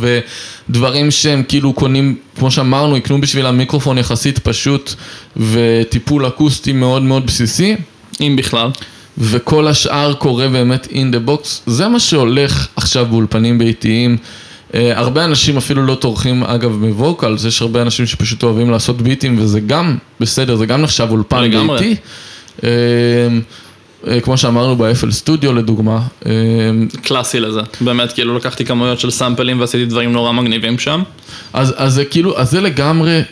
ודברים 0.68 1.10
שהם 1.10 1.42
כאילו 1.48 1.72
קונים, 1.72 2.16
כמו 2.38 2.50
שאמרנו, 2.50 2.96
יקנו 2.96 3.20
בשביל 3.20 3.46
המיקרופון 3.46 3.98
יחסית 3.98 4.38
פשוט 4.38 4.94
וטיפול 5.36 6.26
אקוסטי 6.26 6.72
מאוד 6.72 7.02
מאוד 7.02 7.26
בסיסי. 7.26 7.76
אם 8.20 8.36
בכלל. 8.36 8.70
וכל 9.18 9.68
השאר 9.68 10.14
קורה 10.14 10.48
באמת 10.48 10.86
in 10.86 11.14
the 11.14 11.28
box, 11.28 11.46
זה 11.66 11.88
מה 11.88 12.00
שהולך 12.00 12.68
עכשיו 12.76 13.06
באולפנים 13.06 13.59
ביתיים. 13.59 14.16
אה, 14.70 14.74
הרבה 14.94 15.24
אנשים 15.24 15.56
אפילו 15.56 15.86
לא 15.86 15.94
טורחים 15.94 16.44
אגב 16.44 16.86
ב 16.86 16.94
vocals, 16.94 17.44
יש 17.44 17.62
הרבה 17.62 17.82
אנשים 17.82 18.06
שפשוט 18.06 18.42
אוהבים 18.42 18.70
לעשות 18.70 19.02
ביטים 19.02 19.36
וזה 19.38 19.60
גם 19.60 19.96
בסדר, 20.20 20.56
זה 20.56 20.66
גם 20.66 20.82
נחשב 20.82 21.06
אולפן 21.10 21.42
לגמרי. 21.42 21.78
ביתי. 21.78 22.00
Uh, 22.59 22.60
uh, 22.60 22.64
כמו 24.22 24.36
שאמרנו 24.36 24.76
באפל 24.76 25.10
סטודיו 25.10 25.52
לדוגמה, 25.52 26.00
uh, 26.22 26.26
קלאסי 27.02 27.40
לזה. 27.40 27.60
באמת, 27.80 28.12
כאילו 28.12 28.36
לקחתי 28.36 28.64
כמויות 28.64 29.00
של 29.00 29.10
סאמפלים 29.10 29.60
ועשיתי 29.60 29.84
דברים 29.84 30.12
נורא 30.12 30.32
מגניבים 30.32 30.78
שם. 30.78 31.02
אז, 31.52 31.74
אז 31.76 31.94
זה 31.94 32.04
כאילו, 32.04 32.38
אז 32.38 32.50
זה 32.50 32.60
לגמרי, 32.60 33.22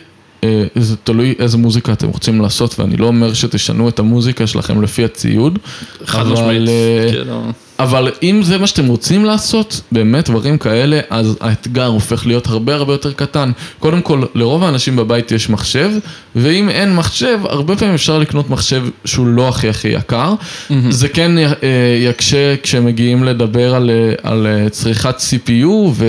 אה, 0.43 0.63
זה 0.75 0.95
תלוי 0.95 1.35
איזה 1.39 1.57
מוזיקה 1.57 1.93
אתם 1.93 2.07
רוצים 2.07 2.41
לעשות, 2.41 2.79
ואני 2.79 2.97
לא 2.97 3.05
אומר 3.05 3.33
שתשנו 3.33 3.89
את 3.89 3.99
המוזיקה 3.99 4.47
שלכם 4.47 4.81
לפי 4.81 5.05
הציוד, 5.05 5.59
חד 6.05 6.27
משמעית. 6.27 6.69
אה, 6.69 7.07
כאילו... 7.11 7.43
אבל 7.83 8.11
אם 8.23 8.41
זה 8.43 8.57
מה 8.57 8.67
שאתם 8.67 8.85
רוצים 8.87 9.25
לעשות, 9.25 9.81
באמת 9.91 10.29
דברים 10.29 10.57
כאלה, 10.57 10.99
אז 11.09 11.37
האתגר 11.41 11.85
הופך 11.85 12.25
להיות 12.27 12.47
הרבה 12.47 12.75
הרבה 12.75 12.93
יותר 12.93 13.11
קטן. 13.13 13.51
קודם 13.79 14.01
כל, 14.01 14.23
לרוב 14.35 14.63
האנשים 14.63 14.95
בבית 14.95 15.31
יש 15.31 15.49
מחשב, 15.49 15.89
ואם 16.35 16.69
אין 16.69 16.95
מחשב, 16.95 17.39
הרבה 17.43 17.75
פעמים 17.75 17.93
אפשר 17.95 18.19
לקנות 18.19 18.49
מחשב 18.49 18.83
שהוא 19.05 19.27
לא 19.27 19.47
הכי 19.49 19.69
הכי 19.69 19.87
יקר. 19.87 20.33
זה 20.89 21.07
כן 21.07 21.37
אה, 21.37 21.45
יקשה 22.09 22.55
כשמגיעים 22.63 23.23
לדבר 23.23 23.75
על, 23.75 23.89
אה, 23.89 24.31
על 24.31 24.47
אה, 24.47 24.69
צריכת 24.69 25.15
CPU, 25.19 25.65
ו... 25.93 26.05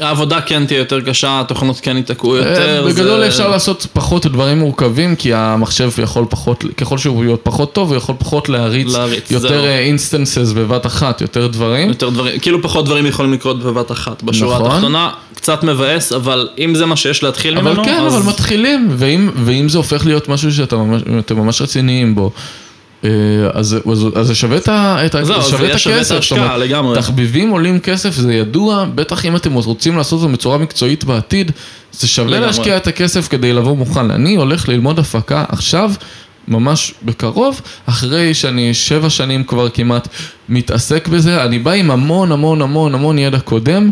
העבודה 0.00 0.40
כן 0.40 0.66
תהיה 0.66 0.78
יותר 0.78 1.00
קשה, 1.00 1.40
התוכנות 1.40 1.80
כן 1.82 1.96
ייתקעו 1.96 2.36
יותר. 2.36 2.84
בגדול 2.88 3.20
זה- 3.20 3.26
אפשר 3.28 3.48
לעשות 3.48 3.86
פחות 3.92 4.26
דברים 4.26 4.58
מורכבים, 4.58 5.16
כי 5.16 5.34
המחשב 5.34 5.90
יכול 6.02 6.24
פחות, 6.30 6.64
ככל 6.76 6.98
שהוא 6.98 7.24
יהיה 7.24 7.36
פחות 7.36 7.72
טוב, 7.72 7.88
הוא 7.88 7.96
יכול 7.96 8.14
פחות 8.18 8.48
להריץ 8.48 8.92
להריץ, 8.92 9.30
יותר. 9.30 9.64
instances 9.66 10.52
בבת 10.52 10.86
אחת, 10.86 10.97
יותר 11.20 11.46
דברים. 11.46 11.88
יותר 11.88 12.10
דברים, 12.10 12.38
כאילו 12.38 12.62
פחות 12.62 12.84
דברים 12.84 13.06
יכולים 13.06 13.32
לקרות 13.32 13.62
בבת 13.62 13.92
אחת. 13.92 14.22
בשורה 14.22 14.58
נכון. 14.58 14.70
התחתונה, 14.70 15.10
קצת 15.34 15.64
מבאס, 15.64 16.12
אבל 16.12 16.48
אם 16.58 16.74
זה 16.74 16.86
מה 16.86 16.96
שיש 16.96 17.22
להתחיל 17.22 17.58
אבל 17.58 17.70
ממנו, 17.70 17.84
כן, 17.84 18.02
אז... 18.06 18.16
אבל 18.16 18.28
מתחילים, 18.28 18.88
ואם, 18.90 19.30
ואם 19.44 19.68
זה 19.68 19.78
הופך 19.78 20.06
להיות 20.06 20.28
משהו 20.28 20.52
שאתם 20.52 20.76
ממש, 20.76 21.02
ממש 21.30 21.62
רציניים 21.62 22.14
בו, 22.14 22.30
אה, 23.04 23.10
אז, 23.52 23.76
אז, 23.92 24.06
אז 24.14 24.26
זה 24.26 24.34
שווה 24.34 24.56
את, 24.56 24.68
את, 24.68 25.26
זהו, 25.26 25.42
זה 25.42 25.48
שווה 25.50 25.64
את 25.64 25.68
יהיה 25.68 25.78
שווה 25.78 26.00
את 26.00 26.10
הכסף. 26.10 26.32
אומרת, 26.32 26.60
לגמרי. 26.60 26.98
תחביבים 26.98 27.50
עולים 27.50 27.80
כסף, 27.80 28.14
זה 28.14 28.34
ידוע, 28.34 28.84
בטח 28.94 29.24
אם 29.24 29.36
אתם 29.36 29.52
רוצים 29.52 29.96
לעשות 29.96 30.16
את 30.16 30.28
זה 30.28 30.34
בצורה 30.34 30.58
מקצועית 30.58 31.04
בעתיד, 31.04 31.52
זה 31.92 32.08
שווה 32.08 32.30
לגמרי. 32.30 32.46
להשקיע 32.46 32.76
את 32.76 32.86
הכסף 32.86 33.28
כדי 33.28 33.52
לבוא 33.52 33.76
מוכן. 33.76 34.10
אני 34.10 34.36
הולך 34.36 34.68
ללמוד 34.68 34.98
הפקה 34.98 35.44
עכשיו. 35.48 35.92
ממש 36.48 36.94
בקרוב, 37.02 37.60
אחרי 37.86 38.34
שאני 38.34 38.74
שבע 38.74 39.10
שנים 39.10 39.44
כבר 39.44 39.68
כמעט 39.68 40.08
מתעסק 40.48 41.08
בזה, 41.08 41.44
אני 41.44 41.58
בא 41.58 41.70
עם 41.70 41.90
המון 41.90 42.32
המון 42.32 42.62
המון 42.62 42.94
המון 42.94 43.18
ידע 43.18 43.40
קודם, 43.40 43.90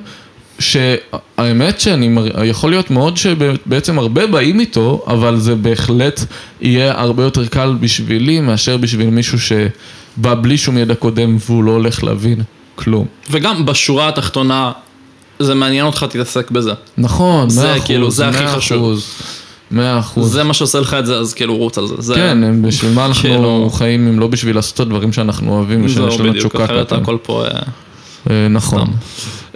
שהאמת 0.58 1.80
שאני 1.80 2.08
מר- 2.08 2.44
יכול 2.44 2.70
להיות 2.70 2.90
מאוד 2.90 3.16
שבעצם 3.16 3.98
הרבה 3.98 4.26
באים 4.26 4.60
איתו, 4.60 5.04
אבל 5.06 5.38
זה 5.38 5.54
בהחלט 5.54 6.20
יהיה 6.60 7.00
הרבה 7.00 7.22
יותר 7.22 7.46
קל 7.46 7.74
בשבילי 7.80 8.40
מאשר 8.40 8.76
בשביל 8.76 9.10
מישהו 9.10 9.38
שבא 9.40 10.34
בלי 10.40 10.58
שום 10.58 10.78
ידע 10.78 10.94
קודם 10.94 11.36
והוא 11.46 11.64
לא 11.64 11.70
הולך 11.70 12.04
להבין 12.04 12.42
כלום. 12.74 13.06
וגם 13.30 13.66
בשורה 13.66 14.08
התחתונה, 14.08 14.72
זה 15.38 15.54
מעניין 15.54 15.86
אותך, 15.86 16.06
תתעסק 16.10 16.50
בזה. 16.50 16.72
נכון, 16.98 17.48
מאה 17.56 17.72
אחוז, 17.76 17.84
כאילו, 17.86 18.10
זה 18.10 18.28
הכי 18.28 18.44
מאה 18.44 18.54
חשוב. 18.56 18.78
אחוז, 18.78 19.06
מאה 19.70 19.98
אחוז. 19.98 20.32
זה 20.32 20.42
מה 20.44 20.54
שעושה 20.54 20.80
לך 20.80 20.94
את 20.98 21.06
זה, 21.06 21.16
אז 21.16 21.34
כאילו 21.34 21.56
רוץ 21.56 21.78
על 21.78 21.86
זה. 21.86 21.94
זה 21.98 22.14
כן, 22.14 22.44
הם- 22.44 22.62
בשביל 22.62 22.92
מה 22.92 23.06
אנחנו 23.06 23.22
כאילו- 23.22 23.70
חיים 23.74 24.08
אם 24.08 24.20
לא 24.20 24.26
בשביל 24.26 24.56
לעשות 24.56 24.74
את 24.74 24.80
הדברים 24.80 25.12
שאנחנו 25.12 25.52
אוהבים 25.56 25.84
ושיש 25.84 25.96
לנו 25.98 26.08
בדיוק, 26.18 26.36
תשוקה 26.36 26.64
אחרת 26.64 26.88
כלפיהם. 26.88 27.02
הכל 27.02 27.16
פה... 27.22 27.44
אה, 27.44 27.50
אה, 28.30 28.48
נכון. 28.48 28.86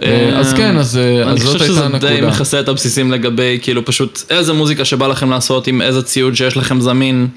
אה, 0.03 0.39
אז 0.39 0.53
כן, 0.53 0.77
אז 0.77 0.97
אה, 0.97 1.23
אני 1.23 1.31
אז 1.31 1.39
זאת 1.39 1.53
חושב 1.53 1.71
הייתה 1.73 1.73
שזה 1.89 1.97
די 1.99 2.07
הנקודה. 2.07 2.27
מכסה 2.29 2.59
את 2.59 2.67
הבסיסים 2.69 3.11
לגבי 3.11 3.59
כאילו 3.61 3.85
פשוט 3.85 4.21
איזה 4.29 4.53
מוזיקה 4.53 4.85
שבא 4.85 5.07
לכם 5.07 5.29
לעשות 5.29 5.67
עם 5.67 5.81
איזה 5.81 6.01
ציוד 6.01 6.35
שיש 6.35 6.57
לכם 6.57 6.81
זמין. 6.81 7.27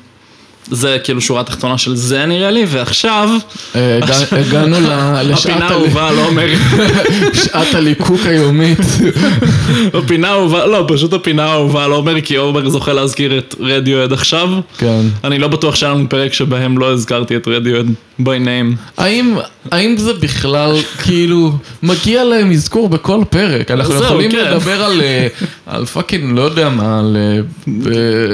זה 0.70 0.96
כאילו 1.04 1.20
שורה 1.20 1.44
תחתונה 1.44 1.78
של 1.78 1.96
זה 1.96 2.26
נראה 2.26 2.50
לי, 2.50 2.64
ועכשיו 2.68 3.28
אה, 3.76 3.98
הגע- 4.02 4.36
הגענו 4.36 4.76
לשעת 5.30 5.50
הפינה 5.52 5.68
האהובה 5.68 6.08
על 6.08 6.18
עומר, 6.18 6.46
שעת 7.44 7.74
הליקוק 7.74 8.20
היומית. 8.26 8.78
הפינה 9.98 10.28
האהובה, 10.28 10.66
לא 10.66 10.84
פשוט 10.88 11.12
הפינה 11.12 11.44
האהובה 11.44 11.84
על 11.84 11.90
עומר 11.90 12.20
כי 12.20 12.36
עומר 12.36 12.68
זוכה 12.68 12.92
להזכיר 12.92 13.38
את 13.38 13.54
רדיואד 13.60 14.12
עכשיו. 14.12 14.48
כן. 14.78 15.00
אני 15.24 15.38
לא 15.38 15.48
בטוח 15.48 15.74
שהיה 15.74 15.92
לנו 15.92 16.08
פרק 16.08 16.32
שבהם 16.32 16.78
לא 16.78 16.92
הזכרתי 16.92 17.36
את 17.36 17.48
רדיואד 17.48 17.86
by 18.20 18.24
name. 18.24 18.98
האם, 18.98 19.96
זה 19.96 20.12
בכלל, 20.12 20.72
כאילו, 21.02 21.52
מגיע 21.82 22.24
להם 22.24 22.50
אזכור 22.52 22.88
בכל 22.88 23.20
פרק? 23.30 23.70
אנחנו 23.70 23.94
יכולים 23.94 24.30
כן. 24.30 24.38
לדבר 24.52 24.82
על, 24.84 25.00
אה, 25.00 25.26
על 25.66 25.84
fucking, 25.86 26.36
לא 26.38 26.42
יודע 26.42 26.68
מה, 26.68 26.98
על, 26.98 27.16
אה, 27.20 27.40
ב- 27.66 27.88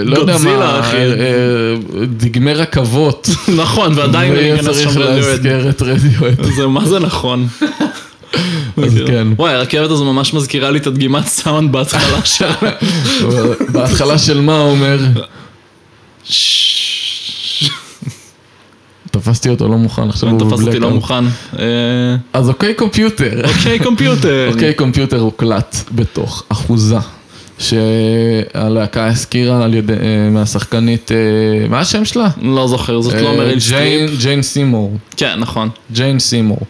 לא 0.05 0.17
גודזילה, 0.25 0.81
אחי. 0.81 0.97
דגמי 2.21 2.53
רכבות. 2.55 3.29
נכון, 3.63 3.93
ועדיין 3.99 4.33
ויהיה 4.33 4.55
ניכנס 4.55 4.79
שם. 4.79 5.01
להזכיר 5.01 5.71
את 5.71 5.83
רדיוהד. 5.83 6.45
זה 6.57 6.67
מה 6.67 6.85
זה 6.87 6.99
נכון. 6.99 7.49
אז 8.85 8.95
כן. 9.07 9.29
וואי, 9.37 9.55
הרכבת 9.55 9.91
הזו 9.91 10.13
ממש 10.13 10.35
מזכירה 10.35 10.71
לי 10.71 10.79
את 10.79 10.87
הדגימת 10.87 11.27
סאונד 11.27 11.73
בהתחלה 11.73 12.25
שלה. 12.35 12.55
בהתחלה 13.73 14.19
של 14.19 14.41
מה 14.41 14.61
אומר? 14.61 14.99
תפסתי 19.11 19.49
אותו 19.49 19.69
לא 19.69 19.77
מוכן, 19.77 20.09
עכשיו 20.09 20.31
הוא 20.31 20.39
תפס 20.41 20.53
אותי 20.53 20.65
בבלאק 20.65 20.81
לא. 20.81 20.91
מוכן. 20.91 21.25
אה, 21.59 21.65
אז 22.33 22.49
אוקיי 22.49 22.75
קומפיוטר. 22.75 23.49
אוקיי 23.49 23.79
קומפיוטר. 23.79 24.49
אוקיי 24.53 24.75
קומפיוטר 24.75 25.21
הוקלט 25.21 25.77
בתוך 25.93 26.45
אחוזה. 26.49 26.97
שהלהקה 27.61 29.07
הושכרה 29.07 29.65
על 29.65 29.75
ידי, 29.75 29.93
אה, 29.93 30.31
מהשחקנית, 30.31 31.13
אה, 31.13 31.69
מה 31.69 31.81
השם 31.81 32.05
שלה? 32.05 32.29
לא 32.43 32.69
זוכר, 32.69 33.01
זאת 33.01 33.15
לא 33.15 33.29
אה, 33.29 33.37
מריל 33.37 33.61
סטריפ. 33.61 34.11
ג'יין 34.21 34.43
סימור. 34.43 34.97
כן, 35.17 35.35
נכון. 35.39 35.69
ג'יין 35.93 36.19
סימור. 36.19 36.61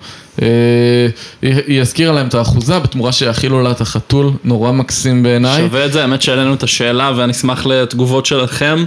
היא 1.43 1.81
השכירה 1.81 2.13
להם 2.13 2.27
את 2.27 2.35
האחוזה 2.35 2.79
בתמורה 2.79 3.13
שיאכילו 3.13 3.63
לה 3.63 3.71
את 3.71 3.81
החתול, 3.81 4.31
נורא 4.45 4.73
מקסים 4.73 5.23
בעיניי. 5.23 5.63
שווה 5.63 5.85
את 5.87 5.93
זה, 5.93 6.03
האמת 6.03 6.23
שהעלינו 6.23 6.55
את 6.55 6.63
השאלה 6.63 7.13
ואני 7.17 7.33
אשמח 7.33 7.67
לתגובות 7.67 8.27
שלכם. 8.27 8.85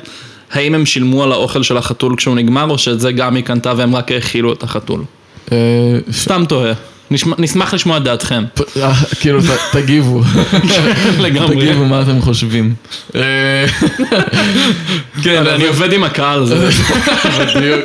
האם 0.51 0.75
הם 0.75 0.85
שילמו 0.85 1.23
על 1.23 1.31
האוכל 1.31 1.63
של 1.63 1.77
החתול 1.77 2.15
כשהוא 2.15 2.35
נגמר, 2.35 2.69
או 2.69 2.77
שאת 2.77 2.99
זה 2.99 3.11
גם 3.11 3.35
היא 3.35 3.43
קנתה 3.43 3.73
והם 3.77 3.95
רק 3.95 4.11
האכילו 4.11 4.53
את 4.53 4.63
החתול? 4.63 5.03
סתם 6.11 6.43
תוהה. 6.47 6.73
נשמח 7.11 7.73
לשמוע 7.73 7.97
את 7.97 8.03
דעתכם. 8.03 8.43
אה, 8.81 8.93
כאילו, 9.19 9.39
תגיבו. 9.71 10.21
לגמרי. 11.19 11.55
תגיבו 11.55 11.85
מה 11.85 12.01
אתם 12.01 12.21
חושבים. 12.21 12.73
אה, 13.15 13.65
כן, 15.23 15.47
אני 15.47 15.67
עובד 15.67 15.93
עם 15.93 16.03
הקהל, 16.03 16.45
בדיוק. 17.55 17.79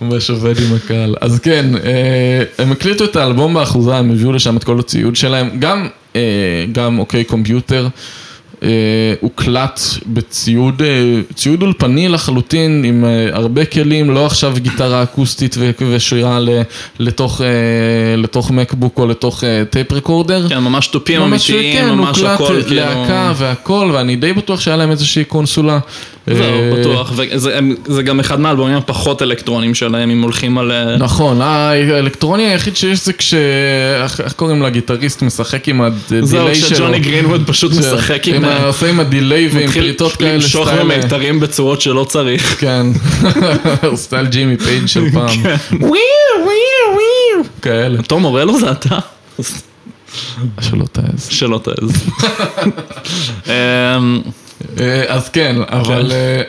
ממש 0.00 0.30
עובד 0.30 0.54
עם 0.60 0.76
הקהל. 0.76 1.14
אז 1.20 1.38
כן, 1.38 1.66
אה, 1.84 2.42
הם 2.58 2.72
הקליטו 2.72 3.04
את 3.04 3.16
האלבום 3.16 3.54
באחוזה, 3.54 3.96
הם 3.96 4.10
הביאו 4.10 4.32
לשם 4.32 4.56
את 4.56 4.64
כל 4.64 4.80
הציוד 4.80 5.16
שלהם. 5.16 5.50
גם, 5.58 5.88
גם 6.72 6.98
אוקיי 6.98 7.24
קומפיוטר. 7.24 7.88
אה, 8.66 9.14
הוקלט 9.20 9.80
בציוד 10.06 10.82
אה, 10.82 11.20
ציוד 11.34 11.62
אולפני 11.62 12.08
לחלוטין, 12.08 12.84
עם 12.84 13.04
אה, 13.04 13.28
הרבה 13.32 13.64
כלים, 13.64 14.10
לא 14.10 14.26
עכשיו 14.26 14.54
גיטרה 14.56 15.02
אקוסטית 15.02 15.56
ושירה 15.80 16.38
לתוך, 16.98 17.40
לתוך 18.16 18.50
MacBook 18.50 18.98
או 18.98 19.06
לתוך 19.06 19.44
tape 19.70 19.92
recorder. 19.92 20.48
כן, 20.48 20.58
ממש 20.58 20.86
תופים 20.86 21.20
ממש, 21.20 21.50
אמיתיים, 21.50 21.76
כן, 21.76 21.94
ממש 21.94 22.18
הוקלט 22.18 22.34
הכל, 22.34 22.62
כאילו... 22.62 22.76
להקה 22.76 23.32
והכל, 23.36 23.90
ואני 23.92 24.16
די 24.16 24.32
בטוח 24.32 24.60
שהיה 24.60 24.76
להם 24.76 24.90
איזושהי 24.90 25.24
קונסולה. 25.24 25.78
זהו, 26.34 26.42
אה, 26.42 26.70
בטוח, 26.80 27.12
וזה 27.16 28.02
גם 28.02 28.20
אחד 28.20 28.40
מהאלבומים 28.40 28.76
הפחות 28.76 29.22
אלקטרונים 29.22 29.74
שלהם, 29.74 30.10
אם 30.10 30.22
הולכים 30.22 30.58
על... 30.58 30.72
אה, 30.72 30.96
נכון, 30.96 31.40
האלקטרוני 31.40 32.42
היחיד 32.42 32.76
שיש 32.76 33.04
זה 33.04 33.12
כש... 33.12 33.34
איך 34.22 34.32
קוראים 34.36 34.62
לגיטריסט 34.62 35.22
משחק 35.22 35.68
עם 35.68 35.80
ה 35.80 35.87
delay 35.87 36.20
שלו. 36.20 36.26
זהו, 36.26 36.54
שג'וני 36.54 36.98
גרינווד 36.98 37.42
פשוט 37.46 37.72
משחק 37.72 38.28
עם... 38.28 38.44
ה- 38.44 38.66
עושה 38.66 38.90
עם 38.90 39.00
ה 39.00 39.08
delay 39.08 39.48
ועם 39.48 39.64
מתחיל 39.64 39.82
פליטות 39.82 40.12
כאלה 40.12 40.34
למשוך 40.34 40.68
style... 40.68 40.82
במיתרים 40.82 41.40
בצורות 41.40 41.80
שלא 41.80 42.04
צריך. 42.04 42.60
כן, 42.60 42.86
style 43.94 44.26
ג'ימי 44.26 44.56
פייג' 44.56 44.86
של 44.86 45.10
פעם. 45.12 45.42
כן. 45.42 45.56
וויו 45.72 45.90
וויו 46.44 46.94
וויו. 46.94 47.44
כאלה. 47.62 48.02
תום 48.02 48.22
מורלו 48.22 48.60
זה 48.60 48.70
אתה? 48.70 48.98
שלא 50.60 50.84
תעז. 50.92 51.28
שלא 51.30 51.60
תעז. 51.62 52.04
אה, 54.80 55.04
אז 55.08 55.28
כן, 55.28 55.56
אבל 55.68 56.12
אה, 56.12 56.42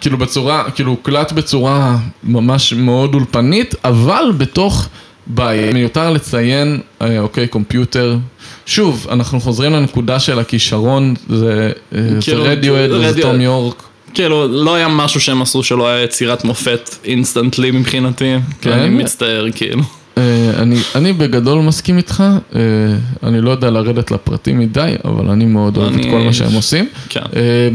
כאילו 0.00 0.18
בצורה, 0.18 0.70
כאילו 0.74 0.90
הוקלט 0.90 1.32
בצורה 1.32 1.96
ממש 2.24 2.72
מאוד 2.72 3.14
אולפנית, 3.14 3.74
אבל 3.84 4.24
בתוך 4.36 4.88
בעיה. 5.26 5.72
מיותר 5.72 6.10
לציין, 6.10 6.80
אה, 7.02 7.20
OK 7.20 7.46
Computer. 7.46 8.16
שוב, 8.66 9.06
אנחנו 9.10 9.40
חוזרים 9.40 9.72
לנקודה 9.72 10.20
של 10.20 10.38
הכישרון, 10.38 11.14
זה 11.28 11.72
זה 11.92 12.18
כאילו, 12.20 12.44
רדיואד 12.44 12.90
וזה 12.90 13.08
רדיואד. 13.08 13.32
תום 13.32 13.40
יורק. 13.40 13.82
כאילו, 14.14 14.48
לא 14.48 14.74
היה 14.74 14.88
משהו 14.88 15.20
שהם 15.20 15.42
עשו 15.42 15.62
שלא 15.62 15.88
היה 15.88 16.04
יצירת 16.04 16.44
מופת 16.44 16.90
instantly 17.04 17.70
מבחינתי. 17.70 18.34
כן? 18.60 18.72
אני 18.72 18.88
מצטער, 18.88 19.46
כאילו. 19.54 19.82
אה, 20.18 20.50
אני, 20.58 20.76
אני 20.94 21.12
בגדול 21.12 21.62
מסכים 21.62 21.96
איתך, 21.96 22.24
אה, 22.54 22.60
אני 23.22 23.40
לא 23.40 23.50
יודע 23.50 23.70
לרדת 23.70 24.10
לפרטים 24.10 24.58
מדי, 24.58 24.94
אבל 25.04 25.30
אני 25.30 25.44
מאוד 25.44 25.76
אוהב 25.76 25.94
את 25.98 26.04
כל 26.04 26.18
מה 26.18 26.32
שהם 26.32 26.52
עושים. 26.52 26.88
כן. 27.08 27.20
אה, 27.36 27.68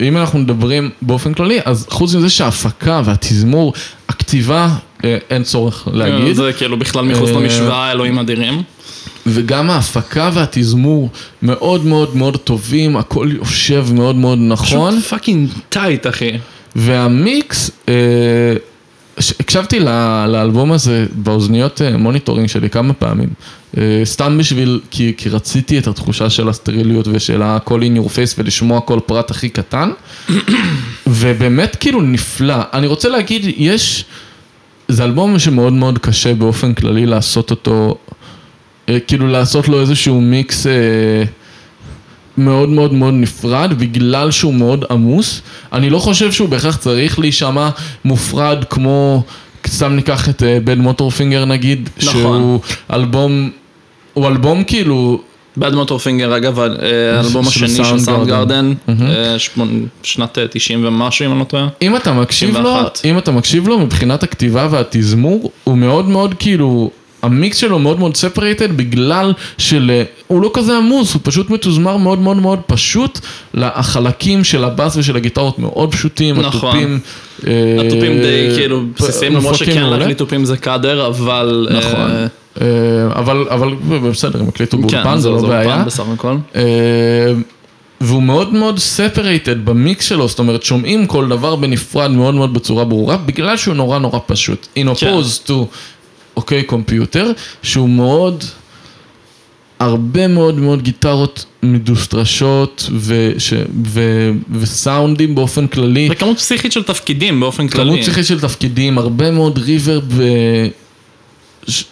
ואם 0.00 0.16
אנחנו 0.16 0.38
מדברים 0.38 0.90
באופן 1.02 1.34
כללי, 1.34 1.58
אז 1.64 1.86
חוץ 1.90 2.14
מזה 2.14 2.30
שההפקה 2.30 3.02
והתזמור, 3.04 3.72
הכתיבה, 4.08 4.68
אין 5.30 5.42
צורך 5.42 5.88
להגיד. 5.92 6.36
זה 6.36 6.52
כאילו 6.56 6.78
בכלל 6.78 7.04
מחוץ 7.04 7.28
אה, 7.28 7.34
למשוואה, 7.34 7.92
אלוהים 7.92 8.18
אדירים. 8.18 8.62
וגם 9.26 9.70
ההפקה 9.70 10.30
והתזמור 10.34 11.08
מאוד 11.42 11.86
מאוד 11.86 12.16
מאוד 12.16 12.36
טובים, 12.36 12.96
הכל 12.96 13.28
יושב 13.32 13.86
מאוד 13.92 14.16
מאוד 14.16 14.38
נכון. 14.40 14.92
פשוט 14.92 15.04
fucking 15.04 15.48
tight, 15.68 16.06
אחי. 16.06 16.30
והמיקס, 16.76 17.70
הקשבתי 19.40 19.80
לאלבום 20.28 20.72
הזה 20.72 21.06
באוזניות 21.12 21.82
אה, 21.82 21.96
monitoring 21.96 22.48
שלי 22.48 22.70
כמה 22.70 22.92
פעמים. 22.92 23.28
אה, 23.78 24.00
סתם 24.04 24.38
בשביל, 24.38 24.80
כי, 24.90 25.12
כי 25.16 25.28
רציתי 25.28 25.78
את 25.78 25.86
התחושה 25.86 26.30
של 26.30 26.48
הסטריליות 26.48 27.08
ושל 27.12 27.42
הכל 27.42 27.82
in 27.82 27.98
your 27.98 28.08
face 28.08 28.34
ולשמוע 28.38 28.80
כל 28.80 29.00
פרט 29.06 29.30
הכי 29.30 29.48
קטן. 29.48 29.90
ובאמת 31.06 31.76
כאילו 31.80 32.00
נפלא. 32.00 32.56
אני 32.72 32.86
רוצה 32.86 33.08
להגיד, 33.08 33.42
יש, 33.56 34.04
זה 34.88 35.04
אלבום 35.04 35.38
שמאוד 35.38 35.72
מאוד 35.72 35.98
קשה 35.98 36.34
באופן 36.34 36.74
כללי 36.74 37.06
לעשות 37.06 37.50
אותו, 37.50 37.98
אה, 38.88 39.00
כאילו 39.00 39.28
לעשות 39.28 39.68
לו 39.68 39.80
איזשהו 39.80 40.20
מיקס 40.20 40.66
אה, 40.66 40.72
מאוד 42.40 42.68
מאוד 42.68 42.92
מאוד 42.92 43.14
נפרד, 43.14 43.74
בגלל 43.78 44.30
שהוא 44.30 44.54
מאוד 44.54 44.84
עמוס. 44.90 45.40
אני 45.72 45.90
לא 45.90 45.98
חושב 45.98 46.32
שהוא 46.32 46.48
בהכרח 46.48 46.76
צריך 46.76 47.18
להישמע 47.18 47.68
מופרד 48.04 48.64
כמו, 48.70 49.22
סתם 49.66 49.92
ניקח 49.96 50.28
את 50.28 50.42
בד 50.64 50.78
מוטור 50.78 51.10
פינגר 51.10 51.44
נגיד, 51.44 51.88
נכון. 51.98 52.12
שהוא 52.12 52.60
אלבום, 52.92 53.50
הוא 54.14 54.26
אלבום 54.26 54.64
כאילו 54.64 55.20
בד 55.56 55.74
מוטורפינגר, 55.74 56.36
אגב, 56.36 56.60
אה, 56.60 56.66
האלבום 57.16 57.48
השני 57.48 57.68
של 57.68 57.98
סאונד 57.98 58.30
אה, 58.32 59.36
שמונ- 59.38 59.86
שנת 60.02 60.38
אה, 60.38 60.44
90 60.50 60.84
ומשהו, 60.86 61.26
אם 61.26 61.30
אני 61.30 61.38
לא 61.38 61.44
טועה. 61.44 61.68
אם 61.82 61.96
אתה 61.96 62.12
מקשיב 62.12 62.56
לו, 62.56 62.62
91. 62.62 63.00
אם 63.04 63.18
אתה 63.18 63.30
מקשיב 63.30 63.68
לו 63.68 63.78
מבחינת 63.78 64.22
הכתיבה 64.22 64.68
והתזמור, 64.70 65.50
הוא 65.64 65.78
מאוד 65.78 66.08
מאוד 66.08 66.34
כאילו, 66.38 66.90
המיקס 67.22 67.56
שלו 67.56 67.78
מאוד 67.78 67.98
מאוד 67.98 68.16
ספרייטד 68.16 68.76
בגלל 68.76 69.32
של, 69.58 70.02
הוא 70.30 70.42
לא 70.42 70.50
כזה 70.54 70.76
עמוס, 70.76 71.14
הוא 71.14 71.20
פשוט 71.24 71.50
מתוזמר 71.50 71.96
מאוד 71.96 72.18
מאוד 72.18 72.36
מאוד 72.36 72.58
פשוט, 72.66 73.18
החלקים 73.54 74.44
של 74.44 74.64
הבאס 74.64 74.96
ושל 74.96 75.16
הגיטרות 75.16 75.58
מאוד 75.58 75.92
פשוטים, 75.92 76.40
נכון. 76.40 76.70
התופים. 76.70 77.00
אה, 77.46 77.86
התופים 77.86 78.18
די 78.18 78.50
כאילו 78.56 78.82
בסיסיים, 78.98 79.34
למרות 79.34 79.54
שכן. 79.54 79.82
להקליט 79.82 80.18
תופים 80.18 80.44
זה 80.44 80.56
קאדר, 80.56 81.06
אבל... 81.06 81.68
אה, 81.70 81.78
נכון. 81.78 82.10
אה, 82.60 82.66
אבל, 83.14 83.46
אבל 83.50 83.70
בסדר, 84.10 84.40
הם 84.40 84.48
הקליטו 84.48 84.76
כן, 84.76 84.82
באולפן, 84.82 85.18
זה 85.18 85.28
לא 85.28 85.34
אולפן 85.34 85.48
בעיה. 85.48 85.82
בסך 85.84 86.04
הכל. 86.14 86.36
אה, 86.56 86.62
והוא 88.00 88.22
מאוד 88.22 88.52
מאוד 88.52 88.78
ספרייטד 88.78 89.64
במיקס 89.64 90.08
שלו, 90.08 90.28
זאת 90.28 90.38
אומרת 90.38 90.62
שומעים 90.62 91.06
כל 91.06 91.28
דבר 91.28 91.56
בנפרד 91.56 92.10
מאוד 92.10 92.34
מאוד 92.34 92.54
בצורה 92.54 92.84
ברורה, 92.84 93.16
בגלל 93.16 93.56
שהוא 93.56 93.74
נורא 93.74 93.98
נורא 93.98 94.18
פשוט. 94.26 94.66
In 94.76 94.94
כן. 94.94 95.14
opposed 95.14 95.48
to, 95.48 95.52
אוקיי, 96.36 96.62
קומפיוטר, 96.62 97.32
שהוא 97.62 97.88
מאוד, 97.88 98.44
הרבה 99.80 100.28
מאוד 100.28 100.58
מאוד 100.58 100.82
גיטרות 100.82 101.44
מדוסטרשות 101.62 102.90
וש, 102.98 103.52
ו, 103.86 104.00
וסאונדים 104.60 105.34
באופן 105.34 105.66
כללי. 105.66 106.08
וכמות 106.10 106.38
פסיכית 106.38 106.72
של 106.72 106.82
תפקידים 106.82 107.40
באופן 107.40 107.68
כללי. 107.68 107.90
כמות 107.90 108.00
פסיכית 108.00 108.26
של 108.26 108.40
תפקידים, 108.40 108.98
הרבה 108.98 109.30
מאוד 109.30 109.58
ריברב 109.58 110.20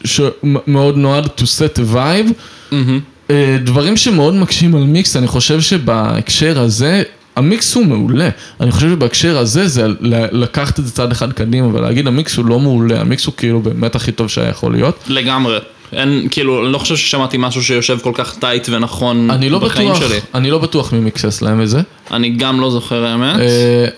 שמאוד 0.05 0.97
נועד 0.97 1.25
to 1.25 1.43
set 1.43 1.79
a 1.79 1.95
vibe. 1.95 2.33
מהמם. 2.73 3.01
אה, 3.31 3.57
דברים 3.65 3.97
שמאוד 3.97 4.35
מקשים 4.35 4.75
על 4.75 4.85
מיקס, 4.85 5.17
אני 5.17 5.27
חושב 5.27 5.61
שבהקשר 5.61 6.61
הזה, 6.61 7.03
המיקס 7.37 7.75
הוא 7.75 7.87
מעולה. 7.87 8.29
אני 8.61 8.71
חושב 8.71 8.91
שבהקשר 8.91 9.39
הזה 9.39 9.69
זה 9.69 9.87
לקחת 10.33 10.79
את 10.79 10.87
זה 10.87 10.93
צעד 10.93 11.13
אחד 11.13 11.33
קדימה 11.33 11.67
ולהגיד 11.67 12.07
המיקס 12.07 12.37
הוא 12.37 12.45
לא 12.45 12.61
מעולה, 12.61 13.01
המיקס 13.01 13.27
הוא 13.27 13.35
כאילו 13.37 13.61
באמת 13.61 13.95
הכי 13.95 14.13
טוב 14.13 14.29
שהיה 14.29 14.49
יכול 14.49 14.73
להיות. 14.73 15.05
לגמרי. 15.09 15.59
אין, 15.93 16.29
כאילו, 16.31 16.65
אני 16.65 16.73
לא 16.73 16.79
חושב 16.79 16.97
ששמעתי 16.97 17.37
משהו 17.41 17.65
שיושב 17.65 17.99
כל 18.03 18.13
כך 18.15 18.37
טייט 18.39 18.69
ונכון 18.69 19.31
אני 19.31 19.51
לא 19.51 19.59
בחיים 19.59 19.89
בטוח, 19.93 20.03
שלי. 20.09 20.19
אני 20.35 20.51
לא 20.51 20.59
בטוח 20.59 20.93
מי 20.93 20.99
מיקסס 21.01 21.43
להם 21.43 21.63
את 21.63 21.69
זה, 21.69 21.81
אני 22.13 22.31
גם 22.31 22.61
לא 22.61 22.71
זוכר 22.71 23.05
האמת. 23.05 23.41
אה, 23.41 23.45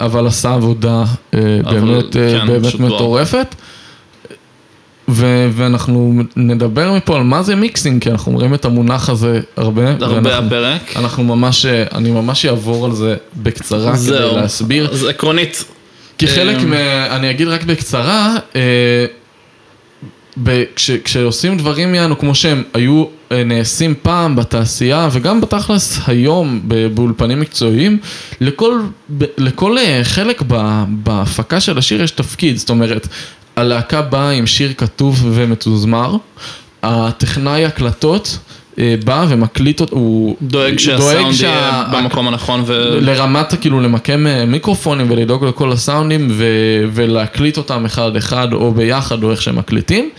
אבל 0.01 0.27
עשה 0.27 0.55
עבודה 0.55 1.05
אה, 1.35 1.39
אבל 1.65 1.81
באמת 1.81 2.17
אה, 2.17 2.39
כן, 2.41 2.47
באמת 2.47 2.75
וואו. 2.75 2.95
מטורפת. 2.95 3.55
ו- 5.13 5.49
ואנחנו 5.53 6.13
נדבר 6.37 6.93
מפה 6.93 7.17
על 7.17 7.23
מה 7.23 7.43
זה 7.43 7.55
מיקסינג, 7.57 8.03
כי 8.03 8.11
אנחנו 8.11 8.33
אומרים 8.33 8.55
את 8.55 8.65
המונח 8.65 9.09
הזה 9.11 9.41
הרבה. 9.57 9.91
הרבה 9.91 10.15
ואנחנו- 10.15 10.47
הפרק. 10.47 10.97
אנחנו 10.97 11.25
ממש, 11.25 11.67
אה, 11.67 11.85
אני 11.95 12.11
ממש 12.11 12.47
אעבור 12.47 12.85
על 12.87 12.93
זה 12.93 13.17
בקצרה 13.37 13.91
כדי 13.93 13.99
זהו. 14.01 14.37
להסביר. 14.37 14.89
אז 14.93 15.05
עקרונית, 15.05 15.65
כי 16.19 16.27
חלק 16.27 16.57
אמ, 16.57 16.71
מ... 16.71 16.73
אני 17.11 17.31
אגיד 17.31 17.49
רק 17.49 17.63
בקצרה, 17.65 18.37
אה, 18.57 18.61
כש, 20.77 20.91
כשעושים 20.91 21.57
דברים 21.57 21.95
יענו 21.95 22.19
כמו 22.19 22.35
שהם 22.35 22.63
היו 22.75 23.05
אה, 23.33 23.45
נעשים 23.45 23.95
פעם 24.03 24.37
בתעשייה 24.37 25.09
וגם 25.13 25.41
בתכלס 25.41 26.01
היום 26.07 26.61
באולפנים 26.95 27.41
מקצועיים, 27.41 27.99
לכל, 28.41 28.81
לכל 29.39 29.79
אה, 29.79 30.01
חלק 30.03 30.43
בהפקה 30.89 31.61
של 31.61 31.79
השיר 31.79 32.03
יש 32.03 32.11
תפקיד, 32.11 32.57
זאת 32.57 32.71
אומרת, 32.71 33.09
הלהקה 33.57 34.03
באה 34.03 34.31
עם 34.31 34.47
שיר 34.47 34.73
כתוב 34.77 35.27
ומתוזמר, 35.33 36.17
הטכנאי 36.83 37.65
הקלטות 37.65 38.39
בא 39.05 39.27
ומקליט 39.29 39.81
אותו, 39.81 39.97
הוא 39.97 40.37
דואג 40.43 40.79
שהסאונד 40.79 41.35
יהיה 41.41 41.85
במקום 41.93 42.29
הנכון 42.29 42.63
ו... 42.67 42.99
לרמת 43.01 43.55
כאילו 43.61 43.81
למקם 43.81 44.27
אה, 44.27 44.47
מיקרופונים 44.47 45.11
ולדאוג 45.11 45.45
לכל 45.45 45.73
הסאונדים 45.73 46.29
ו- 46.31 46.85
ולהקליט 46.93 47.57
אותם 47.57 47.85
אחד 47.85 48.17
אחד 48.17 48.53
או 48.53 48.73
ביחד 48.73 49.23
או 49.23 49.31
איך 49.31 49.43
שהם 49.43 49.59
מקליטים. 49.59 50.11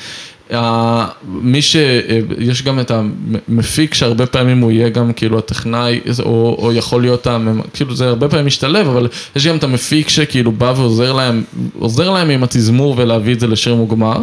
מי 1.26 1.62
ש... 1.62 1.76
אה, 1.76 2.20
יש 2.38 2.64
גם 2.64 2.80
את 2.80 2.92
המפיק 2.92 3.94
שהרבה 3.94 4.26
פעמים 4.26 4.60
הוא 4.60 4.72
יהיה 4.72 4.90
גם 4.90 5.14
כאילו 5.14 5.38
הטכנאי 5.38 6.00
או, 6.20 6.58
או 6.60 6.74
יכול 6.74 7.02
להיות, 7.02 7.28
הממ... 7.28 7.62
כאילו 7.74 7.96
זה 7.96 8.08
הרבה 8.08 8.30
פעמים 8.30 8.46
משתלב 8.46 8.88
אבל 8.88 9.08
יש 9.36 9.48
גם 9.48 9.56
את 9.56 9.64
המפיק 9.64 10.10
שכאילו 10.10 10.52
בא 10.52 10.74
ועוזר 10.78 11.14
להם, 11.14 11.44
עוזר 11.80 12.10
להם 12.10 12.30
עם 12.30 12.44
התזמור 12.44 12.96
ולהביא 12.98 13.34
את 13.34 13.40
זה 13.40 13.48
לשיר 13.48 13.76
מוגמר. 13.76 14.18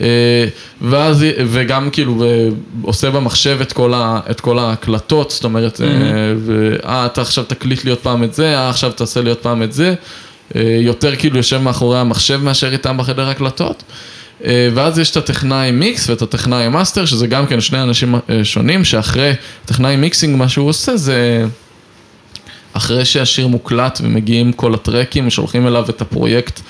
אה, 0.00 0.44
ואז, 0.80 1.24
וגם 1.46 1.90
כאילו 1.90 2.24
אה, 2.24 2.48
עושה 2.82 3.10
במחשב 3.10 3.58
את 3.62 3.72
כל, 3.72 3.94
ה, 3.94 4.20
את 4.30 4.40
כל 4.40 4.58
ההקלטות, 4.58 5.30
זאת 5.30 5.44
אומרת, 5.44 5.80
אה, 5.80 5.86
ואה, 6.46 7.06
אתה 7.06 7.22
עכשיו 7.22 7.44
תקליט 7.44 7.84
לי 7.84 7.90
עוד 7.90 7.98
פעם 7.98 8.24
את 8.24 8.34
זה, 8.34 8.54
אה, 8.54 8.68
עכשיו 8.68 8.92
תעשה 8.92 9.20
לי 9.20 9.28
עוד 9.28 9.38
פעם 9.38 9.62
את 9.62 9.72
זה, 9.72 9.94
אה, 10.56 10.78
יותר 10.80 11.16
כאילו 11.16 11.36
יושב 11.36 11.58
מאחורי 11.58 11.98
המחשב 11.98 12.40
מאשר 12.42 12.72
איתם 12.72 12.96
בחדר 12.96 13.28
הקלטות. 13.28 13.82
אה, 14.44 14.68
ואז 14.74 14.98
יש 14.98 15.10
את 15.10 15.16
הטכנאי 15.16 15.70
מיקס 15.70 16.10
ואת 16.10 16.22
הטכנאי 16.22 16.68
מאסטר, 16.68 17.04
שזה 17.04 17.26
גם 17.26 17.46
כן 17.46 17.60
שני 17.60 17.82
אנשים 17.82 18.14
אה, 18.14 18.44
שונים, 18.44 18.84
שאחרי 18.84 19.32
טכנאי 19.64 19.96
מיקסינג 19.96 20.36
מה 20.36 20.48
שהוא 20.48 20.68
עושה 20.68 20.96
זה... 20.96 21.44
אחרי 22.72 23.04
שהשיר 23.04 23.48
מוקלט 23.48 24.00
ומגיעים 24.02 24.52
כל 24.52 24.74
הטרקים, 24.74 25.30
שולחים 25.30 25.66
אליו 25.66 25.84
את 25.88 26.00
הפרויקט 26.00 26.58
אה, 26.58 26.64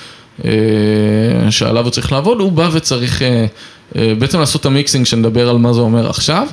שעליו 1.51 1.85
הוא 1.85 1.91
צריך 1.91 2.13
לעבוד, 2.13 2.41
הוא 2.41 2.53
בא 2.53 2.69
וצריך 2.73 3.23
אה, 3.23 3.47
אה, 3.97 4.13
בעצם 4.19 4.41
לעשות 4.41 4.61
את 4.61 4.67
המיקסינג 4.67 5.07
שנדבר 5.07 5.49
על 5.49 5.59
מה 5.59 5.73
זה 5.73 5.81
אומר 5.81 6.11
עכשיו, 6.11 6.47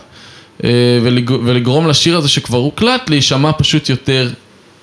אה, 0.64 0.70
ולג, 1.04 1.32
ולגרום 1.32 1.88
לשיר 1.88 2.18
הזה 2.18 2.30
שכבר 2.30 2.58
הוקלט 2.58 3.10
להישמע 3.10 3.52
פשוט 3.58 3.90
יותר, 3.90 4.30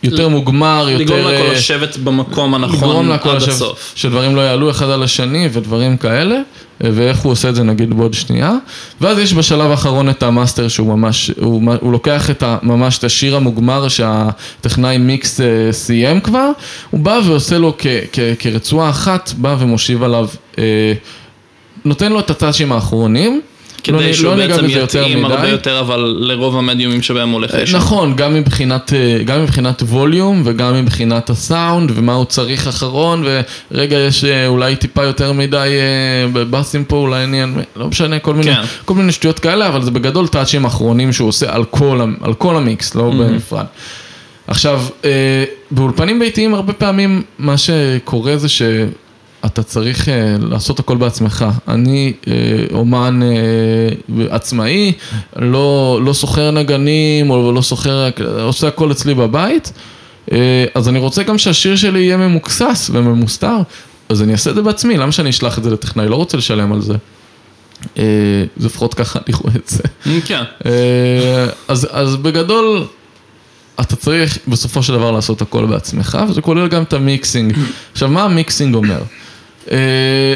יותר 0.05 0.29
מוגמר, 0.29 0.87
יותר... 0.91 1.05
לגרום 1.05 1.21
להכל 1.21 1.47
אה, 1.47 1.53
לשבת 1.53 1.97
במקום 1.97 2.55
הנכון 2.55 3.13
עד 3.13 3.21
לשבת, 3.27 3.49
הסוף. 3.49 3.93
שדברים 3.95 4.37
לא 4.37 4.41
יעלו 4.41 4.71
אחד 4.71 4.89
על 4.89 5.03
השני 5.03 5.49
ודברים 5.53 5.97
כאלה, 5.97 6.41
ואיך 6.81 7.19
הוא 7.19 7.33
עושה 7.33 7.49
את 7.49 7.55
זה 7.55 7.63
נגיד 7.63 7.95
בעוד 7.95 8.15
שנייה. 8.15 8.53
ואז 9.01 9.19
יש 9.19 9.35
בשלב 9.35 9.71
האחרון 9.71 10.09
את 10.09 10.23
המאסטר 10.23 10.69
שהוא 10.69 10.89
ממש, 10.89 11.31
הוא, 11.41 11.63
הוא 11.81 11.93
לוקח 11.93 12.31
את 12.31 12.43
ה, 12.43 12.59
ממש 12.63 12.99
את 12.99 13.05
השיר 13.05 13.37
המוגמר 13.37 13.89
שהטכנאי 13.89 14.99
מיקס 14.99 15.41
אה, 15.41 15.73
סיים 15.73 16.21
כבר, 16.21 16.51
הוא 16.91 17.01
בא 17.01 17.21
ועושה 17.25 17.59
לו 17.59 17.75
כ, 17.79 17.87
כ, 18.13 18.19
כרצועה 18.39 18.91
אחת, 18.91 19.33
בא 19.37 19.57
ומושיב 19.59 20.03
עליו, 20.03 20.29
אה, 20.59 20.93
נותן 21.85 22.13
לו 22.13 22.21
את 22.21 22.31
הטאצ'ים 22.31 22.73
האחרונים. 22.73 23.41
לא, 23.89 23.99
כדי 23.99 24.11
נ- 24.11 24.15
שהוא 24.15 24.35
לא 24.37 24.47
בעצם 24.47 24.65
יתאים 24.69 25.25
הרבה. 25.25 25.49
יותר, 25.49 25.81
אבל 25.81 26.17
לרוב 26.21 26.57
המדיומים 26.59 27.03
שבהם 27.03 27.29
הוא 27.29 27.35
הולך 27.35 27.55
לשם. 27.55 27.77
נכון, 27.77 28.17
גם 28.17 28.35
מבחינת, 28.35 28.93
אה, 28.93 29.23
גם 29.25 29.43
מבחינת 29.43 29.83
ווליום 29.83 30.43
וגם 30.45 30.75
מבחינת 30.85 31.31
הסאונד 31.31 31.91
ומה 31.95 32.13
הוא 32.15 32.25
צריך 32.25 32.69
אחרון 32.69 33.25
ורגע 33.71 33.97
יש 33.99 34.25
אה, 34.25 34.47
אולי 34.47 34.77
טיפה 34.77 35.05
יותר 35.05 35.33
מדי 35.33 35.57
אה, 35.57 36.29
בבאסים 36.33 36.85
פה, 36.85 36.97
אולי 36.97 37.23
עניין, 37.23 37.55
לא 37.77 37.87
משנה, 37.87 38.19
כל 38.19 38.35
מיני, 38.35 38.55
כן. 38.55 38.63
כל 38.85 38.95
מיני 38.95 39.13
שטויות 39.13 39.39
כאלה, 39.39 39.69
אבל 39.69 39.83
זה 39.83 39.91
בגדול 39.91 40.29
טאצ'ים 40.29 40.65
אחרונים 40.65 41.13
שהוא 41.13 41.29
עושה 41.29 41.55
על 41.55 41.65
כל, 41.65 42.01
על 42.23 42.35
כל 42.35 42.57
המיקס, 42.57 42.95
לא 42.95 43.11
בנפרד. 43.11 43.65
עכשיו, 44.47 44.83
אה, 45.05 45.11
באולפנים 45.71 46.19
ביתיים 46.19 46.55
הרבה 46.55 46.73
פעמים 46.73 47.23
מה 47.39 47.55
שקורה 47.57 48.37
זה 48.37 48.49
שאתה 49.47 49.63
צריך 49.63 50.09
אה, 50.09 50.37
לעשות 50.41 50.79
הכל 50.79 50.97
בעצמך. 50.97 51.45
אני 51.69 52.13
אה, 52.29 52.33
אומן 52.73 53.21
אה, 53.23 54.27
עצמאי, 54.31 54.93
לא, 55.37 56.01
לא 56.05 56.13
סוחר 56.13 56.51
נגנים 56.51 57.31
או 57.31 57.53
לא 57.53 57.63
סוחר, 57.63 58.09
עושה 58.43 58.69
הכל 58.69 58.93
אצלי 58.93 59.15
בבית, 59.15 59.73
אה, 60.33 60.65
אז 60.75 60.89
אני 60.89 60.99
רוצה 60.99 61.23
גם 61.23 61.39
שהשיר 61.39 61.77
שלי 61.77 61.99
יהיה 61.99 62.17
ממוקסס 62.17 62.91
וממוסתר, 62.93 63.57
אז 64.09 64.23
אני 64.23 64.33
אעשה 64.33 64.51
את 64.51 64.55
זה 64.55 64.63
בעצמי, 64.63 64.97
למה 64.97 65.13
שאני 65.13 65.31
אשלח 65.31 65.59
את 65.59 65.65
זה 65.65 65.71
לטכנאי? 65.71 66.09
לא 66.09 66.17
רוצה 66.17 66.37
לשלם 66.37 66.73
על 66.73 66.81
זה. 66.81 66.95
אה, 67.99 68.05
זה 68.57 68.67
לפחות 68.67 68.95
ככה 68.95 69.19
אני 69.27 69.37
רואה 69.37 69.55
את 69.57 69.69
זה. 69.69 69.83
כן. 70.27 70.43
אה, 70.67 71.47
אז, 71.69 71.89
אז 71.91 72.17
בגדול, 72.17 72.87
אתה 73.81 73.97
צריך 73.97 74.39
בסופו 74.49 74.83
של 74.83 74.93
דבר 74.93 75.11
לעשות 75.11 75.43
הכל 75.43 75.67
בעצמך, 75.67 76.19
וזה 76.29 76.41
כולל 76.41 76.69
גם 76.69 76.83
את 76.83 76.93
המיקסינג. 76.93 77.57
עכשיו, 77.93 78.09
מה 78.09 78.23
המיקסינג 78.25 78.75
אומר? 78.75 79.03
אה, 79.71 80.35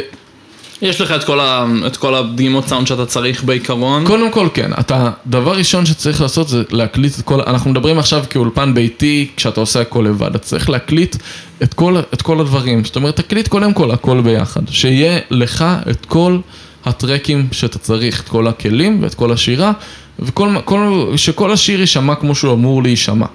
יש 0.82 1.00
לך 1.00 1.12
את 1.12 1.24
כל 1.24 1.40
ה- 1.40 1.66
את 1.86 1.96
כל 1.96 2.14
הדגימות 2.14 2.68
סאונד 2.68 2.86
שאתה 2.86 3.06
צריך 3.06 3.44
בעיקרון. 3.44 4.06
קודם 4.06 4.30
כל 4.32 4.48
כן, 4.54 4.70
אתה, 4.80 5.10
דבר 5.26 5.56
ראשון 5.56 5.86
שצריך 5.86 6.20
לעשות 6.20 6.48
זה 6.48 6.62
להקליט 6.70 7.18
את 7.18 7.24
כל, 7.24 7.40
אנחנו 7.40 7.70
מדברים 7.70 7.98
עכשיו 7.98 8.24
כאולפן 8.30 8.74
ביתי, 8.74 9.28
כשאתה 9.36 9.60
עושה 9.60 9.80
הכל 9.80 10.04
לבד, 10.08 10.28
אתה 10.30 10.38
צריך 10.38 10.70
להקליט 10.70 11.16
את 11.62 11.74
כל, 11.74 11.96
את 12.14 12.22
כל 12.22 12.40
הדברים, 12.40 12.84
זאת 12.84 12.96
אומרת, 12.96 13.16
תקליט 13.16 13.48
קודם 13.48 13.72
כל 13.72 13.90
הכל 13.90 14.20
ביחד, 14.20 14.60
שיהיה 14.70 15.18
לך 15.30 15.64
את 15.90 16.06
כל 16.06 16.38
הטרקים 16.84 17.48
שאתה 17.52 17.78
צריך, 17.78 18.20
את 18.22 18.28
כל 18.28 18.46
הכלים 18.46 19.02
ואת 19.02 19.14
כל 19.14 19.32
השירה, 19.32 19.72
וכל, 20.18 20.48
כל, 20.64 21.12
שכל 21.16 21.52
השיר 21.52 21.80
יישמע 21.80 22.14
כמו 22.14 22.34
שהוא 22.34 22.52
אמור 22.52 22.82
להישמע. 22.82 23.26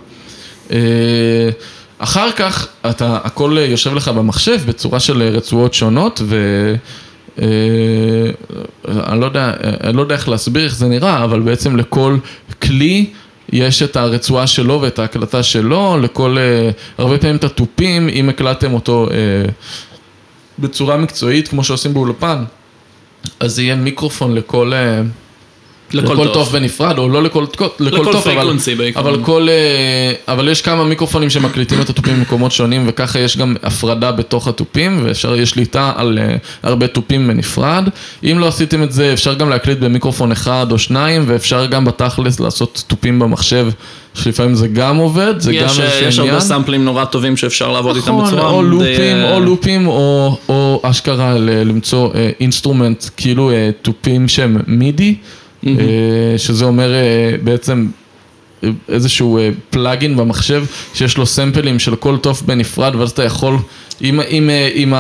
אה, 2.04 2.08
אחר 2.08 2.32
כך 2.32 2.68
אתה, 2.90 3.18
הכל 3.24 3.58
יושב 3.70 3.94
לך 3.94 4.08
במחשב 4.08 4.60
בצורה 4.66 5.00
של 5.00 5.22
רצועות 5.22 5.74
שונות 5.74 6.22
ו... 6.24 6.36
אה, 7.42 7.46
אני 8.88 9.20
לא 9.22 9.26
יודע, 9.26 9.54
אני 9.84 9.98
לא 9.98 10.02
יודע 10.02 10.16
איך 10.16 10.30
להסביר 10.30 10.64
איך 10.64 10.76
זה 10.76 10.88
נראה, 10.88 11.24
אבל 11.24 11.40
בעצם 11.40 11.76
לכל 11.76 12.18
כלי 12.62 13.10
יש 13.52 13.84
את 13.84 13.96
הרצועה 13.96 14.48
שלו 14.48 14.82
ואת 14.82 15.00
ההקלטה 15.00 15.44
שלו, 15.44 15.98
לכל, 16.02 16.38
אה, 16.38 16.70
הרבה 16.98 17.18
פעמים 17.18 17.36
את 17.36 17.44
התופים, 17.44 18.10
אם 18.10 18.30
הקלטתם 18.30 18.74
אותו 18.74 19.08
אה, 19.12 19.50
בצורה 20.60 20.98
מקצועית, 20.98 21.48
כמו 21.48 21.64
שעושים 21.64 21.94
באולפן, 21.94 22.44
אז 23.40 23.60
יהיה 23.60 23.76
מיקרופון 23.76 24.36
לכל... 24.36 24.72
לכל 25.94 26.28
תוף. 26.34 26.52
בנפרד, 26.52 26.98
או 26.98 27.10
לא 27.10 27.24
לכל, 27.24 27.46
לכל, 27.54 27.68
לכל 27.80 28.06
תוף, 28.12 28.28
אבל, 28.28 28.36
פריקונסי 28.36 28.76
בעיקרון. 28.76 29.08
אבל, 29.08 29.24
כל, 29.24 29.48
אה, 29.50 30.34
אבל 30.34 30.50
יש 30.50 30.62
כמה 30.62 30.84
מיקרופונים 30.84 31.30
שמקליטים 31.30 31.82
את 31.82 31.90
התופים 31.90 32.16
במקומות 32.16 32.52
שונים, 32.52 32.86
וככה 32.88 33.20
יש 33.20 33.38
גם 33.38 33.56
הפרדה 33.64 34.12
בתוך 34.12 34.48
התופים, 34.48 35.00
ואפשר, 35.04 35.36
יש 35.36 35.50
שליטה 35.50 35.94
על 35.96 36.20
אה, 36.22 36.36
הרבה 36.64 36.88
תופים 36.88 37.28
בנפרד. 37.28 37.90
אם 38.24 38.38
לא 38.40 38.48
עשיתם 38.48 38.84
את 38.84 38.92
זה, 38.92 39.14
אפשר 39.14 39.34
גם 39.34 39.50
להקליט 39.50 39.80
במיקרופון 39.80 40.32
אחד 40.32 40.72
או 40.72 40.80
שניים, 40.80 41.24
ואפשר 41.28 41.66
גם 41.66 41.86
בתכלס 41.86 42.40
לעשות 42.40 42.84
תופים 42.88 43.20
במחשב, 43.20 43.68
שלפעמים 44.14 44.56
זה 44.56 44.68
גם 44.68 44.98
עובד, 44.98 45.34
זה 45.40 45.54
גם 45.54 45.66
יש, 45.66 45.80
אה, 45.80 45.86
איזשהו 45.86 46.08
יש 46.08 46.20
הרבה 46.20 46.30
עניין. 46.30 46.48
סמפלים 46.48 46.86
נורא 46.86 47.06
טובים 47.06 47.38
שאפשר 47.38 47.72
לעבוד 47.72 47.96
איתם 47.96 48.12
נכון, 48.12 48.26
בצורה 48.26 48.50
או 48.50 48.64
די, 48.64 48.70
לופים, 48.70 49.18
אה, 49.18 49.36
או 49.36 49.40
לופים, 49.40 49.88
או, 49.88 50.38
או 50.50 50.82
אשכרה 50.84 51.38
למצוא 51.38 52.10
אה, 52.16 52.30
instrument, 52.40 53.06
כאילו 53.18 53.52
אה, 53.52 53.70
תופים 53.82 54.28
שהם 54.28 54.58
MIDI, 54.68 55.16
שזה 56.38 56.66
אומר 56.66 56.94
אה, 56.94 57.00
בעצם 57.44 57.88
אה, 58.64 58.70
איזשהו 58.90 59.38
אה, 59.38 59.50
plugin 59.70 60.18
במחשב, 60.18 60.66
שיש 60.94 61.18
לו 61.18 61.26
סמפלים 61.26 61.80
של 61.80 61.96
כל 61.96 62.18
תוף 62.18 62.42
בנפרד, 62.42 62.96
ואז 62.96 63.12
אתה 63.12 63.24
יכול, 63.24 63.56
אם, 64.02 64.20
אם, 64.30 64.50
אה, 64.50 64.70
אם, 64.76 64.94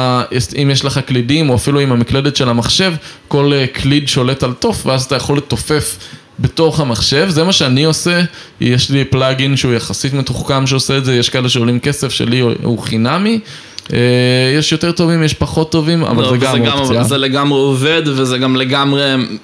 אם 0.61 0.69
יש 0.71 0.85
לך 0.85 0.99
קלידים, 1.05 1.49
או 1.49 1.55
אפילו 1.55 1.79
עם 1.79 1.91
המקלדת 1.91 2.35
של 2.35 2.49
המחשב, 2.49 2.93
כל 3.27 3.51
אה, 3.53 3.65
קליד 3.67 4.07
שולט 4.07 4.43
על 4.43 4.53
תוף, 4.53 4.85
ואז 4.85 5.03
אתה 5.03 5.15
יכול 5.15 5.37
לתופף. 5.37 5.97
בתוך 6.39 6.79
המחשב, 6.79 7.25
זה 7.29 7.43
מה 7.43 7.51
שאני 7.53 7.83
עושה, 7.83 8.21
יש 8.61 8.89
לי 8.89 9.05
פלאגין 9.05 9.57
שהוא 9.57 9.73
יחסית 9.73 10.13
מתוחכם 10.13 10.67
שעושה 10.67 10.97
את 10.97 11.05
זה, 11.05 11.15
יש 11.15 11.29
כאלה 11.29 11.49
שעולים 11.49 11.79
כסף, 11.79 12.11
שלי 12.11 12.39
הוא- 12.39 12.79
חינמי, 12.83 13.33
אה, 13.33 13.37
יש 14.57 14.71
יותר 14.71 14.91
טובים, 14.91 15.23
יש 15.23 15.33
פחות 15.33 15.71
טובים, 15.71 16.03
אבל 16.03 16.23
לא, 16.23 16.29
זה 16.29 16.37
גם 16.37 16.77
אופציה. 16.77 16.99
אבל 16.99 17.07
זה 17.07 17.17
לגמרי 17.17 17.59
עובד, 17.59 18.01
וזה 18.05 18.37
גם 18.37 18.55
לגמרי 18.55 19.01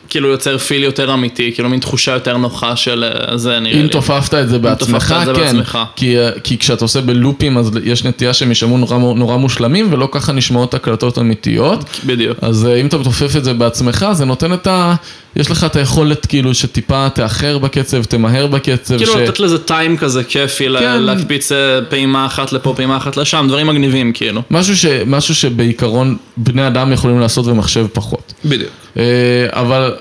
כאילו 0.09 0.29
יוצר 0.29 0.57
פיל 0.57 0.83
יותר 0.83 1.13
אמיתי, 1.13 1.51
כאילו 1.53 1.69
מין 1.69 1.79
תחושה 1.79 2.11
יותר 2.11 2.37
נוחה 2.37 2.75
של 2.75 3.03
אה, 3.03 3.37
זה 3.37 3.59
נראה 3.59 3.75
לי. 3.75 3.81
אם 3.81 3.87
תופפת 3.87 4.33
את 4.33 4.49
זה 4.49 4.59
בעצמך, 4.59 5.15
את 5.21 5.25
זה 5.25 5.33
כן, 5.33 5.41
בעצמך. 5.41 5.79
כי, 5.95 6.15
כי 6.43 6.57
כשאתה 6.57 6.85
עושה 6.85 7.01
בלופים 7.01 7.57
אז 7.57 7.71
יש 7.83 8.05
נטייה 8.05 8.33
שהם 8.33 8.49
יישמעו 8.49 8.77
נורא, 8.77 8.97
נורא 8.97 9.37
מושלמים 9.37 9.93
ולא 9.93 10.09
ככה 10.11 10.31
נשמעות 10.31 10.73
הקלטות 10.73 11.17
אמיתיות. 11.17 11.99
בדיוק. 12.05 12.37
אז 12.41 12.65
אה, 12.65 12.75
אם 12.75 12.85
אתה 12.85 12.97
מתופף 12.97 13.35
את 13.35 13.43
זה 13.43 13.53
בעצמך, 13.53 14.05
זה 14.11 14.25
נותן 14.25 14.53
את 14.53 14.67
ה... 14.67 14.95
יש 15.35 15.51
לך 15.51 15.63
את 15.63 15.75
היכולת 15.75 16.25
כאילו 16.25 16.53
שטיפה 16.53 17.07
תאחר 17.09 17.57
בקצב, 17.57 18.03
תמהר 18.03 18.47
בקצב. 18.47 18.97
כאילו 18.97 19.13
ש... 19.13 19.15
לתת 19.15 19.39
לזה 19.39 19.59
טיים 19.59 19.97
כזה 19.97 20.23
כיפי, 20.23 20.67
כן. 20.79 21.01
להקפיץ 21.01 21.51
אה, 21.51 21.79
פעימה 21.89 22.25
אחת 22.25 22.51
לפה, 22.53 22.73
פעימה 22.75 22.97
אחת 22.97 23.17
לשם, 23.17 23.45
דברים 23.47 23.67
מגניבים 23.67 24.13
כאילו. 24.13 24.41
משהו, 24.51 24.77
ש... 24.77 24.85
משהו 24.85 25.35
שבעיקרון 25.35 26.17
בני 26.37 26.67
אדם 26.67 26.91
יכולים 26.93 27.19
לעשות 27.19 27.47
ומחשב 27.47 27.87
פחות. 27.93 28.33
בדיוק. 28.45 28.71
אה, 28.97 29.03
אבל 29.49 29.95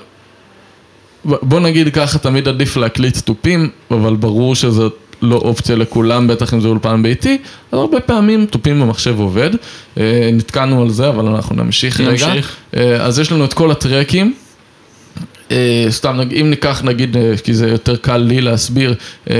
בוא 1.25 1.59
נגיד 1.59 1.93
ככה, 1.93 2.19
תמיד 2.19 2.47
עדיף 2.47 2.77
להקליט 2.77 3.17
תופים, 3.17 3.69
אבל 3.91 4.15
ברור 4.15 4.55
שזאת 4.55 4.97
לא 5.21 5.35
אופציה 5.35 5.75
לכולם, 5.75 6.27
בטח 6.27 6.53
אם 6.53 6.61
זה 6.61 6.67
אולפן 6.67 7.03
ביתי, 7.03 7.37
אז 7.71 7.79
הרבה 7.79 7.99
פעמים 7.99 8.45
תופים 8.45 8.81
במחשב 8.81 9.19
עובד. 9.19 9.49
אה, 9.97 10.29
נתקענו 10.33 10.81
על 10.81 10.89
זה, 10.89 11.09
אבל 11.09 11.25
אנחנו 11.25 11.55
נמשיך 11.55 11.99
רגע. 11.99 12.27
נמשיך. 12.27 12.55
אה, 12.75 13.05
אז 13.05 13.19
יש 13.19 13.31
לנו 13.31 13.45
את 13.45 13.53
כל 13.53 13.71
הטרקים. 13.71 14.33
אה, 15.51 15.85
סתם, 15.89 16.19
אם 16.41 16.49
ניקח 16.49 16.81
נגיד, 16.83 17.17
אה, 17.17 17.33
כי 17.43 17.53
זה 17.53 17.69
יותר 17.69 17.95
קל 17.95 18.17
לי 18.17 18.41
להסביר, 18.41 18.95
אה, 19.29 19.35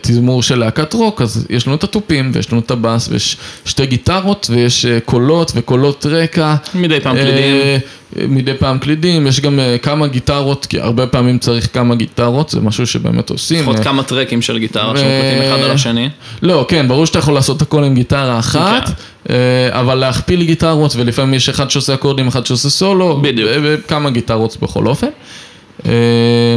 תזמור 0.00 0.42
של 0.42 0.58
להקת 0.58 0.94
רוק, 0.94 1.22
אז 1.22 1.46
יש 1.50 1.66
לנו 1.66 1.76
את 1.76 1.84
התופים, 1.84 2.30
ויש 2.34 2.52
לנו 2.52 2.60
את 2.60 2.70
הבאס, 2.70 3.08
ויש 3.08 3.36
שתי 3.64 3.86
גיטרות, 3.86 4.46
ויש 4.50 4.86
קולות 5.04 5.52
וקולות 5.54 6.06
רקע. 6.06 6.54
מדי 6.74 7.00
פעם 7.00 7.16
קלידים. 7.16 7.80
מדי 8.28 8.54
פעם 8.54 8.78
קלידים, 8.78 9.26
יש 9.26 9.40
גם 9.40 9.60
כמה 9.82 10.06
גיטרות, 10.06 10.66
כי 10.66 10.80
הרבה 10.80 11.06
פעמים 11.06 11.38
צריך 11.38 11.68
כמה 11.72 11.94
גיטרות, 11.94 12.48
זה 12.48 12.60
משהו 12.60 12.86
שבאמת 12.86 13.30
עושים. 13.30 13.60
לפחות 13.60 13.78
כמה 13.78 14.02
טרקים 14.02 14.42
של 14.42 14.58
גיטרה 14.58 14.92
ו- 14.92 14.96
שמקליטים 14.96 15.42
אחד 15.42 15.64
על 15.64 15.70
השני. 15.70 16.08
לא, 16.42 16.66
כן, 16.68 16.88
ברור 16.88 17.06
שאתה 17.06 17.18
יכול 17.18 17.34
לעשות 17.34 17.62
הכל 17.62 17.84
עם 17.84 17.94
גיטרה 17.94 18.38
אחת, 18.38 18.90
כן. 19.24 19.34
אבל 19.70 19.94
להכפיל 19.94 20.44
גיטרות, 20.44 20.96
ולפעמים 20.96 21.34
יש 21.34 21.48
אחד 21.48 21.70
שעושה 21.70 21.94
אקורדים, 21.94 22.28
אחד 22.28 22.46
שעושה 22.46 22.70
סולו, 22.70 23.20
בדיוק. 23.22 23.50
וכמה 23.62 24.10
גיטרות 24.10 24.56
בכל 24.62 24.86
אופן. 24.86 25.08
אה, 25.86 26.56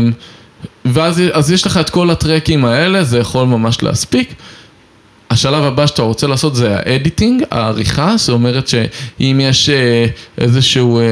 ואז 0.86 1.22
אז 1.34 1.52
יש 1.52 1.66
לך 1.66 1.78
את 1.78 1.90
כל 1.90 2.10
הטרקים 2.10 2.66
האלה, 2.66 3.04
זה 3.04 3.20
יכול 3.20 3.48
ממש 3.48 3.84
להספיק. 3.84 4.34
השלב 5.30 5.64
הבא 5.64 5.88
שאתה 5.88 6.02
רוצה 6.02 6.28
לעשות 6.28 6.56
זה 6.56 6.76
ה 6.76 6.83
editing, 6.83 7.44
העריכה, 7.52 8.14
זאת 8.18 8.30
אומרת 8.30 8.68
שאם 8.68 9.40
יש 9.44 9.70
אה, 9.70 10.06
איזשהו, 10.38 11.00
אה, 11.00 11.04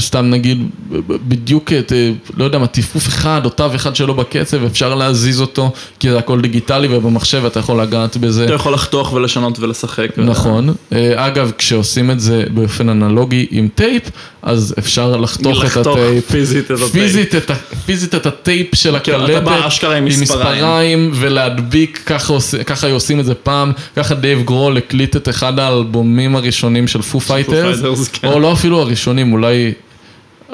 סתם 0.00 0.30
נגיד, 0.30 0.68
בדיוק 1.08 1.72
את, 1.72 1.92
אה, 1.92 2.10
לא 2.36 2.44
יודע 2.44 2.58
מה, 2.58 2.66
תיפוף 2.66 3.08
אחד 3.08 3.40
או 3.44 3.50
תו 3.50 3.74
אחד 3.74 3.96
שלו 3.96 4.14
בקצב, 4.14 4.64
אפשר 4.64 4.94
להזיז 4.94 5.40
אותו, 5.40 5.72
כי 5.98 6.10
זה 6.10 6.18
הכל 6.18 6.40
דיגיטלי 6.40 6.88
ובמחשב 6.90 7.44
אתה 7.46 7.60
יכול 7.60 7.80
לגעת 7.80 8.16
בזה. 8.16 8.44
אתה 8.44 8.54
יכול 8.54 8.74
לחתוך 8.74 9.12
ולשנות 9.12 9.58
ולשחק. 9.58 10.10
נכון. 10.16 10.74
אה, 10.92 11.26
אגב, 11.26 11.52
כשעושים 11.58 12.10
את 12.10 12.20
זה 12.20 12.44
באופן 12.54 12.88
אנלוגי 12.88 13.46
עם 13.50 13.68
טייפ, 13.74 14.02
אז 14.42 14.74
אפשר 14.78 15.16
לחתוך 15.16 15.58
את 15.60 15.64
לחתוך 15.64 15.96
הטייפ. 15.96 16.30
פיזית 16.30 16.70
את 16.70 16.70
הטייפ. 16.70 17.62
פיזית 17.86 18.14
את, 18.14 18.26
הטייפ 18.26 18.74
של 18.74 18.98
כן, 19.02 19.14
אתה 19.14 19.24
הקלטת. 19.24 19.42
בא 19.42 19.66
אשכרה 19.66 19.96
עם 19.96 20.04
מספריים. 20.04 21.10
ולהדביק, 21.14 22.02
ככה, 22.06 22.34
ככה 22.66 22.90
עושים 22.90 23.20
את 23.20 23.24
זה 23.24 23.34
פעם, 23.34 23.72
ככה 23.96 24.14
דייב 24.14 24.42
גרול 24.42 24.76
הקליט 24.76 25.16
את 25.16 25.28
אחד 25.28 25.58
האלבומים 25.58 26.36
הראשונים 26.36 26.88
של 26.88 27.02
Foo 27.02 27.80
Fighters, 27.80 27.94
Fighters, 27.94 28.08
כן. 28.12 28.28
או 28.28 28.40
לא 28.40 28.52
אפילו 28.52 28.80
הראשונים, 28.80 29.32
אולי, 29.32 29.72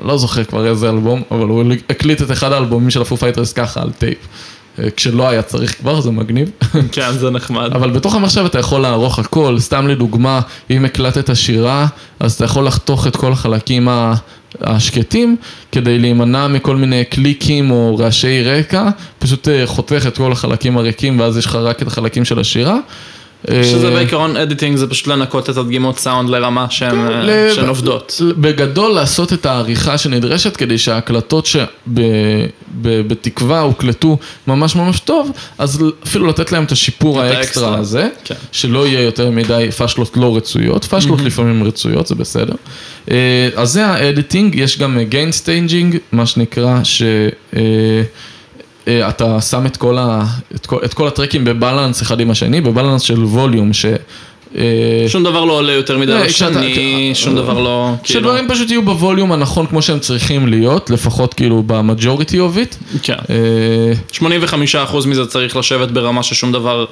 לא 0.04 0.18
זוכר 0.18 0.44
כבר 0.44 0.66
איזה 0.66 0.90
אלבום, 0.90 1.22
אבל 1.30 1.48
הוא 1.48 1.64
הקליט 1.90 2.22
את 2.22 2.30
אחד 2.30 2.52
האלבומים 2.52 2.90
של 2.90 3.02
ה 3.02 3.06
Foo 3.06 3.16
Fighters 3.16 3.52
ככה 3.52 3.82
על 3.82 3.90
טייפ. 3.98 4.18
אה, 4.78 4.88
כשלא 4.96 5.28
היה 5.28 5.42
צריך 5.42 5.78
כבר, 5.78 6.00
זה 6.00 6.10
מגניב. 6.10 6.50
כן, 6.92 7.12
זה 7.12 7.30
נחמד. 7.30 7.70
אבל 7.72 7.90
בתוך 7.90 8.14
המחשב 8.14 8.44
אתה 8.44 8.58
יכול 8.58 8.80
לערוך 8.80 9.18
הכל, 9.18 9.56
סתם 9.58 9.88
לדוגמה, 9.88 10.40
אם 10.70 10.84
הקלטת 10.84 11.36
שירה, 11.36 11.86
אז 12.20 12.32
אתה 12.32 12.44
יכול 12.44 12.66
לחתוך 12.66 13.06
את 13.06 13.16
כל 13.16 13.32
החלקים 13.32 13.88
השקטים, 14.60 15.36
כדי 15.72 15.98
להימנע 15.98 16.48
מכל 16.48 16.76
מיני 16.76 17.04
קליקים 17.04 17.70
או 17.70 17.96
רעשי 17.96 18.42
רקע, 18.42 18.88
פשוט 19.18 19.48
אה, 19.48 19.66
חותך 19.66 20.04
את 20.08 20.16
כל 20.16 20.32
החלקים 20.32 20.78
הריקים, 20.78 21.20
ואז 21.20 21.36
יש 21.36 21.46
לך 21.46 21.54
רק 21.54 21.82
את 21.82 21.86
החלקים 21.86 22.24
של 22.24 22.38
השירה. 22.38 22.76
שזה 23.50 23.88
אה, 23.88 23.94
בעיקרון 23.94 24.36
editing 24.36 24.76
זה 24.76 24.86
פשוט 24.86 25.06
לנקות 25.06 25.50
את 25.50 25.56
הדגימות 25.56 25.98
סאונד 25.98 26.30
לרמה 26.30 26.66
שהן 26.70 26.98
אה, 26.98 27.26
כן, 27.26 27.48
שהן 27.54 27.68
עובדות. 27.68 28.20
בגדול 28.36 28.90
לעשות 28.90 29.32
את 29.32 29.46
העריכה 29.46 29.98
שנדרשת 29.98 30.56
כדי 30.56 30.78
שההקלטות 30.78 31.46
שבתקווה 32.76 33.60
הוקלטו 33.60 34.18
ממש 34.46 34.76
ממש 34.76 35.00
טוב, 35.00 35.30
אז 35.58 35.84
אפילו 36.04 36.26
לתת 36.26 36.52
להם 36.52 36.64
את 36.64 36.72
השיפור 36.72 37.20
האקסטרה 37.20 37.78
הזה, 37.78 38.08
כן. 38.24 38.34
שלא 38.52 38.86
יהיה 38.86 39.00
יותר 39.00 39.30
מדי 39.30 39.68
פאשלות 39.76 40.16
לא 40.16 40.36
רצויות, 40.36 40.84
פאשלות 40.84 41.20
לפעמים 41.20 41.64
רצויות, 41.64 42.06
זה 42.06 42.14
בסדר. 42.14 42.54
אה, 43.10 43.48
אז 43.56 43.70
זה 43.72 43.86
ה 43.86 43.94
editing, 43.94 44.54
יש 44.54 44.78
גם 44.78 44.98
gain 45.08 45.32
staging, 45.32 45.96
מה 46.12 46.26
שנקרא, 46.26 46.80
ש... 46.84 47.02
אה, 47.02 47.28
אה, 47.56 48.02
אתה 48.88 49.40
שם 49.40 49.66
את 49.66 49.76
כל, 49.76 49.98
ה, 49.98 50.24
את, 50.54 50.66
כל, 50.66 50.78
את 50.84 50.94
כל 50.94 51.08
הטרקים 51.08 51.44
ב 51.44 51.51
balance 51.51 52.02
אחד 52.02 52.20
עם 52.20 52.30
השני, 52.30 52.60
ב 52.60 52.65
balance 52.65 53.02
של 53.02 53.24
ווליום, 53.24 53.72
ש... 53.72 53.86
אה, 54.56 54.62
שום 55.08 55.24
דבר 55.24 55.44
לא 55.44 55.52
עולה 55.52 55.72
יותר 55.72 55.98
מדי 55.98 56.12
על 56.12 56.28
כשאתה- 56.28 56.60
השני, 56.60 57.10
שום 57.14 57.34
דבר 57.34 57.60
לא, 57.60 57.90
כאילו, 58.04 58.20
שדברים 58.20 58.48
פשוט 58.48 58.70
יהיו 58.70 58.82
בווליום 58.82 59.32
הנכון 59.32 59.66
כמו 59.66 59.82
שהם 59.82 59.98
צריכים 59.98 60.48
להיות, 60.48 60.90
לפחות 60.90 61.34
כאילו 61.34 61.62
ב 61.66 61.74
majority 61.74 62.40
of 62.40 62.56
it. 62.56 62.74
כן. 63.02 63.14
אה, 63.30 63.92
85% 64.92 65.06
מזה 65.06 65.26
צריך 65.26 65.56
לשבת 65.56 65.88
ברמה 65.90 66.22
ששום 66.22 66.52
דבר 66.52 66.84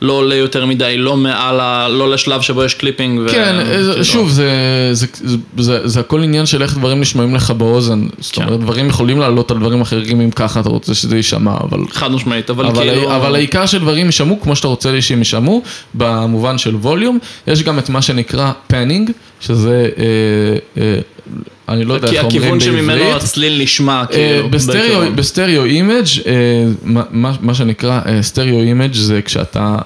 לא 0.00 0.12
עולה 0.12 0.34
יותר 0.34 0.66
מדי, 0.66 0.96
לא 0.98 1.16
מעל 1.16 1.60
ה... 1.60 1.88
לא 1.88 2.10
לשלב 2.10 2.40
שבו 2.40 2.64
יש 2.64 2.74
clipping. 2.74 3.20
ו- 3.20 3.28
כן, 3.28 3.54
אה, 3.58 3.64
כאילו. 3.64 4.04
שוב, 4.04 4.30
זה, 4.30 4.50
זה, 4.92 5.06
זה, 5.24 5.36
זה, 5.58 5.88
זה 5.88 6.00
הכל 6.00 6.22
עניין 6.22 6.46
של 6.46 6.62
איך 6.62 6.78
דברים 6.78 7.00
נשמעים 7.00 7.34
לך 7.34 7.50
באוזן. 7.50 8.06
זאת 8.18 8.34
כן. 8.34 8.42
אומרת, 8.42 8.60
דברים 8.60 8.88
יכולים 8.88 9.20
לעלות 9.20 9.50
על 9.50 9.58
דברים 9.58 9.80
אחרים 9.80 10.20
אם 10.20 10.30
ככה 10.30 10.60
אתה 10.60 10.68
רוצה 10.68 10.94
שזה 10.94 11.16
יישמע, 11.16 11.54
אבל... 11.60 11.78
חד 11.90 12.12
משמעית, 12.12 12.50
אבל, 12.50 12.66
אבל, 12.66 12.82
כאילו... 12.82 13.16
אבל 13.16 13.34
העיקר 13.34 13.66
שדברים 13.66 14.06
יישמעו 14.06 14.40
כמו 14.40 14.56
שאתה 14.56 14.68
רוצה 14.68 15.00
שהם 15.00 15.18
יישמעו, 15.18 15.62
במובן 15.94 16.58
של 16.58 16.76
ווליום. 16.76 17.18
יש 17.46 17.62
גם 17.62 17.78
את 17.78 17.88
מה 17.88 18.02
שנקרא 18.02 18.52
panning, 18.66 19.10
שזה, 19.40 19.88
אה, 19.98 20.82
אה, 20.82 20.98
אני 21.68 21.84
לא 21.84 21.94
יודע 21.94 22.08
כי 22.08 22.16
איך 22.16 22.24
אומרים 22.24 22.42
הכיוון 22.56 22.58
בעברית. 22.58 23.00
שממנו 23.02 23.16
הצליל 23.16 23.62
נשמע, 23.62 24.00
אה, 24.00 24.06
כאילו, 24.06 24.48
ב 25.14 25.20
stereo, 25.20 25.64
image, 25.64 26.06
אה, 26.26 26.64
מה- 27.40 27.54
שנקרא 27.54 28.00
אה, 28.06 28.22
stereo 28.22 28.60
image 28.60 28.94
זה 28.94 29.22
כשאתה, 29.22 29.76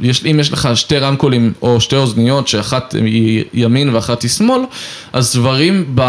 יש, 0.00 0.24
אם 0.30 0.40
יש 0.40 0.52
לך 0.52 0.68
שתי 0.74 0.98
רמקולים 0.98 1.52
או 1.62 1.80
שתי 1.80 1.96
אוזניות 1.96 2.48
שאחת 2.48 2.94
היא 3.04 3.44
ימין 3.54 3.94
ואחת 3.94 4.22
היא 4.22 4.30
שמאל, 4.30 4.60
אז 5.12 5.32
דברים 5.34 5.84
ב, 5.94 6.00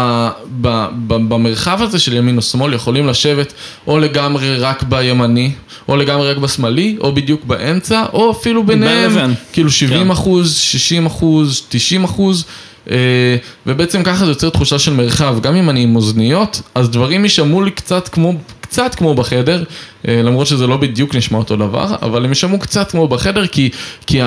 ב, 0.60 0.86
ב, 1.06 1.14
במרחב 1.28 1.82
הזה 1.82 1.98
של 1.98 2.12
ימין 2.16 2.36
או 2.36 2.42
שמאל 2.42 2.74
יכולים 2.74 3.06
לשבת 3.06 3.52
או 3.86 3.98
לגמרי 3.98 4.56
רק 4.56 4.82
בימני, 4.82 5.50
או 5.88 5.96
לגמרי 5.96 6.30
רק 6.30 6.36
בשמאלי, 6.36 6.96
או 7.00 7.12
בדיוק 7.14 7.44
באמצע, 7.44 8.04
או 8.12 8.30
אפילו 8.30 8.64
ביניהם. 8.66 9.34
כאילו 9.52 9.70
70 9.70 10.04
כן. 10.04 10.10
אחוז, 10.10 10.54
60 10.56 11.06
אחוז, 11.06 11.62
90 11.68 12.04
אחוז. 12.04 12.44
אה, 12.90 13.36
ובעצם 13.66 14.02
ככה 14.02 14.24
זה 14.24 14.30
יוצר 14.30 14.50
תחושה 14.50 14.78
של 14.78 14.92
מרחב, 14.92 15.40
גם 15.40 15.54
אם 15.54 15.70
אני 15.70 15.82
עם 15.82 15.96
אוזניות, 15.96 16.62
אז 16.74 16.90
דברים 16.90 17.24
יישמעו 17.24 17.62
לי 17.62 17.70
קצת 17.70 18.08
כמו, 18.08 18.32
קצת 18.68 18.94
כמו 18.94 19.14
בחדר, 19.14 19.64
אה, 20.08 20.22
למרות 20.22 20.46
שזה 20.46 20.66
לא 20.66 20.76
בדיוק 20.76 21.14
נשמע 21.14 21.38
אותו 21.38 21.56
דבר, 21.56 21.94
אבל 22.02 22.24
הם 22.24 22.28
יישמעו 22.30 22.58
קצת 22.58 22.90
כמו 22.90 23.08
בחדר, 23.08 23.46
כי, 23.46 23.70
כי 24.06 24.20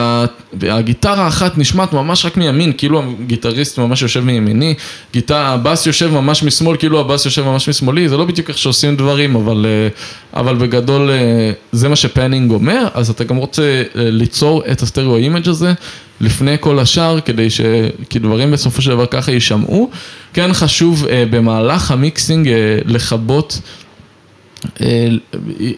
הגיטרה 0.61 1.25
האחת 1.25 1.57
נשמעת 1.57 1.93
ממש 1.93 2.25
רק 2.25 2.37
מימין, 2.37 2.73
כאילו 2.77 3.03
הגיטריסט 3.19 3.79
ממש 3.79 4.01
יושב 4.01 4.19
מימיני, 4.19 4.73
גיטר, 5.13 5.35
הבאס 5.35 5.85
יושב 5.85 6.11
ממש 6.11 6.43
משמאל, 6.43 6.77
כאילו 6.77 6.99
הבאס 6.99 7.25
יושב 7.25 7.45
ממש 7.45 7.69
משמאלי, 7.69 8.09
זה 8.09 8.17
לא 8.17 8.25
בדיוק 8.25 8.49
איך 8.49 8.57
שעושים 8.57 8.95
דברים, 8.95 9.35
אבל, 9.35 9.65
אה, 9.65 10.39
אבל 10.39 10.55
בגדול 10.55 11.09
אה, 11.09 11.51
זה 11.71 11.89
מה 11.89 11.95
ש 11.95 12.08
panning 12.08 12.51
אומר, 12.51 12.87
אז 12.93 13.09
אתה 13.09 13.23
גם 13.23 13.35
רוצה 13.35 13.83
ליצור 13.95 14.63
את 14.71 14.81
ה 14.81 14.86
stereo 14.86 15.17
image 15.17 15.47
הזה. 15.47 15.73
לפני 16.21 16.55
כל 16.59 16.79
השאר, 16.79 17.19
כדי 17.19 17.49
ש... 17.49 17.61
כי 18.09 18.19
דברים 18.19 18.51
בסופו 18.51 18.81
של 18.81 18.89
דבר 18.89 19.05
ככה 19.05 19.31
יישמעו. 19.31 19.89
כן 20.33 20.53
חשוב 20.53 21.05
אה, 21.09 21.23
במהלך 21.29 21.91
ה 21.91 21.99
mixing 21.99 22.47
אה, 22.47 22.53
לכבות, 22.85 23.59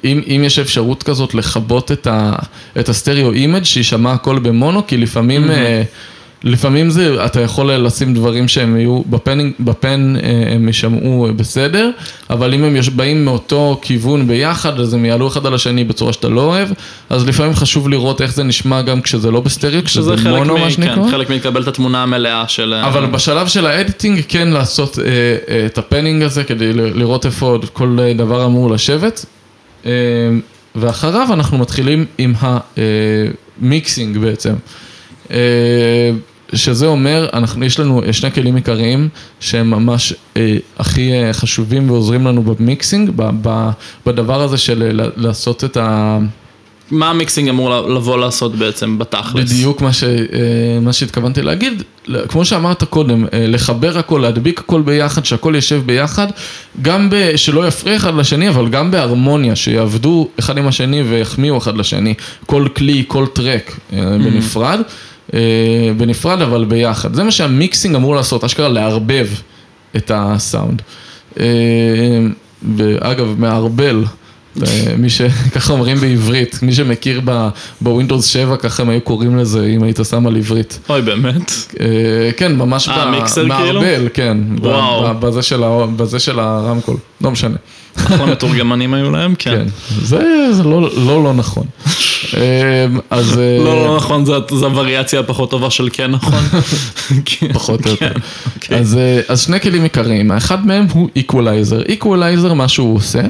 אם, 0.04 0.22
אם 0.28 0.42
יש 0.46 0.60
אפשרות 0.60 1.04
כזאת, 1.04 1.36
לכבות 1.36 1.92
את, 1.92 2.08
ה... 2.08 2.34
את 2.80 2.90
ה 2.90 2.96
stereo 2.96 3.32
image 3.32 3.64
שיישמע 3.64 4.14
הכל 4.14 4.40
במונו, 4.40 4.88
כי 4.88 4.98
לפעמים... 4.98 5.52
אה, 5.52 5.84
לפעמים 6.44 6.90
זה, 6.90 7.26
אתה 7.26 7.42
יכול 7.42 7.72
לשים 7.74 8.14
דברים 8.14 8.48
שהם 8.48 8.78
יהיו, 8.78 9.02
ב 9.10 9.18
pan, 9.18 9.52
ב 9.60 9.73
pan 9.73 10.14
אה, 10.24 10.54
הם 10.56 10.68
יישמעו 10.68 11.28
בסדר, 11.36 11.90
אבל 12.30 12.54
אם 12.54 12.64
הם 12.64 12.76
יש- 12.76 12.90
באים 12.90 13.26
מאותו 13.26 13.80
כיוון 13.82 14.28
ביחד, 14.28 14.80
אז 14.80 14.94
הם 14.94 15.06
יעלו 15.06 15.28
אחד 15.28 15.46
על 15.46 15.54
השני 15.54 15.84
בצורה 15.84 16.14
שאתה 16.14 16.30
לא 16.30 16.42
אוהב, 16.42 16.68
אז 17.10 17.28
לפעמים 17.28 17.54
חשוב 17.56 17.90
לראות 17.90 18.22
איך 18.22 18.34
זה 18.34 18.44
נשמע 18.44 18.82
גם 18.82 19.02
כשזה 19.02 19.32
לא 19.32 19.40
בסטריאו, 19.40 19.84
כשזה 19.84 20.16
מונו, 20.30 20.58
מה 20.58 20.72
שנקרא. 20.72 20.96
כן, 20.96 21.12
חלק 21.12 21.30
מלקבל 21.30 21.62
את 21.62 21.68
התמונה 21.68 22.04
המלאה 22.04 22.48
של... 22.48 22.74
ה- 22.74 22.88
אבל 22.88 23.06
בשלב 23.06 23.48
של 23.48 23.66
ה 23.66 23.73
editing 23.73 24.22
כן 24.28 24.48
לעשות 24.48 25.00
אה, 25.00 25.04
אה, 25.50 25.66
את 25.66 25.78
ה 25.78 25.83
panning 25.83 26.24
הזה 26.24 26.44
כדי 26.44 26.74
לראות 26.74 27.26
איפה 27.26 27.46
עוד 27.46 27.66
כל 27.74 27.98
אה, 28.02 28.14
דבר 28.14 28.46
אמור 28.46 28.72
לשבת. 28.72 29.26
אה, 29.86 29.92
ואחריו 30.76 31.28
אנחנו 31.34 31.58
מתחילים 31.58 32.06
עם 32.18 32.34
ה 33.62 33.70
mixing 33.70 34.18
בעצם. 34.18 34.54
אה, 35.32 35.38
שזה 36.54 36.86
אומר, 36.86 37.30
אנחנו, 37.34 37.66
יש 37.66 37.80
לנו 37.80 38.04
אה, 38.04 38.14
שני 38.14 38.32
כלים 38.32 38.56
עיקריים 38.56 39.10
שהם 39.40 39.70
ממש 39.70 40.14
אה, 40.38 40.58
הכי 40.80 41.12
אה, 41.14 41.34
חשובים 41.34 41.90
ועוזרים 41.90 42.28
לנו 42.28 42.44
ב 42.44 42.52
mixing, 42.52 43.10
ב, 43.16 43.30
ב, 43.42 43.70
בדבר 44.06 44.42
הזה 44.42 44.58
של 44.58 44.84
אה, 44.84 44.94
ל- 44.94 45.12
לעשות 45.16 45.64
את 45.64 45.78
ה... 45.78 46.20
מה 46.92 47.10
ה 47.10 47.15
mixing 47.15 47.50
אמור 47.50 47.80
לבוא 47.88 48.18
לעשות 48.18 48.56
בעצם 48.56 48.98
בתכלס? 48.98 49.52
בדיוק 49.52 49.82
מה, 49.82 49.94
ש, 49.94 50.04
אה, 50.04 50.10
מה 50.82 50.94
שהתכוונתי 50.94 51.42
להגיד, 51.42 51.84
כמו 52.28 52.46
שאמרת 52.46 52.84
קודם, 52.84 53.26
אה, 53.26 53.48
לחבר 53.48 53.98
הכל, 53.98 54.20
להדביק 54.22 54.60
הכל 54.60 54.82
ביחד, 54.82 55.26
שהכל 55.26 55.54
יושב 55.56 55.82
ביחד, 55.86 56.28
גם 56.82 57.10
ב, 57.10 57.36
שלא 57.36 57.68
יפריע 57.68 57.96
אחד 57.96 58.16
לשני, 58.16 58.50
אבל 58.50 58.70
גם 58.70 58.92
בהרמוניה, 58.92 59.56
שיעבדו 59.56 60.28
אחד 60.40 60.58
עם 60.58 60.68
השני 60.68 61.04
ויחמיאו 61.04 61.58
אחד 61.58 61.78
לשני, 61.78 62.14
כל 62.46 62.68
כלי, 62.76 63.04
כל 63.08 63.26
טרק 63.34 63.80
אה, 63.94 64.00
בנפרד, 64.18 64.80
אה, 64.80 64.84
בנפרד 65.98 66.42
אבל 66.42 66.66
ביחד. 66.66 67.14
זה 67.14 67.24
מה 67.24 67.32
שהמיקסינג 67.32 67.96
אמור 67.96 68.16
לעשות, 68.16 68.44
אשכרה 68.44 68.68
לערבב 68.68 69.28
את 69.96 70.12
הסאונד. 70.16 70.82
אה, 71.40 71.46
ואגב, 72.76 73.36
מערבל. 73.38 74.04
אה, 74.62 74.96
מי 74.98 75.10
ש... 75.10 75.22
ככה 75.56 75.74
אומרים 75.74 75.98
בעברית, 75.98 76.60
מי 76.62 76.74
שמכיר 76.74 77.22
ב 77.82 77.87
Windows 77.87 78.26
7, 78.26 78.58
ככה 78.58 78.84
הם 78.84 78.90
היו 78.90 79.02
קוראים 79.02 79.38
לזה, 79.38 79.66
אם 79.66 79.84
היית 79.84 80.00
שם 80.10 80.28
על 80.28 80.36
עברית. 80.36 80.80
אוי, 80.90 81.02
באמת? 81.02 81.52
אה, 81.80 81.86
כן, 82.38 82.56
ממש 82.56 82.90
אה, 82.90 83.12
מיקסר 83.12 83.46
כאילו? 83.58 83.82
כן, 84.14 84.38
וואו. 84.60 85.14
בזה 85.98 86.20
של 86.20 86.40
הרמקול, 86.40 86.98
לא 87.22 87.32
משנה. 87.32 87.56
אחלה 87.98 88.26
מתורגמנים 88.26 88.94
היו 88.94 89.12
להם, 89.12 89.36
כן. 89.40 89.52
כן, 89.52 89.66
זה 90.02 90.64
לא 90.64 90.82
לא 90.82 91.24
לא 91.24 91.34
נכון. 91.34 91.64
אז... 93.10 93.38
לא, 93.38 93.86
לא 93.86 93.96
נכון, 93.96 94.26
זו 94.26 94.66
הווריאציה 94.66 95.20
הפחות 95.20 95.52
טובה 95.52 95.70
של 95.70 95.90
כן 95.94 96.12
נכון. 96.12 96.44
כן, 97.26 97.54
פחות 97.54 97.86
או 97.86 97.92
יותר. 97.92 98.10
כן, 98.14 98.20
אוקיי. 98.56 98.78
אז, 98.80 98.98
אז 99.28 99.42
שני 99.42 99.60
כלים 99.60 99.84
עיקריים, 99.84 100.32
האחד 100.32 100.68
מהם 100.68 100.86
הוא 100.92 101.10
equalizer. 101.16 101.82
equalizer, 101.90 102.54
מה 102.54 102.68
שהוא 102.68 102.96
עושה, 102.96 103.22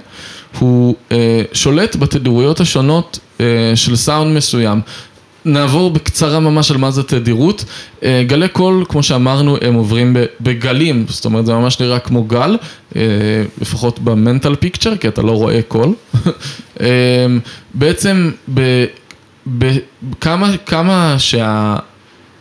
הוא 0.59 0.95
אה, 1.11 1.41
שולט 1.53 1.95
בתדירויות 1.95 2.59
השונות 2.59 3.19
אה, 3.39 3.45
של 3.75 3.95
סאונד 3.95 4.37
מסוים. 4.37 4.81
נעבור 5.45 5.91
בקצרה 5.91 6.39
ממש 6.39 6.71
על 6.71 6.77
מה 6.77 6.91
זה 6.91 7.03
תדירות. 7.03 7.65
אה, 8.03 8.23
גלי 8.27 8.47
קול, 8.47 8.85
כמו 8.89 9.03
שאמרנו, 9.03 9.57
הם 9.61 9.73
עוברים 9.73 10.15
בגלים, 10.41 11.05
זאת 11.09 11.25
אומרת 11.25 11.45
זה 11.45 11.53
ממש 11.53 11.79
נראה 11.79 11.99
כמו 11.99 12.23
גל, 12.23 12.57
אה, 12.95 13.01
לפחות 13.61 13.99
ב 13.99 14.07
mental 14.07 14.55
picture, 14.55 14.97
כי 14.97 15.07
אתה 15.07 15.21
לא 15.21 15.31
רואה 15.31 15.61
קול. 15.67 15.93
אה, 16.81 16.87
בעצם 17.73 18.31
ב- 18.53 18.85
ב- 19.57 19.77
כמה, 20.21 20.57
כמה 20.65 21.15
שה... 21.19 21.75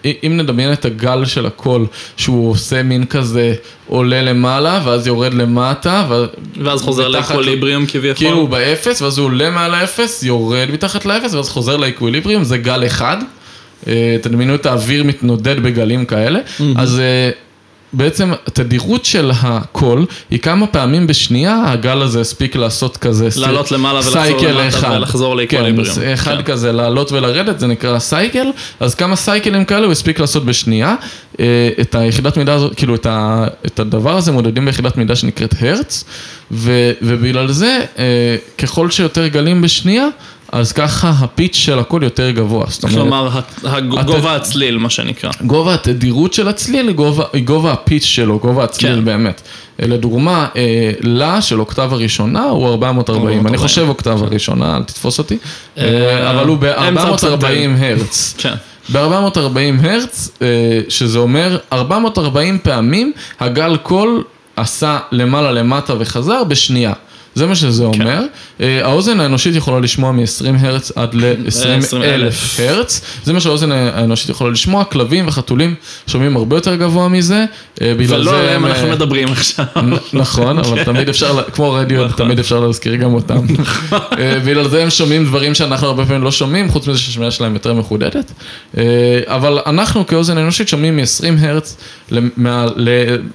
אם 0.04 0.36
נדמיין 0.36 0.72
את 0.72 0.84
הגל 0.84 1.24
של 1.24 1.46
הקול, 1.46 1.86
שהוא 2.16 2.50
עושה 2.50 2.82
מין 2.82 3.06
כזה 3.06 3.54
עולה 3.86 4.22
למעלה, 4.22 4.80
ואז 4.84 5.06
יורד 5.06 5.34
למטה, 5.34 6.06
ו... 6.10 6.24
ואז 6.64 6.82
חוזר 6.82 7.08
ל 7.08 7.15
equilibrium 7.15 7.86
כביכול. 7.86 8.14
כאילו 8.14 8.38
הוא 8.38 8.48
באפס, 8.48 9.02
ואז 9.02 9.18
הוא 9.18 9.26
עולה 9.26 9.50
מעל 9.50 9.74
האפס, 9.74 10.22
יורד 10.22 10.68
מתחת 10.72 11.04
לאפס, 11.04 11.34
ואז 11.34 11.48
חוזר 11.48 11.76
ל 11.76 11.82
equilibrium, 11.82 12.44
זה 12.44 12.58
גל 12.58 12.86
אחד. 12.86 13.16
אה, 13.86 14.16
תדמיינו 14.22 14.54
את 14.54 14.66
האוויר 14.66 15.04
מתנודד 15.04 15.62
בגלים 15.62 16.04
כאלה. 16.04 16.40
אז 16.76 17.00
אה, 17.00 17.30
בעצם 17.92 18.32
התדירות 18.46 19.04
של 19.04 19.30
הקול 19.40 20.06
היא 20.30 20.38
כמה 20.38 20.66
פעמים 20.66 21.06
בשנייה 21.06 21.62
הגל 21.66 22.02
הזה 22.02 22.20
הספיק 22.20 22.56
לעשות 22.56 22.96
כזה 22.96 23.28
לעלות 23.36 23.70
למעלה 23.70 23.98
ולחזור 23.98 24.40
למטה 24.48 24.68
אחד. 24.68 24.96
ולחזור 24.96 25.36
ל 25.36 25.41
equilibrium. 25.41 25.94
כן, 25.94 26.12
אחד 26.12 26.36
כן. 26.36 26.42
כזה 26.42 26.72
לעלות 26.72 27.12
ולרדת, 27.12 27.60
זה 27.60 27.66
נקרא 27.66 27.98
cycle, 27.98 28.46
אז 28.80 28.94
כמה 28.94 29.16
cycle 29.16 29.51
ים 29.51 29.64
כאלה 29.64 29.84
הוא 29.84 29.92
הספיק 29.92 30.20
לעשות 30.20 30.44
בשנייה. 30.44 30.94
אה, 31.40 31.70
את 31.80 31.94
היחידת 31.94 32.36
מידה 32.36 32.54
הזאת, 32.54 32.74
כאילו 32.74 32.94
את, 32.94 33.06
ה, 33.06 33.46
את 33.66 33.80
הדבר 33.80 34.16
הזה 34.16 34.32
מודדים 34.32 34.64
ביחידת 34.64 34.96
מידה 34.96 35.16
שנקראת 35.16 35.54
הרץ, 35.60 36.04
ו, 36.50 36.92
ובגלל 37.02 37.52
זה 37.52 37.80
אה, 37.98 38.36
ככל 38.58 38.90
שיותר 38.90 39.26
גלים 39.26 39.62
בשנייה, 39.62 40.06
אז 40.52 40.72
ככה 40.72 41.10
הפיץ' 41.10 41.56
של 41.56 41.78
הקול 41.78 42.02
יותר 42.02 42.30
גבוה. 42.30 42.66
כלומר, 42.88 43.28
גובה 44.04 44.36
הצליל, 44.36 44.78
מה 44.78 44.90
שנקרא. 44.90 45.30
גובה 45.40 45.74
התדירות 45.74 46.32
של 46.32 46.48
הצליל 46.48 46.88
היא 47.32 47.44
גובה, 47.44 47.72
הפיץ' 47.72 48.04
שלו, 48.04 48.38
גובה 48.38 48.64
הצליל 48.64 48.94
כן. 48.94 49.04
באמת. 49.04 49.42
לדוגמה, 49.78 50.46
אה, 50.56 50.92
לה 51.00 51.42
של 51.42 51.60
אוקטב 51.60 51.92
הראשונה 51.92 52.44
הוא 52.44 52.68
440, 52.68 53.28
אני 53.28 53.36
440. 53.36 53.58
חושב 53.58 53.86
אוקטב 53.88 54.22
הראשונה, 54.22 54.76
אל 54.76 54.82
תתפוס 54.82 55.18
אותי, 55.18 55.36
אה, 55.78 55.84
אה, 55.84 56.30
אבל 56.30 56.48
הוא 56.48 56.58
אמצע 56.88 57.36
ב-440 57.36 57.78
הרץ. 57.78 58.34
כן. 58.38 58.54
ב-440 58.92 59.86
הרץ, 59.86 60.30
שזה 60.88 61.18
אומר 61.18 61.58
440 61.72 62.58
פעמים 62.62 63.12
הגל 63.40 63.76
קול 63.76 64.24
עשה 64.56 64.98
למעלה 65.12 65.52
למטה 65.52 65.94
וחזר 65.98 66.44
בשנייה. 66.44 66.92
זה 67.34 67.46
מה 67.46 67.54
שזה 67.54 67.84
כן. 67.92 68.02
אומר. 68.02 68.22
אה, 68.60 68.84
האוזן 68.84 69.20
האנושית 69.20 69.56
יכולה 69.56 69.80
לשמוע 69.80 70.12
מ-20 70.12 70.46
הרץ 70.60 70.92
עד 70.96 71.14
ל-20 71.14 71.48
20,000. 71.48 72.02
אלף 72.02 72.60
הרץ. 72.60 73.00
זה 73.24 73.32
מה 73.32 73.40
שהאוזן 73.40 73.72
האנושית 73.72 74.28
יכולה 74.28 74.50
לשמוע. 74.50 74.84
כלבים 74.84 75.28
וחתולים 75.28 75.74
שומעים 76.06 76.36
הרבה 76.36 76.56
יותר 76.56 76.74
גבוה 76.74 77.08
מזה. 77.08 77.44
אה, 77.82 77.92
ולא 77.98 78.38
עליהם 78.38 78.64
הם, 78.64 78.70
אנחנו 78.70 78.88
אה, 78.88 78.92
מדברים 78.92 79.28
עכשיו. 79.32 79.64
נכון, 80.12 80.58
אבל 80.58 80.84
תמיד 80.84 81.08
אפשר, 81.08 81.42
כמו 81.42 81.72
רדיו, 81.72 82.04
נכון. 82.04 82.16
תמיד 82.24 82.38
אפשר 82.38 82.60
להזכיר 82.60 82.94
גם 82.94 83.14
אותם. 83.14 83.46
אה, 84.18 84.38
בגלל 84.44 84.68
זה 84.68 84.82
הם 84.82 84.90
שומעים 84.90 85.24
דברים 85.24 85.54
שאנחנו 85.54 85.86
הרבה 85.86 86.06
פעמים 86.06 86.22
לא 86.22 86.32
שומעים, 86.32 86.68
חוץ 86.68 86.86
מזה 86.86 86.98
שהשמיעה 86.98 87.30
שלהם 87.30 87.54
יותר 87.54 87.74
מחודדת. 87.74 88.32
אה, 88.78 89.20
אבל 89.26 89.58
אנחנו 89.66 90.06
כאוזן 90.06 90.38
אנושית 90.38 90.68
שומעים 90.68 90.96
מ-20 90.96 91.26
הרץ 91.40 91.76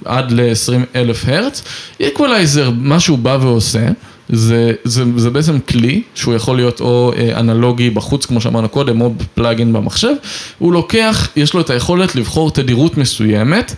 עד 0.04 0.30
ל-20 0.32 0.96
אלף 0.96 1.24
הרץ. 1.28 1.62
איקוולייזר, 2.00 2.70
מה 2.70 3.00
שהוא 3.00 3.18
בא 3.18 3.38
ועושה, 3.40 3.87
זה, 4.28 4.72
זה, 4.84 5.04
זה 5.16 5.30
בעצם 5.30 5.58
כלי 5.60 6.02
שהוא 6.14 6.34
יכול 6.34 6.56
להיות 6.56 6.80
או 6.80 7.12
אה, 7.16 7.40
אנלוגי 7.40 7.90
בחוץ, 7.90 8.26
כמו 8.26 8.40
שאמרנו 8.40 8.68
קודם, 8.68 9.00
או 9.00 9.12
פלאגין 9.34 9.72
במחשב. 9.72 10.12
הוא 10.58 10.72
לוקח, 10.72 11.28
יש 11.36 11.54
לו 11.54 11.60
את 11.60 11.70
היכולת 11.70 12.14
לבחור 12.14 12.50
תדירות 12.50 12.96
מסוימת. 12.96 13.74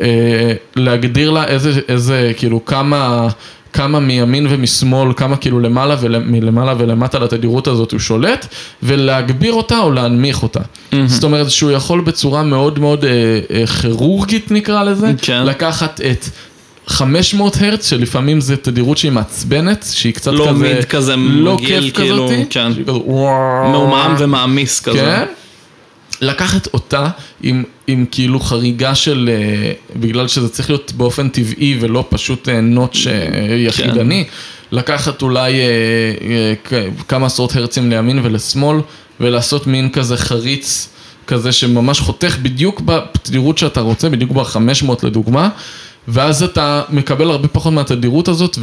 אה, 0.00 0.52
להגדיר 0.76 1.30
לה 1.30 1.44
איזה, 1.44 1.80
איזה, 1.88 2.32
כאילו, 2.36 2.64
כמה, 2.64 3.28
כמה 3.72 4.00
מימין 4.00 4.46
ומשמאל, 4.50 5.12
כמה 5.16 5.36
כאילו 5.36 5.60
למעלה 5.60 5.96
ומלמעלה 6.00 6.74
ולמטה 6.78 7.18
לתדירות 7.18 7.66
הזאת 7.66 7.92
הוא 7.92 8.00
שולט, 8.00 8.46
ולהגביר 8.82 9.52
אותה 9.52 9.78
או 9.78 9.92
להנמיך 9.92 10.42
אותה. 10.42 10.60
זאת 11.06 11.24
אומרת 11.24 11.50
שהוא 11.50 11.70
יכול 11.70 12.00
בצורה 12.00 12.42
מאוד 12.42 12.78
מאוד 12.78 13.04
אה, 13.04 13.10
אה, 13.50 13.66
כירורגית 13.66 14.50
נקרא 14.50 14.84
לזה, 14.84 15.12
כן. 15.22 15.46
לקחת 15.46 16.00
את... 16.00 16.24
500 16.86 17.56
הרץ, 17.60 17.90
שלפעמים 17.90 18.40
זה 18.40 18.56
תדירות 18.56 18.98
שהיא 18.98 19.12
מעצבנת, 19.12 19.86
שהיא 19.92 20.14
קצת 20.14 20.32
לא 20.32 20.44
כזה, 20.50 20.52
מיד 20.52 20.84
כזה 20.84 21.16
לא 21.16 21.54
מגעיל, 21.56 21.90
כאילו, 21.94 22.26
כזאתי, 22.28 22.44
כן. 22.50 22.72
כזה. 22.86 22.92
מעומעם 23.72 24.14
ומעמיס 24.18 24.80
כזה. 24.80 24.98
כן. 24.98 25.24
לקחת 26.20 26.66
אותה 26.74 27.08
עם, 27.42 27.62
עם 27.86 28.04
כאילו 28.10 28.40
חריגה 28.40 28.94
של, 28.94 29.30
אה, 29.32 29.72
בגלל 29.96 30.28
שזה 30.28 30.48
צריך 30.48 30.70
להיות 30.70 30.92
באופן 30.96 31.28
טבעי 31.28 31.76
ולא 31.80 32.04
פשוט 32.08 32.48
אה, 32.48 32.60
נוטש 32.60 33.06
אה, 33.06 33.12
יחידני, 33.56 34.24
לקחת 34.72 35.22
אולי 35.22 35.52
אה, 35.60 35.66
כ- 36.64 36.72
כמה 37.08 37.26
עשרות 37.26 37.56
הרצים 37.56 37.90
לימין 37.90 38.20
ולשמאל 38.22 38.76
ולעשות 39.20 39.66
מין 39.66 39.90
כזה 39.90 40.16
חריץ 40.16 40.88
כזה 41.26 41.52
שממש 41.52 42.00
חותך 42.00 42.36
בדיוק 42.42 42.80
בתדירות 42.84 43.58
שאתה 43.58 43.80
רוצה, 43.80 44.08
בדיוק 44.08 44.30
ב-500 44.30 44.92
לדוגמה. 45.02 45.48
ואז 46.08 46.42
אתה 46.42 46.82
מקבל 46.90 47.30
הרבה 47.30 47.48
פחות 47.48 47.72
מהתדירות 47.72 48.28
הזאת 48.28 48.58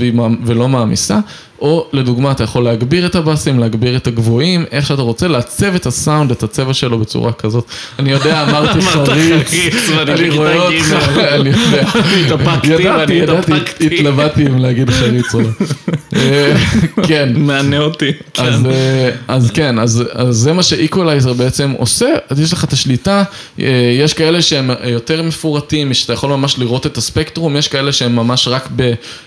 ולא 0.46 0.70
מעמיסה, 0.70 1.20
או 1.64 1.88
לדוגמה 1.94 2.32
אתה 2.32 2.44
יכול 2.44 2.64
להגביר 2.64 3.06
את 3.06 3.16
הבאסים, 3.16 3.60
להגביר 3.60 3.96
את 3.96 4.08
הגבוהים, 4.08 4.66
איך 4.72 4.86
שאתה 4.86 5.02
רוצה, 5.02 5.28
לעצב 5.28 5.76
את 5.76 5.86
הסאונד, 5.86 6.32
את 6.32 6.44
הצבע 6.44 6.74
שלו 6.74 7.00
בצורה 7.00 7.34
כזאת. 7.34 7.66
אני 8.00 8.12
יודע, 8.12 8.44
אמרתי 8.44 8.80
אמרת 8.80 9.10
חריץ, 9.10 9.90
אני 10.08 10.30
רואה. 10.30 10.56
אותך, 10.56 10.94
אני 11.18 11.50
יודע. 11.50 11.82
התאפקתי 12.26 12.68
ידעתי, 12.68 13.14
ידעתי. 13.14 13.52
התלבטתי 13.82 14.48
אם 14.48 14.58
להגיד 14.58 14.90
חריץ 14.90 15.36
או 15.36 15.42
לא. 15.42 15.48
אה, 16.16 16.56
כן. 17.08 17.34
מענה 17.36 17.78
אותי. 17.78 18.12
כן. 18.34 18.44
אז, 18.44 18.66
אה, 18.66 19.10
אז 19.28 19.52
כן, 19.52 19.80
אז, 19.80 20.04
זה 20.30 20.54
מה 20.54 20.64
שאיקוולייזר 20.64 21.34
בעצם 21.34 21.74
עושה, 21.78 22.10
אז 22.30 22.40
יש 22.40 22.54
לך 22.54 22.64
את 22.64 22.74
השליטה, 22.74 23.24
אה, 23.60 23.66
יש 24.00 24.14
כאלה 24.14 24.42
שהם 24.42 24.70
יותר 24.84 25.24
מפורטים, 25.24 25.94
שאתה 25.94 26.14
יכול 26.14 26.30
ממש 26.30 26.60
לראות 26.60 26.86
את 26.86 26.98
הספקטרום, 26.98 27.56
יש 27.56 27.68
כאלה 27.68 27.92
שהם 27.92 28.16
ממש 28.16 28.48
רק 28.48 28.70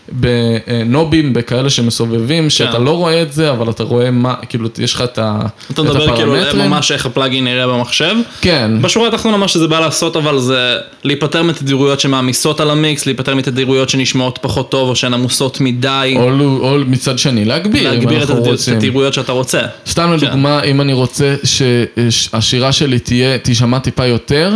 בנובים, 0.09 1.33
בכאלה 1.33 1.71
שמסובבים, 1.71 2.26
שאתה 2.49 2.79
לא 2.79 2.91
רואה 2.91 3.23
את 3.23 3.33
זה, 3.33 3.51
אבל 3.51 3.71
אתה 3.71 3.83
רואה 3.83 4.11
מה, 4.11 4.35
כאילו, 4.49 4.69
יש 4.79 4.95
לך 4.95 5.01
את 5.03 5.19
ה- 5.19 5.39
אתה 5.41 5.83
את 5.83 5.87
מדבר 5.87 6.17
כאילו 6.17 6.37
הפרמטרים. 6.37 6.71
ממש 6.71 6.93
איך 6.93 7.07
הפלאגין 7.07 7.45
נראה 7.45 7.67
במחשב. 7.67 8.15
כן. 8.41 8.71
בשורה 8.83 9.09
התחתונה 9.09 9.37
מה 9.37 9.49
שזה 9.49 9.69
בא 9.69 9.81
לעשות 9.81 10.17
אבל 10.17 10.39
זה 10.39 10.77
להיפטר 11.05 11.43
מתדירויות 11.43 12.01
שמעמיסות 12.01 12.61
על 12.61 12.71
המיקס, 12.71 13.07
להיפטר 13.07 13.35
מתדירויות 13.35 13.89
שנשמעות 13.89 14.39
פחות 14.43 14.71
טוב 14.71 14.89
או 14.89 14.97
שהן 14.97 15.15
עמוסות 15.15 15.61
מדי, 15.61 16.15
או, 16.17 16.31
לו- 16.31 16.59
או 16.63 16.79
מצד 16.87 17.19
שני, 17.19 17.45
להגביר, 17.45 17.91
להגביר 17.91 18.23
את. 18.23 18.29
התדירויות 18.73 19.15
שאתה 19.15 19.33
רוצה. 19.33 19.61
סתם 19.87 20.13
לדוגמה, 20.13 20.63
אם 20.63 20.81
אני 20.81 20.93
רוצה 20.93 21.35
שהשירה 21.45 22.73
שלי 22.73 22.99
תהיה, 22.99 23.39
תישמע 23.39 23.79
טיפה 23.79 24.07
יותר 24.07 24.55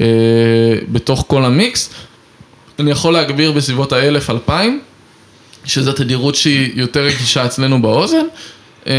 אה, 0.00 0.06
בתוך 0.88 1.24
כל 1.26 1.44
המיקס, 1.44 1.90
אני 2.78 2.90
יכול 2.90 3.12
להגביר 3.12 3.52
בסביבות 3.52 3.92
האלף, 3.92 4.30
אלפיים, 4.30 4.80
שזו 5.66 5.92
תדירות 5.92 6.34
שהיא 6.34 6.70
יותר 6.74 7.00
רגישה 7.00 7.46
אצלנו 7.46 7.82
באוזן. 7.82 8.26
אה, 8.86 8.92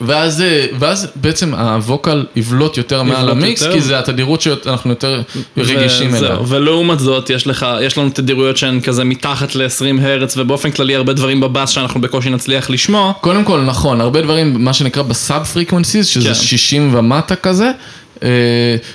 ואז, 0.00 0.40
אה, 0.40 0.66
ואז 0.78 1.08
בעצם 1.16 1.54
ה 1.54 1.66
vocal 1.66 2.24
יבלוט 2.36 2.76
יותר 2.76 3.02
מעל 3.02 3.22
יבלוט 3.22 3.36
המיקס, 3.36 3.62
יותר. 3.62 3.74
כי 3.74 3.80
זה 3.80 3.98
התדירות 3.98 4.40
שאנחנו 4.40 4.90
יותר 4.90 5.22
רגישים. 5.56 6.14
אליה. 6.14 6.36
ולעומת 6.46 6.98
זאת, 6.98 7.30
יש 7.30 7.46
לך, 7.46 7.66
יש 7.82 7.98
לנו 7.98 8.10
תדירויות 8.10 8.56
שהן 8.56 8.80
כזה 8.80 9.04
מתחת 9.04 9.54
ל-20 9.54 10.02
הרץ, 10.02 10.36
ובאופן 10.36 10.70
כללי 10.70 10.94
הרבה 10.94 11.12
דברים 11.12 11.40
בבאס 11.40 11.70
שאנחנו 11.70 12.00
בקושי 12.00 12.30
נצליח 12.30 12.70
לשמוע. 12.70 13.12
קודם 13.20 13.44
כל, 13.44 13.60
נכון, 13.60 14.00
הרבה 14.00 14.22
דברים, 14.22 14.64
מה 14.64 14.72
שנקרא 14.72 15.02
ב 15.02 15.12
sub 15.12 15.44
frequencies, 15.44 16.06
שזה 16.06 16.28
כן. 16.28 16.34
60 16.34 16.94
ומטה 16.94 17.36
כזה, 17.36 17.70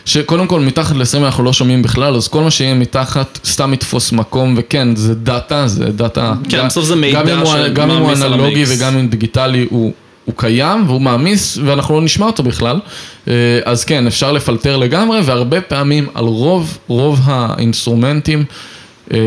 שקודם 0.05 0.47
כל 0.47 0.59
מתחת 0.59 0.95
ל-20 0.95 1.17
אנחנו 1.25 1.43
לא 1.43 1.53
שומעים 1.53 1.81
בכלל, 1.81 2.15
אז 2.15 2.27
כל 2.27 2.43
מה 2.43 2.51
שיהיה 2.51 2.73
מתחת 2.73 3.39
סתם 3.45 3.73
יתפוס 3.73 4.11
מקום, 4.11 4.53
וכן, 4.57 4.95
זה 4.95 5.15
דאטה, 5.15 5.67
זה 5.67 5.85
דאטה... 5.85 6.33
כן, 6.49 6.65
בסוף 6.67 6.85
זה 6.85 6.95
מידע 6.95 7.21
גם 7.23 7.27
אם 7.29 7.37
הוא- 7.39 7.53
גם 7.73 7.91
אם 7.91 7.97
הוא 7.97 8.03
שמעמיס 8.05 8.21
על 8.21 8.33
אנלוגי 8.33 8.55
המיקס. 8.55 8.71
וגם 8.77 8.97
אם 8.97 9.07
דיגיטלי, 9.07 9.67
הוא... 9.69 9.91
הוא 10.25 10.35
קיים 10.37 10.83
והוא 10.87 11.01
מעמיס 11.01 11.57
ואנחנו 11.65 11.95
לא 11.95 12.01
נשמע 12.01 12.25
אותו 12.25 12.43
בכלל, 12.43 12.79
אה, 13.27 13.33
אז 13.65 13.85
כן, 13.85 14.07
אפשר 14.07 14.31
לפלטר 14.31 14.77
לגמרי 14.77 15.19
והרבה 15.25 15.61
פעמים 15.61 16.07
על 16.13 16.25
רוב, 16.25 16.77
רוב 16.87 17.19
האינסטרומנטים 17.23 18.43
אה, 19.13 19.17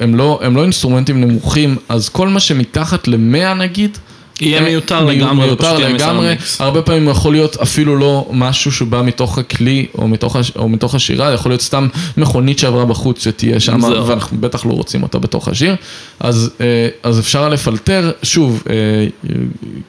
הם 0.00 0.14
לא, 0.14 0.40
הם 0.42 0.56
לא 0.56 0.62
אינסטרומנטים 0.62 1.20
נמוכים, 1.20 1.76
אז 1.88 2.08
כל 2.08 2.28
מה 2.28 2.40
שמתחת 2.40 3.08
ל-100 3.08 3.54
נגיד, 3.54 3.98
יהיה 4.40 4.60
מיותר 4.60 5.04
מיו- 5.04 5.10
לגמרי, 5.16 5.46
מיותר 5.46 5.78
לגמרי. 5.78 6.34
הרבה 6.58 6.82
פעמים 6.82 7.08
יכול 7.08 7.32
להיות 7.32 7.56
אפילו 7.56 7.96
לא 7.96 8.26
משהו 8.32 8.72
שבא 8.72 9.02
מתוך 9.02 9.38
הכלי 9.38 9.86
או 9.98 10.08
מתוך, 10.08 10.36
הש... 10.36 10.52
או 10.56 10.68
מתוך 10.68 10.94
השירה, 10.94 11.32
יכול 11.32 11.52
להיות 11.52 11.60
סתם 11.62 11.88
מכונית 12.16 12.58
שעברה 12.58 12.84
בחוץ 12.84 13.24
שתהיה 13.24 13.60
שם. 13.60 13.82
ואנחנו 14.06 14.36
בטח 14.40 14.66
לא 14.66 14.70
רוצים 14.70 15.02
אותה 15.02 15.18
בתוך 15.18 15.48
השיר, 15.48 15.74
אז, 16.20 16.50
אה, 16.60 16.66
אז 17.02 17.18
אפשר 17.20 17.48
לפלטר, 17.48 18.10
שוב, 18.22 18.62
אה, 18.70 19.06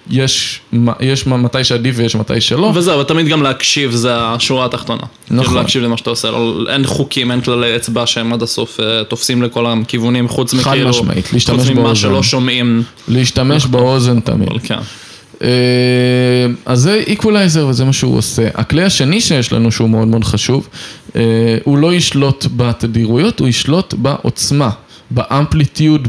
יש, 0.10 0.60
יש 1.00 1.28
מתי 1.28 1.64
שעדיף 1.64 1.96
ויש 1.98 2.16
מתי 2.16 2.42
שלא, 2.42 2.72
וזהו, 2.76 3.00
ותמיד 3.00 3.28
גם 3.28 3.44
להקשיב 3.44 3.92
זה 3.92 4.10
השורה 4.18 4.66
התחתונה. 4.66 5.02
נכון. 5.32 5.44
כאילו 5.46 5.60
להקשיב 5.62 5.84
למה 5.84 5.98
שאתה 5.98 6.10
עושה, 6.10 6.32
לא, 6.32 6.56
אין 6.70 6.86
חוקים, 6.86 7.32
אין 7.32 7.42
כללי 7.42 7.76
אצבע 7.76 8.06
שהם 8.08 8.34
עד 8.34 8.42
הסוף 8.44 8.80
אה, 8.80 9.04
תופסים 9.04 9.44
לכל 9.44 9.66
הכיוונים, 9.68 10.28
חוץ 10.28 10.54
חד 10.54 10.60
מכאילו, 10.60 10.90
משמעית, 10.90 11.34
להשתמש 11.34 11.60
חוץ 11.60 11.70
ממה 11.70 11.82
באוזן. 11.82 11.96
שלא 11.96 12.24
שומעים, 12.24 12.84
להשתמש 13.08 13.66
באוזן 13.66 14.20
תמיד. 14.20 14.41
אבל 14.50 14.60
כן. 14.64 14.80
אה, 15.44 15.48
אז 16.66 16.80
זה 16.80 17.04
איקוולייזר 17.08 17.68
וזה 17.68 17.86
מה 17.86 17.94
שהוא 17.94 18.18
עושה. 18.18 18.48
הכלי 18.54 18.84
השני 18.84 19.22
שיש 19.22 19.54
לנו 19.54 19.72
שהוא 19.72 19.90
מאוד 19.90 20.08
מאוד 20.08 20.24
חשוב, 20.24 20.68
אה, 21.16 21.22
הוא 21.64 21.78
לא 21.78 21.94
ישלוט 21.94 22.46
בתדירויות, 22.56 23.40
הוא 23.40 23.48
ישלוט 23.48 23.94
בעוצמה, 23.94 24.70
ב 25.12 25.21
amplitude. 25.21 26.08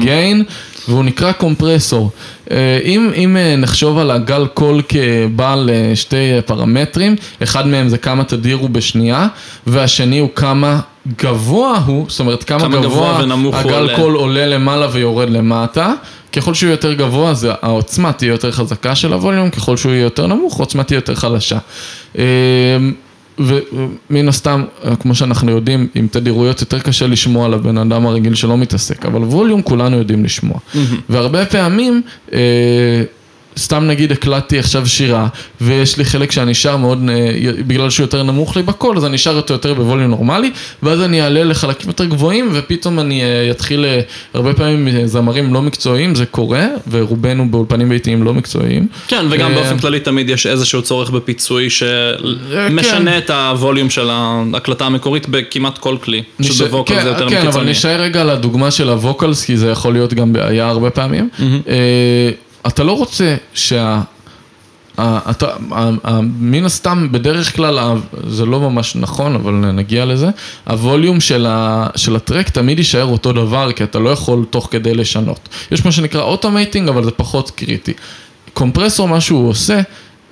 ב 0.00 0.07
gain, 0.07 0.44
והוא 0.88 1.04
נקרא 1.04 1.32
קומפרסור. 1.32 2.10
אה, 2.50 2.78
אם, 2.84 3.10
אם 3.16 3.36
נחשוב 3.58 3.98
על 3.98 4.10
הגל 4.10 4.46
קול 4.46 4.82
כבעל 4.88 5.70
שתי 5.94 6.16
פרמטרים, 6.46 7.16
אחד 7.42 7.66
מהם 7.66 7.88
זה 7.88 7.98
כמה 7.98 8.24
תדיר 8.24 8.56
הוא 8.56 8.70
בשנייה, 8.70 9.28
והשני 9.66 10.18
הוא 10.18 10.28
כמה 10.34 10.80
גבוה 11.22 11.78
הוא, 11.86 12.06
זאת 12.08 12.20
אומרת 12.20 12.44
כמה, 12.44 12.60
כמה 12.60 12.80
גבוה 12.80 13.20
הוא 13.20 13.56
הגל 13.56 13.72
עולה. 13.74 13.96
קול 13.96 14.14
עולה 14.14 14.46
למעלה 14.46 14.88
ויורד 14.92 15.30
למטה. 15.30 15.92
ככל 16.40 16.54
שהוא 16.54 16.70
יותר 16.70 16.92
גבוה, 16.92 17.30
אז 17.30 17.48
העוצמה 17.62 18.12
תהיה 18.12 18.28
יותר 18.28 18.52
חזקה 18.52 18.94
של 18.94 19.12
הווליום, 19.12 19.50
ככל 19.50 19.76
שהוא 19.76 19.92
יהיה 19.92 20.02
יותר 20.02 20.26
נמוך, 20.26 20.56
העוצמה 20.60 20.84
תהיה 20.84 20.96
יותר 20.96 21.14
חלשה. 21.14 21.58
אה, 22.18 22.24
ומן 23.38 24.28
הסתם, 24.28 24.64
כמו 25.00 25.14
שאנחנו 25.14 25.50
יודעים, 25.50 25.88
עם 25.94 26.08
תדירויות 26.10 26.60
יותר 26.60 26.78
קשה 26.78 27.06
לשמוע 27.06 27.48
לבן 27.48 27.78
אדם 27.78 28.06
הרגיל 28.06 28.34
שלא 28.34 28.56
מתעסק, 28.56 29.06
אבל 29.06 29.22
ווליום 29.22 29.62
כולנו 29.62 29.96
יודעים 29.96 30.24
לשמוע. 30.24 30.58
והרבה 31.08 31.46
פעמים, 31.46 32.02
אה, 32.32 32.38
סתם 33.58 33.84
נגיד 33.86 34.12
הקלטתי 34.12 34.58
עכשיו 34.58 34.86
שירה, 34.86 35.28
ויש 35.60 35.96
לי 35.96 36.04
חלק 36.04 36.32
שאני 36.32 36.54
שר 36.54 36.76
מאוד, 36.76 37.08
אה, 37.08 37.52
בגלל 37.66 37.90
שהוא 37.90 38.04
יותר 38.04 38.22
נמוך 38.22 38.56
לי 38.56 38.62
בקול, 38.62 38.96
אז 38.96 39.04
אני 39.04 39.18
שר 39.18 39.36
אותו 39.36 39.54
יותר 39.54 39.74
בווליום 39.74 40.10
נורמלי, 40.10 40.50
ואז 40.82 41.00
אני 41.00 41.22
אעלה 41.22 41.44
לחלקים 41.44 41.88
יותר 41.88 42.04
גבוהים, 42.04 42.48
ופתאום 42.52 43.00
אני 43.00 43.22
אה, 43.22 43.50
אתחיל, 43.50 43.84
אה, 43.84 44.00
הרבה 44.34 44.54
פעמים 44.54 44.88
אה, 44.88 45.06
זמרים 45.06 45.54
לא 45.54 45.62
מקצועיים, 45.62 46.14
זה 46.14 46.26
קורה, 46.26 46.66
ורובנו 46.90 47.50
באולפנים 47.50 47.88
ביתיים 47.88 48.22
לא 48.22 48.34
מקצועיים. 48.34 48.86
כן, 49.08 49.26
וגם 49.30 49.50
אה, 49.50 49.54
באופן 49.54 49.78
כללי 49.78 50.00
תמיד 50.00 50.30
יש 50.30 50.46
איזשהו 50.46 50.82
צורך 50.82 51.10
בפיצוי 51.10 51.70
שמשנה 51.70 53.10
כן. 53.10 53.18
את 53.18 53.30
הווליום 53.30 53.90
של 53.90 54.10
ההקלטה 54.10 54.86
המקורית 54.86 55.28
בכמעט 55.28 55.78
כל 55.78 55.96
כלי. 56.04 56.22
פשוט 56.38 56.70
ב 56.70 56.74
vocal 56.74 56.94
כן, 56.94 57.02
זה 57.02 57.08
יותר 57.08 57.30
כן, 57.30 57.46
אבל. 57.46 57.64
נשאר 57.64 58.00
רגע 58.00 58.20
על 58.20 58.30
הדוגמה 58.30 58.70
של 58.70 58.88
ה 58.88 58.95
vocals, 58.95 59.44
כי 59.44 59.56
זה 59.56 59.70
יכול 59.70 59.92
להיות 59.92 60.14
גם 60.14 60.32
בעיה 60.32 60.68
הרבה 60.68 60.90
פעמים. 60.90 61.28
אתה 62.68 62.84
לא 62.84 62.92
רוצה 62.92 63.36
שה... 63.54 64.00
אתה, 65.00 65.46
מן 66.40 66.64
הסתם, 66.64 67.08
בדרך 67.10 67.56
כלל, 67.56 67.98
זה 68.26 68.46
לא 68.46 68.60
ממש 68.60 68.96
נכון, 68.96 69.34
אבל 69.34 69.52
נגיע 69.52 70.04
לזה, 70.04 70.28
הווליום 70.66 71.20
של, 71.20 71.46
ה, 71.48 71.86
של 71.96 72.16
ה 72.16 72.21
track 72.21 72.48
תמיד 72.48 72.78
יישאר 72.78 73.04
אותו 73.04 73.32
דבר, 73.32 73.72
כי 73.72 73.84
אתה 73.84 73.98
לא 73.98 74.10
יכול 74.10 74.44
תוך 74.50 74.68
כדי 74.70 74.94
לשנות. 74.94 75.48
יש 75.70 75.84
מה 75.84 75.92
שנקרא 75.92 76.22
automating, 76.22 76.88
אבל 76.88 77.04
זה 77.04 77.10
פחות 77.10 77.50
קריטי. 77.50 77.92
קומפרסור, 78.54 79.08
מה 79.08 79.20
שהוא 79.20 79.48
עושה, 79.48 79.80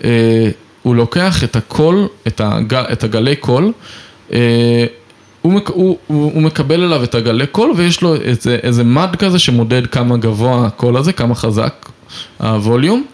אה, 0.05 0.51
הוא 0.83 0.95
לוקח 0.97 1.45
את 1.45 1.57
הקול, 1.57 2.07
את, 2.27 2.41
הג, 2.41 2.75
את 2.75 3.05
הגלי 3.05 3.37
קול, 3.37 3.73
אה, 4.33 4.85
הוא, 5.43 5.61
הוא, 5.69 5.99
הוא, 6.07 6.33
הוא 6.35 6.43
מקבל 6.43 6.83
אליו 6.83 7.05
את 7.05 7.15
הגלי 7.15 7.47
קול 7.47 7.73
ויש 7.77 8.03
לו 8.03 8.15
איזה, 8.15 8.59
איזה 8.63 8.85
מד 8.85 9.17
כזה 9.19 9.39
שמודד 9.39 9.87
כמה 9.87 10.17
גבוה 10.17 10.67
הקול 10.67 10.97
הזה, 10.97 11.13
כמה 11.13 11.35
חזק 11.35 11.89
הווליום. 12.39 13.05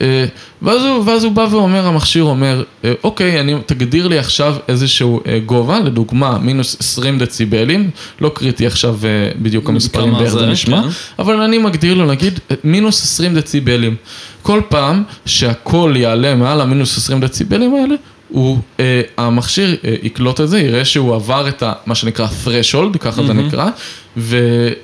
אה, 0.00 0.24
ואז 0.62 0.82
הוא, 0.82 1.04
ואז 1.06 1.24
הוא 1.24 1.32
בא 1.32 1.46
ואומר, 1.50 1.86
המכשיר 1.86 2.24
אומר, 2.24 2.62
אה, 2.84 2.92
אוקיי, 3.04 3.40
אני, 3.40 3.54
תגדיר 3.66 4.08
לי 4.08 4.18
עכשיו 4.18 4.56
איזשהו 4.68 5.20
אה, 5.26 5.38
גובה, 5.38 5.80
לדוגמה, 5.80 6.38
מינוס 6.38 6.76
20 6.80 7.18
דציבלים, 7.18 7.90
לא 8.20 8.28
קריטי 8.34 8.66
עכשיו 8.66 8.98
בדיוק 9.42 9.68
המספרים 9.68 10.14
ואיך 10.14 10.32
זה 10.32 10.46
נשמע, 10.46 10.82
כן. 10.82 10.88
אבל 11.18 11.40
אני 11.40 11.58
מגדיר 11.58 11.94
לו, 11.94 12.06
נגיד, 12.06 12.40
מינוס 12.64 13.02
20 13.02 13.34
דציבלים. 13.34 13.96
כל 14.42 14.60
פעם 14.68 15.02
שהקול 15.26 15.96
יעלה 15.96 16.34
מעל 16.34 16.60
המינוס 16.60 16.98
20 16.98 17.20
דציבלים 17.20 17.74
האלה, 17.74 17.94
הוא, 18.28 18.58
אה, 18.80 19.00
המכשיר 19.16 19.76
אה, 19.84 19.94
יקלוט 20.02 20.40
את 20.40 20.48
זה, 20.48 20.60
יראה 20.60 20.84
שהוא 20.84 21.14
עבר 21.14 21.48
את 21.48 21.62
ה, 21.62 21.72
מה 21.86 21.94
שנקרא 21.94 22.26
threshold, 22.44 22.98
ככה 22.98 23.22
זה 23.22 23.32
נקרא, 23.32 23.68
ו, 24.16 24.38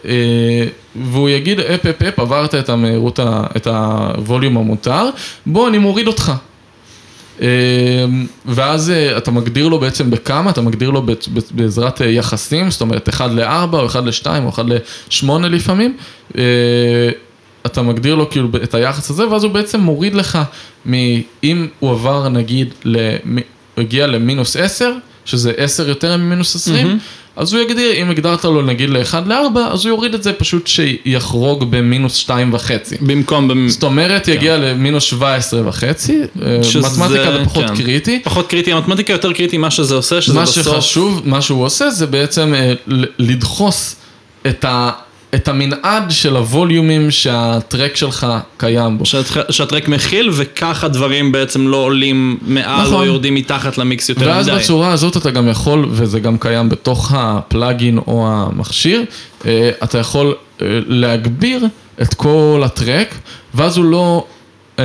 אה, 0.04 0.64
והוא 0.96 1.28
יגיד, 1.28 1.60
אפ 1.60 1.86
אפ 1.86 2.02
אפ, 2.02 2.18
עברת 2.18 2.54
את 2.54 2.68
המהירות, 2.68 3.20
את 3.56 3.66
הווליום 3.66 4.56
המותר, 4.56 5.04
בוא 5.46 5.68
אני 5.68 5.78
מוריד 5.78 6.06
אותך. 6.06 6.32
אה, 7.42 7.46
ואז 8.46 8.90
אה, 8.90 9.16
אתה 9.18 9.30
מגדיר 9.30 9.68
לו 9.68 9.78
בעצם 9.78 10.10
בכמה, 10.10 10.50
אתה 10.50 10.60
מגדיר 10.60 10.90
לו 10.90 11.02
בעזרת 11.50 12.00
יחסים, 12.00 12.70
זאת 12.70 12.80
אומרת 12.80 13.08
1 13.08 13.30
ל-4 13.30 13.72
או 13.72 13.86
1 13.86 14.02
ל-2 14.04 14.26
או 14.42 14.48
1 14.48 14.64
ל-8 14.66 15.26
לפעמים, 15.50 15.96
אתה 17.66 17.82
מגדיר 17.82 18.14
לו 18.14 18.30
כאילו 18.30 18.48
את 18.62 18.74
היחס 18.74 19.10
הזה, 19.10 19.28
ואז 19.28 19.44
הוא 19.44 19.52
בעצם 19.52 19.80
מוריד 19.80 20.14
לך, 20.14 20.38
מ- 20.90 21.20
אם 21.44 21.66
הוא 21.78 21.90
עבר 21.90 22.28
נגיד, 22.28 22.74
הוא 22.84 22.92
הגיע 23.78 24.06
למינוס 24.06 24.56
10, 24.56 24.92
שזה 25.24 25.52
10 25.56 25.88
יותר 25.88 26.16
ממינוס 26.16 26.56
20, 26.56 26.86
אז 27.36 27.52
הוא 27.52 27.62
יגדיר, 27.62 27.92
אם 27.92 28.10
הגדרת 28.10 28.44
לו 28.44 28.62
נגיד 28.62 28.90
ל-1 28.90 29.14
ל-4, 29.26 29.58
אז 29.58 29.84
הוא 29.84 29.88
יוריד 29.90 30.14
את 30.14 30.22
זה 30.22 30.32
פשוט 30.32 30.66
שיחרוג 30.66 31.70
במינוס 31.70 32.14
2 32.14 32.54
וחצי. 32.54 32.96
במקום, 33.00 33.48
במ- 33.48 33.68
זאת 33.68 33.82
אומרת, 33.82 34.28
יגיע 34.28 34.56
למינוס 34.56 35.04
17 35.04 35.68
וחצי, 35.68 36.18
אה, 36.42 36.62
שזה- 36.64 36.88
מתמטיקה 36.88 37.32
זה 37.32 37.44
פחות 37.44 37.64
כן. 37.64 37.76
קריטי. 37.76 38.20
פחות 38.24 38.46
קריטי, 38.46 38.72
המתמטיקה 38.72 39.12
יותר 39.12 39.32
קריטי 39.32 39.58
מה 39.58 39.70
שזה 39.70 39.94
עושה, 39.94 40.20
שזה 40.22 40.34
מה 40.34 40.42
בסוף... 40.42 40.64
שחשוב, 40.64 41.22
מה 41.24 41.42
שהוא 41.42 41.64
עושה 41.64 41.90
זה 41.90 42.06
בעצם 42.06 42.54
אה, 42.54 42.72
לדחוס 43.18 43.96
את, 44.46 44.64
ה, 44.64 44.90
את 45.34 45.48
המנעד 45.48 46.10
של 46.10 46.36
הווליומים 46.36 47.10
שה 47.10 47.43
track 47.43 47.96
שלך 47.96 48.26
קיים 48.56 48.98
בו. 48.98 49.06
שהטר- 49.06 49.50
שה 49.50 49.65
track 49.65 49.88
מכיל, 49.88 50.30
וככה 50.32 50.88
דברים 50.88 51.32
בעצם 51.32 51.68
לא 51.68 51.76
עולים 51.76 52.38
מעל 52.42 52.82
נכון. 52.82 52.94
או 52.94 53.04
יורדים 53.04 53.34
מתחת 53.34 53.78
למיקס 53.78 54.08
יותר 54.08 54.26
ואז 54.28 54.48
מדי. 54.48 54.58
בצורה 54.58 54.92
הזאת 54.92 55.16
אתה 55.16 55.30
גם 55.30 55.48
יכול, 55.48 55.86
וזה 55.90 56.20
גם 56.20 56.38
קיים 56.38 56.68
בתוך 56.68 57.12
ה 57.16 57.28
plugin 57.28 57.98
או 57.98 58.26
המכשיר, 58.30 59.02
אה, 59.46 59.70
אתה 59.84 59.98
יכול 59.98 60.26
אה, 60.62 60.66
להגביר 60.86 61.66
את 62.02 62.14
כל 62.14 62.62
ה 62.64 62.71
track, 62.71 63.14
ואז 63.54 63.76
הוא 63.76 63.84
לא... 63.84 64.24
אה, 64.78 64.84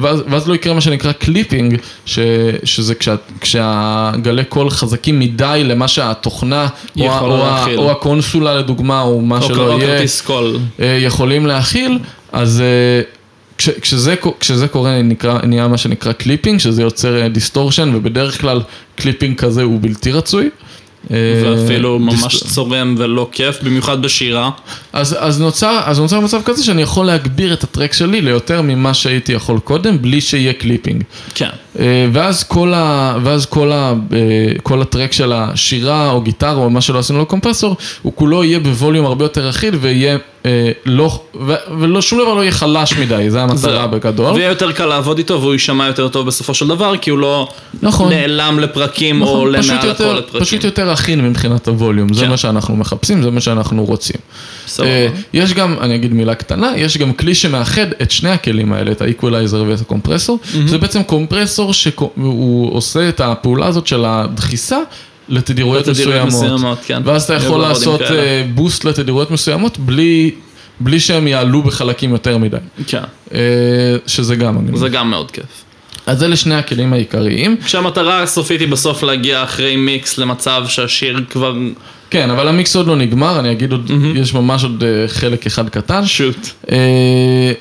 ואז, 0.00 0.22
ואז 0.28 0.48
לא 0.48 0.54
יקרה 0.54 0.74
מה 0.74 0.80
שנקרא 0.80 1.12
clipping, 1.12 1.78
ש, 2.06 2.18
שזה 2.64 2.94
כשה, 2.94 3.14
כשהגלי 3.40 4.44
קול 4.44 4.70
חזקים 4.70 5.18
מדי 5.18 5.62
למה 5.64 5.88
שהתוכנה, 5.88 6.68
או, 7.00 7.12
ה- 7.12 7.20
או, 7.20 7.44
ה-. 7.44 7.66
או 7.76 7.90
הקונסולה 7.90 8.54
לדוגמה, 8.54 9.00
או 9.02 9.20
מה 9.20 9.36
או 9.36 9.42
שלא 9.42 9.72
או 9.72 9.78
יהיה, 9.78 10.00
קול. 10.24 10.58
אה, 10.80 10.98
יכולים 11.00 11.46
להכיל, 11.46 11.98
אז 12.32 12.60
אה, 12.60 13.02
כש, 13.58 13.68
כשזה, 13.68 14.14
כשזה 14.40 14.68
קורה 14.68 15.02
נקרא, 15.02 15.38
נהיה 15.42 15.68
מה 15.68 15.76
שנקרא 15.78 16.12
clipping, 16.12 16.60
שזה 16.60 16.82
יוצר 16.82 17.28
distortion, 17.28 17.92
ובדרך 17.94 18.40
כלל 18.40 18.60
clipping 18.96 19.36
כזה 19.36 19.62
הוא 19.62 19.78
בלתי 19.82 20.12
רצוי. 20.12 20.50
אה, 21.10 21.16
ואפילו 21.44 21.98
ממש 21.98 22.44
צורם 22.44 22.94
ולא 22.98 23.28
כיף, 23.32 23.62
במיוחד 23.62 24.02
בשירה. 24.02 24.50
אז, 24.92 25.16
אז, 25.18 25.40
נוצר, 25.40 25.80
אז 25.84 26.00
נוצר 26.00 26.20
מצב 26.20 26.40
כזה 26.44 26.64
שאני 26.64 26.82
יכול 26.82 27.06
להגביר 27.06 27.52
את 27.52 27.64
ה 27.64 27.69
track 27.69 27.92
שלי 27.92 28.20
ליותר 28.20 28.62
ממה 28.62 28.94
שהייתי 28.94 29.32
יכול 29.32 29.58
קודם, 29.58 30.02
בלי 30.02 30.20
שיהיה 30.20 30.52
clipping. 30.52 31.04
כן. 31.34 31.48
אה, 31.78 32.06
ואז 32.12 32.44
כל, 32.44 32.72
ה, 32.74 33.16
ואז 33.22 33.46
כל, 33.46 33.72
ה, 33.72 33.94
אה, 34.12 34.18
כל 34.62 34.82
הטרק 34.82 35.12
של 35.12 35.32
השירה 35.32 36.10
או 36.10 36.20
גיטרה 36.20 36.62
או 36.64 36.70
מה 36.70 36.80
שלא 36.80 36.98
עשינו 36.98 37.18
לו 37.18 37.26
קומפרסור, 37.26 37.76
הוא 38.02 38.12
כולו 38.16 38.44
יהיה 38.44 38.60
בווליום 38.60 39.06
הרבה 39.06 39.24
יותר 39.24 39.50
אחיד 39.50 39.74
ויהיה 39.80 40.18
לא, 40.86 41.20
ו, 41.46 41.54
ולא, 41.80 42.02
שום 42.02 42.18
דבר 42.22 42.34
לא 42.34 42.40
יהיה 42.40 42.52
חלש 42.52 42.92
מדי, 42.92 43.30
זה 43.30 43.42
המטרה. 43.42 43.86
בגדול. 43.86 44.34
ויהיה 44.34 44.48
יותר 44.48 44.72
קל 44.72 44.86
לעבוד 44.86 45.18
איתו 45.18 45.40
והוא 45.40 45.52
יישמע 45.52 45.86
יותר 45.86 46.08
טוב 46.08 46.26
בסופו 46.26 46.54
של 46.54 46.68
דבר, 46.68 46.96
כי 46.96 47.10
הוא 47.10 47.18
לא 47.18 47.48
נכון. 47.82 48.08
נעלם 48.08 48.58
לפרקים 48.60 49.22
או 49.22 49.26
נכון, 49.26 49.38
עולה 49.38 49.58
מעל 49.68 49.86
יותר, 49.86 50.10
הכל 50.10 50.18
לפרקים. 50.18 50.40
פשוט 50.40 50.64
יותר 50.64 50.92
אחיד 50.92 51.18
מבחינת 51.18 51.68
הווליום, 51.68 52.14
זה 52.14 52.24
כן. 52.24 52.30
מה 52.30 52.36
שאנחנו 52.36 52.76
מחפשים, 52.76 53.22
זה 53.22 53.30
מה 53.30 53.40
שאנחנו 53.40 53.84
רוצים. 53.84 54.16
סבבה. 54.66 54.88
אה, 54.88 55.08
יש 55.32 55.52
גם, 55.52 55.76
אני 55.80 55.94
אגיד 55.94 56.12
מילה 56.12 56.34
קטנה, 56.34 56.72
יש 56.76 56.98
גם 56.98 57.12
כלי 57.12 57.34
שמאחד 57.34 57.86
את 58.02 58.10
שני 58.10 58.30
הכלים 58.30 58.72
האלה, 58.72 58.92
את 58.92 59.02
האיקווליזר 59.02 59.64
ואת 59.68 59.80
הקומפרסור. 59.80 60.38
זה 60.66 60.78
בעצם 60.78 61.02
קומפרסור 61.02 61.72
שהוא 61.72 62.74
עושה 62.74 63.08
את 63.08 63.20
הפעולה 63.20 63.66
הזאת 63.66 63.86
של 63.86 64.04
הדחיסה 64.04 64.78
לתדירויות 65.28 65.88
מסוימות. 66.26 66.78
כן. 66.86 67.02
ואז 67.04 67.24
אתה 67.24 67.36
אני 67.36 67.44
יכול 67.44 67.60
לעשות 67.60 68.00
כאלה. 68.00 68.20
אה, 68.20 68.44
בוסט 68.54 68.84
לתדירויות 68.84 69.30
מסוימות 69.30 69.78
בלי, 69.78 70.30
בלי 70.80 71.00
שהם 71.00 71.26
יעלו 71.26 71.62
בחלקים 71.62 72.12
יותר 72.12 72.38
מדי. 72.38 72.56
כן. 72.86 73.02
אה, 73.34 73.40
שזה 74.06 74.36
גם 74.36 74.56
מגניב. 74.56 74.76
זה 74.76 74.88
גם 74.88 75.10
מאוד 75.10 75.30
כיף. 75.30 75.64
אז 76.06 76.22
אלה 76.22 76.36
שני 76.36 76.54
הכלים 76.54 76.92
העיקריים. 76.92 77.56
כשהמטרה 77.64 78.22
הסופית 78.22 78.60
היא 78.60 78.68
בסוף 78.68 79.02
להגיע 79.02 79.42
אחרי 79.44 79.76
מיקס 79.76 80.18
למצב 80.18 80.64
שהשיר 80.68 81.20
כבר 81.30 81.54
כן, 82.10 82.30
אבל 82.30 82.48
המיקס 82.48 82.76
עוד 82.76 82.86
לא 82.86 82.96
נגמר, 82.96 83.40
אני 83.40 83.52
אגיד 83.52 83.72
עוד, 83.72 83.90
יש 84.14 84.34
ממש 84.34 84.62
עוד 84.62 84.84
אה, 84.84 85.08
חלק 85.08 85.46
אחד 85.46 85.68
קטן. 85.68 86.06
שוט. 86.06 86.48
אה, 86.70 87.52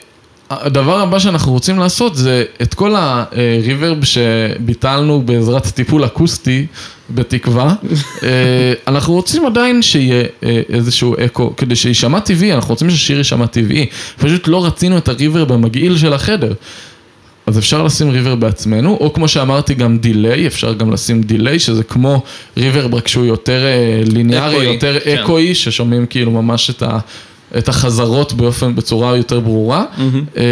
הדבר 0.49 0.99
הבא 0.99 1.19
שאנחנו 1.19 1.51
רוצים 1.51 1.79
לעשות 1.79 2.15
זה 2.15 2.43
את 2.61 2.73
כל 2.73 2.95
ה 2.95 3.11
reverb 3.11 4.03
שביטלנו 4.03 5.21
בעזרת 5.21 5.67
טיפול 5.67 6.05
אקוסטי, 6.05 6.65
בתקווה, 7.09 7.75
אה, 8.23 8.73
אנחנו 8.87 9.13
רוצים 9.13 9.45
עדיין 9.45 9.81
שיהיה 9.81 10.23
אה, 10.43 10.61
איזשהו 10.69 11.15
אקו, 11.25 11.53
כדי 11.57 11.75
שיישמע 11.75 12.19
טבעי, 12.19 12.53
אנחנו 12.53 12.69
רוצים 12.69 12.89
שהשיר 12.89 13.17
יישמע 13.17 13.45
טבעי, 13.45 13.85
פשוט 14.19 14.47
לא 14.47 14.65
רצינו 14.65 14.97
את 14.97 15.07
ה 15.07 15.13
reverb 15.13 15.51
המגעיל 15.51 15.97
של 15.97 16.13
החדר. 16.13 16.53
אז 17.45 17.57
אפשר 17.57 17.83
לשים 17.83 18.09
reverb 18.09 18.39
בעצמנו, 18.39 18.97
או 18.99 19.13
כמו 19.13 19.27
שאמרתי 19.27 19.73
גם 19.73 19.97
delay, 19.97 20.47
אפשר 20.47 20.73
גם 20.73 20.91
לשים 20.91 21.21
delay, 21.21 21.59
שזה 21.59 21.83
כמו 21.83 22.23
reverb 22.57 22.95
רק 22.95 23.07
שהוא 23.07 23.25
יותר 23.25 23.65
אה, 23.65 24.01
ליניארי, 24.05 24.55
אקואי, 24.55 24.73
יותר 24.73 24.99
כן. 24.99 25.17
אקואי, 25.17 25.55
ששומעים 25.55 26.05
כאילו 26.05 26.31
ממש 26.31 26.69
את, 26.69 26.83
ה, 26.83 26.99
את 27.57 27.69
החזרות 27.69 28.33
באופן, 28.33 28.75
בצורה 28.75 29.17
יותר 29.17 29.39
ברורה. 29.39 29.85
אה, 30.37 30.43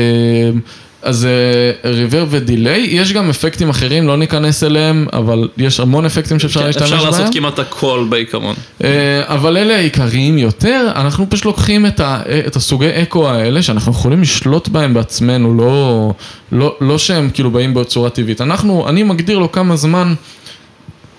אז 1.05 1.25
אה, 1.25 1.91
ריברב 1.91 2.27
ודיליי, 2.31 2.87
יש 2.89 3.13
גם 3.13 3.29
אפקטים 3.29 3.69
אחרים, 3.69 4.07
לא 4.07 4.17
ניכנס 4.17 4.63
אליהם, 4.63 5.07
אבל 5.13 5.49
יש 5.57 5.79
המון 5.79 6.05
אפקטים 6.05 6.39
שאפשר 6.39 6.65
להשתמש 6.65 6.91
בהם. 6.91 6.99
כן, 6.99 7.07
אפשר 7.07 7.19
לעשות 7.19 7.33
כמעט 7.33 7.59
הכל 7.59 8.05
בעיקרון. 8.09 8.55
אה, 8.83 9.21
אבל 9.25 9.57
אלה 9.57 9.75
העיקריים 9.75 10.37
יותר, 10.37 10.91
אנחנו 10.95 11.29
פשוט 11.29 11.45
לוקחים 11.45 11.85
את, 11.85 11.99
ה, 11.99 12.21
את 12.47 12.55
הסוגי 12.55 12.89
אקו 12.89 13.29
האלה, 13.29 13.61
שאנחנו 13.61 13.91
יכולים 13.91 14.21
לשלוט 14.21 14.67
בהם 14.67 14.93
בעצמנו, 14.93 15.57
לא, 15.57 16.13
לא, 16.51 16.75
לא 16.81 16.97
שהם 16.97 17.29
כאילו 17.33 17.51
באים 17.51 17.73
בצורה 17.73 18.09
טבעית. 18.09 18.41
אנחנו, 18.41 18.89
אני 18.89 19.03
מגדיר 19.03 19.39
לו 19.39 19.51
כמה 19.51 19.75
זמן, 19.75 20.13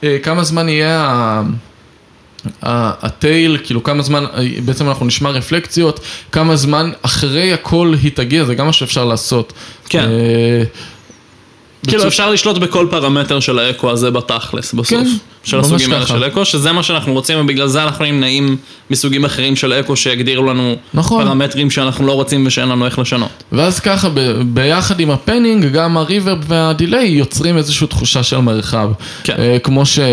אה, 0.04 0.16
כמה 0.22 0.44
זמן 0.44 0.68
יהיה 0.68 1.06
ה... 1.08 1.42
הטייל, 2.62 3.58
כאילו 3.64 3.82
כמה 3.82 4.02
זמן, 4.02 4.24
בעצם 4.64 4.88
אנחנו 4.88 5.06
נשמע 5.06 5.30
רפלקציות, 5.30 6.00
כמה 6.32 6.56
זמן 6.56 6.90
אחרי 7.02 7.52
הכל 7.52 7.94
היא 8.02 8.10
תגיע, 8.14 8.44
זה 8.44 8.54
גם 8.54 8.66
מה 8.66 8.72
שאפשר 8.72 9.04
לעשות. 9.04 9.52
כן. 9.88 10.08
אה, 10.08 10.62
כאילו 11.88 12.06
אפשר 12.06 12.30
לשלוט 12.30 12.58
בכל 12.58 12.86
פרמטר 12.90 13.40
של 13.40 13.58
האקו 13.58 13.90
הזה 13.90 14.10
בתכלס 14.10 14.72
בסוף. 14.72 14.90
כן, 14.90 15.06
של 15.46 15.60
הסוגים 15.60 15.92
האלה. 15.92 16.06
של 16.06 16.24
אקו, 16.24 16.44
שזה 16.44 16.72
מה 16.72 16.82
שאנחנו 16.82 17.12
רוצים 17.12 17.40
ובגלל 17.40 17.68
זה 17.68 17.82
אנחנו 17.82 18.04
נמנעים 18.04 18.56
מסוגים 18.90 19.24
אחרים 19.24 19.56
של 19.56 19.72
אקו 19.72 19.96
שיגדירו 19.96 20.46
לנו 20.46 20.74
נכון. 20.94 21.24
פרמטרים 21.24 21.70
שאנחנו 21.70 22.06
לא 22.06 22.12
רוצים 22.12 22.46
ושאין 22.46 22.68
לנו 22.68 22.86
איך 22.86 22.98
לשנות. 22.98 23.44
ואז 23.52 23.80
ככה 23.80 24.08
ב- 24.08 24.42
ביחד 24.46 25.00
עם 25.00 25.10
הפנינג, 25.10 25.66
גם 25.66 25.96
הריברב 25.96 26.38
והדיליי 26.46 27.08
יוצרים 27.08 27.56
איזושהי 27.56 27.86
תחושה 27.86 28.22
של 28.22 28.38
מרחב. 28.38 28.90
כן. 29.24 29.34
אה, 29.38 29.58
כמו 29.62 29.82
שנגיד 29.86 30.08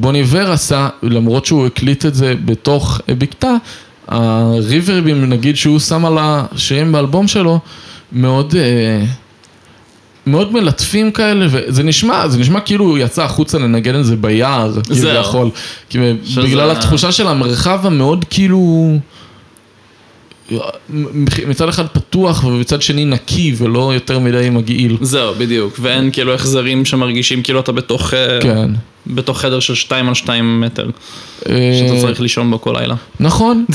בוני 0.00 0.22
ור 0.26 0.50
עשה, 0.50 0.88
למרות 1.02 1.46
שהוא 1.46 1.66
הקליט 1.66 2.06
את 2.06 2.14
זה 2.14 2.34
בתוך 2.44 3.00
אה, 3.08 3.14
בקתה, 3.14 3.54
הריברבים 4.08 5.28
נגיד 5.28 5.56
שהוא 5.56 5.78
שם 5.78 6.04
על 6.04 6.16
השירים 6.20 6.92
באלבום 6.92 7.28
שלו, 7.28 7.58
מאוד... 8.12 8.54
אה, 8.56 9.04
מאוד 10.28 10.52
מלטפים 10.52 11.10
כאלה, 11.10 11.46
וזה 11.50 11.82
נשמע, 11.82 12.28
זה 12.28 12.38
נשמע 12.38 12.60
כאילו 12.60 12.84
הוא 12.84 12.98
יצא 12.98 13.22
החוצה 13.24 13.58
לנגן 13.58 14.00
את 14.00 14.04
זה 14.04 14.16
ביער, 14.16 14.72
זהו. 14.90 15.22
כביכול. 15.22 15.50
כי 15.88 15.98
שזה- 16.24 16.42
בגלל 16.42 16.70
התחושה 16.70 17.12
של 17.12 17.26
המרחב 17.26 17.86
המאוד 17.86 18.24
כאילו... 18.30 18.92
מצד 21.48 21.68
אחד 21.68 21.86
פתוח 21.86 22.44
ומצד 22.44 22.82
שני 22.82 23.04
נקי 23.04 23.54
ולא 23.58 23.94
יותר 23.94 24.18
מדי 24.18 24.48
מגעיל. 24.50 24.96
זהו, 25.00 25.34
בדיוק, 25.38 25.78
ואין 25.82 26.10
כאילו 26.12 26.34
החזרים 26.34 26.84
שמרגישים 26.84 27.42
כאילו 27.42 27.60
אתה 27.60 27.72
בתוך, 27.72 28.14
אה, 28.14 28.38
כן. 28.42 28.70
בתוך 29.06 29.40
חדר 29.40 29.60
של 29.60 29.74
2 29.74 30.08
על 30.08 30.14
2 30.14 30.60
מטר, 30.60 30.90
אה, 31.48 31.52
שאתה 31.78 32.00
צריך 32.00 32.20
לישון 32.20 32.50
בו 32.50 32.60
כל 32.60 32.74
לילה. 32.80 32.94
נכון. 33.20 33.64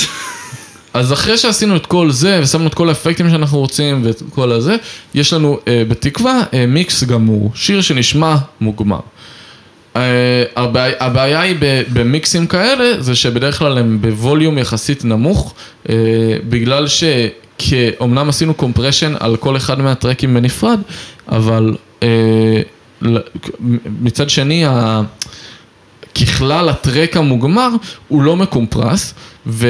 אז 0.93 1.13
אחרי 1.13 1.37
שעשינו 1.37 1.75
את 1.75 1.85
כל 1.85 2.11
זה, 2.11 2.39
ושמנו 2.43 2.67
את 2.67 2.73
כל 2.73 2.89
האפקטים 2.89 3.29
שאנחנו 3.29 3.59
רוצים, 3.59 4.01
ואת 4.05 4.21
כל 4.29 4.51
הזה, 4.51 4.75
יש 5.13 5.33
לנו 5.33 5.59
אה, 5.67 5.83
בתקווה 5.87 6.41
אה, 6.53 6.65
מיקס 6.65 7.03
גמור, 7.03 7.51
שיר 7.55 7.81
שנשמע 7.81 8.35
מוגמר. 8.61 8.99
אה, 9.95 10.01
הבעיה, 10.55 10.95
הבעיה 10.99 11.41
היא 11.41 11.55
במיקסים 11.93 12.47
כאלה, 12.47 13.01
זה 13.01 13.15
שבדרך 13.15 13.59
כלל 13.59 13.77
הם 13.77 14.01
בווליום 14.01 14.57
יחסית 14.57 15.05
נמוך, 15.05 15.53
אה, 15.89 15.95
בגלל 16.49 16.85
שאומנם 16.87 18.29
עשינו 18.29 18.53
קומפרשן 18.53 19.13
על 19.19 19.37
כל 19.37 19.57
אחד 19.57 19.79
מהטרקים 19.79 20.33
בנפרד, 20.33 20.79
אבל 21.29 21.75
ל- 23.01 23.17
מצד 24.01 24.29
שני, 24.29 24.65
ה... 24.65 25.01
ככלל 26.21 26.69
ה 26.69 26.77
track 26.77 27.17
המוגמר 27.17 27.69
הוא 28.07 28.21
לא 28.21 28.35
מקומפרס, 28.35 29.13
ו... 29.47 29.67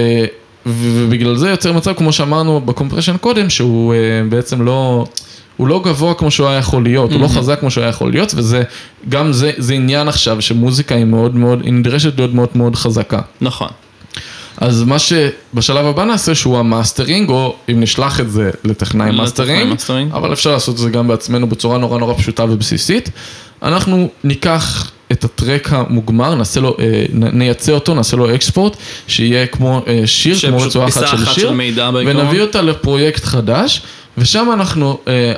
ובגלל 0.65 1.35
זה 1.35 1.49
יוצר 1.49 1.73
מצב, 1.73 1.93
כמו 1.93 2.13
שאמרנו 2.13 2.61
ב 2.61 2.66
compression 2.66 3.17
קודם, 3.17 3.49
שהוא 3.49 3.93
uh, 3.93 4.31
בעצם 4.31 4.61
לא, 4.61 5.05
הוא 5.57 5.67
לא 5.67 5.81
גבוה 5.85 6.13
כמו 6.13 6.31
שהוא 6.31 6.47
היה 6.47 6.57
יכול 6.57 6.83
להיות, 6.83 7.11
הוא 7.11 7.21
לא 7.21 7.27
חזק 7.27 7.59
כמו 7.59 7.71
שהוא 7.71 7.81
היה 7.81 7.89
יכול 7.89 8.11
להיות, 8.11 8.33
וזה, 8.35 8.63
גם 9.09 9.33
זה, 9.33 9.51
זה 9.57 9.73
עניין 9.73 10.07
עכשיו, 10.07 10.41
שמוזיקה 10.41 10.95
היא 10.95 11.05
מאוד 11.05 11.35
מאוד, 11.35 11.61
היא 11.63 11.73
נדרשת 11.73 12.17
להיות 12.17 12.33
מאוד 12.33 12.49
מאוד 12.55 12.75
חזקה. 12.75 13.21
נכון. 13.41 13.67
אז 14.57 14.83
מה 14.83 14.99
שבשלב 14.99 15.85
הבא 15.85 16.03
נעשה 16.03 16.35
שהוא 16.35 16.57
המאסטרינג, 16.57 17.29
או 17.29 17.55
אם 17.71 17.79
נשלח 17.79 18.19
את 18.19 18.31
זה 18.31 18.51
לטכנאי 18.63 19.11
מאסטרינג. 19.11 19.71
אבל 20.13 20.33
אפשר 20.33 20.51
לעשות 20.51 20.75
את 20.75 20.79
זה 20.79 20.89
גם 20.89 21.07
בעצמנו 21.07 21.47
בצורה 21.47 21.77
נורא 21.77 21.99
נורא 21.99 22.13
פשוטה 22.13 22.43
ובסיסית. 22.43 23.09
אנחנו 23.63 24.09
ניקח 24.23 24.91
את 25.13 25.23
ה 25.23 25.31
track 25.31 25.73
המוגמר, 25.73 26.35
נעשה 26.35 26.59
לו, 26.59 26.77
אה, 26.79 27.05
נייצא 27.13 27.71
אותו, 27.71 27.93
נעשה 27.93 28.17
לו 28.17 28.35
export, 28.35 28.77
שיהיה 29.07 29.47
כמו 29.47 29.81
אה, 29.87 30.01
שיר, 30.05 30.39
כמו 30.39 30.61
רצועה 30.61 30.87
אחת 30.87 31.07
של 31.07 31.25
שיר. 31.25 31.51
ונביא 32.05 32.41
אותה 32.41 32.61
לפרויקט 32.61 33.23
חדש. 33.23 33.81
ושם 34.17 34.49
אנחנו 34.53 34.99
אה, 35.07 35.33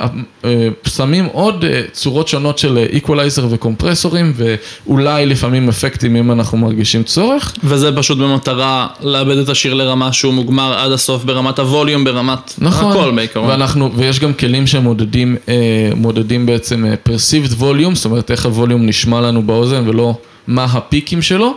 אה, 0.45 0.67
שמים 0.87 1.25
עוד 1.25 1.65
אה, 1.65 1.81
צורות 1.91 2.27
שונות 2.27 2.57
של 2.57 2.77
איקוולייזר 2.77 3.47
וקומפרסורים, 3.49 4.33
ואולי 4.35 5.25
לפעמים 5.25 5.69
אפקטים 5.69 6.15
אם 6.15 6.31
אנחנו 6.31 6.57
מרגישים 6.57 7.03
צורך. 7.03 7.53
וזה 7.63 7.97
פשוט 7.97 8.17
במטרה 8.17 8.87
לעבד 9.01 9.37
את 9.37 9.49
השיר 9.49 9.73
לרמה 9.73 10.13
שהוא 10.13 10.33
מוגמר 10.33 10.73
עד 10.73 10.91
הסוף 10.91 11.23
ברמת 11.23 11.59
ה 11.59 11.65
volume, 11.65 12.03
ברמת 12.03 12.53
נכון, 12.57 12.91
הכל 12.91 13.11
בעיקרון. 13.11 13.49
ואנחנו, 13.49 13.91
ויש 13.95 14.19
גם 14.19 14.33
כלים 14.33 14.67
שמודדים 14.67 15.35
אה, 15.49 15.89
מודדים 15.95 16.45
בעצם 16.45 16.85
אה, 16.85 16.93
perceived 17.09 17.61
volume, 17.61 17.95
זאת 17.95 18.05
אומרת 18.05 18.31
איך 18.31 18.45
הווליום 18.45 18.85
נשמע 18.85 19.21
לנו 19.21 19.41
באוזן 19.41 19.87
ולא 19.87 20.17
מה 20.47 20.63
הפיקים 20.63 21.21
שלו. 21.21 21.53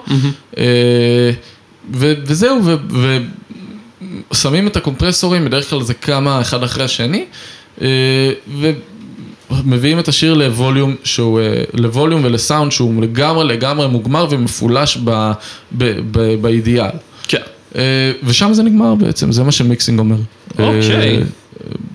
אה, 0.58 0.64
ו, 1.94 2.14
וזהו, 2.26 2.60
ו, 2.64 3.18
ושמים 4.32 4.66
את 4.66 4.76
הקומפרסורים, 4.76 5.44
בדרך 5.44 5.70
כלל 5.70 5.82
זה 5.82 5.94
כמה 5.94 6.40
אחד 6.40 6.62
אחרי 6.62 6.84
השני, 6.84 7.24
אה, 7.82 8.32
ומביאים 9.50 9.98
את 9.98 10.08
השיר 10.08 10.34
לווליום 10.34 10.94
שהוא, 11.04 11.40
אה, 11.40 11.62
לווליום 11.74 12.24
ולסאונד 12.24 12.72
שהוא 12.72 13.02
לגמרי 13.02 13.44
לגמרי 13.44 13.88
מוגמר 13.88 14.26
ומפולש 14.30 14.98
ב, 15.04 15.10
ב, 15.72 15.84
ב, 16.10 16.34
באידיאל. 16.42 16.90
כן. 17.28 17.40
אה, 17.76 18.12
ושם 18.22 18.52
זה 18.52 18.62
נגמר 18.62 18.94
בעצם, 18.94 19.32
זה 19.32 19.42
מה 19.42 19.52
שמיקסינג 19.52 19.98
אומר. 19.98 20.16
אוקיי. 20.58 21.20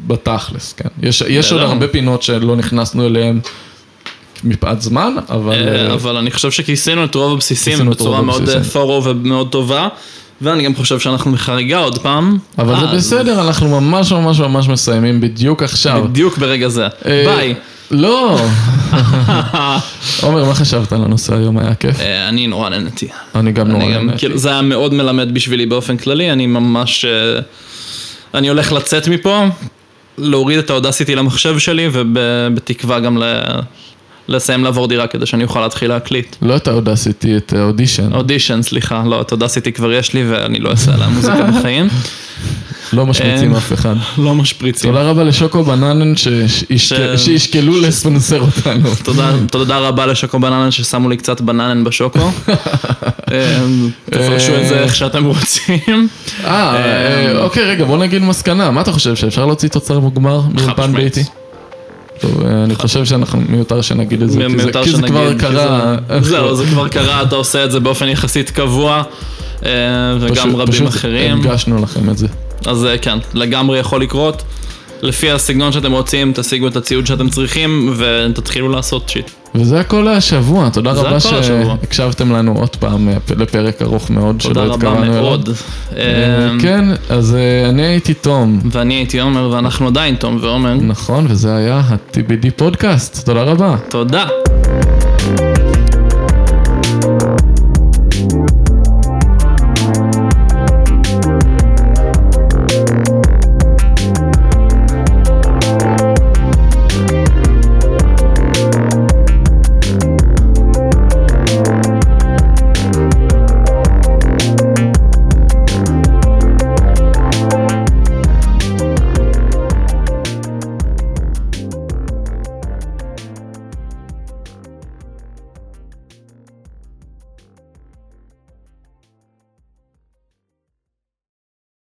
בתכלס, 0.07 0.73
כן. 0.73 0.89
יש, 1.01 1.23
יש 1.27 1.51
עוד. 1.51 1.61
הרבה 1.61 1.87
פינות 1.87 2.23
שלא 2.23 2.55
נכנסנו 2.55 3.05
אליהן 3.05 3.39
מפאת 4.43 4.81
זמן, 4.81 5.15
אבל... 5.29 5.89
אבל 5.93 6.17
אני 6.17 6.31
חושב 6.31 6.51
שכיסינו 6.51 7.03
את 7.03 7.15
רוב 7.15 7.33
הבסיסים 7.33 7.89
בצורה 7.89 8.21
מאוד 8.21 8.49
thorough 8.73 9.07
ומאוד 9.07 9.49
טובה, 9.51 9.87
ואני 10.43 10.63
גם 10.63 10.75
חושב 10.75 10.99
שאנחנו 10.99 11.31
בחריגה 11.31 11.77
עוד 11.77 11.97
פעם. 11.97 12.37
אבל 12.57 12.79
זה 12.79 12.95
בסדר, 12.95 13.41
אנחנו 13.41 13.81
ממש 13.81 14.11
ממש 14.11 14.39
ממש 14.39 14.67
מסיימים 14.67 15.21
בדיוק 15.21 15.63
עכשיו. 15.63 16.03
בדיוק 16.03 16.37
ברגע 16.37 16.67
זה. 16.67 16.87
אה, 17.05 17.23
ביי. 17.25 17.55
לא. 17.91 18.37
עומר, 20.23 20.45
מה 20.45 20.53
חשבת 20.53 20.93
על 20.93 21.03
הנושא 21.03 21.35
היום? 21.35 21.57
היה 21.57 21.75
כיף? 21.75 21.99
אה, 21.99 22.29
אני 22.29 22.47
נורא 22.47 22.69
נהניתי. 22.69 23.07
אני 23.35 23.51
גם 23.51 23.67
נורא 23.67 23.85
נהניתי. 23.85 24.17
כאילו, 24.17 24.37
זה 24.37 24.49
היה 24.49 24.61
מאוד 24.61 24.93
מלמד 24.93 25.33
בשבילי 25.33 25.65
באופן 25.65 25.97
כללי, 25.97 26.31
אני 26.31 26.47
ממש... 26.47 27.05
אה, 27.05 27.39
אני 28.33 28.47
הולך 28.47 28.71
לצאת 28.71 29.07
מפה, 29.07 29.45
להוריד 30.17 30.59
את 30.59 30.69
האודסיטי 30.69 31.15
למחשב 31.15 31.59
שלי, 31.59 31.89
ובתקווה 31.91 32.99
גם. 32.99 33.17
לסיים 34.27 34.63
לעבור 34.63 34.87
דירה 34.87 35.07
כדי 35.07 35.25
שאני 35.25 35.43
אוכל 35.43 35.61
להתחיל 35.61 35.89
להקליט. 35.89 36.35
לא 36.41 36.55
את 36.55 36.67
האודסיטי, 36.67 37.37
את 37.37 37.53
האודישן. 37.53 38.13
אודישן, 38.13 38.61
סליחה, 38.61 39.03
לא, 39.05 39.21
את 39.21 39.31
אודסיטי 39.31 39.71
כבר 39.71 39.93
יש 39.93 40.13
לי 40.13 40.31
ואני 40.31 40.59
לא 40.59 40.69
אעשה 40.69 40.93
עליה 40.93 41.07
מוזיקה 41.07 41.43
בחיים. 41.43 41.87
לא 42.93 43.05
משמיצים 43.05 43.49
אין. 43.49 43.55
אף 43.55 43.73
אחד. 43.73 43.95
לא 44.17 44.35
משפריצים. 44.35 44.91
תודה 44.91 45.03
רבה 45.03 45.23
לשוקו 45.23 45.63
בננן 45.63 46.13
שישקלו 47.17 47.81
לספונסר 47.81 48.41
אותנו. 48.41 48.89
תודה, 49.03 49.31
תודה 49.51 49.77
רבה 49.77 50.05
לשוקו 50.05 50.39
בננן 50.39 50.71
ששמו 50.71 51.09
לי 51.09 51.17
קצת 51.17 51.41
בננן 51.41 51.83
בשוקו. 51.83 52.19
אה, 53.31 53.65
תפרשו 54.05 54.55
את 54.61 54.67
זה 54.67 54.79
איך 54.79 54.95
שאתם 54.95 55.25
רוצים. 55.25 56.07
אה, 56.45 56.75
אה, 56.75 57.37
אוקיי, 57.37 57.63
רגע, 57.63 57.85
בוא 57.85 57.97
נגיד 57.97 58.21
מסקנה. 58.21 58.71
מה 58.71 58.81
אתה 58.81 58.91
חושב, 58.91 59.15
שאפשר 59.15 59.45
להוציא 59.45 59.69
תוצר 59.69 59.99
מוגמר 59.99 60.41
מאולפן 60.41 60.83
משמעית. 60.83 61.15
ביתי? 61.15 61.23
טוב, 62.23 62.43
אני 62.65 62.75
חושב 62.75 63.05
שאנחנו 63.05 63.41
מיותר 63.49 63.81
שנגיד 63.81 64.21
את 64.21 64.29
זה, 64.31 64.39
כי 64.53 64.59
זה- 64.91 65.01
כבר 65.07 65.33
קרה. 65.39 65.95
זה- 66.21 66.29
זהו, 66.29 66.55
זה 66.55 66.65
כבר 66.65 66.87
קרה, 66.87 67.21
אתה 67.21 67.35
עושה 67.35 67.65
את 67.65 67.71
זה 67.71 67.79
באופן 67.79 68.07
יחסית 68.07 68.49
קבוע, 68.49 69.03
אה, 69.65 69.69
וגם 70.19 70.35
פשוט- 70.35 70.55
רבים 70.55 70.67
פשוט 70.73 70.87
אחרים. 70.87 71.39
הדגשנו 71.39 71.81
לכם 71.83 72.09
את 72.09 72.17
זה. 72.17 72.27
אז 72.65 72.85
אה, 72.85 72.97
כן, 72.97 73.17
לגמרי 73.33 73.79
יכול 73.79 74.01
לקרות. 74.01 74.43
לפי 75.01 75.31
הסגנון 75.31 75.71
שאתם 75.71 75.91
רוצים, 75.91 76.31
תשיגו 76.35 76.67
את 76.67 76.75
הציוד 76.75 77.07
שאתם 77.07 77.29
צריכים 77.29 77.93
ותתחילו 77.97 78.69
לעשות 78.69 79.09
שיט. 79.09 79.29
וזה 79.55 79.79
הכל 79.79 80.01
להשבוע, 80.13 80.69
תודה 80.69 80.91
רבה 80.91 81.15
השבוע. 81.15 81.43
שהקשבתם 81.43 82.31
לנו 82.31 82.55
עוד 82.59 82.75
פעם 82.75 83.09
אה, 83.09 83.17
לפרק 83.37 83.81
ארוך 83.81 84.09
מאוד 84.09 84.35
תודה 84.39 84.53
שלא 84.61 84.73
רבה 84.73 84.75
התכוונו 84.75 85.03
אליו. 85.13 85.21
מאוד. 85.23 85.49
אה, 85.95 86.01
אה, 86.01 86.49
כן, 86.61 86.85
אז 87.09 87.35
אה, 87.35 87.69
אני 87.69 87.81
הייתי 87.81 88.13
תום. 88.13 88.59
ואני 88.71 88.93
הייתי 88.93 89.19
עומר, 89.19 89.49
ואנחנו 89.49 89.87
עדיין 89.87 90.15
תום 90.15 90.37
ועומר. 90.41 90.73
נכון, 90.73 91.25
וזה 91.29 91.55
היה 91.55 91.75
ה-TBD 91.77 92.51
פודקאסט, 92.55 93.25
תודה 93.25 93.41
רבה. 93.41 93.75
תודה. 93.89 94.25